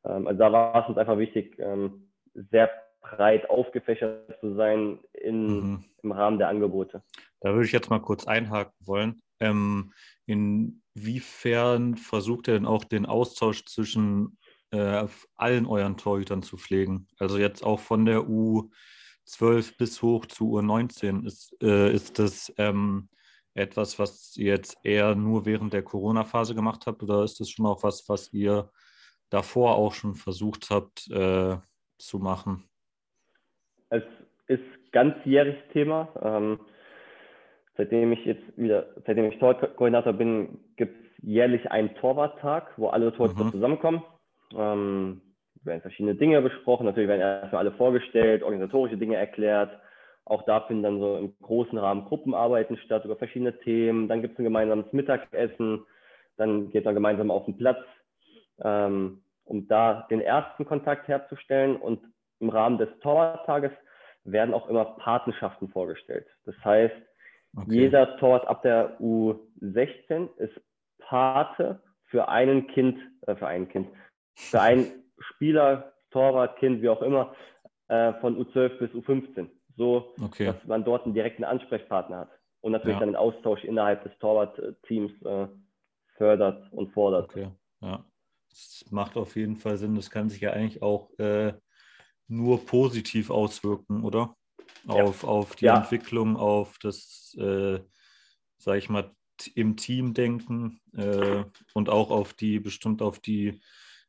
Ähm, 0.04 0.26
also 0.26 0.38
da 0.38 0.50
war 0.50 0.82
es 0.82 0.88
uns 0.88 0.98
einfach 0.98 1.18
wichtig, 1.18 1.58
ähm, 1.58 2.08
sehr 2.50 2.70
breit 3.02 3.48
aufgefächert 3.50 4.38
zu 4.40 4.54
sein 4.54 4.98
in, 5.12 5.46
mhm. 5.46 5.84
im 6.02 6.12
Rahmen 6.12 6.38
der 6.38 6.48
Angebote. 6.48 7.02
Da 7.40 7.52
würde 7.52 7.66
ich 7.66 7.72
jetzt 7.72 7.90
mal 7.90 8.00
kurz 8.00 8.26
einhaken 8.26 8.72
wollen. 8.80 9.20
Ähm, 9.40 9.92
inwiefern 10.26 11.96
versucht 11.96 12.48
ihr 12.48 12.54
denn 12.54 12.66
auch 12.66 12.84
den 12.84 13.04
Austausch 13.04 13.66
zwischen 13.66 14.38
äh, 14.70 15.06
allen 15.36 15.66
euren 15.66 15.98
Torhütern 15.98 16.42
zu 16.42 16.56
pflegen. 16.56 17.06
Also 17.18 17.36
jetzt 17.38 17.62
auch 17.62 17.80
von 17.80 18.06
der 18.06 18.28
U12 19.26 19.76
bis 19.78 20.02
hoch 20.02 20.26
zu 20.26 20.58
U19. 20.58 21.26
Ist, 21.26 21.56
äh, 21.62 21.92
ist 21.92 22.18
das 22.18 22.52
ähm, 22.58 23.08
etwas, 23.54 23.98
was 23.98 24.36
ihr 24.36 24.52
jetzt 24.52 24.78
eher 24.84 25.14
nur 25.14 25.46
während 25.46 25.72
der 25.72 25.82
Corona-Phase 25.82 26.54
gemacht 26.54 26.86
habt 26.86 27.02
oder 27.02 27.22
ist 27.22 27.40
das 27.40 27.50
schon 27.50 27.66
auch 27.66 27.82
was, 27.82 28.08
was 28.08 28.32
ihr 28.32 28.70
davor 29.30 29.76
auch 29.76 29.92
schon 29.92 30.14
versucht 30.14 30.70
habt 30.70 31.10
äh, 31.10 31.56
zu 31.98 32.18
machen? 32.18 32.68
Es 33.90 34.02
ist 34.48 34.92
ganzjährig 34.92 35.56
Thema. 35.72 36.08
Ähm, 36.20 36.60
seitdem 37.76 38.12
ich 38.12 38.24
jetzt 38.24 38.42
wieder, 38.56 38.88
seitdem 39.06 39.30
ich 39.30 39.38
Torkoordinator 39.38 40.12
bin, 40.12 40.58
gibt 40.76 40.96
es 41.00 41.24
jährlich 41.24 41.70
einen 41.70 41.94
Torwarttag, 41.96 42.72
wo 42.76 42.88
alle 42.88 43.12
Torhüter 43.12 43.44
mhm. 43.44 43.50
zusammenkommen. 43.52 44.02
Ähm, 44.54 45.22
werden 45.64 45.80
verschiedene 45.80 46.14
Dinge 46.14 46.40
besprochen. 46.42 46.86
Natürlich 46.86 47.08
werden 47.08 47.20
erstmal 47.20 47.60
alle 47.66 47.72
vorgestellt, 47.72 48.42
organisatorische 48.42 48.96
Dinge 48.96 49.16
erklärt. 49.16 49.78
Auch 50.24 50.42
da 50.42 50.60
finden 50.62 50.82
dann 50.82 51.00
so 51.00 51.16
im 51.16 51.34
großen 51.42 51.76
Rahmen 51.78 52.06
Gruppenarbeiten 52.06 52.76
statt 52.78 53.04
über 53.04 53.16
verschiedene 53.16 53.58
Themen. 53.60 54.08
Dann 54.08 54.22
gibt 54.22 54.34
es 54.34 54.38
ein 54.38 54.44
gemeinsames 54.44 54.92
Mittagessen. 54.92 55.84
Dann 56.36 56.70
geht 56.70 56.84
man 56.84 56.94
gemeinsam 56.94 57.30
auf 57.30 57.44
den 57.44 57.56
Platz, 57.56 57.84
ähm, 58.62 59.22
um 59.44 59.68
da 59.68 60.06
den 60.10 60.20
ersten 60.20 60.64
Kontakt 60.64 61.08
herzustellen. 61.08 61.76
Und 61.76 62.00
im 62.40 62.48
Rahmen 62.48 62.78
des 62.78 62.88
Torwarttages 63.00 63.72
werden 64.24 64.54
auch 64.54 64.68
immer 64.68 64.84
Patenschaften 64.84 65.68
vorgestellt. 65.68 66.26
Das 66.46 66.56
heißt, 66.64 66.94
okay. 67.56 67.66
jeder 67.68 68.16
Torwart 68.16 68.48
ab 68.48 68.62
der 68.62 68.98
U16 69.00 70.34
ist 70.38 70.58
Pate 70.98 71.80
für 72.06 72.28
einen 72.28 72.66
Kind, 72.68 72.98
äh, 73.26 73.36
für 73.36 73.46
ein 73.46 73.68
Kind, 73.68 73.88
für 74.34 74.60
einen 74.60 75.03
Spieler, 75.18 75.92
Torwart, 76.10 76.58
Kind, 76.58 76.82
wie 76.82 76.88
auch 76.88 77.02
immer, 77.02 77.34
äh, 77.88 78.12
von 78.14 78.36
U12 78.36 78.78
bis 78.78 78.90
U15. 78.92 79.48
So, 79.76 80.14
okay. 80.22 80.46
dass 80.46 80.64
man 80.64 80.84
dort 80.84 81.04
einen 81.04 81.14
direkten 81.14 81.44
Ansprechpartner 81.44 82.20
hat. 82.20 82.30
Und 82.60 82.72
natürlich 82.72 82.94
ja. 82.94 83.00
dann 83.00 83.10
den 83.10 83.16
Austausch 83.16 83.64
innerhalb 83.64 84.04
des 84.04 84.16
Torwartteams 84.20 85.12
äh, 85.22 85.48
fördert 86.16 86.72
und 86.72 86.92
fordert. 86.92 87.24
Okay, 87.30 87.50
ja. 87.80 88.04
Das 88.48 88.84
macht 88.90 89.16
auf 89.16 89.34
jeden 89.34 89.56
Fall 89.56 89.76
Sinn. 89.76 89.96
Das 89.96 90.10
kann 90.10 90.30
sich 90.30 90.40
ja 90.40 90.52
eigentlich 90.52 90.80
auch 90.80 91.10
äh, 91.18 91.54
nur 92.28 92.64
positiv 92.64 93.30
auswirken, 93.30 94.04
oder? 94.04 94.36
Auf, 94.86 95.22
ja. 95.22 95.28
auf 95.28 95.56
die 95.56 95.64
ja. 95.64 95.76
Entwicklung, 95.76 96.36
auf 96.36 96.78
das, 96.78 97.36
äh, 97.38 97.80
sag 98.58 98.78
ich 98.78 98.88
mal, 98.88 99.10
im 99.54 99.76
Team 99.76 100.14
denken 100.14 100.80
äh, 100.96 101.44
und 101.74 101.88
auch 101.88 102.10
auf 102.10 102.32
die, 102.34 102.60
bestimmt 102.60 103.02
auf 103.02 103.18
die 103.18 103.60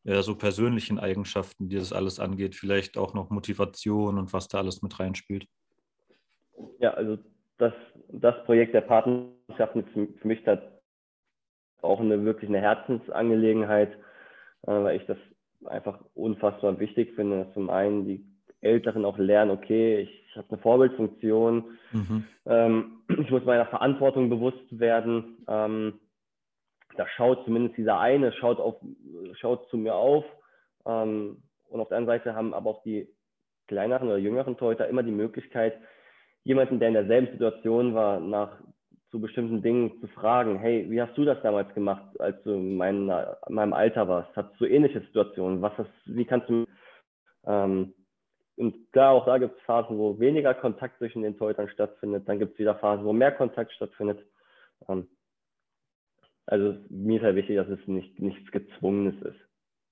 ja, 0.05 0.21
so 0.21 0.35
persönlichen 0.35 0.99
Eigenschaften, 0.99 1.67
die 1.67 1.77
das 1.77 1.91
alles 1.91 2.19
angeht, 2.19 2.55
vielleicht 2.55 2.97
auch 2.97 3.13
noch 3.13 3.31
Motivation 3.31 4.19
und 4.19 4.33
was 4.33 4.47
da 4.47 4.59
alles 4.59 4.81
mit 4.83 4.99
reinspielt? 4.99 5.47
Ja, 6.79 6.93
also 6.93 7.17
das, 7.57 7.73
das 8.09 8.35
Projekt 8.45 8.75
der 8.75 8.81
Partnerschaften 8.81 9.79
ist 9.79 10.19
für 10.21 10.27
mich 10.27 10.43
da 10.43 10.61
auch 11.81 11.99
eine 11.99 12.23
wirklich 12.23 12.49
eine 12.49 12.61
Herzensangelegenheit, 12.61 13.93
äh, 14.63 14.71
weil 14.71 14.97
ich 14.97 15.05
das 15.07 15.17
einfach 15.65 15.99
unfassbar 16.13 16.79
wichtig 16.79 17.15
finde. 17.15 17.49
Zum 17.55 17.71
einen 17.71 18.05
die 18.05 18.25
Älteren 18.61 19.05
auch 19.05 19.17
lernen, 19.17 19.51
okay, 19.51 20.01
ich 20.01 20.35
habe 20.35 20.47
eine 20.49 20.61
Vorbildfunktion, 20.61 21.63
mhm. 21.91 22.23
ähm, 22.45 22.91
ich 23.21 23.31
muss 23.31 23.43
meiner 23.43 23.65
Verantwortung 23.65 24.29
bewusst 24.29 24.65
werden. 24.69 25.45
Ähm, 25.47 25.99
da 26.97 27.07
schaut 27.07 27.45
zumindest 27.45 27.77
dieser 27.77 27.99
eine, 27.99 28.31
schaut, 28.33 28.59
auf, 28.59 28.75
schaut 29.33 29.67
zu 29.69 29.77
mir 29.77 29.95
auf. 29.95 30.25
Ähm, 30.85 31.43
und 31.69 31.79
auf 31.81 31.89
der 31.89 31.97
anderen 31.97 32.19
Seite 32.19 32.35
haben 32.35 32.53
aber 32.53 32.69
auch 32.69 32.83
die 32.83 33.07
kleineren 33.67 34.07
oder 34.07 34.17
jüngeren 34.17 34.57
Torhüter 34.57 34.87
immer 34.87 35.03
die 35.03 35.11
Möglichkeit, 35.11 35.77
jemanden, 36.43 36.79
der 36.79 36.89
in 36.89 36.93
derselben 36.93 37.31
Situation 37.31 37.95
war, 37.95 38.19
nach 38.19 38.59
zu 39.09 39.19
bestimmten 39.19 39.61
Dingen 39.61 39.99
zu 40.01 40.07
fragen, 40.07 40.59
hey, 40.59 40.89
wie 40.89 41.01
hast 41.01 41.17
du 41.17 41.25
das 41.25 41.41
damals 41.41 41.73
gemacht, 41.73 42.03
als 42.19 42.41
du 42.43 42.51
in, 42.51 42.75
mein, 42.75 43.09
in 43.09 43.55
meinem 43.55 43.73
Alter 43.73 44.07
warst? 44.07 44.35
Hattest 44.35 44.59
du 44.59 44.65
ähnliche 44.65 45.01
Situationen? 45.01 45.61
Was 45.61 45.77
hast, 45.77 45.89
wie 46.05 46.25
kannst 46.25 46.49
du 46.49 46.65
ähm, 47.45 47.93
und 48.57 48.91
klar, 48.93 49.11
auch 49.11 49.25
da 49.25 49.37
gibt 49.37 49.57
es 49.57 49.63
Phasen, 49.63 49.97
wo 49.97 50.17
weniger 50.19 50.53
Kontakt 50.53 50.97
zwischen 50.97 51.23
den 51.23 51.37
Torhütern 51.37 51.67
stattfindet. 51.69 52.27
Dann 52.27 52.39
gibt 52.39 52.53
es 52.53 52.59
wieder 52.59 52.75
Phasen, 52.75 53.05
wo 53.05 53.11
mehr 53.11 53.33
Kontakt 53.33 53.73
stattfindet. 53.73 54.25
Ähm, 54.87 55.09
also 56.47 56.77
mir 56.89 57.17
ist 57.17 57.23
halt 57.23 57.35
wichtig, 57.35 57.57
dass 57.57 57.67
es 57.69 57.85
nicht, 57.87 58.19
nichts 58.19 58.51
Gezwungenes 58.51 59.21
ist. 59.21 59.39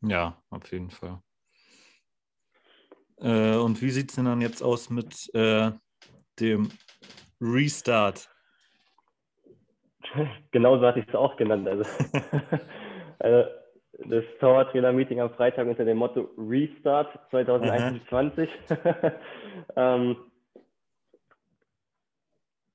Ja, 0.02 0.42
auf 0.50 0.72
jeden 0.72 0.90
Fall. 0.90 1.22
Äh, 3.18 3.56
und 3.56 3.82
wie 3.82 3.90
sieht 3.90 4.10
es 4.10 4.16
denn 4.16 4.26
dann 4.26 4.42
jetzt 4.42 4.62
aus 4.62 4.90
mit 4.90 5.34
äh, 5.34 5.72
dem 6.40 6.70
Restart? 7.42 8.30
Genauso 10.52 10.86
hatte 10.86 11.00
ich 11.00 11.08
es 11.08 11.16
auch 11.16 11.38
genannt. 11.38 11.68
Also, 11.68 11.84
also 13.20 13.50
das 14.10 14.24
Torwarttrainer-Meeting 14.40 15.22
am 15.22 15.34
Freitag 15.34 15.68
unter 15.68 15.86
dem 15.86 15.98
Motto 15.98 16.30
Restart 16.38 17.18
2021. 17.30 18.50
ähm, 19.76 20.18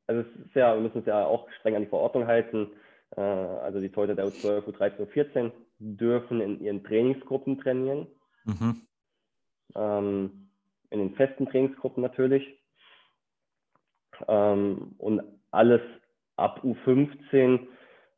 also 0.06 0.22
es 0.22 0.46
ist 0.46 0.54
ja, 0.54 0.74
wir 0.74 0.80
müssen 0.80 0.98
uns 0.98 1.06
ja 1.06 1.26
auch 1.26 1.50
streng 1.58 1.76
an 1.76 1.82
die 1.82 1.88
Verordnung 1.88 2.26
halten. 2.26 2.70
Äh, 3.18 3.20
also 3.20 3.80
die 3.80 3.90
Torhüter 3.90 4.14
der 4.14 4.26
U12, 4.26 4.64
U13, 4.64 5.06
U14 5.06 5.50
dürfen 5.78 6.40
in 6.40 6.60
ihren 6.60 6.84
Trainingsgruppen 6.84 7.60
trainieren. 7.60 8.06
Mhm. 8.44 8.82
Ähm, 9.74 10.50
in 10.90 11.00
den 11.00 11.14
festen 11.14 11.46
Trainingsgruppen 11.46 12.02
natürlich. 12.02 12.46
Ähm, 14.28 14.94
und 14.98 15.22
alles 15.50 15.80
ab 16.36 16.62
U15 16.64 17.66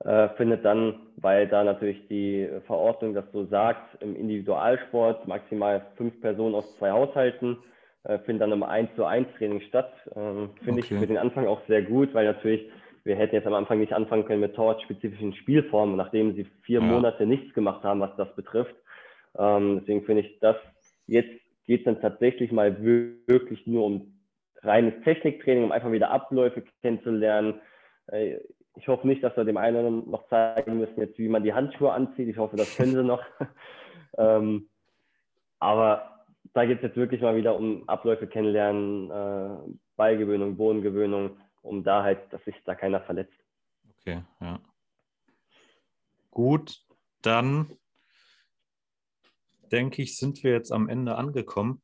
äh, 0.01 0.29
findet 0.37 0.65
dann, 0.65 1.09
weil 1.17 1.49
da 1.49 1.65
natürlich 1.65 2.07
die 2.09 2.49
Verordnung 2.67 3.15
das 3.15 3.25
so 3.33 3.47
sagt, 3.47 4.03
im 4.03 4.15
Individualsport 4.15 5.27
maximal 5.27 5.87
fünf 5.97 6.21
Personen 6.21 6.55
aus 6.55 6.77
zwei 6.79 6.91
Haushalten, 6.91 7.59
äh, 8.05 8.19
findet 8.21 8.43
dann 8.43 8.53
im 8.53 8.63
1 8.63 8.95
zu 8.97 9.05
1 9.05 9.29
Training 9.37 9.61
statt. 9.63 9.93
Ähm, 10.15 10.51
Finde 10.63 10.83
okay. 10.83 10.95
ich 10.95 11.01
für 11.01 11.07
den 11.07 11.19
Anfang 11.19 11.47
auch 11.47 11.61
sehr 11.67 11.83
gut, 11.83 12.13
weil 12.15 12.27
natürlich 12.27 12.71
wir 13.05 13.17
hätten 13.17 13.35
jetzt 13.35 13.47
am 13.47 13.55
Anfang 13.55 13.79
nicht 13.79 13.93
anfangen 13.93 14.25
können 14.25 14.41
mit 14.41 14.55
torspezifischen 14.55 15.35
Spielformen, 15.35 15.97
nachdem 15.97 16.35
sie 16.35 16.45
vier 16.63 16.81
ja. 16.81 16.87
Monate 16.87 17.27
nichts 17.27 17.55
gemacht 17.55 17.83
haben, 17.85 18.01
was 18.01 18.15
das 18.17 18.35
betrifft. 18.35 18.75
Ähm, 19.39 19.81
deswegen 19.81 20.05
finde 20.05 20.23
ich 20.23 20.39
das, 20.41 20.57
jetzt 21.07 21.31
geht 21.67 21.81
es 21.81 21.85
dann 21.85 22.01
tatsächlich 22.01 22.53
mal 22.53 22.83
wirklich 22.83 23.67
nur 23.67 23.87
um 23.87 24.21
reines 24.63 24.95
Techniktraining, 25.05 25.65
um 25.65 25.73
einfach 25.73 25.93
wieder 25.93 26.11
Abläufe 26.11 26.63
kennenzulernen. 26.83 27.61
Äh, 28.09 28.39
ich 28.77 28.89
hoffe 28.89 29.07
nicht, 29.07 29.23
dass 29.23 29.37
wir 29.37 29.45
dem 29.45 29.57
einen 29.57 30.11
noch 30.11 30.29
zeigen 30.29 30.79
müssen, 30.79 31.01
jetzt 31.01 31.19
wie 31.19 31.29
man 31.29 31.43
die 31.43 31.55
Handschuhe 31.55 31.93
anzieht. 31.93 32.29
Ich 32.29 32.39
hoffe, 32.39 32.57
das 32.57 32.77
können 32.77 32.93
sie 32.93 33.05
noch. 33.05 33.23
ähm, 34.19 34.69
aber 35.59 36.25
da 36.55 36.65
geht 36.65 36.79
es 36.79 36.83
jetzt 36.83 36.97
wirklich 36.97 37.21
mal 37.21 37.37
wieder 37.37 37.57
um 37.57 37.89
Abläufe 37.89 38.27
kennenlernen, 38.27 39.11
äh, 39.11 39.73
Ballgewöhnung, 39.97 40.57
Bodengewöhnung, 40.57 41.37
um 41.63 41.83
da 41.83 42.03
halt, 42.03 42.33
dass 42.33 42.45
sich 42.45 42.57
da 42.65 42.75
keiner 42.75 43.01
verletzt. 43.01 43.39
Okay, 43.99 44.23
ja. 44.41 44.61
Gut, 46.31 46.85
dann 47.23 47.77
denke 49.73 50.03
ich, 50.03 50.17
sind 50.17 50.43
wir 50.43 50.53
jetzt 50.53 50.73
am 50.73 50.89
Ende 50.89 51.17
angekommen. 51.17 51.83